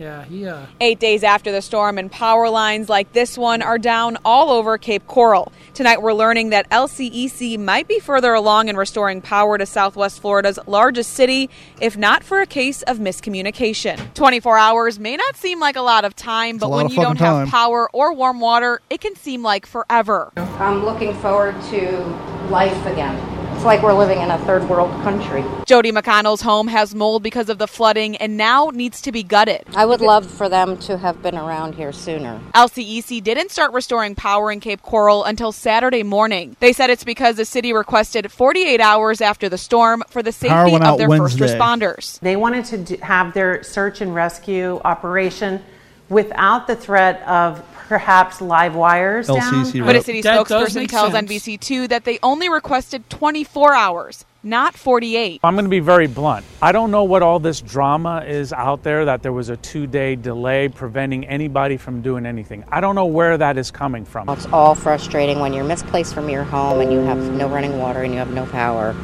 Yeah, 0.00 0.24
he. 0.24 0.46
Uh, 0.46 0.64
Eight 0.80 0.98
days 0.98 1.22
after 1.22 1.52
the 1.52 1.60
storm, 1.60 1.98
and 1.98 2.10
power 2.10 2.48
lines 2.48 2.88
like 2.88 3.12
this 3.12 3.36
one 3.36 3.60
are 3.60 3.76
down 3.76 4.16
all 4.24 4.48
over 4.48 4.78
Cape 4.78 5.06
Coral. 5.06 5.52
Tonight, 5.74 6.00
we're 6.00 6.14
learning 6.14 6.50
that 6.50 6.70
LCEC 6.70 7.58
might 7.58 7.86
be 7.86 8.00
further 8.00 8.32
along 8.32 8.68
in 8.68 8.78
restoring 8.78 9.20
power 9.20 9.58
to 9.58 9.66
Southwest 9.66 10.22
Florida's 10.22 10.58
largest 10.66 11.12
city, 11.12 11.50
if 11.82 11.98
not 11.98 12.24
for 12.24 12.40
a 12.40 12.46
case 12.46 12.80
of 12.84 12.96
miscommunication. 12.96 14.14
24 14.14 14.56
hours 14.56 14.98
may 14.98 15.16
not 15.16 15.36
seem 15.36 15.60
like 15.60 15.76
a 15.76 15.82
lot 15.82 16.06
of 16.06 16.16
time, 16.16 16.56
a 16.56 16.58
but 16.60 16.70
when 16.70 16.88
you 16.88 16.96
don't 16.96 17.18
fucking 17.18 17.40
have 17.40 17.48
power 17.48 17.90
or 17.92 18.14
warm 18.14 18.40
water, 18.40 18.80
it 18.88 19.02
can 19.02 19.14
seem 19.16 19.42
like 19.42 19.66
forever. 19.66 20.32
I'm 20.36 20.82
looking 20.82 21.14
forward 21.16 21.60
to 21.72 22.00
life 22.48 22.86
again. 22.86 23.39
It's 23.60 23.66
like 23.66 23.82
we're 23.82 23.92
living 23.92 24.22
in 24.22 24.30
a 24.30 24.38
third 24.46 24.66
world 24.70 24.90
country. 25.02 25.44
Jody 25.66 25.92
McConnell's 25.92 26.40
home 26.40 26.66
has 26.68 26.94
mold 26.94 27.22
because 27.22 27.50
of 27.50 27.58
the 27.58 27.66
flooding 27.66 28.16
and 28.16 28.38
now 28.38 28.70
needs 28.72 29.02
to 29.02 29.12
be 29.12 29.22
gutted. 29.22 29.64
I 29.76 29.84
would 29.84 30.00
love 30.00 30.24
for 30.24 30.48
them 30.48 30.78
to 30.78 30.96
have 30.96 31.22
been 31.22 31.36
around 31.36 31.74
here 31.74 31.92
sooner. 31.92 32.40
LCEC 32.54 33.10
E 33.10 33.20
didn't 33.20 33.50
start 33.50 33.74
restoring 33.74 34.14
power 34.14 34.50
in 34.50 34.60
Cape 34.60 34.80
Coral 34.80 35.24
until 35.24 35.52
Saturday 35.52 36.02
morning. 36.02 36.56
They 36.60 36.72
said 36.72 36.88
it's 36.88 37.04
because 37.04 37.36
the 37.36 37.44
city 37.44 37.74
requested 37.74 38.32
48 38.32 38.80
hours 38.80 39.20
after 39.20 39.50
the 39.50 39.58
storm 39.58 40.04
for 40.08 40.22
the 40.22 40.32
safety 40.32 40.74
of 40.74 40.80
out 40.80 40.96
their 40.96 41.10
first 41.10 41.36
responders. 41.36 42.18
They 42.20 42.36
wanted 42.36 42.86
to 42.86 42.96
have 43.04 43.34
their 43.34 43.62
search 43.62 44.00
and 44.00 44.14
rescue 44.14 44.80
operation 44.86 45.62
without 46.08 46.66
the 46.66 46.76
threat 46.76 47.22
of 47.28 47.62
perhaps 47.90 48.40
live 48.40 48.76
wires 48.76 49.26
down. 49.26 49.64
But 49.80 49.96
a 49.96 50.02
city 50.04 50.22
That 50.22 50.46
spokesperson 50.46 50.88
tells 50.88 51.10
sense. 51.10 51.28
NBC2 51.28 51.88
that 51.88 52.04
they 52.04 52.20
only 52.22 52.48
requested 52.48 53.10
24 53.10 53.74
hours, 53.74 54.24
not 54.44 54.76
48. 54.76 55.40
I'm 55.42 55.54
going 55.56 55.64
to 55.64 55.68
be 55.68 55.80
very 55.80 56.06
blunt. 56.06 56.46
I 56.62 56.70
don't 56.70 56.92
know 56.92 57.02
what 57.02 57.22
all 57.24 57.40
this 57.40 57.60
drama 57.60 58.22
is 58.24 58.52
out 58.52 58.84
there 58.84 59.06
that 59.06 59.24
there 59.24 59.32
was 59.32 59.48
a 59.48 59.56
two 59.56 59.88
day 59.88 60.14
delay 60.14 60.68
preventing 60.68 61.26
anybody 61.26 61.76
from 61.76 62.00
doing 62.00 62.26
anything. 62.26 62.62
I 62.68 62.80
don't 62.80 62.94
know 62.94 63.06
where 63.06 63.36
that 63.36 63.58
is 63.58 63.72
coming 63.72 64.04
from. 64.04 64.28
It's 64.28 64.46
all 64.52 64.76
frustrating 64.76 65.40
when 65.40 65.52
you're 65.52 65.64
misplaced 65.64 66.14
from 66.14 66.28
your 66.28 66.44
home 66.44 66.80
and 66.80 66.92
you 66.92 67.00
have 67.00 67.18
no 67.18 67.48
running 67.48 67.76
water 67.76 68.04
and 68.04 68.12
you 68.12 68.20
have 68.20 68.32
no 68.32 68.46
power. 68.46 68.94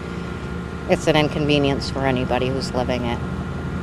It's 0.89 1.09
an 1.09 1.16
inconvenience 1.16 1.91
for 1.91 2.07
anybody 2.07 2.47
who's 2.47 2.72
living 2.72 3.05
it. 3.05 3.18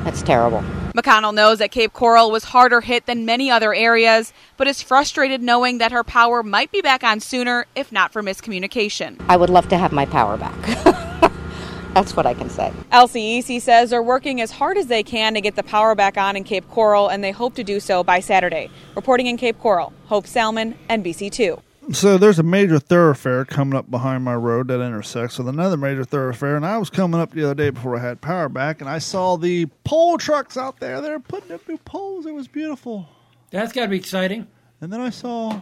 It's 0.05 0.21
terrible. 0.21 0.63
McConnell 0.93 1.33
knows 1.33 1.59
that 1.59 1.71
Cape 1.71 1.93
Coral 1.93 2.29
was 2.29 2.43
harder 2.43 2.81
hit 2.81 3.05
than 3.05 3.25
many 3.25 3.49
other 3.49 3.73
areas, 3.73 4.33
but 4.57 4.67
is 4.67 4.81
frustrated 4.81 5.41
knowing 5.41 5.79
that 5.79 5.91
her 5.91 6.03
power 6.03 6.43
might 6.43 6.71
be 6.71 6.81
back 6.81 7.03
on 7.03 7.19
sooner 7.19 7.65
if 7.75 7.91
not 7.91 8.11
for 8.11 8.21
miscommunication. 8.21 9.19
I 9.27 9.37
would 9.37 9.49
love 9.49 9.69
to 9.69 9.77
have 9.77 9.91
my 9.91 10.05
power 10.05 10.37
back. 10.37 10.53
That's 11.93 12.15
what 12.15 12.25
I 12.25 12.33
can 12.33 12.49
say. 12.49 12.73
LCEC 12.91 13.61
says 13.61 13.91
they're 13.91 14.01
working 14.03 14.41
as 14.41 14.51
hard 14.51 14.77
as 14.77 14.87
they 14.87 15.03
can 15.03 15.35
to 15.35 15.41
get 15.41 15.55
the 15.55 15.63
power 15.63 15.95
back 15.95 16.17
on 16.17 16.35
in 16.35 16.43
Cape 16.43 16.67
Coral, 16.69 17.07
and 17.07 17.23
they 17.23 17.31
hope 17.31 17.53
to 17.55 17.63
do 17.63 17.79
so 17.79 18.03
by 18.03 18.19
Saturday. 18.19 18.69
Reporting 18.95 19.27
in 19.27 19.37
Cape 19.37 19.59
Coral, 19.59 19.93
Hope 20.05 20.25
Salmon, 20.25 20.75
NBC2. 20.89 21.61
So 21.91 22.17
there's 22.17 22.39
a 22.39 22.43
major 22.43 22.79
thoroughfare 22.79 23.43
coming 23.43 23.77
up 23.77 23.91
behind 23.91 24.23
my 24.23 24.35
road 24.35 24.69
that 24.69 24.79
intersects 24.79 25.37
with 25.37 25.49
another 25.49 25.75
major 25.75 26.05
thoroughfare, 26.05 26.55
and 26.55 26.65
I 26.65 26.77
was 26.77 26.89
coming 26.89 27.19
up 27.19 27.31
the 27.31 27.43
other 27.43 27.55
day 27.55 27.71
before 27.71 27.97
I 27.97 27.99
had 27.99 28.21
power 28.21 28.47
back, 28.47 28.79
and 28.79 28.89
I 28.89 28.99
saw 28.99 29.35
the 29.35 29.65
pole 29.83 30.17
trucks 30.17 30.55
out 30.55 30.79
there. 30.79 31.01
They're 31.01 31.19
putting 31.19 31.51
up 31.51 31.67
new 31.67 31.77
poles. 31.77 32.25
It 32.25 32.33
was 32.33 32.47
beautiful. 32.47 33.09
that's 33.51 33.73
got 33.73 33.83
to 33.83 33.87
be 33.89 33.97
exciting. 33.97 34.47
And 34.79 34.93
then 34.93 35.01
I 35.01 35.09
saw 35.09 35.61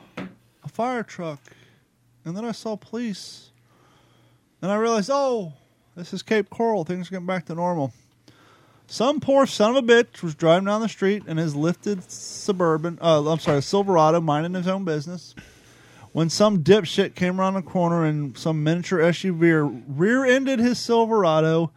a 0.63 0.69
fire 0.69 1.01
truck, 1.01 1.39
and 2.23 2.37
then 2.37 2.45
I 2.45 2.51
saw 2.51 2.75
police, 2.75 3.49
and 4.61 4.71
I 4.71 4.75
realized, 4.75 5.09
oh, 5.11 5.53
this 5.95 6.13
is 6.13 6.21
Cape 6.21 6.51
Coral. 6.51 6.85
Things 6.85 7.07
are 7.07 7.11
getting 7.11 7.25
back 7.25 7.47
to 7.47 7.55
normal. 7.55 7.93
Some 8.85 9.21
poor 9.21 9.47
son 9.47 9.75
of 9.75 9.83
a 9.83 9.87
bitch 9.87 10.21
was 10.21 10.35
driving 10.35 10.65
down 10.65 10.81
the 10.81 10.89
street 10.89 11.23
in 11.25 11.37
his 11.37 11.55
lifted 11.55 12.03
suburban, 12.11 12.99
uh, 13.01 13.27
I'm 13.27 13.39
sorry, 13.39 13.61
Silverado, 13.63 14.21
minding 14.21 14.53
his 14.53 14.67
own 14.67 14.85
business. 14.85 15.33
When 16.13 16.29
some 16.29 16.61
dipshit 16.61 17.15
came 17.15 17.39
around 17.39 17.53
the 17.53 17.61
corner 17.61 18.03
and 18.03 18.37
some 18.37 18.63
miniature 18.63 18.99
SUV 18.99 19.83
rear-ended 19.87 20.59
his 20.59 20.77
Silverado, 20.77 21.71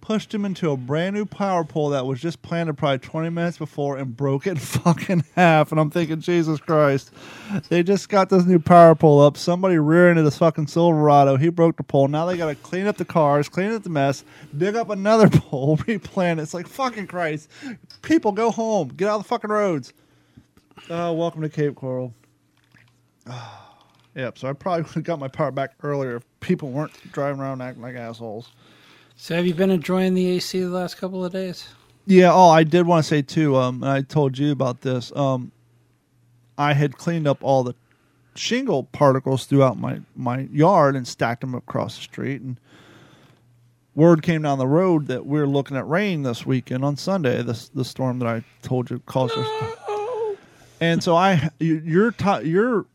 pushed 0.00 0.32
him 0.32 0.44
into 0.44 0.70
a 0.70 0.76
brand 0.76 1.16
new 1.16 1.26
power 1.26 1.64
pole 1.64 1.90
that 1.90 2.06
was 2.06 2.20
just 2.20 2.40
planted 2.40 2.78
probably 2.78 3.00
20 3.00 3.30
minutes 3.30 3.58
before 3.58 3.98
and 3.98 4.16
broke 4.16 4.46
it 4.46 4.58
fucking 4.60 5.24
half. 5.34 5.72
And 5.72 5.80
I'm 5.80 5.90
thinking, 5.90 6.20
Jesus 6.20 6.60
Christ, 6.60 7.10
they 7.68 7.82
just 7.82 8.08
got 8.08 8.28
this 8.28 8.44
new 8.44 8.60
power 8.60 8.94
pole 8.94 9.20
up. 9.20 9.36
Somebody 9.36 9.76
rear-ended 9.78 10.24
this 10.24 10.38
fucking 10.38 10.68
Silverado. 10.68 11.36
He 11.36 11.48
broke 11.48 11.76
the 11.76 11.82
pole. 11.82 12.06
Now 12.06 12.26
they 12.26 12.36
got 12.36 12.46
to 12.46 12.54
clean 12.54 12.86
up 12.86 12.96
the 12.96 13.04
cars, 13.04 13.48
clean 13.48 13.72
up 13.72 13.82
the 13.82 13.90
mess, 13.90 14.22
dig 14.56 14.76
up 14.76 14.90
another 14.90 15.28
pole, 15.32 15.80
replant 15.88 16.38
it. 16.38 16.44
It's 16.44 16.54
like 16.54 16.68
fucking 16.68 17.08
Christ. 17.08 17.50
People, 18.02 18.30
go 18.30 18.52
home. 18.52 18.88
Get 18.88 19.08
out 19.08 19.16
of 19.16 19.22
the 19.24 19.28
fucking 19.28 19.50
roads. 19.50 19.92
Oh, 20.88 21.12
welcome 21.12 21.42
to 21.42 21.48
Cape 21.48 21.74
Coral. 21.74 22.14
Ah. 23.32 23.69
Yep, 24.14 24.38
so 24.38 24.48
I 24.48 24.52
probably 24.52 24.82
would 24.86 24.92
have 24.94 25.04
got 25.04 25.18
my 25.18 25.28
power 25.28 25.50
back 25.50 25.72
earlier 25.82 26.16
if 26.16 26.24
people 26.40 26.70
weren't 26.70 26.92
driving 27.12 27.40
around 27.40 27.60
acting 27.62 27.82
like 27.82 27.96
assholes. 27.96 28.50
So, 29.16 29.36
have 29.36 29.46
you 29.46 29.54
been 29.54 29.70
enjoying 29.70 30.14
the 30.14 30.26
AC 30.30 30.58
the 30.60 30.68
last 30.68 30.96
couple 30.96 31.24
of 31.24 31.32
days? 31.32 31.68
Yeah. 32.06 32.32
Oh, 32.32 32.48
I 32.48 32.64
did 32.64 32.86
want 32.86 33.04
to 33.04 33.08
say 33.08 33.22
too. 33.22 33.56
Um, 33.56 33.84
I 33.84 34.00
told 34.02 34.38
you 34.38 34.50
about 34.50 34.80
this. 34.80 35.14
Um, 35.14 35.52
I 36.56 36.72
had 36.72 36.96
cleaned 36.96 37.28
up 37.28 37.38
all 37.42 37.62
the 37.62 37.74
shingle 38.34 38.84
particles 38.84 39.44
throughout 39.44 39.78
my 39.78 40.00
my 40.16 40.48
yard 40.52 40.96
and 40.96 41.06
stacked 41.06 41.42
them 41.42 41.54
across 41.54 41.96
the 41.96 42.02
street. 42.02 42.40
And 42.40 42.58
word 43.94 44.22
came 44.22 44.42
down 44.42 44.58
the 44.58 44.66
road 44.66 45.06
that 45.08 45.26
we're 45.26 45.46
looking 45.46 45.76
at 45.76 45.86
rain 45.86 46.22
this 46.22 46.46
weekend 46.46 46.82
on 46.84 46.96
Sunday. 46.96 47.42
This 47.42 47.68
the 47.68 47.84
storm 47.84 48.18
that 48.20 48.26
I 48.28 48.42
told 48.62 48.90
you 48.90 49.00
caused 49.00 49.36
us. 49.36 49.76
And 50.80 51.02
so 51.04 51.14
I, 51.14 51.50
you- 51.58 51.82
your 51.84 52.10
ta- 52.12 52.38
your 52.38 52.86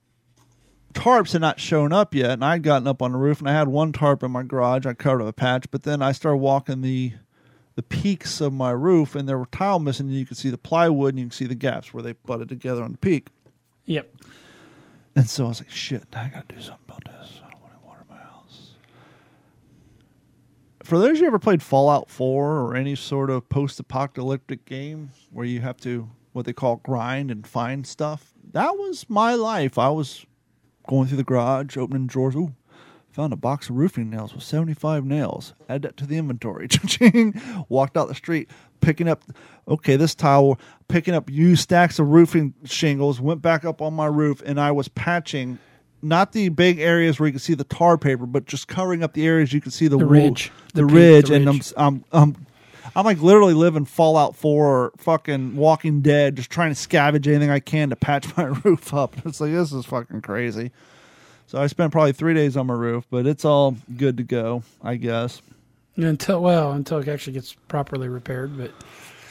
tarps 0.95 1.33
had 1.33 1.41
not 1.41 1.59
shown 1.59 1.93
up 1.93 2.15
yet, 2.15 2.31
and 2.31 2.43
I'd 2.43 2.63
gotten 2.63 2.87
up 2.87 3.01
on 3.01 3.11
the 3.11 3.17
roof, 3.17 3.39
and 3.39 3.49
I 3.49 3.53
had 3.53 3.67
one 3.67 3.91
tarp 3.91 4.23
in 4.23 4.31
my 4.31 4.41
garage. 4.41 4.85
I 4.85 4.93
covered 4.93 5.21
up 5.21 5.27
a 5.27 5.33
patch, 5.33 5.69
but 5.69 5.83
then 5.83 6.01
I 6.01 6.11
started 6.11 6.37
walking 6.37 6.81
the 6.81 7.13
the 7.75 7.83
peaks 7.83 8.39
of 8.39 8.53
my 8.53 8.71
roof, 8.71 9.15
and 9.15 9.27
there 9.27 9.37
were 9.37 9.47
tile 9.47 9.79
missing. 9.79 10.07
And 10.07 10.15
you 10.15 10.25
could 10.25 10.37
see 10.37 10.49
the 10.49 10.57
plywood, 10.57 11.09
and 11.09 11.19
you 11.19 11.25
can 11.25 11.31
see 11.31 11.45
the 11.45 11.55
gaps 11.55 11.93
where 11.93 12.01
they 12.01 12.13
butted 12.13 12.49
together 12.49 12.81
on 12.81 12.93
the 12.93 12.97
peak. 12.97 13.27
Yep. 13.85 14.15
And 15.15 15.29
so 15.29 15.45
I 15.45 15.47
was 15.49 15.59
like, 15.59 15.69
shit, 15.69 16.03
I 16.13 16.29
gotta 16.29 16.55
do 16.55 16.61
something 16.61 16.85
about 16.87 17.03
this. 17.05 17.41
I 17.45 17.51
don't 17.51 17.61
want 17.61 17.73
any 17.73 17.87
water 17.87 18.05
my 18.09 18.17
house. 18.17 18.71
For 20.83 20.97
those 20.97 21.11
of 21.11 21.15
you 21.17 21.21
who 21.23 21.27
ever 21.27 21.39
played 21.39 21.61
Fallout 21.61 22.09
4 22.09 22.59
or 22.61 22.75
any 22.75 22.95
sort 22.95 23.29
of 23.29 23.47
post 23.49 23.79
apocalyptic 23.79 24.65
game 24.65 25.11
where 25.31 25.45
you 25.45 25.59
have 25.61 25.77
to 25.81 26.09
what 26.31 26.45
they 26.45 26.53
call 26.53 26.77
grind 26.77 27.29
and 27.31 27.45
find 27.45 27.85
stuff, 27.85 28.33
that 28.51 28.71
was 28.77 29.05
my 29.09 29.35
life. 29.35 29.77
I 29.77 29.89
was 29.89 30.25
going 30.87 31.07
through 31.07 31.17
the 31.17 31.23
garage, 31.23 31.77
opening 31.77 32.07
drawers. 32.07 32.35
Ooh, 32.35 32.53
found 33.11 33.31
a 33.33 33.37
box 33.37 33.69
of 33.69 33.75
roofing 33.77 34.09
nails 34.09 34.33
with 34.33 34.43
75 34.43 35.05
nails. 35.05 35.53
Add 35.69 35.83
that 35.83 35.97
to 35.97 36.05
the 36.05 36.17
inventory. 36.17 36.67
Cha-ching. 36.69 37.39
Walked 37.69 37.95
out 37.97 38.07
the 38.07 38.15
street, 38.15 38.49
picking 38.81 39.07
up, 39.07 39.23
okay, 39.67 39.95
this 39.95 40.13
tile, 40.15 40.59
picking 40.87 41.13
up 41.13 41.29
used 41.29 41.61
stacks 41.63 41.97
of 41.99 42.09
roofing 42.09 42.53
shingles, 42.65 43.21
went 43.21 43.41
back 43.41 43.63
up 43.65 43.81
on 43.81 43.93
my 43.93 44.05
roof, 44.07 44.41
and 44.45 44.59
I 44.59 44.71
was 44.71 44.87
patching. 44.89 45.59
Not 46.01 46.33
the 46.33 46.49
big 46.49 46.79
areas 46.79 47.19
where 47.19 47.25
you 47.27 47.33
can 47.33 47.39
see 47.39 47.53
the 47.55 47.63
tar 47.63 47.97
paper, 47.97 48.25
but 48.25 48.45
just 48.45 48.67
covering 48.67 49.01
up 49.01 49.13
the 49.13 49.25
areas 49.25 49.53
you 49.53 49.61
can 49.61 49.71
see 49.71 49.87
the, 49.87 49.97
The 49.97 50.05
ridge. 50.05 50.51
the, 50.73 50.81
The 50.81 50.87
peak, 50.87 50.95
ridge, 50.95 51.27
the 51.29 51.35
and. 51.35 51.47
I'm, 51.49 51.61
I'm, 51.77 52.05
I'm, 52.11 52.47
I'm 52.95 53.05
like 53.05 53.21
literally 53.21 53.53
living 53.53 53.85
Fallout 53.85 54.35
4 54.35 54.65
or 54.65 54.93
fucking 54.97 55.55
Walking 55.55 56.01
Dead, 56.01 56.35
just 56.35 56.49
trying 56.49 56.73
to 56.73 56.79
scavenge 56.79 57.27
anything 57.27 57.49
I 57.49 57.59
can 57.59 57.89
to 57.89 57.95
patch 57.95 58.35
my 58.37 58.45
roof 58.63 58.93
up. 58.93 59.15
It's 59.25 59.41
like 59.41 59.51
this 59.51 59.73
is 59.73 59.85
fucking 59.85 60.21
crazy. 60.21 60.71
So 61.47 61.61
I 61.61 61.67
spent 61.67 61.91
probably 61.91 62.13
three 62.13 62.33
days 62.33 62.57
on 62.57 62.67
my 62.67 62.73
roof, 62.73 63.05
but 63.09 63.27
it's 63.27 63.45
all 63.45 63.75
good 63.97 64.17
to 64.17 64.23
go, 64.23 64.63
I 64.81 64.95
guess. 64.95 65.41
Until 65.95 66.41
well, 66.41 66.71
until 66.71 66.99
it 66.99 67.07
actually 67.07 67.33
gets 67.33 67.53
properly 67.53 68.07
repaired. 68.07 68.57
But 68.57 68.71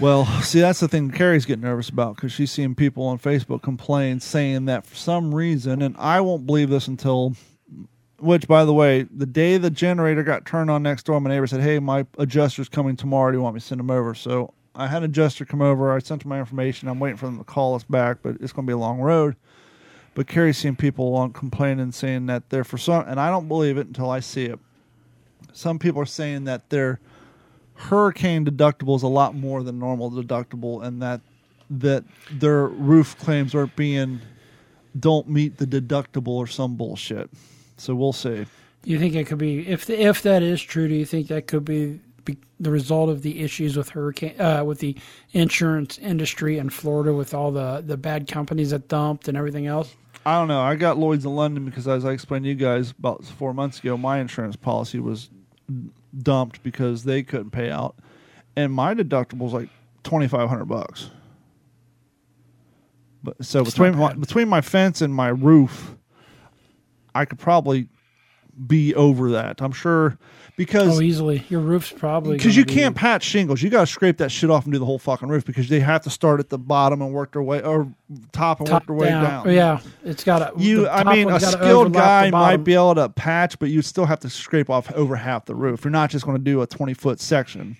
Well, 0.01 0.27
see, 0.43 0.61
that's 0.61 0.81
the 0.81 0.89
thing 0.89 1.11
Carrie's 1.11 1.45
getting 1.45 1.65
nervous 1.65 1.89
about 1.89 2.16
because 2.16 2.32
she's 2.32 2.51
seeing 2.51 2.74
people 2.74 3.05
on 3.05 3.19
Facebook 3.19 3.62
complain 3.62 4.20
saying 4.20 4.66
that 4.66 4.86
for 4.86 4.95
some 4.95 5.35
reason, 5.35 5.82
and 5.82 5.97
I 5.99 6.20
won't 6.20 6.47
believe 6.47 6.70
this 6.70 6.86
until, 6.89 7.35
which, 8.19 8.47
by 8.47 8.65
the 8.65 8.73
way, 8.73 9.03
the 9.03 9.27
day 9.27 9.57
the 9.57 9.70
generator 9.70 10.23
got 10.23 10.47
turned 10.47 10.70
on 10.70 10.82
next 10.82 11.05
door, 11.05 11.20
my 11.20 11.31
neighbor 11.31 11.47
said, 11.47 11.61
Hey, 11.61 11.78
my 11.78 12.07
adjuster's 12.19 12.69
coming 12.69 12.97
tomorrow. 12.97 13.32
Do 13.32 13.39
you 13.39 13.43
want 13.43 13.55
me 13.55 13.61
to 13.61 13.66
send 13.66 13.81
him 13.81 13.91
over? 13.91 14.15
So 14.15 14.55
I 14.74 14.86
had 14.89 14.99
an 14.99 15.11
adjuster 15.11 15.45
come 15.45 15.62
over. 15.62 15.95
I 15.95 15.99
sent 16.01 16.24
him 16.24 16.28
my 16.28 16.39
information. 16.39 16.89
I'm 16.89 17.01
waiting 17.01 17.16
for 17.16 17.27
them 17.27 17.39
to 17.39 17.45
call 17.45 17.74
us 17.74 17.85
back, 17.85 18.19
but 18.23 18.36
it's 18.41 18.53
going 18.53 18.66
to 18.66 18.70
be 18.70 18.74
a 18.74 18.78
long 18.78 19.01
road. 19.01 19.36
But 20.15 20.28
Carrie's 20.28 20.59
seeing 20.59 20.77
people 20.77 21.15
on 21.15 21.32
complaining, 21.32 21.93
saying 21.93 22.27
that 22.27 22.51
they're 22.51 22.65
for 22.65 22.78
some, 22.78 23.05
and 23.09 23.19
I 23.19 23.31
don't 23.31 23.49
believe 23.49 23.77
it 23.78 23.86
until 23.86 24.11
I 24.11 24.20
see 24.20 24.45
it. 24.45 24.59
Some 25.53 25.78
people 25.78 26.01
are 26.01 26.07
saying 26.07 26.45
that 26.45 26.70
their 26.70 27.01
hurricane 27.74 28.45
deductible 28.45 28.95
is 28.97 29.03
a 29.03 29.09
lot 29.09 29.35
more 29.35 29.62
than 29.65 29.78
normal 29.78 30.11
deductible, 30.11 30.85
and 30.85 31.03
that 31.03 31.20
that 31.70 32.05
their 32.31 32.66
roof 32.66 33.19
claims 33.19 33.55
aren't 33.55 33.74
being 33.74 34.20
don't 34.99 35.28
meet 35.28 35.57
the 35.57 35.66
deductible 35.66 36.28
or 36.28 36.47
some 36.47 36.77
bullshit. 36.77 37.31
So 37.76 37.94
we'll 37.94 38.12
see. 38.12 38.46
you 38.84 38.98
think 38.98 39.14
it 39.14 39.26
could 39.26 39.38
be 39.38 39.66
if 39.66 39.86
the, 39.86 40.01
if 40.01 40.22
that 40.22 40.42
is 40.42 40.62
true? 40.62 40.88
Do 40.88 40.94
you 40.94 41.05
think 41.05 41.28
that 41.28 41.46
could 41.46 41.64
be, 41.64 42.01
be 42.24 42.38
the 42.60 42.70
result 42.70 43.10
of 43.10 43.22
the 43.22 43.40
issues 43.40 43.76
with 43.76 43.90
hurricane 43.90 44.40
uh, 44.40 44.62
with 44.64 44.78
the 44.78 44.96
insurance 45.32 45.98
industry 45.98 46.59
in 46.59 46.70
Florida 46.70 47.12
with 47.12 47.34
all 47.34 47.51
the 47.51 47.82
the 47.84 47.96
bad 47.96 48.28
companies 48.28 48.70
that 48.70 48.88
dumped 48.88 49.28
and 49.28 49.36
everything 49.36 49.66
else? 49.66 49.94
I 50.26 50.38
don't 50.38 50.48
know. 50.48 50.62
I 50.62 50.74
got 50.76 50.96
Lloyd's 50.96 51.26
in 51.26 51.34
London 51.34 51.64
because, 51.66 51.86
as 51.86 52.05
I 52.05 52.12
explained 52.12 52.44
to 52.44 52.48
you 52.48 52.55
guys 52.55 52.94
about 52.98 53.24
four 53.24 53.52
months 53.52 53.78
ago, 53.78 53.96
my 53.96 54.18
insurance 54.20 54.56
policy 54.56 54.98
was 54.98 55.28
dumped 56.16 56.62
because 56.62 57.05
they 57.05 57.22
couldn't 57.22 57.51
pay 57.51 57.70
out, 57.70 57.96
and 58.56 58.72
my 58.72 58.94
deductible 58.94 59.40
was 59.40 59.52
like 59.52 59.68
twenty 60.02 60.28
five 60.28 60.48
hundred 60.48 60.66
bucks. 60.66 61.10
But 63.22 63.44
so 63.44 63.60
It's 63.60 63.70
between 63.70 63.96
my, 63.96 64.12
between 64.14 64.48
my 64.48 64.60
fence 64.60 65.01
and 65.01 65.14
my 65.14 65.28
roof, 65.28 65.96
I 67.15 67.24
could 67.24 67.39
probably 67.39 67.89
be 68.66 68.95
over 68.95 69.31
that. 69.32 69.61
I'm 69.61 69.73
sure 69.73 70.16
because 70.57 70.99
Oh, 70.99 71.03
easily. 71.03 71.45
Your 71.49 71.61
roof's 71.61 71.91
probably 71.91 72.36
because 72.36 72.57
you 72.57 72.65
be- 72.65 72.73
can't 72.74 72.95
patch 72.95 73.24
shingles. 73.24 73.61
You 73.62 73.70
got 73.70 73.81
to 73.81 73.86
scrape 73.86 74.19
that 74.19 74.31
shit 74.31 74.49
off 74.51 74.65
and 74.65 74.73
do 74.73 74.78
the 74.78 74.85
whole 74.85 74.99
fucking 75.01 75.28
roof 75.28 75.45
because 75.45 75.69
they 75.69 75.81
have 75.81 76.03
to 76.03 76.11
start 76.11 76.39
at 76.39 76.51
the 76.51 76.59
bottom 76.59 77.03
and 77.03 77.12
work 77.12 77.32
their 77.32 77.43
way 77.43 77.61
or 77.62 77.93
top 78.32 78.61
and 78.61 78.69
top 78.69 78.82
work 78.82 78.86
their 78.86 78.97
way 78.97 79.09
down. 79.09 79.45
down. 79.47 79.55
Yeah, 79.55 79.81
it's 80.05 80.23
got 80.23 80.39
to. 80.57 80.62
You, 80.62 80.89
I 80.89 81.03
mean, 81.12 81.28
a 81.31 81.41
skilled 81.41 81.93
guy 81.93 82.31
might 82.31 82.59
be 82.59 82.74
able 82.74 82.95
to 82.95 83.09
patch, 83.09 83.59
but 83.59 83.70
you 83.70 83.82
still 83.82 84.07
have 84.07 84.20
to 84.20 84.31
scrape 84.31 84.70
off 84.70 84.93
over 84.93 85.16
half 85.16 85.47
the 85.47 85.55
roof. 85.57 85.85
You're 85.85 85.91
not 85.91 86.11
just 86.11 86.24
going 86.24 86.36
to 86.39 86.43
do 86.45 86.62
a 86.62 86.66
20 86.66 86.95
foot 86.95 87.19
section. 87.20 87.77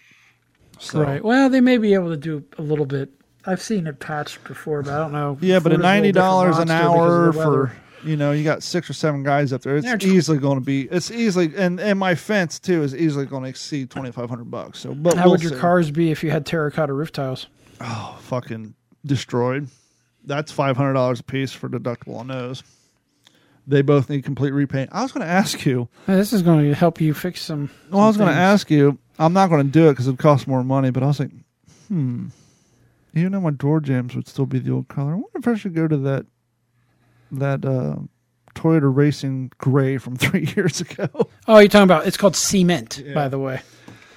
So, 0.81 1.03
Right. 1.03 1.23
Well, 1.25 1.49
they 1.49 1.61
may 1.61 1.79
be 1.79 1.95
able 1.95 2.11
to 2.11 2.17
do 2.17 2.43
a 2.59 2.63
little 2.63 2.87
bit. 2.87 3.11
I've 3.47 3.63
seen 3.63 3.87
it 3.87 4.01
patched 4.01 4.43
before, 4.45 4.83
but 4.83 4.93
I 4.93 4.99
don't 4.99 5.13
know. 5.13 5.39
Yeah, 5.41 5.61
but 5.61 5.73
at 5.73 5.79
ninety 5.79 6.13
dollars 6.13 6.59
an 6.59 6.71
hour 6.71 7.31
for 7.33 7.73
you 8.05 8.17
know, 8.17 8.33
you 8.33 8.45
got 8.45 8.63
six 8.63 8.89
or 8.89 8.93
seven 8.93 9.23
guys 9.23 9.53
up 9.53 9.63
there. 9.63 9.77
It's 9.77 9.87
They're 9.87 9.99
easily 10.03 10.39
going 10.39 10.59
to 10.59 10.65
be. 10.65 10.83
It's 10.83 11.11
easily, 11.11 11.53
and 11.57 11.81
and 11.81 11.99
my 11.99 12.15
fence 12.15 12.59
too 12.59 12.83
is 12.83 12.95
easily 12.95 13.27
going 13.27 13.43
to 13.45 13.49
exceed 13.49 13.91
twenty 13.91 14.13
five 14.13 14.29
hundred 14.29 14.51
bucks. 14.51 14.81
So, 14.81 14.95
but 14.95 15.17
How 15.17 15.25
we'll 15.25 15.33
would 15.33 15.43
your 15.43 15.53
see. 15.53 15.59
cars 15.59 15.91
be 15.91 16.11
if 16.11 16.23
you 16.23 16.31
had 16.31 16.47
terracotta 16.47 16.93
roof 16.93 17.13
tiles? 17.13 17.47
Oh, 17.81 18.19
fucking 18.21 18.75
destroyed? 19.05 19.69
That's 20.25 20.53
five 20.53 20.77
hundred 20.77 20.95
dollars 20.95 21.21
a 21.21 21.25
piece 21.25 21.53
for 21.53 21.69
deductible 21.69 22.17
on 22.17 22.29
those. 22.29 22.63
They 23.67 23.83
both 23.83 24.11
need 24.11 24.25
complete 24.25 24.51
repaint. 24.51 24.91
I 24.93 25.03
was 25.03 25.13
going 25.13 25.27
to 25.27 25.33
ask 25.33 25.65
you. 25.65 25.89
Hey, 26.07 26.17
this 26.17 26.33
is 26.35 26.43
going 26.43 26.69
to 26.69 26.75
help 26.75 27.01
you 27.01 27.15
fix 27.15 27.41
some. 27.41 27.71
Well, 27.91 28.03
I 28.03 28.09
was 28.09 28.19
going 28.19 28.29
to 28.29 28.39
ask 28.39 28.71
you. 28.71 28.99
I'm 29.19 29.33
not 29.33 29.49
going 29.49 29.65
to 29.65 29.71
do 29.71 29.89
it 29.89 29.93
because 29.93 30.07
it 30.07 30.19
costs 30.19 30.47
more 30.47 30.63
money. 30.63 30.91
But 30.91 31.03
I 31.03 31.07
was 31.07 31.21
like, 31.21 31.31
hmm. 31.89 32.27
Even 33.15 33.33
though 33.33 33.41
my 33.41 33.53
door 33.53 33.81
jams 33.81 34.15
would 34.17 34.29
still 34.29 34.45
be 34.45 34.59
the 34.59 34.73
old 34.73 34.89
color, 34.89 35.13
I 35.13 35.15
wonder 35.15 35.39
if 35.39 35.49
I 35.49 35.55
should 35.55 35.75
go 35.75 35.87
to 35.89 35.97
that 35.99 36.27
that 37.33 37.65
uh, 37.65 37.97
Toyota 38.55 38.95
Racing 38.95 39.51
Gray 39.59 39.99
from 39.99 40.17
three 40.25 40.47
years 40.57 40.81
ago. 40.81 41.09
Oh, 41.47 41.59
you're 41.59 41.69
talking 41.69 41.83
about 41.85 42.07
it's 42.07 42.17
called 42.17 42.37
cement, 42.37 43.03
Yeah. 43.05 43.13
by 43.15 43.29
the 43.29 43.39
way. 43.39 43.61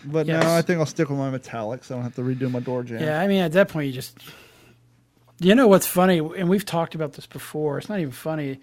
But 0.06 0.28
Yes. 0.28 0.44
no, 0.44 0.54
I 0.56 0.62
think 0.62 0.80
I'll 0.80 0.86
stick 0.86 1.10
with 1.10 1.18
my 1.18 1.30
metallics. 1.30 1.92
I 1.92 1.96
don't 1.96 2.04
have 2.04 2.16
to 2.16 2.22
redo 2.22 2.50
my 2.50 2.62
door 2.62 2.84
jam. 2.84 3.02
Yeah, 3.02 3.20
I 3.20 3.28
mean, 3.28 3.42
at 3.42 3.52
that 3.54 3.68
point, 3.68 3.88
you 3.88 3.94
just. 3.94 4.18
You 5.40 5.54
know 5.54 5.68
what's 5.68 5.86
funny, 5.86 6.18
and 6.18 6.50
we've 6.50 6.66
talked 6.66 6.96
about 6.96 7.14
this 7.14 7.28
before. 7.28 7.78
It's 7.78 7.90
not 7.90 8.00
even 8.00 8.12
funny. 8.12 8.60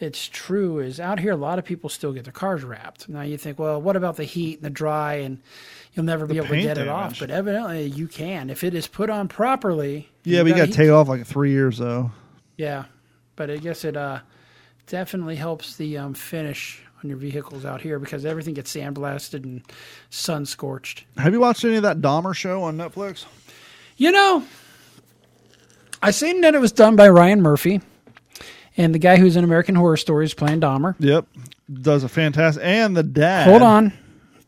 It's 0.00 0.26
true. 0.26 0.80
Is 0.80 0.98
out 0.98 1.20
here, 1.20 1.30
a 1.32 1.36
lot 1.36 1.60
of 1.60 1.64
people 1.64 1.88
still 1.88 2.12
get 2.12 2.24
their 2.24 2.32
cars 2.32 2.64
wrapped. 2.64 3.08
Now 3.08 3.20
you 3.20 3.36
think, 3.38 3.60
well, 3.60 3.80
what 3.80 3.94
about 3.94 4.16
the 4.16 4.24
heat 4.24 4.54
and 4.56 4.64
the 4.64 4.70
dry, 4.70 5.14
and 5.16 5.38
you'll 5.92 6.04
never 6.04 6.26
be 6.26 6.38
able 6.38 6.48
to 6.48 6.60
get 6.60 6.78
it 6.78 6.88
off. 6.88 7.20
But 7.20 7.30
evidently, 7.30 7.84
you 7.86 8.08
can 8.08 8.50
if 8.50 8.64
it 8.64 8.74
is 8.74 8.88
put 8.88 9.08
on 9.08 9.28
properly. 9.28 10.08
Yeah, 10.24 10.42
but 10.42 10.48
you 10.48 10.54
got 10.56 10.66
to 10.66 10.72
take 10.72 10.88
it 10.88 10.92
off 10.92 11.06
like 11.06 11.24
three 11.26 11.50
years 11.52 11.78
though. 11.78 12.10
Yeah, 12.56 12.86
but 13.36 13.50
I 13.50 13.58
guess 13.58 13.84
it 13.84 13.96
uh, 13.96 14.20
definitely 14.86 15.36
helps 15.36 15.76
the 15.76 15.98
um, 15.98 16.14
finish 16.14 16.82
on 17.02 17.10
your 17.10 17.18
vehicles 17.18 17.64
out 17.64 17.80
here 17.80 17.98
because 17.98 18.24
everything 18.24 18.54
gets 18.54 18.74
sandblasted 18.74 19.44
and 19.44 19.62
sun 20.10 20.46
scorched. 20.46 21.04
Have 21.18 21.32
you 21.32 21.40
watched 21.40 21.64
any 21.64 21.76
of 21.76 21.82
that 21.82 22.00
Dahmer 22.00 22.34
show 22.34 22.62
on 22.62 22.76
Netflix? 22.76 23.26
You 23.96 24.12
know, 24.12 24.44
I 26.02 26.10
seen 26.10 26.40
that 26.42 26.54
it 26.54 26.60
was 26.60 26.72
done 26.72 26.96
by 26.96 27.08
Ryan 27.08 27.42
Murphy, 27.42 27.80
and 28.76 28.94
the 28.94 28.98
guy 28.98 29.16
who's 29.16 29.36
in 29.36 29.44
American 29.44 29.74
Horror 29.74 29.96
Stories 29.96 30.34
playing 30.34 30.60
Dahmer. 30.60 30.94
Yep, 30.98 31.26
does 31.82 32.04
a 32.04 32.08
fantastic. 32.08 32.62
And 32.64 32.96
the 32.96 33.02
dad. 33.02 33.48
Hold 33.48 33.62
on. 33.62 33.92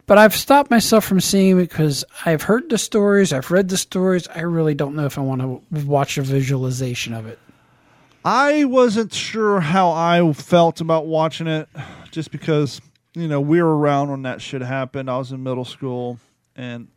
But 0.07 0.17
I've 0.17 0.35
stopped 0.35 0.71
myself 0.71 1.05
from 1.05 1.21
seeing 1.21 1.59
because 1.59 2.03
I've 2.25 2.41
heard 2.41 2.71
the 2.71 2.79
stories, 2.79 3.35
I've 3.35 3.51
read 3.51 3.69
the 3.69 3.77
stories. 3.77 4.27
I 4.29 4.41
really 4.41 4.73
don't 4.73 4.95
know 4.95 5.05
if 5.05 5.19
I 5.19 5.21
want 5.21 5.43
to 5.43 5.85
watch 5.85 6.17
a 6.17 6.23
visualization 6.23 7.13
of 7.13 7.27
it. 7.27 7.39
I 8.31 8.65
wasn't 8.65 9.15
sure 9.15 9.59
how 9.59 9.91
I 9.91 10.35
felt 10.35 10.83
about 10.83 11.07
watching 11.07 11.47
it, 11.47 11.67
just 12.11 12.31
because 12.31 12.79
you 13.15 13.27
know 13.27 13.41
we 13.41 13.63
were 13.63 13.79
around 13.79 14.11
when 14.11 14.21
that 14.23 14.43
shit 14.43 14.61
happened. 14.61 15.11
I 15.11 15.17
was 15.17 15.33
in 15.33 15.43
middle 15.43 15.65
school, 15.65 16.19
and 16.55 16.89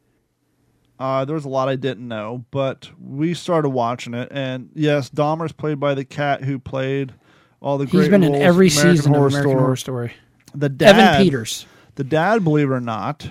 uh, 0.99 1.23
there 1.23 1.35
was 1.35 1.45
a 1.45 1.49
lot 1.49 1.69
I 1.69 1.77
didn't 1.77 2.05
know. 2.05 2.43
But 2.51 2.89
we 2.99 3.33
started 3.33 3.69
watching 3.69 4.13
it, 4.13 4.27
and 4.29 4.71
yes, 4.75 5.09
Dahmer's 5.09 5.53
played 5.53 5.79
by 5.79 5.93
the 5.93 6.03
cat 6.03 6.43
who 6.43 6.59
played 6.59 7.13
all 7.61 7.77
the 7.77 7.85
great. 7.85 8.01
He's 8.01 8.09
been 8.09 8.23
in 8.23 8.35
every 8.35 8.67
American 8.67 8.97
season 8.97 9.13
Horror 9.13 9.27
of 9.27 9.31
American 9.31 9.51
Story. 9.51 9.63
Horror 9.63 9.75
Story. 9.77 10.13
The 10.53 10.67
dad, 10.67 10.99
Evan 10.99 11.23
Peters. 11.23 11.65
the 11.95 12.03
dad, 12.03 12.43
believe 12.43 12.69
it 12.69 12.73
or 12.73 12.81
not, 12.81 13.25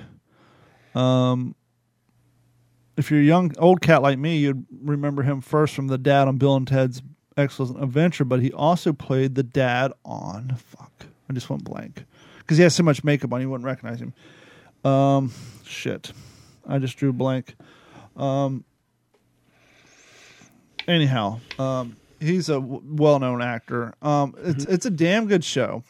um, 0.95 1.55
if 2.97 3.11
you're 3.11 3.21
a 3.21 3.25
young 3.25 3.53
old 3.59 3.83
cat 3.83 4.01
like 4.01 4.19
me, 4.19 4.39
you'd 4.39 4.65
remember 4.85 5.23
him 5.23 5.43
first 5.43 5.75
from 5.75 5.89
the 5.89 5.99
dad 5.99 6.29
on 6.29 6.39
Bill 6.39 6.57
and 6.57 6.67
Ted's 6.67 7.03
Excellent 7.37 7.83
Adventure, 7.83 8.25
but 8.25 8.41
he 8.41 8.53
also 8.53 8.93
played 8.93 9.35
the 9.35 9.43
dad 9.43 9.93
on 10.05 10.57
fuck. 10.57 11.07
I 11.29 11.33
just 11.33 11.49
went 11.49 11.65
blank 11.65 12.05
because 12.39 12.57
he 12.57 12.65
has 12.65 12.75
so 12.75 12.83
much 12.83 13.05
makeup 13.05 13.33
on, 13.33 13.41
you 13.41 13.49
wouldn't 13.49 13.67
recognize 13.67 14.01
him. 14.01 14.13
Um, 14.85 15.33
shit, 15.65 16.13
I 16.67 16.79
just 16.79 16.97
drew 16.97 17.13
blank. 17.13 17.55
Um, 18.17 18.65
anyhow, 20.89 21.41
um, 21.59 21.97
he's 22.19 22.49
a 22.49 22.55
w- 22.55 22.83
well-known 22.85 23.43
actor. 23.43 23.95
Um, 24.03 24.35
it's 24.39 24.65
it's 24.65 24.87
a 24.87 24.91
damn 24.91 25.27
good 25.27 25.45
show. 25.45 25.85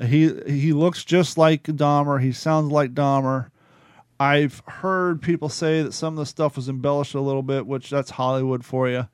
He 0.00 0.32
he 0.46 0.72
looks 0.72 1.04
just 1.04 1.38
like 1.38 1.62
Dahmer. 1.62 2.20
He 2.20 2.32
sounds 2.32 2.70
like 2.70 2.92
Dahmer. 2.92 3.50
I've 4.18 4.62
heard 4.66 5.20
people 5.20 5.48
say 5.48 5.82
that 5.82 5.92
some 5.92 6.14
of 6.14 6.18
the 6.18 6.26
stuff 6.26 6.56
was 6.56 6.68
embellished 6.68 7.14
a 7.14 7.20
little 7.20 7.42
bit, 7.42 7.66
which 7.66 7.90
that's 7.90 8.10
Hollywood 8.10 8.64
for 8.64 8.88
you. 8.88 9.08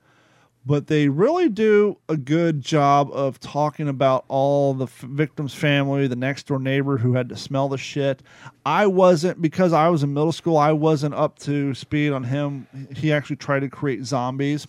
But 0.65 0.87
they 0.87 1.09
really 1.09 1.49
do 1.49 1.97
a 2.07 2.15
good 2.15 2.61
job 2.61 3.09
of 3.11 3.39
talking 3.39 3.89
about 3.89 4.23
all 4.29 4.73
the 4.73 4.85
f- 4.85 5.01
victim's 5.01 5.53
family, 5.53 6.07
the 6.07 6.15
next 6.15 6.47
door 6.47 6.59
neighbor 6.59 6.97
who 6.97 7.13
had 7.13 7.27
to 7.29 7.35
smell 7.35 7.67
the 7.67 7.77
shit. 7.77 8.21
I 8.65 8.87
wasn't 8.87 9.41
because 9.41 9.73
I 9.73 9.89
was 9.89 10.03
in 10.03 10.13
middle 10.13 10.31
school. 10.31 10.57
I 10.57 10.71
wasn't 10.71 11.15
up 11.15 11.37
to 11.39 11.73
speed 11.73 12.13
on 12.13 12.23
him. 12.23 12.67
He 12.95 13.11
actually 13.11 13.35
tried 13.35 13.59
to 13.59 13.69
create 13.69 14.05
zombies 14.05 14.65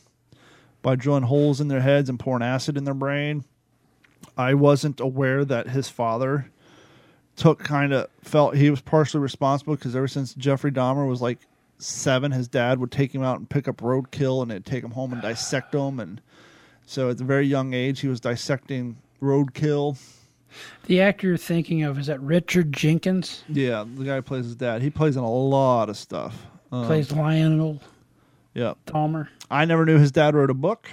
by 0.82 0.96
drilling 0.96 1.22
holes 1.22 1.60
in 1.60 1.68
their 1.68 1.80
heads 1.80 2.08
and 2.08 2.18
pouring 2.18 2.42
acid 2.42 2.76
in 2.76 2.84
their 2.84 2.92
brain. 2.94 3.44
I 4.36 4.54
wasn't 4.54 4.98
aware 4.98 5.44
that 5.44 5.68
his 5.68 5.88
father 5.88 6.50
took 7.36 7.60
kind 7.60 7.92
of 7.92 8.08
felt 8.22 8.56
he 8.56 8.70
was 8.70 8.80
partially 8.80 9.20
responsible 9.20 9.74
because 9.76 9.94
ever 9.94 10.08
since 10.08 10.34
Jeffrey 10.34 10.70
Dahmer 10.70 11.08
was 11.08 11.22
like 11.22 11.38
seven, 11.78 12.32
his 12.32 12.48
dad 12.48 12.78
would 12.78 12.90
take 12.90 13.14
him 13.14 13.22
out 13.22 13.38
and 13.38 13.48
pick 13.48 13.68
up 13.68 13.78
roadkill 13.78 14.42
and 14.42 14.50
they'd 14.50 14.64
take 14.64 14.84
him 14.84 14.92
home 14.92 15.12
and 15.12 15.22
dissect 15.22 15.74
him. 15.74 16.00
And 16.00 16.20
so 16.86 17.10
at 17.10 17.20
a 17.20 17.24
very 17.24 17.46
young 17.46 17.74
age, 17.74 18.00
he 18.00 18.08
was 18.08 18.20
dissecting 18.20 18.96
roadkill. 19.20 19.98
The 20.86 21.00
actor 21.00 21.28
you're 21.28 21.36
thinking 21.36 21.82
of 21.82 21.98
is 21.98 22.06
that 22.06 22.20
Richard 22.20 22.72
Jenkins 22.72 23.42
Yeah, 23.48 23.84
the 23.92 24.04
guy 24.04 24.16
who 24.16 24.22
plays 24.22 24.44
his 24.44 24.54
dad. 24.54 24.82
He 24.82 24.90
plays 24.90 25.16
in 25.16 25.22
a 25.24 25.30
lot 25.30 25.88
of 25.88 25.96
stuff. 25.96 26.46
Um, 26.70 26.86
plays 26.86 27.10
Lionel 27.10 27.80
yeah. 28.54 28.74
Dahmer. 28.86 29.28
I 29.50 29.64
never 29.64 29.84
knew 29.84 29.98
his 29.98 30.12
dad 30.12 30.34
wrote 30.34 30.50
a 30.50 30.54
book. 30.54 30.88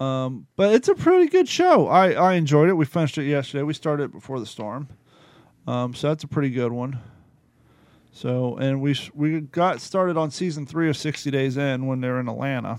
Um, 0.00 0.46
but 0.56 0.74
it's 0.74 0.88
a 0.88 0.94
pretty 0.94 1.28
good 1.28 1.48
show. 1.48 1.86
I, 1.86 2.12
I 2.12 2.34
enjoyed 2.34 2.68
it. 2.68 2.74
We 2.74 2.84
finished 2.84 3.18
it 3.18 3.24
yesterday. 3.24 3.62
We 3.62 3.74
started 3.74 4.04
it 4.04 4.12
before 4.12 4.40
the 4.40 4.46
storm. 4.46 4.88
Um, 5.66 5.94
so 5.94 6.08
that's 6.08 6.24
a 6.24 6.28
pretty 6.28 6.50
good 6.50 6.72
one. 6.72 6.98
So 8.12 8.56
and 8.58 8.80
we 8.82 8.94
sh- 8.94 9.10
we 9.14 9.40
got 9.40 9.80
started 9.80 10.16
on 10.16 10.30
season 10.30 10.66
three 10.66 10.88
of 10.88 10.96
Sixty 10.96 11.30
Days 11.30 11.56
In 11.56 11.86
when 11.86 12.00
they're 12.00 12.20
in 12.20 12.28
Atlanta. 12.28 12.78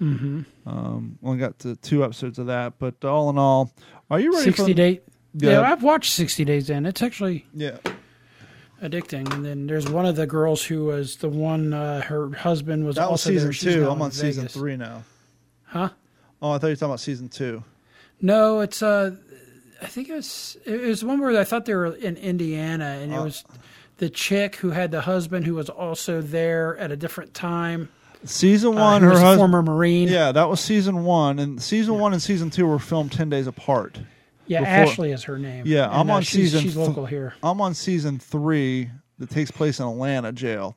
Mm-hmm. 0.00 0.42
Um, 0.68 1.18
only 1.22 1.38
got 1.38 1.58
to 1.60 1.74
two 1.76 2.04
episodes 2.04 2.38
of 2.38 2.46
that, 2.46 2.74
but 2.78 3.04
all 3.04 3.30
in 3.30 3.38
all, 3.38 3.72
are 4.10 4.20
you 4.20 4.32
ready? 4.32 4.44
Sixty 4.44 4.72
for, 4.72 4.76
Day. 4.76 5.00
Go 5.36 5.50
Yeah. 5.50 5.60
I've 5.62 5.82
watched 5.82 6.12
Sixty 6.12 6.44
Days 6.44 6.70
In. 6.70 6.86
It's 6.86 7.02
actually 7.02 7.46
Yeah. 7.54 7.78
addicting. 8.82 9.32
And 9.32 9.44
then 9.44 9.66
there's 9.66 9.88
one 9.88 10.06
of 10.06 10.16
the 10.16 10.26
girls 10.26 10.64
who 10.64 10.84
was 10.84 11.16
the 11.16 11.28
one. 11.28 11.72
Uh, 11.72 12.02
her 12.02 12.30
husband 12.34 12.84
was 12.86 12.96
That 12.96 13.10
was 13.10 13.26
also 13.26 13.30
season 13.30 13.52
two. 13.52 13.88
I'm 13.90 14.00
on 14.02 14.12
season 14.12 14.42
Vegas. 14.42 14.54
three 14.54 14.76
now. 14.76 15.02
Huh? 15.64 15.88
Oh, 16.40 16.50
I 16.52 16.58
thought 16.58 16.68
you 16.68 16.72
were 16.72 16.76
talking 16.76 16.90
about 16.90 17.00
season 17.00 17.28
two. 17.28 17.64
No, 18.20 18.60
it's 18.60 18.82
uh, 18.82 19.16
I 19.82 19.86
think 19.86 20.08
it 20.08 20.14
was 20.14 20.56
it 20.64 20.82
was 20.82 21.02
one 21.04 21.20
where 21.20 21.38
I 21.38 21.44
thought 21.44 21.64
they 21.64 21.74
were 21.74 21.94
in 21.96 22.16
Indiana, 22.16 22.98
and 23.02 23.12
it 23.12 23.16
Oh. 23.16 23.24
was 23.24 23.44
the 23.98 24.10
chick 24.10 24.56
who 24.56 24.70
had 24.70 24.90
the 24.90 25.02
husband 25.02 25.46
who 25.46 25.54
was 25.54 25.68
also 25.68 26.20
there 26.20 26.76
at 26.78 26.90
a 26.92 26.96
different 26.96 27.32
time. 27.34 27.88
Season 28.24 28.76
Uh, 28.76 28.80
one, 28.80 29.02
who 29.02 29.08
her 29.08 29.18
husband. 29.18 29.38
former 29.38 29.62
Marine. 29.62 30.08
Yeah, 30.08 30.32
that 30.32 30.48
was 30.48 30.60
season 30.60 31.04
one, 31.04 31.38
and 31.38 31.62
season 31.62 31.98
one 31.98 32.12
and 32.12 32.22
season 32.22 32.50
two 32.50 32.66
were 32.66 32.78
filmed 32.78 33.12
ten 33.12 33.28
days 33.30 33.46
apart. 33.46 33.98
Yeah, 34.46 34.60
before- 34.60 34.72
Ashley 34.92 35.12
is 35.12 35.24
her 35.24 35.38
name. 35.38 35.64
Yeah, 35.66 35.84
And, 35.86 35.94
I'm 35.94 36.10
uh, 36.10 36.14
on 36.14 36.22
she's, 36.22 36.52
season 36.52 36.60
She's 36.62 36.76
local 36.76 37.04
here. 37.06 37.34
I'm 37.42 37.60
on 37.60 37.74
season 37.74 38.18
three 38.18 38.90
that 39.18 39.30
takes 39.30 39.50
place 39.50 39.80
in 39.80 39.86
Atlanta 39.86 40.32
jail, 40.32 40.76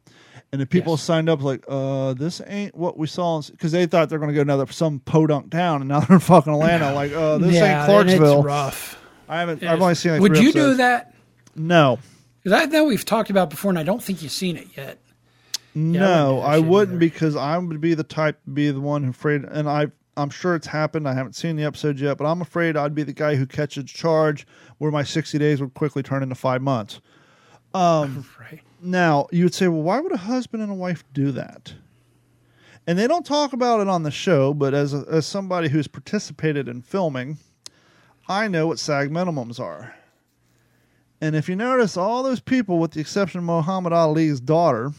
and 0.51 0.61
the 0.61 0.65
people 0.65 0.93
Yes. 0.93 1.03
signed 1.03 1.29
up 1.29 1.41
like, 1.43 1.63
"Uh, 1.67 2.13
this 2.13 2.41
ain't 2.47 2.75
what 2.75 2.97
we 2.97 3.05
saw," 3.07 3.41
because 3.41 3.71
they 3.71 3.85
thought 3.85 4.09
they're 4.09 4.19
going 4.19 4.29
to 4.29 4.35
go 4.35 4.41
another 4.41 4.65
some 4.71 4.99
podunk 4.99 5.49
town, 5.51 5.81
and 5.81 5.87
now 5.89 5.99
they're 6.01 6.15
in 6.15 6.19
fucking 6.21 6.53
Atlanta. 6.53 6.93
Like, 6.93 7.11
uh, 7.13 7.37
this 7.37 7.53
yeah, 7.55 7.79
ain't 7.81 7.85
Clarksville. 7.89 8.37
It's 8.39 8.45
rough. 8.45 8.99
I 9.27 9.39
haven't. 9.39 9.57
It's- 9.57 9.71
I've 9.71 9.81
only 9.81 9.95
seen. 9.95 10.13
Like 10.13 10.21
Would 10.21 10.37
you 10.37 10.51
do 10.51 10.73
that? 10.75 11.13
No, 11.55 11.99
Because 12.44 12.61
I 12.61 12.66
know 12.66 12.86
we've 12.86 13.06
talked 13.06 13.30
about 13.30 13.48
it 13.48 13.49
before, 13.52 13.70
and 13.70 13.80
I 13.80 13.84
don't 13.84 14.02
think 14.02 14.22
you've 14.22 14.32
seen 14.32 14.56
it 14.57 14.68
yet. 14.76 14.99
no, 15.76 16.36
do 16.36 16.41
that 16.41 16.48
I 16.48 16.60
wouldn't 16.60 16.99
because 16.99 17.36
I 17.36 17.57
would 17.57 17.82
be 17.82 17.94
the 17.94 18.03
type 18.03 18.44
to 18.45 18.49
be 18.52 18.72
the 18.72 18.80
one 18.80 19.03
who 19.03 19.10
afraid, 19.11 19.44
and 19.44 19.70
I. 19.70 19.88
I'm 20.18 20.30
sure 20.30 20.53
it's 20.53 20.68
happened. 20.68 21.07
I 21.07 21.14
haven't 21.14 21.36
seen 21.38 21.56
the 21.56 21.64
episode 21.64 21.98
yet, 21.98 22.18
but 22.18 22.26
I'm 22.26 22.41
afraid 22.41 22.76
I'd 22.76 22.94
be 22.94 23.03
the 23.03 23.14
guy 23.14 23.36
who 23.36 23.45
catches 23.45 23.86
charge 23.86 24.45
where 24.78 24.91
my 24.91 25.02
60 25.02 25.38
days 25.38 25.61
would 25.61 25.74
quickly 25.76 26.03
turn 26.03 26.24
into 26.24 26.36
five 26.36 26.61
months. 26.61 26.99
Um, 27.74 28.26
Right. 28.40 28.60
Now, 28.82 29.28
you 29.32 29.45
would 29.45 29.53
say, 29.53 29.70
well, 29.70 29.82
why 29.82 30.02
would 30.02 30.11
a 30.11 30.18
husband 30.18 30.61
and 30.61 30.74
a 30.74 30.76
wife 30.76 31.06
do 31.14 31.32
that? 31.32 31.74
And 32.86 32.99
they 32.99 33.07
don't 33.07 33.26
talk 33.26 33.53
about 33.53 33.80
it 33.80 33.88
on 33.88 34.03
the 34.03 34.11
show, 34.11 34.53
but 34.53 34.74
as, 34.74 34.94
a, 34.94 35.06
as 35.10 35.26
somebody 35.26 35.70
who's 35.70 35.88
participated 35.88 36.68
in 36.68 36.82
filming, 36.82 37.38
I 38.28 38.49
know 38.49 38.68
what 38.68 38.80
SAG 38.80 39.11
minimums 39.11 39.57
are. 39.57 39.95
And 41.21 41.35
if 41.35 41.49
you 41.49 41.55
notice, 41.55 41.97
all 41.97 42.23
those 42.23 42.39
people, 42.39 42.79
with 42.79 42.91
the 42.91 43.01
exception 43.01 43.39
of 43.39 43.43
Muhammad 43.45 43.91
Ali's 43.91 44.39
daughter, 44.39 44.91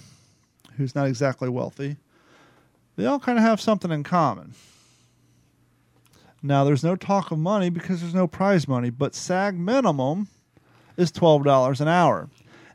who's 0.77 0.95
not 0.95 1.07
exactly 1.07 1.49
wealthy, 1.49 1.97
they 2.97 3.07
all 3.07 3.19
kind 3.19 3.39
of 3.39 3.45
have 3.45 3.61
something 3.61 3.91
in 3.91 4.03
common. 4.03 4.55
Now, 6.43 6.65
there's 6.65 6.85
no 6.85 6.97
talk 6.97 7.31
of 7.31 7.39
money 7.39 7.71
because 7.71 8.01
there's 8.01 8.15
no 8.15 8.27
prize 8.27 8.67
money, 8.67 8.91
but 8.91 9.15
SAG 9.15 9.59
minimum 9.59 10.29
is 10.97 11.13
$12 11.13 11.81
an 11.81 11.89
hour. 11.89 12.29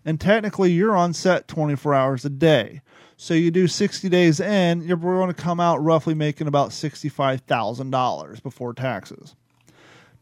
And 0.04 0.20
technically, 0.20 0.72
you're 0.72 0.96
on 0.96 1.14
set 1.14 1.48
24 1.48 1.94
hours 1.94 2.26
a 2.26 2.30
day. 2.30 2.82
So 3.18 3.34
you 3.34 3.50
do 3.50 3.68
60 3.68 4.10
days 4.10 4.40
in, 4.40 4.82
you're 4.82 4.98
going 4.98 5.28
to 5.28 5.34
come 5.34 5.60
out 5.60 5.84
roughly 5.84 6.14
making 6.14 6.48
about 6.48 6.72
$65,000 6.72 8.44
before 8.44 8.74
taxes. 8.74 9.36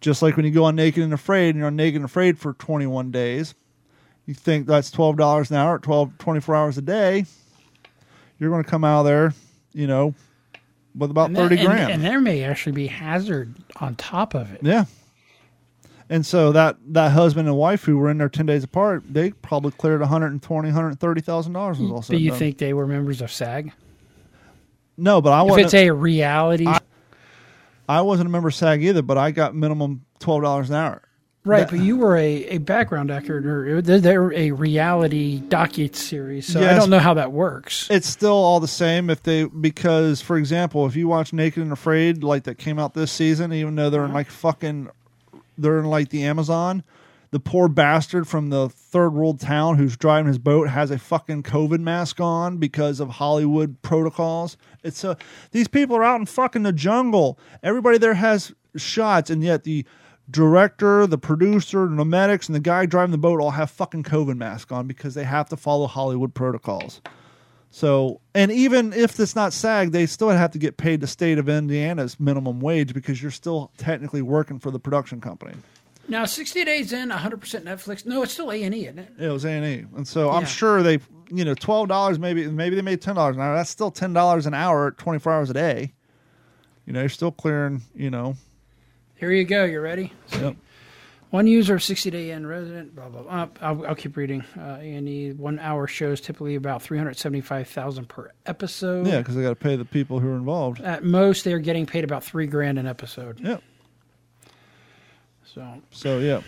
Just 0.03 0.21
like 0.21 0.35
when 0.35 0.45
you 0.45 0.51
go 0.51 0.65
on 0.65 0.75
Naked 0.75 1.01
and 1.01 1.13
Afraid 1.13 1.51
and 1.51 1.57
you're 1.59 1.67
on 1.67 1.77
Naked 1.77 1.95
and 1.95 2.03
Afraid 2.05 2.37
for 2.37 2.51
21 2.55 3.09
days, 3.09 3.55
you 4.25 4.33
think 4.33 4.67
that's 4.67 4.91
$12 4.91 5.49
an 5.49 5.55
hour 5.55 5.75
at 5.75 5.81
12, 5.81 6.17
24 6.17 6.55
hours 6.55 6.77
a 6.77 6.81
day, 6.81 7.25
you're 8.37 8.49
going 8.49 8.63
to 8.63 8.69
come 8.69 8.83
out 8.83 8.99
of 8.99 9.05
there, 9.05 9.33
you 9.71 9.87
know, 9.87 10.13
with 10.93 11.09
about 11.09 11.27
And 11.27 11.37
30 11.37 11.55
that- 11.55 11.65
grand. 11.65 11.91
And, 11.93 12.03
there 12.03 12.19
may 12.19 12.43
actually 12.43 12.73
be 12.73 12.87
hazard 12.87 13.55
on 13.77 13.95
top 13.95 14.33
of 14.35 14.51
it. 14.51 14.59
Yeah. 14.61 14.83
And 16.09 16.25
so 16.25 16.51
that 16.51 16.75
that 16.89 17.13
husband 17.13 17.47
and 17.47 17.55
wife 17.55 17.85
who 17.85 17.97
were 17.97 18.09
in 18.11 18.17
there 18.17 18.27
10 18.27 18.45
days 18.45 18.65
apart, 18.65 19.03
they 19.09 19.31
probably 19.31 19.71
cleared 19.71 20.01
120, 20.01 20.67
130,000 20.67 21.53
dollars 21.53 21.79
was 21.79 21.89
all 21.89 22.01
said 22.01 22.15
But 22.15 22.19
you 22.19 22.31
done. 22.31 22.39
think 22.39 22.57
they 22.57 22.73
were 22.73 22.85
members 22.85 23.21
of 23.21 23.31
SAG? 23.31 23.71
No, 24.97 25.21
but 25.21 25.31
I 25.31 25.43
If 25.43 25.49
wasn't 25.49 25.65
it's 25.67 25.73
a 25.75 25.89
reality, 25.91 26.67
I- 26.67 26.81
I 27.87 28.01
wasn't 28.01 28.27
a 28.27 28.29
member 28.29 28.49
of 28.49 28.55
SAG 28.55 28.83
either, 28.83 29.01
but 29.01 29.17
I 29.17 29.31
got 29.31 29.55
minimum 29.55 30.05
$12 30.19 30.69
an 30.69 30.75
hour. 30.75 31.01
right? 31.43 31.59
that- 31.59 31.71
But 31.71 31.79
you 31.79 31.97
were 31.97 32.15
a, 32.15 32.45
a 32.45 32.57
background 32.59 33.11
actor, 33.11 33.37
or 33.77 33.81
they're, 33.81 34.33
a 34.33 34.51
reality 34.51 35.41
docu 35.41 35.93
series, 35.95 36.45
so 36.47 36.61
I 36.61 36.75
don't 36.75 36.89
know 36.89 36.99
how 36.99 37.13
that 37.15 37.31
works. 37.31 37.87
It's 37.89 38.07
still 38.07 38.31
all 38.31 38.59
the 38.59 38.67
same 38.67 39.09
if 39.09 39.23
they 39.23 39.43
because 39.45 40.21
for 40.21 40.37
example, 40.37 40.85
if 40.85 40.95
you 40.95 41.07
watch 41.07 41.33
Naked 41.33 41.61
and 41.61 41.71
Afraid 41.71 42.23
like 42.23 42.43
that 42.43 42.57
came 42.57 42.79
out 42.79 42.93
this 42.93 43.11
season, 43.11 43.51
even 43.53 43.75
though 43.75 43.89
they're 43.89 44.01
in 44.01 44.11
uh-huh. 44.11 44.15
like 44.19 44.29
fucking 44.29 44.89
they're 45.57 45.79
in 45.79 45.85
like 45.85 46.09
the 46.09 46.23
Amazon, 46.23 46.83
the 47.33 47.39
poor 47.39 47.67
bastard 47.67 48.27
from 48.27 48.51
the 48.51 48.69
third 48.69 49.09
world 49.09 49.39
town 49.39 49.75
who's 49.75 49.97
driving 49.97 50.27
his 50.27 50.37
boat 50.37 50.69
has 50.69 50.91
a 50.91 50.99
fucking 50.99 51.41
COVID 51.41 51.79
mask 51.79 52.21
on 52.21 52.57
because 52.57 52.99
of 52.99 53.09
Hollywood 53.09 53.81
protocols. 53.81 54.55
It's 54.83 55.03
a 55.03 55.17
these 55.49 55.67
people 55.67 55.95
are 55.95 56.03
out 56.03 56.19
in 56.19 56.27
fucking 56.27 56.61
the 56.61 56.71
jungle. 56.71 57.39
Everybody 57.63 57.97
there 57.97 58.13
has 58.13 58.53
shots, 58.75 59.31
and 59.31 59.43
yet 59.43 59.63
the 59.63 59.83
director, 60.29 61.07
the 61.07 61.17
producer, 61.17 61.87
the 61.87 62.05
medics, 62.05 62.47
and 62.47 62.55
the 62.55 62.59
guy 62.59 62.85
driving 62.85 63.11
the 63.11 63.17
boat 63.17 63.41
all 63.41 63.49
have 63.49 63.71
fucking 63.71 64.03
COVID 64.03 64.37
mask 64.37 64.71
on 64.71 64.85
because 64.85 65.15
they 65.15 65.23
have 65.23 65.49
to 65.49 65.57
follow 65.57 65.87
Hollywood 65.87 66.35
protocols. 66.35 67.01
So, 67.71 68.21
and 68.35 68.51
even 68.51 68.93
if 68.93 69.19
it's 69.19 69.35
not 69.35 69.53
SAG, 69.53 69.91
they 69.91 70.05
still 70.05 70.29
have 70.29 70.51
to 70.51 70.59
get 70.59 70.77
paid 70.77 71.01
the 71.01 71.07
state 71.07 71.39
of 71.39 71.49
Indiana's 71.49 72.19
minimum 72.19 72.59
wage 72.59 72.93
because 72.93 73.23
you're 73.23 73.31
still 73.31 73.71
technically 73.77 74.21
working 74.21 74.59
for 74.59 74.69
the 74.69 74.79
production 74.79 75.19
company. 75.19 75.55
Now, 76.07 76.25
60 76.25 76.65
days 76.65 76.91
in, 76.93 77.09
100% 77.09 77.63
Netflix. 77.63 78.05
No, 78.05 78.23
it's 78.23 78.33
still 78.33 78.51
A&E, 78.51 78.65
isn't 78.85 78.99
it? 78.99 79.09
It 79.17 79.29
was 79.29 79.45
A 79.45 79.49
and 79.51 79.65
E, 79.65 79.85
and 79.95 80.07
so 80.07 80.29
I'm 80.31 80.41
Yeah. 80.41 80.47
sure 80.47 80.83
they, 80.83 80.99
you 81.31 81.45
know, 81.45 81.55
twelve 81.55 81.87
dollars 81.87 82.19
maybe 82.19 82.45
maybe 82.47 82.75
they 82.75 82.81
made 82.81 83.01
ten 83.01 83.15
dollars 83.15 83.35
an 83.37 83.41
hour. 83.41 83.55
That's 83.55 83.69
still 83.69 83.89
ten 83.89 84.11
dollars 84.13 84.45
an 84.45 84.53
hour 84.53 84.91
twenty 84.91 85.19
four 85.19 85.31
hours 85.33 85.49
a 85.49 85.53
day. 85.53 85.93
You 86.85 86.91
know, 86.93 86.99
you're 86.99 87.09
still 87.09 87.31
clearing. 87.31 87.81
You 87.95 88.09
know, 88.09 88.35
Here 89.15 89.31
you 89.31 89.45
go. 89.45 89.63
You 89.63 89.79
ready? 89.79 90.11
Yep. 90.33 90.57
One 91.29 91.47
user 91.47 91.73
of 91.75 91.81
60 91.81 92.11
day 92.11 92.29
in 92.29 92.45
resident, 92.45 92.93
blah, 92.95 93.09
blah, 93.09 93.23
blah. 93.23 93.47
I'll, 93.59 93.85
I'll 93.87 93.95
keep 93.95 94.17
reading. 94.17 94.43
Uh, 94.55 94.77
A&E, 94.79 95.31
one 95.31 95.57
hour 95.57 95.87
shows 95.87 96.21
typically 96.21 96.53
about 96.53 96.83
375000 96.83 98.07
per 98.07 98.31
episode. 98.45 99.07
yeah, 99.07 99.17
because 99.17 99.33
they 99.35 99.41
got 99.41 99.49
to 99.49 99.55
pay 99.55 99.75
the 99.75 99.83
people 99.85 100.19
who 100.19 100.29
are 100.29 100.35
involved. 100.35 100.79
At 100.81 101.03
most, 101.03 101.43
they're 101.43 101.57
getting 101.57 101.87
paid 101.87 102.03
about 102.03 102.23
three 102.23 102.45
grand 102.45 102.77
an 102.77 102.85
episode. 102.85 103.39
Yeah. 103.39 103.57
So 105.53 105.81
So 105.91 106.19
yeah, 106.19 106.41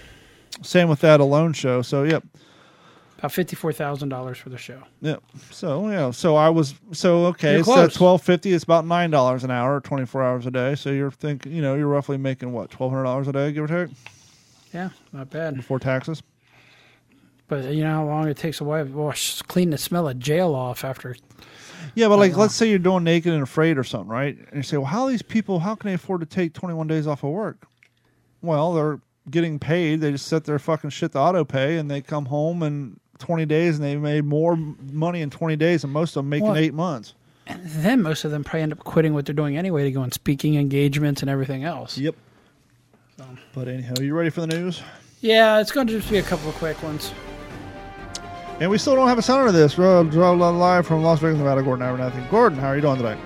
same 0.61 0.89
with 0.89 1.01
that 1.01 1.19
alone 1.19 1.53
show. 1.53 1.81
So 1.81 2.03
yep. 2.03 2.23
about 3.17 3.31
$54,000 3.31 4.35
for 4.37 4.49
the 4.49 4.57
show. 4.57 4.81
Yep. 5.01 5.23
So 5.51 5.89
yeah. 5.89 6.11
So 6.11 6.35
I 6.35 6.49
was 6.49 6.75
so 6.91 7.25
okay. 7.27 7.55
You're 7.55 7.63
so 7.63 7.73
close. 7.73 7.93
twelve 7.93 8.21
fifty. 8.23 8.53
It's 8.53 8.63
about 8.63 8.85
nine 8.85 9.09
dollars 9.11 9.43
an 9.43 9.51
hour, 9.51 9.79
twenty 9.81 10.05
four 10.05 10.23
hours 10.23 10.45
a 10.45 10.51
day. 10.51 10.75
So 10.75 10.89
you're 10.91 11.11
thinking, 11.11 11.51
you 11.51 11.61
know, 11.61 11.75
you're 11.75 11.87
roughly 11.87 12.17
making 12.17 12.51
what 12.51 12.69
twelve 12.69 12.91
hundred 12.91 13.03
dollars 13.05 13.27
a 13.27 13.31
day, 13.33 13.51
give 13.51 13.63
or 13.69 13.85
take, 13.85 13.95
Yeah, 14.73 14.89
not 15.13 15.29
bad. 15.29 15.55
before 15.55 15.79
taxes. 15.79 16.23
But 17.47 17.65
you 17.65 17.83
know 17.83 17.91
how 17.91 18.05
long 18.05 18.27
it 18.27 18.37
takes 18.37 18.59
a 18.59 18.63
wife 18.63 18.89
wash, 18.89 19.41
clean 19.43 19.69
the 19.69 19.77
smell 19.77 20.07
of 20.07 20.17
jail 20.17 20.55
off 20.55 20.83
after. 20.83 21.15
Yeah, 21.93 22.07
but 22.07 22.17
like, 22.17 22.35
let's 22.35 22.55
say 22.55 22.67
you're 22.67 22.79
doing 22.79 23.03
naked 23.03 23.31
and 23.31 23.43
afraid 23.43 23.77
or 23.77 23.83
something, 23.83 24.09
right? 24.09 24.35
And 24.35 24.55
you 24.57 24.63
say, 24.63 24.77
well, 24.77 24.87
how 24.87 25.03
are 25.03 25.11
these 25.11 25.21
people? 25.21 25.59
How 25.59 25.75
can 25.75 25.89
they 25.89 25.93
afford 25.93 26.21
to 26.21 26.25
take 26.25 26.53
21 26.53 26.87
days 26.87 27.05
off 27.05 27.23
of 27.23 27.29
work? 27.29 27.67
Well, 28.41 28.73
they're 28.73 28.99
getting 29.29 29.59
paid. 29.59 30.01
They 30.01 30.11
just 30.11 30.27
set 30.27 30.43
their 30.45 30.59
fucking 30.59 30.91
shit 30.91 31.13
to 31.13 31.19
auto 31.19 31.43
pay, 31.43 31.77
and 31.77 31.89
they 31.89 32.01
come 32.01 32.25
home 32.25 32.63
and 32.63 32.99
20 33.19 33.45
days, 33.45 33.75
and 33.75 33.83
they 33.83 33.95
made 33.95 34.25
more 34.25 34.55
money 34.55 35.21
in 35.21 35.29
20 35.29 35.55
days 35.55 35.81
than 35.81 35.91
most 35.91 36.11
of 36.15 36.23
them 36.23 36.29
making 36.29 36.47
Well, 36.47 36.57
eight 36.57 36.73
months. 36.73 37.13
And 37.47 37.65
then 37.65 38.01
most 38.01 38.25
of 38.25 38.31
them 38.31 38.43
probably 38.43 38.61
end 38.63 38.73
up 38.73 38.79
quitting 38.79 39.13
what 39.13 39.25
they're 39.25 39.35
doing 39.35 39.57
anyway 39.57 39.83
to 39.83 39.91
go 39.91 40.01
on 40.01 40.11
speaking 40.11 40.55
engagements 40.55 41.21
and 41.21 41.29
everything 41.29 41.63
else. 41.63 41.97
Yep. 41.97 42.15
But 43.53 43.67
anyhow, 43.67 43.93
you 44.01 44.13
ready 44.15 44.29
for 44.29 44.41
the 44.41 44.47
news? 44.47 44.81
Yeah, 45.21 45.59
it's 45.59 45.71
going 45.71 45.87
to 45.87 45.93
just 45.93 46.09
be 46.09 46.17
a 46.17 46.23
couple 46.23 46.49
of 46.49 46.55
quick 46.55 46.81
ones. 46.83 47.13
And 48.59 48.69
we 48.69 48.77
still 48.77 48.95
don't 48.95 49.07
have 49.07 49.17
a 49.17 49.21
sounder 49.21 49.47
of 49.47 49.53
this. 49.53 49.77
We're 49.77 50.01
live 50.01 50.87
from 50.87 51.03
Las 51.03 51.19
Vegas, 51.19 51.37
Nevada. 51.37 51.61
Gordon 51.61 51.85
Abernathy. 51.85 52.29
Gordon, 52.29 52.57
how 52.57 52.67
are 52.67 52.75
you 52.75 52.81
doing 52.81 52.97
today? 52.97 53.17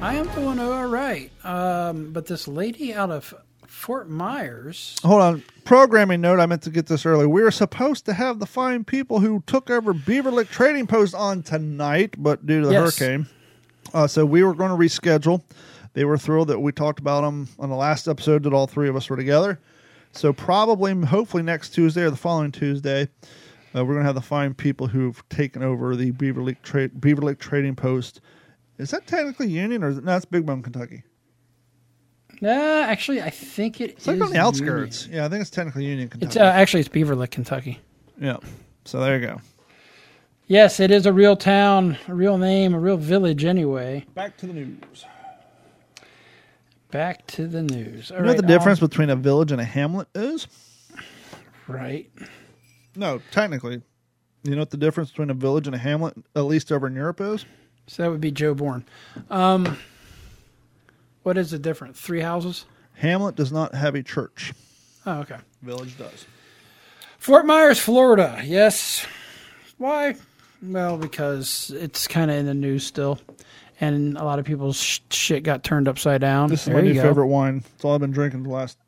I 0.00 0.14
am 0.14 0.28
doing 0.28 0.58
all 0.60 0.86
right. 0.86 1.30
Um, 1.44 2.12
but 2.12 2.26
this 2.26 2.46
lady 2.48 2.92
out 2.94 3.10
of 3.10 3.34
Fort 3.78 4.08
Myers. 4.10 4.96
Hold 5.04 5.22
on. 5.22 5.42
Programming 5.64 6.20
note, 6.20 6.40
I 6.40 6.46
meant 6.46 6.62
to 6.62 6.70
get 6.70 6.86
this 6.86 7.06
early. 7.06 7.26
We 7.26 7.42
were 7.42 7.50
supposed 7.52 8.04
to 8.06 8.12
have 8.12 8.40
the 8.40 8.46
fine 8.46 8.82
people 8.84 9.20
who 9.20 9.42
took 9.46 9.70
over 9.70 9.92
Beaver 9.94 10.30
Lick 10.32 10.48
Trading 10.50 10.86
Post 10.86 11.14
on 11.14 11.42
tonight, 11.42 12.16
but 12.18 12.44
due 12.44 12.60
to 12.62 12.66
the 12.66 12.72
Yes. 12.72 12.98
hurricane. 12.98 13.26
Uh, 13.94 14.06
so 14.06 14.26
we 14.26 14.42
were 14.42 14.52
going 14.54 14.70
to 14.70 14.76
reschedule. 14.76 15.42
They 15.94 16.04
were 16.04 16.18
thrilled 16.18 16.48
that 16.48 16.58
we 16.60 16.72
talked 16.72 16.98
about 16.98 17.22
them 17.22 17.48
on 17.58 17.70
the 17.70 17.76
last 17.76 18.08
episode 18.08 18.42
that 18.42 18.52
all 18.52 18.66
three 18.66 18.88
of 18.88 18.96
us 18.96 19.08
were 19.08 19.16
together. 19.16 19.58
So 20.12 20.32
probably, 20.32 20.94
hopefully 21.06 21.42
next 21.44 21.70
Tuesday 21.70 22.02
or 22.02 22.10
the 22.10 22.16
following 22.16 22.50
Tuesday, 22.52 23.08
uh, 23.74 23.84
we're 23.84 23.94
going 23.94 23.98
to 24.00 24.06
have 24.06 24.14
the 24.14 24.20
fine 24.20 24.54
people 24.54 24.88
who've 24.88 25.22
taken 25.28 25.62
over 25.62 25.94
the 25.94 26.10
Beaver 26.10 26.42
Lick, 26.42 26.62
Tra- 26.62 26.88
Beaver 26.88 27.22
Lick 27.22 27.38
Trading 27.38 27.76
Post. 27.76 28.20
Is 28.78 28.90
that 28.90 29.06
technically 29.06 29.48
Union 29.48 29.84
or 29.84 29.88
is 29.90 29.98
it? 29.98 30.04
No, 30.04 30.16
it's 30.16 30.24
Big 30.24 30.44
Bone, 30.44 30.62
Kentucky. 30.62 31.04
Uh, 32.42 32.48
actually, 32.88 33.20
I 33.22 33.30
think 33.30 33.80
it 33.80 33.90
It's 33.92 34.06
like 34.06 34.20
on 34.20 34.30
the 34.30 34.38
outskirts. 34.38 35.04
Union. 35.06 35.18
Yeah, 35.20 35.26
I 35.26 35.28
think 35.28 35.40
it's 35.42 35.50
technically 35.50 35.86
Union, 35.86 36.08
Kentucky. 36.08 36.26
It's 36.28 36.36
uh, 36.36 36.44
actually 36.44 36.80
it's 36.80 36.88
Beaver 36.88 37.16
Lick, 37.16 37.30
Kentucky. 37.32 37.80
yeah. 38.20 38.36
So 38.84 39.00
there 39.00 39.18
you 39.18 39.26
go. 39.26 39.40
Yes, 40.46 40.80
it 40.80 40.90
is 40.90 41.04
a 41.04 41.12
real 41.12 41.36
town, 41.36 41.98
a 42.08 42.14
real 42.14 42.38
name, 42.38 42.72
a 42.74 42.78
real 42.80 42.96
village. 42.96 43.44
Anyway, 43.44 44.06
Back 44.14 44.36
to 44.38 44.46
the 44.46 44.52
news. 44.54 45.04
back 46.90 47.26
to 47.28 47.46
the 47.46 47.62
news. 47.62 48.10
All 48.10 48.18
You 48.18 48.22
know 48.22 48.28
what 48.30 48.36
the 48.38 48.42
difference 48.46 48.80
I'll- 48.80 48.88
between 48.88 49.10
a 49.10 49.16
village 49.16 49.52
and 49.52 49.60
a 49.60 49.64
hamlet 49.64 50.08
is? 50.14 50.46
right? 51.66 52.10
No, 52.96 53.20
technically. 53.30 53.82
You 54.44 54.52
know 54.52 54.60
what 54.62 54.70
the 54.70 54.76
difference 54.78 55.10
between 55.10 55.30
a 55.30 55.34
village 55.34 55.66
and 55.66 55.74
a 55.74 55.78
hamlet, 55.78 56.14
at 56.34 56.42
least 56.42 56.72
over 56.72 56.86
in 56.86 56.94
Europe, 56.94 57.20
is? 57.20 57.44
So 57.86 58.02
that 58.04 58.10
would 58.10 58.20
be 58.20 58.30
Joe 58.30 58.54
Bourne. 58.54 58.84
Um, 59.30 59.76
what 61.28 61.36
is 61.36 61.50
the 61.50 61.58
difference? 61.58 62.00
Three 62.00 62.20
houses? 62.20 62.64
Hamlet 62.94 63.36
does 63.36 63.52
not 63.52 63.74
have 63.74 63.94
a 63.94 64.02
church. 64.02 64.54
Oh, 65.04 65.18
okay. 65.20 65.36
Village 65.60 65.98
does. 65.98 66.24
Fort 67.18 67.44
Myers, 67.44 67.78
Florida. 67.78 68.40
Yes. 68.42 69.06
Why? 69.76 70.16
Well, 70.62 70.96
because 70.96 71.70
it's 71.76 72.08
kind 72.08 72.30
of 72.30 72.38
in 72.38 72.46
the 72.46 72.54
news 72.54 72.82
still, 72.86 73.20
and 73.78 74.16
a 74.16 74.24
lot 74.24 74.38
of 74.38 74.46
people's 74.46 74.80
sh- 74.80 75.00
shit 75.10 75.42
got 75.42 75.62
turned 75.64 75.86
upside 75.86 76.22
down. 76.22 76.48
This 76.48 76.60
is 76.60 76.66
There 76.66 76.76
my 76.76 76.80
new 76.80 76.94
go. 76.94 77.02
favorite 77.02 77.26
wine. 77.26 77.62
It's 77.74 77.84
all 77.84 77.92
I've 77.94 78.00
been 78.00 78.10
drinking 78.10 78.44
the 78.44 78.48
last 78.48 78.78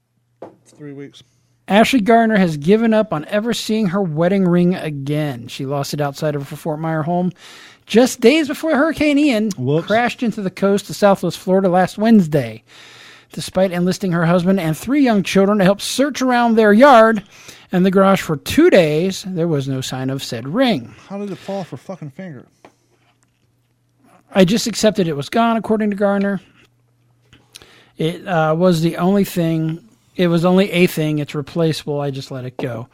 three 0.65 0.95
weeks. 0.95 1.23
Ashley 1.69 2.01
Garner 2.01 2.39
has 2.39 2.57
given 2.57 2.95
up 2.95 3.13
on 3.13 3.27
ever 3.27 3.53
seeing 3.53 3.89
her 3.89 4.01
wedding 4.01 4.49
ring 4.49 4.75
again. 4.77 5.47
She 5.49 5.67
lost 5.67 5.93
it 5.93 6.01
outside 6.01 6.35
of 6.35 6.49
her 6.49 6.57
Fort 6.57 6.81
Myers 6.81 7.05
home 7.05 7.33
just 7.91 8.21
days 8.21 8.47
before 8.47 8.77
Hurricane 8.77 9.19
Ian 9.19 9.51
Whoops. 9.59 9.89
crashed 9.89 10.23
into 10.23 10.43
the 10.43 10.51
coast 10.51 10.89
of 10.89 10.95
Southwest 10.95 11.37
Florida 11.39 11.69
last 11.69 11.99
Wednesday. 11.99 12.63
Despite 13.33 13.73
enlisting 13.73 14.13
her 14.13 14.25
husband 14.27 14.61
and 14.61 14.79
three 14.79 15.03
young 15.03 15.25
children 15.25 15.59
to 15.59 15.65
help 15.65 15.81
search 15.81 16.23
around 16.23 16.55
their 16.55 16.73
yard 16.73 17.25
and 17.73 17.85
the 17.85 17.91
garage 17.91 18.21
for 18.21 18.37
two 18.37 18.71
days, 18.71 19.25
there 19.27 19.49
was 19.49 19.67
no 19.67 19.81
sign 19.81 20.09
of 20.09 20.23
said 20.23 20.47
ring. 20.47 20.95
How 21.09 21.19
did 21.19 21.33
it 21.33 21.37
fall 21.37 21.61
off 21.61 21.71
her 21.71 21.77
fucking 21.77 22.11
finger? 22.11 22.47
I 24.33 24.45
just 24.45 24.69
accepted 24.69 25.09
it 25.09 25.17
was 25.17 25.29
gone, 25.29 25.57
according 25.57 25.91
to 25.91 25.97
Garner. 25.97 26.41
It 27.99 28.27
uh, 28.27 28.55
was 28.57 28.83
the 28.83 28.99
only 28.99 29.25
thing. 29.25 29.89
It 30.15 30.29
was 30.29 30.45
only 30.45 30.71
a 30.71 30.87
thing. 30.87 31.19
It's 31.19 31.35
replaceable. 31.35 32.01
I 32.01 32.13
just 32.13 32.31
let 32.31 32.45
it 32.45 32.57
go. 32.57 32.89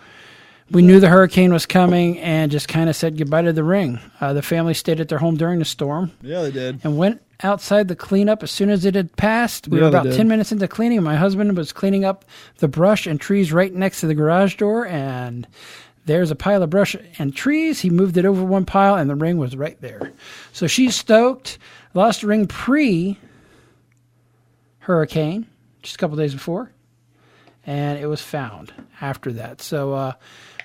We 0.71 0.83
knew 0.83 0.99
the 0.99 1.09
hurricane 1.09 1.53
was 1.53 1.65
coming 1.65 2.19
and 2.19 2.51
just 2.51 2.67
kind 2.67 2.91
of 2.91 2.97
said 2.97 3.17
goodbye 3.17 3.43
to 3.43 3.53
the 3.53 3.63
ring. 3.63 4.01
Uh, 4.21 4.33
the 4.33 4.43
family 4.43 4.75
stayed 4.75 4.99
at 5.01 5.09
their 5.09 5.19
home 5.19 5.37
during 5.37 5.61
the 5.61 5.65
storm 5.65 6.11
Yeah, 6.23 6.43
they 6.43 6.51
did. 6.51 6.81
and 6.83 6.99
went 6.99 7.23
outside 7.43 7.87
the 7.87 7.95
cleanup 7.95 8.43
as 8.43 8.51
soon 8.51 8.71
as 8.71 8.85
it 8.85 8.97
had 8.97 9.15
passed. 9.17 9.69
We 9.69 9.79
Yeah, 9.79 9.85
were 9.85 9.89
about 9.91 10.13
10 10.13 10.27
minutes 10.27 10.51
into 10.51 10.67
cleaning. 10.67 11.03
My 11.05 11.15
husband 11.17 11.57
was 11.57 11.73
cleaning 11.73 12.05
up 12.05 12.25
the 12.59 12.67
brush 12.67 13.07
and 13.07 13.21
trees 13.21 13.53
right 13.53 13.73
next 13.73 14.01
to 14.01 14.07
the 14.09 14.15
garage 14.15 14.57
door, 14.57 14.87
and 14.89 15.47
there's 16.07 16.33
a 16.33 16.37
pile 16.37 16.63
of 16.65 16.71
brush 16.71 16.97
and 17.19 17.35
trees. 17.35 17.81
He 17.81 17.91
moved 17.91 18.17
it 18.17 18.25
over 18.25 18.43
one 18.43 18.65
pile, 18.65 18.97
and 18.97 19.09
the 19.09 19.15
ring 19.15 19.39
was 19.39 19.55
right 19.57 19.81
there. 19.81 20.13
So 20.53 20.67
she's 20.67 20.97
stoked. 20.97 21.59
Lost 21.95 22.23
the 22.23 22.27
ring 22.27 22.47
pre 22.49 23.19
hurricane, 24.81 25.47
just 25.83 25.95
a 25.97 25.99
couple 25.99 26.17
days 26.17 26.35
before, 26.35 26.71
and 27.67 27.99
it 27.99 28.07
was 28.07 28.21
found 28.21 28.73
after 29.01 29.33
that. 29.33 29.61
So, 29.61 29.93
uh, 29.95 30.13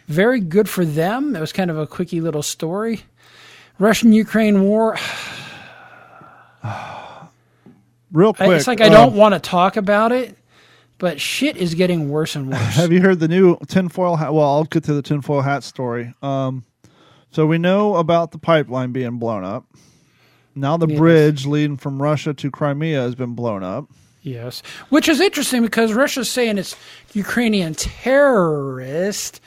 very 0.08 0.40
good 0.40 0.68
for 0.70 0.86
them. 0.86 1.36
It 1.36 1.40
was 1.40 1.54
kind 1.54 1.70
of 1.72 1.78
a 1.78 1.88
quickie 1.88 2.22
little 2.22 2.44
story. 2.44 3.02
Russian 3.80 4.12
Ukraine 4.14 4.62
war. 4.64 4.98
Real 8.12 8.34
quick. 8.34 8.50
It's 8.52 8.68
like 8.68 8.82
I 8.82 8.88
uh, 8.88 8.90
don't 8.90 9.16
want 9.16 9.34
to 9.34 9.40
talk 9.40 9.78
about 9.78 10.12
it, 10.12 10.38
but 10.98 11.22
shit 11.22 11.56
is 11.56 11.76
getting 11.76 12.10
worse 12.10 12.36
and 12.36 12.52
worse. 12.52 12.60
Have 12.76 12.92
you 12.92 13.02
heard 13.02 13.20
the 13.20 13.28
new 13.28 13.58
tinfoil 13.68 14.18
hat? 14.18 14.34
Well, 14.34 14.46
I'll 14.48 14.66
get 14.66 14.84
to 14.86 14.94
the 14.94 15.02
tinfoil 15.02 15.42
hat 15.42 15.64
story. 15.64 16.14
Um, 16.22 16.66
so 17.32 17.46
we 17.46 17.58
know 17.58 17.96
about 17.96 18.32
the 18.32 18.38
pipeline 18.38 18.92
being 18.92 19.18
blown 19.18 19.46
up. 19.46 19.66
Now 20.54 20.76
the 20.76 20.88
Yes. 20.88 20.98
bridge 21.00 21.46
leading 21.46 21.78
from 21.78 22.02
Russia 22.02 22.34
to 22.34 22.52
Crimea 22.52 23.00
has 23.02 23.16
been 23.16 23.34
blown 23.36 23.64
up. 23.64 23.86
yes, 24.22 24.62
which 24.90 25.08
is 25.08 25.22
interesting 25.22 25.62
because 25.64 25.94
Russia's 25.94 26.30
saying 26.30 26.58
it's 26.58 26.76
Ukrainian 27.14 27.74
terrorist. 27.74 29.41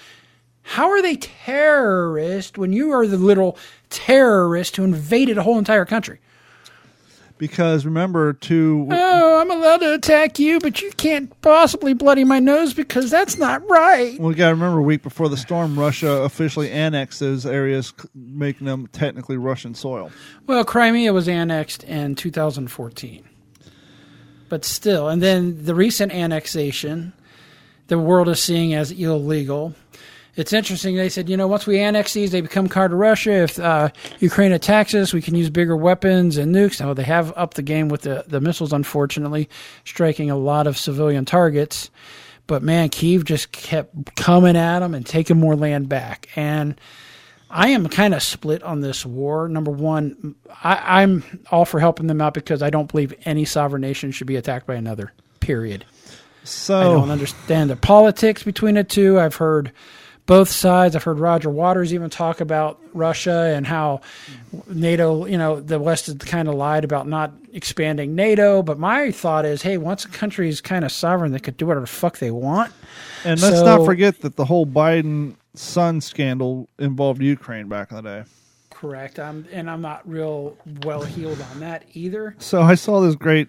How 0.65 0.91
are 0.91 1.03
they 1.03 1.17
terrorist 1.17 2.59
when 2.59 2.73
you 2.73 2.91
are 2.93 3.07
the 3.07 3.19
little 3.19 3.57
terrorist 3.91 4.77
who 4.77 4.85
invaded 4.85 5.39
a 5.39 5.43
whole 5.43 5.59
entire 5.59 5.85
country? 5.85 6.19
Because 7.37 7.85
remember, 7.85 8.33
to 8.33 8.89
Oh, 8.91 9.41
I'm 9.41 9.51
allowed 9.51 9.79
to 9.79 9.93
attack 9.93 10.39
you, 10.39 10.61
but 10.61 10.81
you 10.81 10.91
can't 10.93 11.39
possibly 11.43 11.93
bloody 11.93 12.25
my 12.25 12.39
nose 12.39 12.73
because 12.73 13.11
that's 13.11 13.37
not 13.37 13.69
right. 13.69 14.19
well, 14.19 14.31
you 14.31 14.37
got 14.37 14.49
to 14.49 14.55
remember, 14.55 14.79
a 14.79 14.83
week 14.83 15.03
before 15.03 15.29
the 15.29 15.37
storm, 15.37 15.79
Russia 15.79 16.09
officially 16.23 16.71
annexed 16.71 17.21
those 17.21 17.45
areas, 17.45 17.93
c- 18.01 18.09
making 18.15 18.67
them 18.67 18.87
technically 18.87 19.37
Russian 19.37 19.75
soil. 19.75 20.11
Well, 20.47 20.65
Crimea 20.65 21.13
was 21.13 21.29
annexed 21.29 21.83
in 21.85 22.15
2014. 22.15 23.25
But 24.49 24.65
still, 24.65 25.09
and 25.09 25.21
then 25.21 25.65
the 25.65 25.75
recent 25.75 26.13
annexation, 26.13 27.13
the 27.89 27.99
world 27.99 28.29
is 28.29 28.41
seeing 28.41 28.75
as 28.75 28.93
illegal. 28.93 29.75
It's 30.37 30.53
interesting. 30.53 30.97
They 30.97 31.09
said, 31.09 31.29
you 31.29 31.37
know, 31.37 31.47
once 31.47 31.67
we 31.67 31.79
annex 31.79 32.13
these, 32.13 32.33
they 32.33 32.41
become 32.41 32.69
part 32.69 32.93
of 32.93 32.99
Russia. 32.99 33.45
If 33.45 33.59
uh, 33.59 33.91
Ukraine 34.19 34.53
attacks 34.53 34.95
us, 34.95 35.13
we 35.13 35.23
can 35.23 35.35
use 35.35 35.49
bigger 35.49 35.77
weapons 35.77 36.37
and 36.37 36.55
nukes. 36.55 36.81
Now, 36.81 36.93
they 36.93 37.05
have 37.05 37.33
upped 37.37 37.57
the 37.57 37.63
game 37.63 37.89
with 37.89 38.03
the, 38.03 38.25
the 38.27 38.41
missiles, 38.41 38.73
unfortunately, 38.73 39.49
striking 39.85 40.31
a 40.31 40.37
lot 40.37 40.67
of 40.67 40.77
civilian 40.77 41.25
targets. 41.25 41.91
But 42.47 42.63
man, 42.63 42.89
Kiev 42.89 43.25
just 43.25 43.53
kept 43.53 44.17
coming 44.17 44.57
at 44.57 44.81
them 44.81 44.95
and 44.95 45.07
taking 45.07 45.39
more 45.39 45.57
land 45.57 45.89
back. 45.89 46.29
And 46.37 46.79
I 47.49 47.69
am 47.69 47.89
kind 47.89 48.13
of 48.13 48.23
split 48.23 48.63
on 48.65 48.81
this 48.81 49.07
war. 49.07 49.49
Number 49.49 49.71
one, 49.71 50.35
I, 50.63 51.03
I'm 51.03 51.41
all 51.53 51.65
for 51.65 51.79
helping 51.79 52.09
them 52.09 52.21
out 52.21 52.35
because 52.35 52.63
I 52.63 52.71
don't 52.71 52.91
believe 52.91 53.15
any 53.25 53.45
sovereign 53.45 53.83
nation 53.83 54.11
should 54.11 54.27
be 54.27 54.37
attacked 54.37 54.67
by 54.67 54.75
another. 54.75 55.13
Period. 55.39 55.85
So 56.43 56.79
I 56.79 56.83
don't 56.85 57.11
understand 57.11 57.71
the 57.71 57.77
politics 57.77 58.43
between 58.43 58.75
the 58.75 58.85
two. 58.85 59.19
I've 59.19 59.37
heard 59.37 59.73
both 60.27 60.49
sides. 60.49 60.97
I've 60.97 61.03
heard 61.03 61.19
Roger 61.19 61.51
Waters 61.51 61.93
even 61.93 62.09
talk 62.11 62.41
about 62.41 62.81
Russia 62.93 63.53
and 63.55 63.67
how 63.67 64.01
NATO, 64.69 65.27
you 65.27 65.37
know, 65.37 65.61
the 65.61 65.79
West 65.79 66.07
has 66.07 66.15
kind 66.17 66.49
of 66.49 66.55
lied 66.55 66.85
about 66.85 67.07
not 67.07 67.33
expanding 67.53 68.15
NATO. 68.15 68.63
But 68.63 68.79
my 68.79 69.11
thought 69.11 69.45
is, 69.45 69.63
hey, 69.63 69.77
once 69.77 70.05
a 70.05 70.09
country 70.09 70.49
is 70.49 70.61
kind 70.61 70.85
of 70.85 70.93
sovereign, 70.93 71.33
they 71.33 71.39
could 71.39 71.57
do 71.57 71.67
whatever 71.67 71.85
the 71.85 71.93
fuck 71.93 72.19
they 72.19 72.31
want. 72.31 72.73
And 73.25 73.41
let's 73.41 73.61
not 73.61 73.85
forget 73.85 74.21
that 74.21 74.37
the 74.37 74.45
whole 74.45 74.67
Biden 74.67 75.35
son 75.55 76.01
scandal 76.01 76.69
involved 76.79 77.23
Ukraine 77.23 77.69
back 77.69 77.91
in 77.91 77.97
the 77.97 78.03
day. 78.03 78.25
Correct. 78.71 79.19
I'm, 79.19 79.47
and 79.53 79.71
I'm 79.71 79.81
not 79.81 80.07
real 80.09 80.57
well 80.83 81.03
healed 81.03 81.41
on 81.53 81.61
that 81.61 81.85
either. 81.93 82.35
So 82.39 82.63
I 82.63 82.75
saw 82.75 83.01
this 83.01 83.15
great 83.15 83.49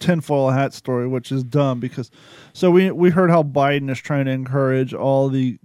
tinfoil 0.00 0.50
hat 0.50 0.72
story, 0.74 1.06
which 1.06 1.30
is 1.30 1.44
dumb 1.44 1.78
because 1.78 2.10
so 2.52 2.70
we 2.70 2.90
we 2.90 3.10
heard 3.10 3.30
how 3.30 3.42
Biden 3.42 3.90
is 3.90 3.98
trying 3.98 4.24
to 4.24 4.30
encourage 4.32 4.92
all 4.92 5.28
the 5.28 5.58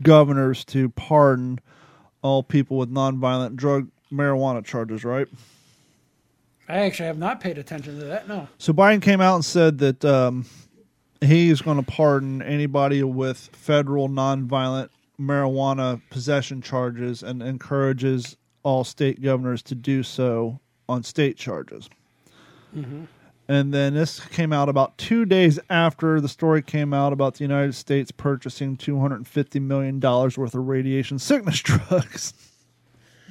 governors 0.00 0.64
to 0.66 0.88
pardon 0.90 1.60
all 2.22 2.42
people 2.42 2.76
with 2.76 2.90
nonviolent 2.90 3.56
drug 3.56 3.88
marijuana 4.12 4.64
charges, 4.64 5.04
right? 5.04 5.26
I 6.68 6.78
actually 6.78 7.06
have 7.06 7.18
not 7.18 7.40
paid 7.40 7.58
attention 7.58 7.98
to 7.98 8.04
that. 8.06 8.28
No. 8.28 8.48
So 8.58 8.72
Biden 8.72 9.02
came 9.02 9.20
out 9.20 9.34
and 9.34 9.44
said 9.44 9.78
that 9.78 10.04
um, 10.04 10.46
he's 11.20 11.60
going 11.60 11.76
to 11.76 11.90
pardon 11.90 12.40
anybody 12.42 13.02
with 13.02 13.38
federal 13.52 14.08
nonviolent 14.08 14.88
marijuana 15.20 16.00
possession 16.10 16.62
charges 16.62 17.22
and 17.22 17.42
encourages 17.42 18.36
all 18.62 18.84
state 18.84 19.20
governors 19.20 19.62
to 19.62 19.74
do 19.74 20.02
so 20.02 20.60
on 20.88 21.02
state 21.02 21.36
charges. 21.36 21.88
And 23.48 23.74
then 23.74 23.94
this 23.94 24.20
came 24.20 24.52
out 24.52 24.68
about 24.68 24.96
two 24.98 25.24
days 25.24 25.58
after 25.68 26.20
the 26.20 26.28
story 26.28 26.62
came 26.62 26.94
out 26.94 27.12
about 27.12 27.34
the 27.34 27.44
United 27.44 27.74
States 27.74 28.10
purchasing 28.10 28.76
$250 28.76 29.60
million 29.60 30.00
worth 30.00 30.38
of 30.38 30.54
radiation 30.54 31.18
sickness 31.18 31.60
drugs. 31.62 32.34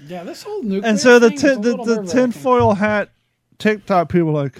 Yeah, 0.05 0.23
this 0.23 0.43
whole 0.43 0.63
nuclear 0.63 0.89
and 0.89 0.99
so 0.99 1.19
the 1.19 1.29
thing 1.29 1.35
is 1.35 1.41
tin, 1.41 1.61
the, 1.61 1.77
the 1.77 2.03
tinfoil 2.03 2.73
hat 2.75 3.09
TikTok 3.57 4.09
people 4.09 4.31
like, 4.31 4.59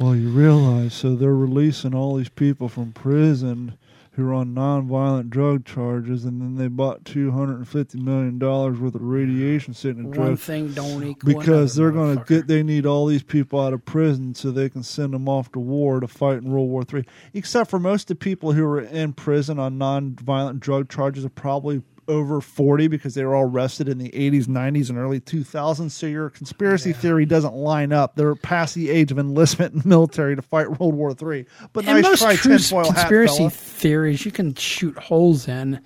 well, 0.00 0.14
you 0.14 0.30
realize 0.30 0.94
so 0.94 1.14
they're 1.14 1.34
releasing 1.34 1.94
all 1.94 2.16
these 2.16 2.28
people 2.28 2.68
from 2.68 2.92
prison 2.92 3.77
who 4.18 4.28
are 4.28 4.34
on 4.34 4.52
nonviolent 4.52 5.30
drug 5.30 5.64
charges, 5.64 6.24
and 6.24 6.42
then 6.42 6.56
they 6.56 6.66
bought 6.66 7.04
two 7.04 7.30
hundred 7.30 7.58
and 7.58 7.68
fifty 7.68 8.00
million 8.00 8.36
dollars 8.36 8.76
worth 8.80 8.96
of 8.96 9.00
radiation 9.00 9.72
sickness 9.72 10.06
One 10.06 10.10
drugs 10.10 10.42
thing 10.42 10.72
don't 10.72 11.04
equal 11.04 11.34
because 11.38 11.76
they're 11.76 11.92
going 11.92 12.18
to 12.18 12.24
get. 12.24 12.48
They 12.48 12.64
need 12.64 12.84
all 12.84 13.06
these 13.06 13.22
people 13.22 13.60
out 13.60 13.72
of 13.72 13.84
prison 13.84 14.34
so 14.34 14.50
they 14.50 14.68
can 14.68 14.82
send 14.82 15.14
them 15.14 15.28
off 15.28 15.52
to 15.52 15.60
war 15.60 16.00
to 16.00 16.08
fight 16.08 16.38
in 16.38 16.50
World 16.50 16.68
War 16.68 16.82
Three. 16.82 17.04
Except 17.32 17.70
for 17.70 17.78
most 17.78 18.10
of 18.10 18.18
the 18.18 18.24
people 18.24 18.52
who 18.52 18.66
are 18.66 18.80
in 18.80 19.12
prison 19.12 19.60
on 19.60 19.78
nonviolent 19.78 20.58
drug 20.58 20.90
charges 20.90 21.24
are 21.24 21.28
probably 21.28 21.82
over 22.08 22.40
40 22.40 22.88
because 22.88 23.14
they 23.14 23.24
were 23.24 23.34
all 23.34 23.44
arrested 23.44 23.88
in 23.88 23.98
the 23.98 24.10
80s, 24.10 24.46
90s, 24.46 24.88
and 24.88 24.98
early 24.98 25.20
2000s. 25.20 25.90
So 25.90 26.06
your 26.06 26.30
conspiracy 26.30 26.92
theory 26.92 27.26
doesn't 27.26 27.54
line 27.54 27.92
up. 27.92 28.16
They're 28.16 28.34
past 28.34 28.74
the 28.74 28.90
age 28.90 29.12
of 29.12 29.18
enlistment 29.18 29.74
in 29.74 29.80
the 29.80 29.88
military 29.88 30.34
to 30.34 30.42
fight 30.42 30.80
World 30.80 30.94
War 30.94 31.10
III. 31.10 31.46
But 31.72 31.84
And 31.86 31.96
nice 32.00 32.04
most 32.04 32.22
try, 32.22 32.36
true 32.36 32.52
hat, 32.58 32.86
conspiracy 32.86 33.36
fella. 33.36 33.50
theories 33.50 34.24
you 34.24 34.32
can 34.32 34.54
shoot 34.54 34.96
holes 34.98 35.46
in. 35.46 35.80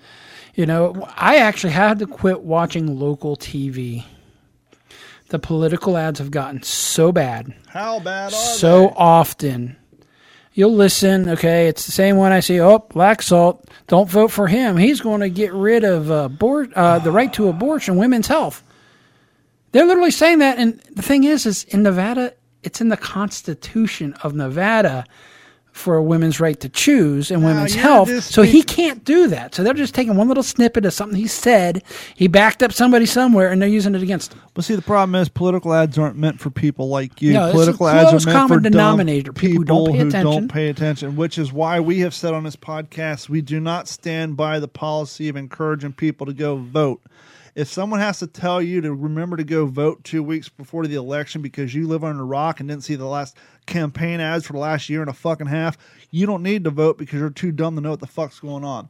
You 0.55 0.65
know, 0.65 1.07
I 1.17 1.37
actually 1.37 1.73
had 1.73 1.99
to 1.99 2.07
quit 2.07 2.41
watching 2.43 2.99
local 2.99 3.35
TV. 3.35 4.03
The 5.29 5.39
political 5.39 5.97
ads 5.97 6.19
have 6.19 6.29
gotten 6.31 6.61
so 6.61 7.11
bad, 7.11 7.53
How 7.67 7.99
bad 7.99 8.27
are 8.27 8.35
so 8.35 8.81
they? 8.87 8.93
often. 8.97 9.77
You'll 10.55 10.75
listen, 10.75 11.29
okay? 11.29 11.67
It's 11.67 11.85
the 11.85 11.91
same 11.91 12.15
one 12.17 12.31
I 12.31 12.39
see. 12.39 12.61
Oh, 12.61 12.79
Laxalt, 12.91 13.65
don't 13.87 14.09
vote 14.09 14.29
for 14.29 14.47
him. 14.47 14.77
He's 14.77 15.01
going 15.01 15.21
to 15.21 15.29
get 15.29 15.51
rid 15.51 15.83
of 15.83 16.11
uh, 16.11 16.29
abor- 16.29 16.71
uh, 16.75 16.99
the 16.99 17.11
right 17.11 17.33
to 17.33 17.47
abortion, 17.47 17.97
women's 17.97 18.27
health. 18.27 18.63
They're 19.71 19.87
literally 19.87 20.11
saying 20.11 20.39
that, 20.39 20.59
and 20.59 20.79
the 20.91 21.01
thing 21.01 21.23
is, 21.23 21.47
is 21.47 21.63
in 21.65 21.81
Nevada, 21.81 22.33
it's 22.61 22.81
in 22.81 22.89
the 22.89 22.97
Constitution 22.97 24.13
of 24.21 24.35
Nevada 24.35 25.05
for 25.73 25.95
a 25.95 26.03
women's 26.03 26.39
right 26.39 26.59
to 26.59 26.69
choose 26.69 27.31
and 27.31 27.43
women's 27.43 27.73
health. 27.73 28.23
So 28.23 28.43
he 28.43 28.61
can't 28.61 29.03
do 29.03 29.27
that. 29.27 29.55
So 29.55 29.63
they're 29.63 29.73
just 29.73 29.95
taking 29.95 30.15
one 30.15 30.27
little 30.27 30.43
snippet 30.43 30.85
of 30.85 30.93
something 30.93 31.17
he 31.17 31.27
said. 31.27 31.83
He 32.15 32.27
backed 32.27 32.61
up 32.61 32.71
somebody 32.71 33.07
somewhere, 33.07 33.51
and 33.51 33.61
they're 33.61 33.67
using 33.67 33.95
it 33.95 34.03
against 34.03 34.33
him. 34.33 34.41
But 34.53 34.65
see, 34.65 34.75
the 34.75 34.83
problem 34.83 35.15
is 35.15 35.29
political 35.29 35.73
ads 35.73 35.97
aren't 35.97 36.15
meant 36.15 36.39
for 36.39 36.51
people 36.51 36.89
like 36.89 37.21
you. 37.21 37.33
No, 37.33 37.51
political 37.51 37.87
ads 37.87 38.09
are 38.09 38.25
meant 38.27 38.37
common 38.37 38.47
for 38.59 38.61
dumb 38.61 38.71
denominator, 38.71 39.33
people 39.33 39.57
who 39.57 39.63
don't 39.65 39.91
pay 39.91 39.97
who 39.97 40.07
attention. 40.07 40.31
don't 40.31 40.47
pay 40.47 40.69
attention, 40.69 41.15
which 41.15 41.39
is 41.39 41.51
why 41.51 41.79
we 41.79 41.99
have 42.01 42.13
said 42.13 42.35
on 42.35 42.43
this 42.43 42.55
podcast 42.55 43.27
we 43.27 43.41
do 43.41 43.59
not 43.59 43.87
stand 43.87 44.37
by 44.37 44.59
the 44.59 44.67
policy 44.67 45.27
of 45.27 45.35
encouraging 45.35 45.93
people 45.93 46.27
to 46.27 46.33
go 46.33 46.55
vote. 46.55 47.01
If 47.55 47.67
someone 47.67 47.99
has 47.99 48.19
to 48.19 48.27
tell 48.27 48.61
you 48.61 48.81
to 48.81 48.93
remember 48.93 49.37
to 49.37 49.43
go 49.43 49.67
vote 49.67 50.03
two 50.03 50.23
weeks 50.23 50.49
before 50.49 50.87
the 50.87 50.95
election 50.95 51.43
because 51.43 51.73
you 51.73 51.87
live 51.87 52.03
under 52.03 52.23
a 52.23 52.25
rock 52.25 52.59
and 52.59 52.67
didn't 52.67 52.83
see 52.83 52.95
the 52.95 53.05
last 53.05 53.37
campaign 53.67 54.19
ads 54.19 54.47
for 54.47 54.53
the 54.53 54.59
last 54.59 54.89
year 54.89 55.01
and 55.01 55.09
a 55.09 55.13
fucking 55.13 55.47
half, 55.47 55.77
you 56.09 56.25
don't 56.25 56.41
need 56.41 56.63
to 56.63 56.71
vote 56.71 56.97
because 56.97 57.19
you're 57.19 57.29
too 57.29 57.51
dumb 57.51 57.75
to 57.75 57.81
know 57.81 57.91
what 57.91 57.99
the 57.99 58.07
fuck's 58.07 58.39
going 58.39 58.63
on. 58.63 58.89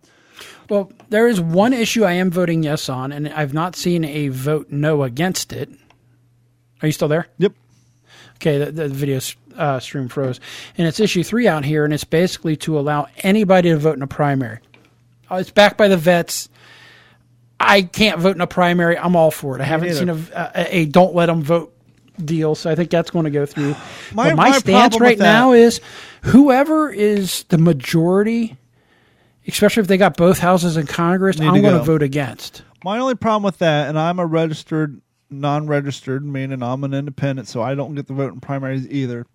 Well, 0.70 0.92
there 1.10 1.28
is 1.28 1.42
one 1.42 1.74
issue 1.74 2.06
I 2.06 2.14
am 2.14 2.32
voting 2.32 2.64
yes 2.64 2.90
on, 2.90 3.12
and 3.12 3.30
I've 3.30 3.54
not 3.54 3.76
seen 3.76 4.06
a 4.06 4.30
vote 4.30 4.72
no 4.72 5.04
against 5.04 5.52
it. 5.54 5.70
Are 6.82 6.88
you 6.88 6.92
still 6.92 7.08
there? 7.08 7.28
Yep. 7.38 7.54
Okay, 8.36 8.58
the, 8.58 8.72
the 8.72 8.90
video 8.90 9.20
uh, 9.56 9.80
stream 9.80 10.08
froze. 10.08 10.40
And 10.78 10.88
it's 10.88 11.00
issue 11.00 11.24
three 11.24 11.48
out 11.48 11.66
here, 11.66 11.86
and 11.86 11.94
it's 11.94 12.04
basically 12.04 12.56
to 12.58 12.80
allow 12.80 13.08
anybody 13.18 13.70
to 13.70 13.78
vote 13.78 13.98
in 13.98 14.02
a 14.02 14.08
primary. 14.08 14.60
Uh, 15.30 15.36
it's 15.36 15.52
backed 15.52 15.78
by 15.78 15.88
the 15.88 15.98
vets. 15.98 16.50
I 17.66 17.82
can't 17.84 18.20
vote 18.20 18.36
in 18.36 18.42
a 18.42 18.48
primary. 18.48 18.98
I'm 18.98 19.16
all 19.16 19.32
for 19.32 19.56
it. 19.58 19.62
I 19.62 19.66
haven't 19.66 19.94
seen 19.94 20.10
a, 20.10 20.18
a, 20.56 20.78
a 20.78 20.86
don't 20.86 21.16
let 21.16 21.28
them 21.28 21.42
vote 21.42 21.76
deal, 22.24 22.56
so 22.56 22.70
I 22.70 22.76
think 22.76 22.90
that's 22.90 23.10
going 23.12 23.26
to 23.26 23.32
go 23.32 23.46
through. 23.46 23.76
My- 24.14 24.30
but 24.30 24.36
my, 24.36 24.50
my 24.50 24.58
stance 24.60 25.00
right 25.00 25.18
now 25.18 25.54
is 25.54 25.82
whoever 26.24 26.90
is 26.92 27.44
the 27.50 27.58
majority, 27.58 28.58
especially 29.48 29.82
if 29.82 29.88
they 29.88 29.98
got 29.98 30.16
both 30.18 30.40
houses 30.40 30.78
in 30.78 30.86
Congress, 30.88 31.40
Need 31.40 31.48
I'm 31.48 31.62
going 31.62 31.74
to 31.74 31.80
go. 31.80 31.84
vote 31.84 32.04
against. 32.04 32.64
My 32.84 33.00
only 33.00 33.16
problem 33.16 33.44
with 33.44 33.60
that, 33.60 33.90
and 33.90 33.98
I'm 33.98 34.20
a 34.20 34.26
registered, 34.26 35.02
non-registered, 35.30 36.24
meaning 36.26 36.62
I'm 36.62 36.84
an 36.84 36.94
independent, 36.94 37.48
so 37.48 37.62
I 37.62 37.76
don't 37.76 37.96
get 37.96 38.08
to 38.08 38.14
vote 38.14 38.34
in 38.34 38.42
primaries 38.42 38.88
either. 38.90 39.26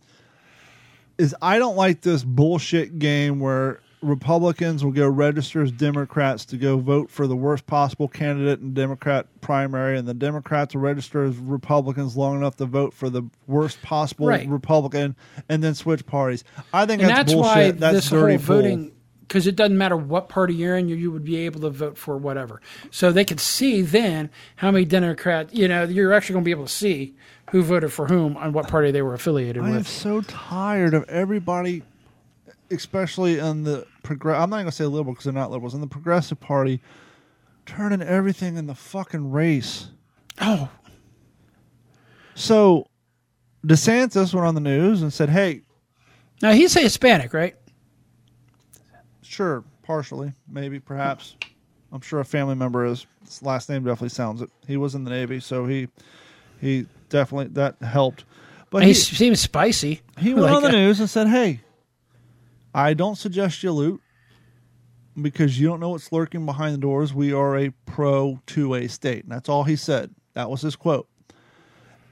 Is 1.17 1.35
I 1.43 1.59
don't 1.59 1.75
like 1.77 2.03
this 2.03 2.23
bullshit 2.23 2.99
game 3.01 3.41
where 3.41 3.81
Republicans 4.03 4.85
will 4.85 4.93
go 4.93 5.09
register 5.09 5.63
as 5.63 5.73
Democrats 5.73 6.45
to 6.47 6.57
go 6.57 6.79
vote 6.79 7.11
for 7.11 7.27
the 7.27 7.37
worst 7.37 7.67
possible 7.67 8.09
candidate 8.09 8.61
in 8.61 8.75
Democrat 8.75 9.27
primary, 9.41 9.99
and 9.99 10.07
the 10.07 10.15
Democrats 10.15 10.75
will 10.75 10.83
register 10.83 11.25
as 11.25 11.37
Republicans 11.37 12.17
long 12.17 12.37
enough 12.37 12.57
to 12.57 12.67
vote 12.67 12.95
for 12.95 13.11
the 13.11 13.23
worst 13.47 13.81
possible 13.83 14.27
Right. 14.27 14.49
Republican, 14.49 15.17
and 15.49 15.63
then 15.63 15.75
switch 15.75 16.05
parties. 16.07 16.45
I 16.73 16.87
think 16.87 17.03
and 17.03 17.11
that's, 17.11 17.33
that's, 17.33 17.35
bullshit. 17.35 17.57
why 17.57 17.71
that's 17.73 17.95
this 17.95 18.11
dirty 18.11 18.37
whole 18.37 18.57
voting 18.57 18.93
because 19.23 19.47
it 19.47 19.57
doesn't 19.57 19.77
matter 19.77 19.97
what 19.97 20.31
party 20.31 20.55
you're 20.55 20.77
in 20.77 20.89
you, 20.89 20.97
you 20.97 21.13
would 21.13 21.25
be 21.25 21.37
able 21.37 21.61
to 21.61 21.69
vote 21.69 21.99
for 21.99 22.17
whatever 22.17 22.63
so 22.91 23.13
they 23.13 23.27
could 23.27 23.39
see 23.39 23.83
then 23.83 24.31
how 24.57 24.71
many 24.71 24.87
democrats 24.87 25.53
you 25.53 25.69
know 25.69 25.85
you're 25.85 26.15
actually 26.15 26.33
going 26.33 26.45
to 26.45 26.47
be 26.47 26.51
able 26.51 26.65
to 26.65 26.73
see 26.73 27.15
who 27.51 27.63
voted 27.63 27.93
for 27.93 28.07
whom 28.07 28.37
on 28.37 28.53
what 28.53 28.69
party 28.69 28.91
they 28.91 29.03
were 29.03 29.15
affiliated 29.15 29.63
with. 29.63 29.73
I 29.73 29.77
am 29.77 29.85
so 29.85 30.21
tired 30.23 30.95
of 30.95 31.09
everybody, 31.09 31.83
especially 32.71 33.39
in 33.39 33.65
the 33.65 33.87
progress. 34.03 34.41
I'm 34.41 34.51
not 34.51 34.57
going 34.57 34.67
to 34.67 34.73
say 34.73 34.85
liberal 34.85 35.15
because 35.15 35.25
they're 35.25 35.33
not 35.33 35.51
liberals. 35.51 35.75
In 35.75 35.81
the 35.81 35.87
Progressive 35.87 36.41
Party, 36.41 36.81
turning 37.67 38.03
everything 38.03 38.57
in 38.57 38.67
the 38.67 38.75
fucking 38.75 39.31
race. 39.31 39.89
oh 40.41 40.69
So 42.35 42.87
DeSantis 43.67 44.33
went 44.35 44.47
on 44.47 44.55
the 44.55 44.61
news 44.61 45.03
and 45.03 45.13
said, 45.13 45.29
"Hey, 45.29 45.63
now 46.43 46.53
he's 46.53 46.77
a 46.77 46.81
hispanic 46.81 47.33
right 47.33 47.55
sure, 49.29 49.63
partially, 49.83 50.33
maybe, 50.49 50.81
perhaps. 50.81 51.37
I'm 51.93 52.01
sure 52.01 52.21
a 52.21 52.25
family 52.25 52.55
member 52.55 52.85
is. 52.85 53.07
His 53.25 53.43
last 53.43 53.69
name 53.69 53.85
definitely 53.85 54.09
sounds 54.09 54.43
it. 54.43 54.51
He 54.67 54.77
was 54.77 54.95
in 54.95 55.05
the 55.05 55.11
Navy, 55.11 55.41
so 55.41 55.67
he 55.67 55.89
he 56.61 56.87
definitely 57.09 57.49
that 57.55 57.77
helped. 57.81 58.25
But 58.71 58.83
he 58.83 58.89
he, 58.89 58.95
seems 58.95 59.41
spicy 59.41 60.03
He 60.19 60.35
went 60.35 60.47
Like, 60.47 60.57
on 60.57 60.63
the 60.63 60.69
uh, 60.69 60.73
news 60.73 61.01
and 61.01 61.09
said, 61.09 61.29
"Hey, 61.29 61.61
I 62.75 62.95
don't 62.95 63.17
suggest 63.17 63.63
you 63.63 63.73
loot 63.73 64.01
because 65.21 65.59
you 65.59 65.69
don't 65.69 65.81
know 65.81 65.91
what's 65.91 66.13
lurking 66.13 66.47
behind 66.47 66.75
the 66.75 66.79
doors. 66.79 67.13
We 67.13 67.33
are 67.33 67.57
a 67.57 67.71
pro 67.87 68.41
2A 68.47 68.89
state." 68.91 69.25
And 69.25 69.33
that's 69.33 69.49
all 69.49 69.65
he 69.65 69.77
said. 69.77 70.15
That 70.35 70.51
was 70.51 70.63
his 70.63 70.77
quote. 70.77 71.09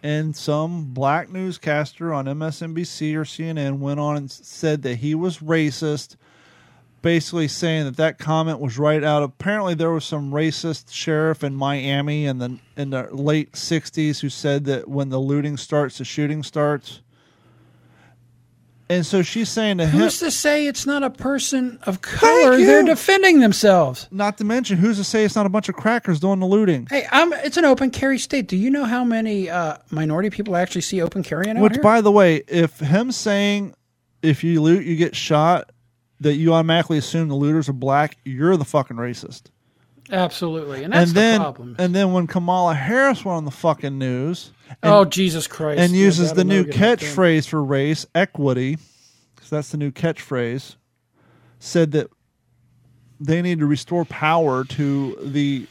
And 0.03 0.37
some 0.37 0.93
black 0.93 1.31
newscaster 1.31 2.12
on 2.12 2.27
MSNBC 2.27 3.15
or 3.16 3.24
CNN 3.24 3.78
went 3.78 3.99
on 3.99 4.16
and 4.16 4.31
said 4.31 4.83
that 4.83 4.97
he 4.97 5.15
was 5.15 5.39
racist, 5.39 6.16
basically 7.03 7.49
saying 7.49 7.85
that 7.85 7.97
that 7.97 8.19
comment 8.19 8.61
was 8.61 8.78
right 8.78 9.03
out. 9.03 9.23
Apparently, 9.23 9.74
there 9.74 9.91
was 9.91 10.05
some 10.05 10.33
racist 10.33 10.93
sheriff 10.93 11.43
in 11.43 11.55
Miami 11.55 12.27
in 12.27 12.39
the 12.39 12.59
in 12.77 12.91
the 12.91 13.09
late 13.12 13.53
'60s 13.53 14.20
who 14.20 14.28
said 14.28 14.65
that 14.66 14.89
when 14.89 15.09
the 15.09 15.19
looting 15.19 15.57
starts, 15.57 15.99
the 15.99 16.05
shooting 16.05 16.43
starts. 16.43 17.01
And 18.89 19.05
so 19.05 19.23
she's 19.23 19.49
saying 19.49 19.79
to 19.79 19.87
him, 19.87 19.99
who's 19.99 20.21
to 20.21 20.31
say 20.31 20.67
it's 20.67 20.87
not 20.87 21.03
a 21.03 21.11
person 21.11 21.79
of 21.83 22.03
color 22.03 22.57
they're 22.57 22.85
defending 22.85 23.41
themselves 23.41 24.07
not 24.13 24.39
to 24.39 24.45
mention, 24.45 24.79
who's 24.79 24.97
to 24.99 25.05
say 25.05 25.25
it's 25.25 25.35
not 25.35 25.45
a 25.45 25.49
bunch 25.49 25.69
of 25.69 25.75
crackers 25.75 26.21
doing 26.21 26.39
the 26.39 26.47
looting? 26.47 26.87
hey 26.89 27.07
I'm, 27.11 27.33
it's 27.33 27.57
an 27.57 27.65
open 27.65 27.91
carry 27.91 28.19
state 28.19 28.47
do 28.47 28.57
you 28.57 28.71
know 28.71 28.85
how 28.85 29.05
many 29.05 29.51
uh, 29.51 29.79
minority 29.91 30.31
people 30.31 30.57
actually 30.57 30.83
see 30.83 31.03
open 31.03 31.23
carrying 31.23 31.57
out 31.57 31.63
Which, 31.63 31.75
here? 31.75 31.83
by 31.83 32.01
the 32.01 32.13
way, 32.13 32.43
if 32.49 32.79
him 32.79 33.11
saying 33.11 33.75
if 34.23 34.45
you 34.45 34.63
loot, 34.63 34.85
you 34.85 34.97
get 34.97 35.15
shot, 35.15 35.71
that 36.21 36.35
you 36.35 36.55
automatically 36.55 36.99
assume 36.99 37.29
the 37.29 37.35
looters 37.35 37.69
are 37.69 37.75
black, 37.75 38.17
you're 38.25 38.57
the 38.57 38.65
fucking 38.65 38.97
racist. 38.97 39.51
Absolutely 40.12 40.85
and 40.85 40.93
that's 40.93 41.11
and 41.11 41.16
then, 41.16 41.39
the 41.39 41.45
problem 41.45 41.77
and 41.78 41.95
then 41.95 42.12
when 42.12 42.27
Kamala 42.27 42.74
Harris 42.74 43.24
went 43.24 43.37
on 43.37 43.45
the 43.45 43.51
fucking 43.51 43.99
news 43.99 44.53
and, 44.83 44.93
oh 44.93 45.05
jesus 45.05 45.47
christ 45.47 45.81
and 45.81 45.93
Yeah, 45.93 46.05
uses 46.05 46.33
the 46.33 46.45
new 46.45 46.62
never 46.62 46.69
get 46.69 46.74
up 46.74 46.99
there. 47.01 47.09
catchphrase 47.09 47.49
for 47.49 47.62
race, 47.62 48.07
equity, 48.15 48.78
because 49.35 49.51
that's 49.51 49.70
the 49.70 49.77
new 49.78 49.91
catchphrase, 49.91 50.77
said 51.59 51.93
that 51.93 52.09
they 53.19 53.43
need 53.43 53.59
to 53.61 53.66
restore 53.66 54.05
power 54.05 54.65
to 54.65 55.16
the 55.23 55.66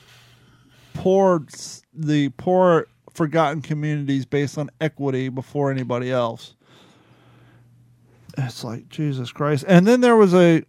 poor, 0.93 1.45
the 1.93 2.29
poor 2.29 2.87
forgotten 3.13 3.61
communities 3.61 4.25
based 4.25 4.57
on 4.57 4.69
equity 4.81 5.29
before 5.29 5.71
anybody 5.71 6.11
else. 6.11 6.55
It's 8.37 8.63
like 8.63 8.89
Jesus 8.89 9.31
Christ. 9.31 9.63
And 9.67 9.87
then 9.87 10.01
there 10.01 10.15
was 10.15 10.33
a 10.33 10.63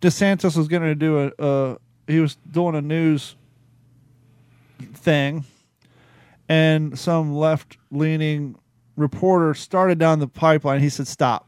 DeSantis 0.00 0.56
was 0.56 0.68
going 0.68 0.82
to 0.82 0.94
do 0.94 1.18
a. 1.38 1.42
Uh, 1.42 1.76
he 2.10 2.20
was 2.20 2.36
doing 2.50 2.74
a 2.74 2.82
news 2.82 3.36
thing, 4.94 5.44
and 6.48 6.98
some 6.98 7.34
left 7.34 7.78
leaning 7.90 8.56
reporter 8.96 9.54
started 9.54 9.98
down 9.98 10.18
the 10.18 10.28
pipeline. 10.28 10.80
He 10.80 10.88
said, 10.88 11.06
"Stop." 11.06 11.46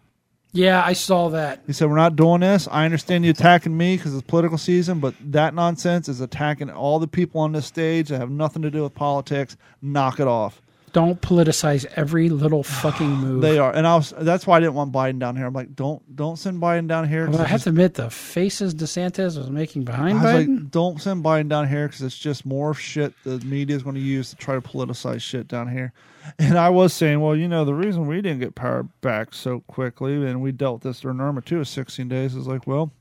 Yeah, 0.52 0.82
I 0.84 0.92
saw 0.92 1.28
that. 1.30 1.62
He 1.66 1.72
said, 1.72 1.88
"We're 1.88 1.96
not 1.96 2.16
doing 2.16 2.40
this. 2.40 2.68
I 2.70 2.84
understand 2.84 3.24
you 3.24 3.30
attacking 3.30 3.76
me 3.76 3.96
because 3.96 4.14
it's 4.14 4.22
political 4.22 4.58
season, 4.58 5.00
but 5.00 5.14
that 5.32 5.54
nonsense 5.54 6.08
is 6.08 6.20
attacking 6.20 6.70
all 6.70 6.98
the 6.98 7.08
people 7.08 7.40
on 7.40 7.52
this 7.52 7.66
stage 7.66 8.08
that 8.08 8.18
have 8.18 8.30
nothing 8.30 8.62
to 8.62 8.70
do 8.70 8.84
with 8.84 8.94
politics. 8.94 9.56
Knock 9.82 10.20
it 10.20 10.28
off." 10.28 10.61
Don't 10.92 11.20
politicize 11.20 11.86
every 11.96 12.28
little 12.28 12.62
fucking 12.82 13.08
move. 13.08 13.42
They 13.42 13.58
are, 13.58 13.74
and 13.74 13.86
I 13.86 13.96
was. 13.96 14.12
That's 14.18 14.46
why 14.46 14.58
I 14.58 14.60
didn't 14.60 14.74
want 14.74 14.92
Biden 14.92 15.18
down 15.18 15.36
here. 15.36 15.46
I'm 15.46 15.54
like, 15.54 15.74
don't, 15.74 16.16
don't 16.16 16.36
send 16.36 16.60
Biden 16.60 16.86
down 16.86 17.08
here. 17.08 17.28
Well, 17.28 17.40
I 17.40 17.46
have 17.46 17.62
to 17.62 17.70
admit, 17.70 17.94
the 17.94 18.10
faces 18.10 18.74
DeSantis 18.74 19.38
was 19.38 19.50
making 19.50 19.84
behind 19.84 20.18
I 20.18 20.36
was 20.36 20.46
Biden. 20.46 20.58
like, 20.58 20.70
don't 20.70 21.00
send 21.00 21.24
Biden 21.24 21.48
down 21.48 21.68
here 21.68 21.86
because 21.88 22.02
it's 22.02 22.18
just 22.18 22.44
more 22.44 22.74
shit 22.74 23.14
the 23.24 23.38
media 23.40 23.74
is 23.76 23.82
going 23.82 23.94
to 23.94 24.00
use 24.00 24.30
to 24.30 24.36
try 24.36 24.54
to 24.54 24.60
politicize 24.60 25.20
shit 25.22 25.48
down 25.48 25.70
here. 25.70 25.92
And 26.38 26.56
I 26.56 26.70
was 26.70 26.92
saying, 26.92 27.20
well, 27.20 27.34
you 27.34 27.48
know, 27.48 27.64
the 27.64 27.74
reason 27.74 28.06
we 28.06 28.20
didn't 28.20 28.38
get 28.40 28.54
power 28.54 28.84
back 29.00 29.34
so 29.34 29.60
quickly, 29.66 30.14
and 30.26 30.40
we 30.40 30.52
dealt 30.52 30.74
with 30.74 30.82
this 30.84 31.00
during 31.00 31.20
Irma 31.20 31.40
too, 31.40 31.60
is 31.60 31.68
16 31.68 32.08
days, 32.08 32.34
is 32.36 32.46
like, 32.46 32.66
well, 32.66 32.92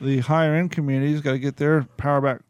the 0.00 0.20
higher 0.20 0.54
end 0.54 0.70
communities 0.70 1.20
got 1.20 1.32
to 1.32 1.38
get 1.38 1.56
their 1.56 1.82
power 1.96 2.20
back 2.20 2.40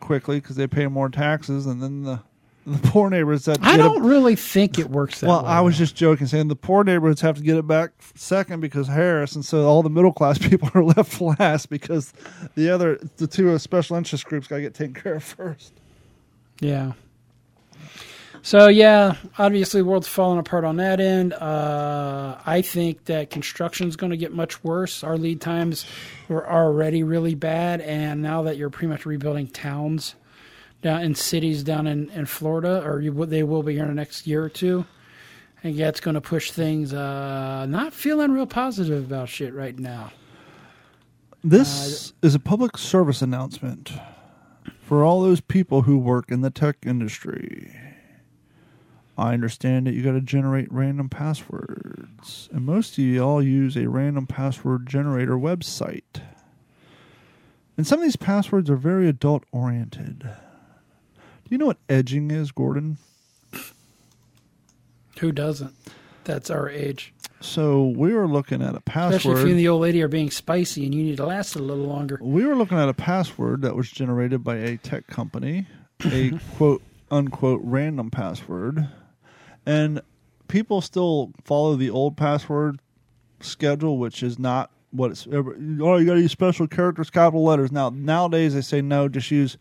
quickly 0.00 0.40
because 0.40 0.56
they 0.56 0.66
pay 0.66 0.86
more 0.88 1.08
taxes, 1.08 1.66
and 1.66 1.82
then 1.82 2.02
the 2.02 2.20
the 2.66 2.88
poor 2.88 3.10
neighborhoods 3.10 3.46
that 3.46 3.58
I 3.62 3.76
don't 3.76 4.02
really 4.02 4.36
think 4.36 4.78
it 4.78 4.88
works 4.88 5.20
that 5.20 5.26
well, 5.26 5.42
way. 5.42 5.48
I 5.48 5.60
was 5.60 5.76
just 5.76 5.96
joking, 5.96 6.26
saying 6.26 6.48
the 6.48 6.56
poor 6.56 6.84
neighborhoods 6.84 7.20
have 7.20 7.36
to 7.36 7.42
get 7.42 7.56
it 7.56 7.66
back 7.66 7.90
second 8.14 8.60
because 8.60 8.86
Harris, 8.86 9.34
and 9.34 9.44
so 9.44 9.66
all 9.66 9.82
the 9.82 9.90
middle 9.90 10.12
class 10.12 10.38
people 10.48 10.70
are 10.74 10.84
left 10.84 11.20
last 11.20 11.70
because 11.70 12.12
the 12.54 12.70
other, 12.70 12.98
the 13.16 13.26
two 13.26 13.56
special 13.58 13.96
interest 13.96 14.24
groups 14.26 14.46
got 14.46 14.56
to 14.56 14.62
get 14.62 14.74
taken 14.74 14.94
care 14.94 15.14
of 15.14 15.24
first. 15.24 15.72
Yeah. 16.60 16.92
So 18.44 18.68
yeah, 18.68 19.16
obviously, 19.38 19.82
the 19.82 19.84
world's 19.84 20.08
falling 20.08 20.38
apart 20.38 20.64
on 20.64 20.76
that 20.76 21.00
end. 21.00 21.32
Uh, 21.32 22.38
I 22.44 22.62
think 22.62 23.04
that 23.04 23.30
construction's 23.30 23.94
going 23.94 24.10
to 24.10 24.16
get 24.16 24.32
much 24.32 24.62
worse. 24.64 25.04
Our 25.04 25.16
lead 25.16 25.40
times 25.40 25.86
were 26.28 26.48
already 26.48 27.04
really 27.04 27.36
bad, 27.36 27.80
and 27.80 28.20
now 28.20 28.42
that 28.42 28.56
you're 28.56 28.70
pretty 28.70 28.88
much 28.88 29.06
rebuilding 29.06 29.46
towns 29.46 30.16
down 30.82 31.02
in 31.02 31.14
cities 31.14 31.62
down 31.62 31.86
in, 31.86 32.10
in 32.10 32.26
Florida, 32.26 32.82
or 32.84 33.00
you, 33.00 33.24
they 33.26 33.42
will 33.42 33.62
be 33.62 33.74
here 33.74 33.84
in 33.84 33.88
the 33.88 33.94
next 33.94 34.26
year 34.26 34.44
or 34.44 34.48
two, 34.48 34.84
And 35.62 35.62
think 35.62 35.76
that's 35.78 36.00
going 36.00 36.14
to 36.14 36.20
push 36.20 36.50
things. 36.50 36.92
Uh, 36.92 37.66
not 37.68 37.92
feeling 37.92 38.32
real 38.32 38.46
positive 38.46 39.04
about 39.04 39.28
shit 39.28 39.54
right 39.54 39.78
now. 39.78 40.12
This 41.44 42.12
is 42.22 42.34
a 42.34 42.38
public 42.38 42.76
service 42.78 43.22
announcement 43.22 43.92
for 44.80 45.04
all 45.04 45.22
those 45.22 45.40
people 45.40 45.82
who 45.82 45.98
work 45.98 46.30
in 46.30 46.40
the 46.40 46.50
tech 46.50 46.76
industry. 46.84 47.74
I 49.16 49.34
understand 49.34 49.86
that 49.86 49.94
you 49.94 50.02
got 50.02 50.12
to 50.12 50.20
generate 50.20 50.72
random 50.72 51.08
passwords, 51.08 52.48
and 52.52 52.64
most 52.64 52.92
of 52.92 53.04
you 53.04 53.22
all 53.22 53.42
use 53.42 53.76
a 53.76 53.88
random 53.88 54.26
password 54.26 54.86
generator 54.86 55.36
website. 55.36 56.22
And 57.76 57.86
some 57.86 58.00
of 58.00 58.04
these 58.04 58.16
passwords 58.16 58.70
are 58.70 58.76
very 58.76 59.08
adult 59.08 59.44
oriented. 59.52 60.28
Do 61.52 61.56
you 61.56 61.58
know 61.58 61.66
what 61.66 61.80
edging 61.86 62.30
is, 62.30 62.50
Gordon? 62.50 62.96
Who 65.18 65.32
doesn't? 65.32 65.74
That's 66.24 66.48
our 66.48 66.66
age. 66.66 67.12
So 67.40 67.92
we 67.94 68.14
were 68.14 68.26
looking 68.26 68.62
at 68.62 68.74
a 68.74 68.80
password. 68.80 69.16
Especially 69.16 69.40
if 69.42 69.44
you 69.44 69.50
and 69.50 69.58
the 69.58 69.68
old 69.68 69.82
lady 69.82 70.02
are 70.02 70.08
being 70.08 70.30
spicy 70.30 70.86
and 70.86 70.94
you 70.94 71.04
need 71.04 71.18
to 71.18 71.26
last 71.26 71.54
a 71.54 71.58
little 71.58 71.84
longer. 71.84 72.18
we 72.22 72.46
were 72.46 72.54
looking 72.54 72.78
at 72.78 72.88
a 72.88 72.94
password 72.94 73.60
that 73.60 73.76
was 73.76 73.90
generated 73.90 74.42
by 74.42 74.56
a 74.56 74.78
tech 74.78 75.06
company, 75.08 75.66
a 76.06 76.30
quote 76.56 76.80
unquote 77.10 77.60
random 77.62 78.10
password, 78.10 78.88
and 79.66 80.00
people 80.48 80.80
still 80.80 81.32
follow 81.44 81.76
the 81.76 81.90
old 81.90 82.16
password 82.16 82.80
schedule, 83.40 83.98
which 83.98 84.22
is 84.22 84.38
not 84.38 84.70
what 84.90 85.10
it's. 85.10 85.26
Oh, 85.30 85.52
you 85.98 86.06
got 86.06 86.14
to 86.14 86.22
use 86.22 86.32
special 86.32 86.66
characters, 86.66 87.10
capital 87.10 87.44
letters. 87.44 87.70
Now 87.70 87.90
nowadays 87.90 88.54
they 88.54 88.62
say 88.62 88.80
no, 88.80 89.06
just 89.06 89.30
use 89.30 89.58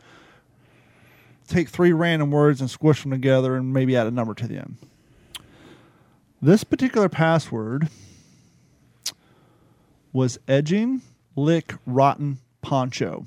take 1.47 1.69
three 1.69 1.91
random 1.91 2.31
words 2.31 2.61
and 2.61 2.69
squish 2.69 3.01
them 3.01 3.11
together 3.11 3.55
and 3.55 3.73
maybe 3.73 3.95
add 3.95 4.07
a 4.07 4.11
number 4.11 4.33
to 4.33 4.47
the 4.47 4.57
end. 4.57 4.77
This 6.41 6.63
particular 6.63 7.09
password 7.09 7.89
was 10.13 10.39
edging, 10.47 11.01
lick, 11.35 11.75
rotten, 11.85 12.39
poncho. 12.61 13.25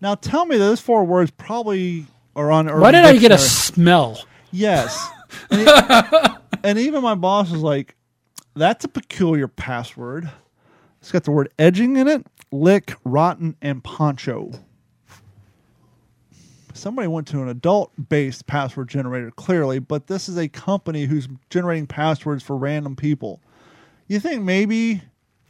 Now 0.00 0.14
tell 0.14 0.46
me 0.46 0.56
those 0.56 0.80
four 0.80 1.04
words 1.04 1.30
probably 1.30 2.06
are 2.36 2.50
on. 2.50 2.68
Urban 2.68 2.80
Why 2.80 2.92
did 2.92 3.04
I 3.04 3.16
get 3.16 3.32
a 3.32 3.38
smell? 3.38 4.20
Yes. 4.50 5.06
And, 5.50 5.68
e- 5.68 6.28
and 6.64 6.78
even 6.78 7.02
my 7.02 7.14
boss 7.14 7.50
was 7.50 7.60
like, 7.60 7.96
that's 8.54 8.86
a 8.86 8.88
peculiar 8.88 9.46
password. 9.46 10.30
It's 11.00 11.12
got 11.12 11.24
the 11.24 11.30
word 11.32 11.52
edging 11.58 11.96
in 11.96 12.08
it, 12.08 12.26
lick, 12.50 12.94
rotten, 13.04 13.56
and 13.60 13.84
poncho. 13.84 14.52
Somebody 16.78 17.08
went 17.08 17.26
to 17.28 17.42
an 17.42 17.48
adult 17.48 17.90
based 18.08 18.46
password 18.46 18.88
generator, 18.88 19.32
clearly, 19.32 19.80
but 19.80 20.06
this 20.06 20.28
is 20.28 20.38
a 20.38 20.46
company 20.46 21.06
who's 21.06 21.28
generating 21.50 21.88
passwords 21.88 22.42
for 22.42 22.56
random 22.56 22.94
people. 22.94 23.40
You 24.06 24.20
think 24.20 24.42
maybe 24.42 25.02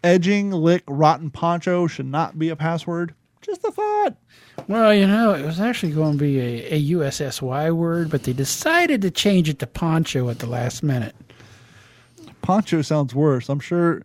edging, 0.02 0.50
lick, 0.50 0.84
rotten, 0.88 1.30
poncho 1.30 1.86
should 1.86 2.06
not 2.06 2.38
be 2.38 2.48
a 2.48 2.56
password? 2.56 3.14
Just 3.42 3.62
a 3.64 3.70
thought. 3.70 4.16
Well, 4.68 4.94
you 4.94 5.06
know, 5.06 5.34
it 5.34 5.44
was 5.44 5.60
actually 5.60 5.92
going 5.92 6.12
to 6.12 6.18
be 6.18 6.40
a, 6.40 6.74
a 6.74 6.90
USSY 6.92 7.74
word, 7.74 8.10
but 8.10 8.22
they 8.22 8.32
decided 8.32 9.02
to 9.02 9.10
change 9.10 9.50
it 9.50 9.58
to 9.58 9.66
poncho 9.66 10.30
at 10.30 10.38
the 10.38 10.46
last 10.46 10.82
minute. 10.82 11.14
Poncho 12.40 12.80
sounds 12.80 13.14
worse. 13.14 13.50
I'm 13.50 13.60
sure. 13.60 14.02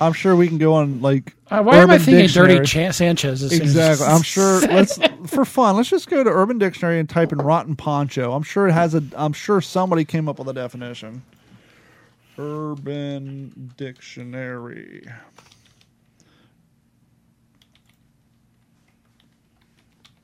I'm 0.00 0.12
sure 0.12 0.36
we 0.36 0.46
can 0.48 0.58
go 0.58 0.74
on 0.74 1.00
like. 1.00 1.34
Uh, 1.50 1.62
why 1.62 1.78
am 1.78 1.90
I 1.90 1.98
thinking 1.98 2.22
Dictionary. 2.22 2.54
Dirty 2.56 2.66
Chan- 2.66 2.92
Sanchez? 2.92 3.42
as 3.42 3.50
soon 3.50 3.62
as- 3.62 3.68
Exactly. 3.70 4.06
I'm 4.06 4.22
sure. 4.22 4.60
Let's 4.68 4.98
for 5.26 5.44
fun. 5.44 5.76
Let's 5.76 5.88
just 5.90 6.08
go 6.08 6.22
to 6.22 6.30
Urban 6.30 6.58
Dictionary 6.58 7.00
and 7.00 7.08
type 7.08 7.32
in 7.32 7.38
rotten 7.38 7.74
poncho. 7.74 8.32
I'm 8.32 8.42
sure 8.44 8.68
it 8.68 8.72
has 8.72 8.94
a. 8.94 9.02
I'm 9.16 9.32
sure 9.32 9.60
somebody 9.60 10.04
came 10.04 10.28
up 10.28 10.38
with 10.38 10.48
a 10.48 10.52
definition. 10.52 11.22
Urban 12.38 13.72
Dictionary. 13.76 15.04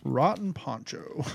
Rotten 0.05 0.53
poncho. 0.53 1.25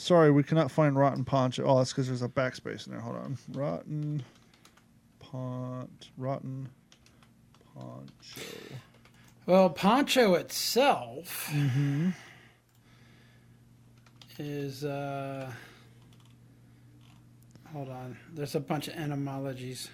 Sorry, 0.00 0.30
we 0.30 0.42
cannot 0.42 0.70
find 0.70 0.96
rotten 0.96 1.26
poncho. 1.26 1.62
Oh, 1.62 1.76
that's 1.76 1.92
because 1.92 2.06
there's 2.06 2.22
a 2.22 2.28
backspace 2.28 2.86
in 2.86 2.94
there. 2.94 3.02
Hold 3.02 3.16
on. 3.16 3.38
Rotten 3.52 4.22
pont. 5.18 6.08
Rotten 6.16 6.70
poncho. 7.74 8.42
Well, 9.44 9.68
poncho 9.68 10.34
itself 10.34 11.52
is. 14.38 14.84
Uh, 14.84 15.52
hold 17.70 17.90
on. 17.90 18.16
There's 18.32 18.54
a 18.54 18.60
bunch 18.60 18.88
of 18.88 18.94
etymologies. 18.94 19.90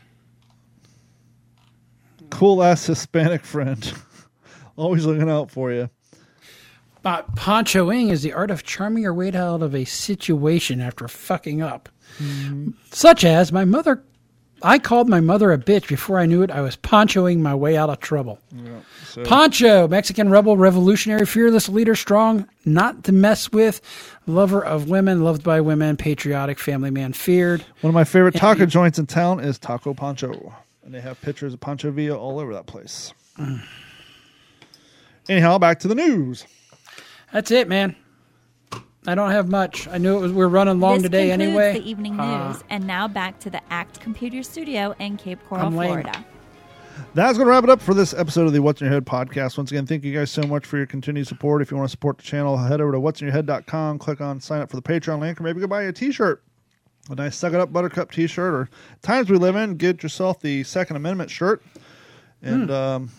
Cool 2.30 2.62
ass 2.62 2.86
Hispanic 2.86 3.44
friend. 3.44 3.92
Always 4.76 5.04
looking 5.04 5.28
out 5.28 5.50
for 5.50 5.72
you. 5.72 5.90
But 7.06 7.36
ponchoing 7.36 8.08
is 8.08 8.22
the 8.22 8.32
art 8.32 8.50
of 8.50 8.64
charming 8.64 9.04
your 9.04 9.14
way 9.14 9.30
out 9.30 9.62
of 9.62 9.76
a 9.76 9.84
situation 9.84 10.80
after 10.80 11.06
fucking 11.06 11.62
up. 11.62 11.88
Such 12.90 13.24
as 13.24 13.52
my 13.52 13.64
mother. 13.64 14.02
I 14.60 14.80
called 14.80 15.08
my 15.08 15.20
mother 15.20 15.52
a 15.52 15.58
bitch 15.58 15.86
before 15.86 16.18
I 16.18 16.26
knew 16.26 16.42
it. 16.42 16.50
I 16.50 16.62
was 16.62 16.74
ponchoing 16.74 17.40
my 17.40 17.54
way 17.54 17.76
out 17.76 17.90
of 17.90 18.00
trouble. 18.00 18.40
So, 19.04 19.22
Poncho, 19.22 19.86
Mexican 19.86 20.30
rebel, 20.30 20.56
revolutionary, 20.56 21.26
fearless 21.26 21.68
leader, 21.68 21.94
strong, 21.94 22.48
not 22.64 23.04
to 23.04 23.12
mess 23.12 23.52
with, 23.52 23.80
lover 24.26 24.64
of 24.64 24.88
women, 24.88 25.22
loved 25.22 25.44
by 25.44 25.60
women, 25.60 25.96
patriotic, 25.96 26.58
family 26.58 26.90
man, 26.90 27.12
feared. 27.12 27.64
one 27.82 27.90
of 27.90 27.94
my 27.94 28.02
favorite 28.02 28.34
taco 28.34 28.66
joints 28.66 28.98
in 28.98 29.06
town 29.06 29.38
is 29.38 29.60
Taco 29.60 29.94
Poncho, 29.94 30.52
and 30.82 30.92
they 30.92 31.00
have 31.02 31.20
pictures 31.20 31.54
of 31.54 31.60
Pancho 31.60 31.92
Villa 31.92 32.18
all 32.18 32.40
over 32.40 32.52
that 32.54 32.66
place. 32.66 33.14
Mm. 33.38 33.62
Anyhow, 35.28 35.58
back 35.58 35.78
to 35.80 35.88
the 35.88 35.94
news. 35.94 36.44
That's 37.32 37.50
it, 37.50 37.68
man. 37.68 37.96
I 39.08 39.14
don't 39.14 39.30
have 39.30 39.48
much. 39.48 39.86
I 39.88 39.98
knew 39.98 40.16
it 40.16 40.20
was 40.20 40.32
we 40.32 40.42
are 40.42 40.48
running 40.48 40.80
long 40.80 40.94
this 40.96 41.04
today 41.04 41.28
concludes 41.28 41.48
anyway. 41.48 41.72
the 41.78 41.88
evening 41.88 42.18
Uh, 42.18 42.48
news, 42.52 42.64
and 42.70 42.86
now 42.86 43.06
back 43.06 43.38
to 43.40 43.50
the 43.50 43.60
ACT 43.72 44.00
Computer 44.00 44.42
Studio 44.42 44.94
in 44.98 45.16
Cape 45.16 45.38
Coral, 45.48 45.70
Florida. 45.70 46.24
That's 47.14 47.36
going 47.38 47.46
to 47.46 47.50
wrap 47.50 47.62
it 47.62 47.70
up 47.70 47.80
for 47.80 47.94
this 47.94 48.14
episode 48.14 48.46
of 48.46 48.52
the 48.52 48.60
What's 48.62 48.80
in 48.80 48.86
Your 48.86 48.94
Head 48.94 49.04
podcast. 49.06 49.58
Once 49.58 49.70
again, 49.70 49.86
thank 49.86 50.02
you 50.02 50.14
guys 50.14 50.30
so 50.30 50.42
much 50.42 50.64
for 50.66 50.76
your 50.78 50.86
continued 50.86 51.26
support. 51.28 51.62
If 51.62 51.70
you 51.70 51.76
want 51.76 51.88
to 51.88 51.90
support 51.90 52.16
the 52.16 52.24
channel, 52.24 52.56
head 52.56 52.80
over 52.80 52.92
to 52.92 52.98
what'sinyourhead.com, 52.98 53.98
click 53.98 54.20
on 54.20 54.40
sign 54.40 54.60
up 54.60 54.70
for 54.70 54.76
the 54.76 54.82
Patreon 54.82 55.20
link, 55.20 55.38
or 55.38 55.44
maybe 55.44 55.60
go 55.60 55.66
buy 55.66 55.82
a 55.82 55.92
t 55.92 56.10
shirt. 56.10 56.42
A 57.10 57.14
nice 57.14 57.36
Suck 57.36 57.52
It 57.52 57.60
Up 57.60 57.72
Buttercup 57.72 58.10
t 58.10 58.26
shirt, 58.26 58.52
or 58.54 58.68
times 59.02 59.30
we 59.30 59.36
live 59.38 59.54
in, 59.56 59.76
get 59.76 60.02
yourself 60.02 60.40
the 60.40 60.64
Second 60.64 60.96
Amendment 60.96 61.30
shirt 61.30 61.62
and 62.42 62.70
um, 62.70 63.10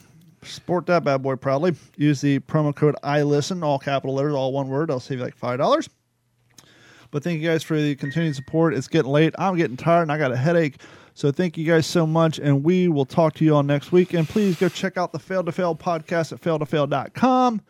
sport 0.43 0.85
that 0.87 1.03
bad 1.03 1.21
boy 1.21 1.35
proudly. 1.35 1.75
Use 1.95 2.21
the 2.21 2.39
promo 2.39 2.75
code 2.75 2.95
I 3.03 3.23
listen, 3.23 3.63
all 3.63 3.79
capital 3.79 4.15
letters, 4.15 4.33
all 4.35 4.53
one 4.53 4.67
word. 4.67 4.91
I'll 4.91 4.99
save 4.99 5.19
you 5.19 5.25
like 5.25 5.39
$5. 5.39 5.89
But 7.11 7.23
thank 7.23 7.41
you 7.41 7.47
guys 7.47 7.63
for 7.63 7.79
the 7.79 7.95
continued 7.95 8.35
support. 8.35 8.73
It's 8.73 8.87
getting 8.87 9.11
late. 9.11 9.33
I'm 9.37 9.55
getting 9.55 9.77
tired 9.77 10.03
and 10.03 10.11
I 10.11 10.17
got 10.17 10.31
a 10.31 10.37
headache. 10.37 10.81
So 11.13 11.31
thank 11.31 11.57
you 11.57 11.65
guys 11.65 11.87
so 11.87 12.05
much. 12.05 12.37
And 12.37 12.63
we 12.63 12.87
will 12.87 13.05
talk 13.05 13.33
to 13.35 13.45
you 13.45 13.55
all 13.55 13.63
next 13.63 13.91
week. 13.91 14.13
And 14.13 14.27
please 14.27 14.57
go 14.57 14.69
check 14.69 14.97
out 14.97 15.13
the 15.13 15.19
Fail 15.19 15.43
to 15.43 15.51
Fail 15.51 15.75
podcast 15.75 16.31
at 16.31 16.41
failtofail.com 16.41 17.61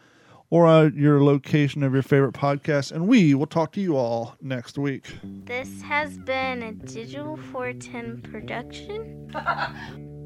or 0.49 0.67
uh, 0.67 0.83
your 0.93 1.23
location 1.23 1.83
of 1.83 1.93
your 1.93 2.03
favorite 2.03 2.33
podcast. 2.33 2.91
And 2.91 3.07
we 3.07 3.33
will 3.35 3.47
talk 3.47 3.71
to 3.73 3.81
you 3.81 3.95
all 3.95 4.35
next 4.41 4.77
week. 4.77 5.05
This 5.23 5.81
has 5.81 6.17
been 6.17 6.63
a 6.63 6.71
Digital 6.73 7.37
410 7.37 8.21
production. 8.31 9.31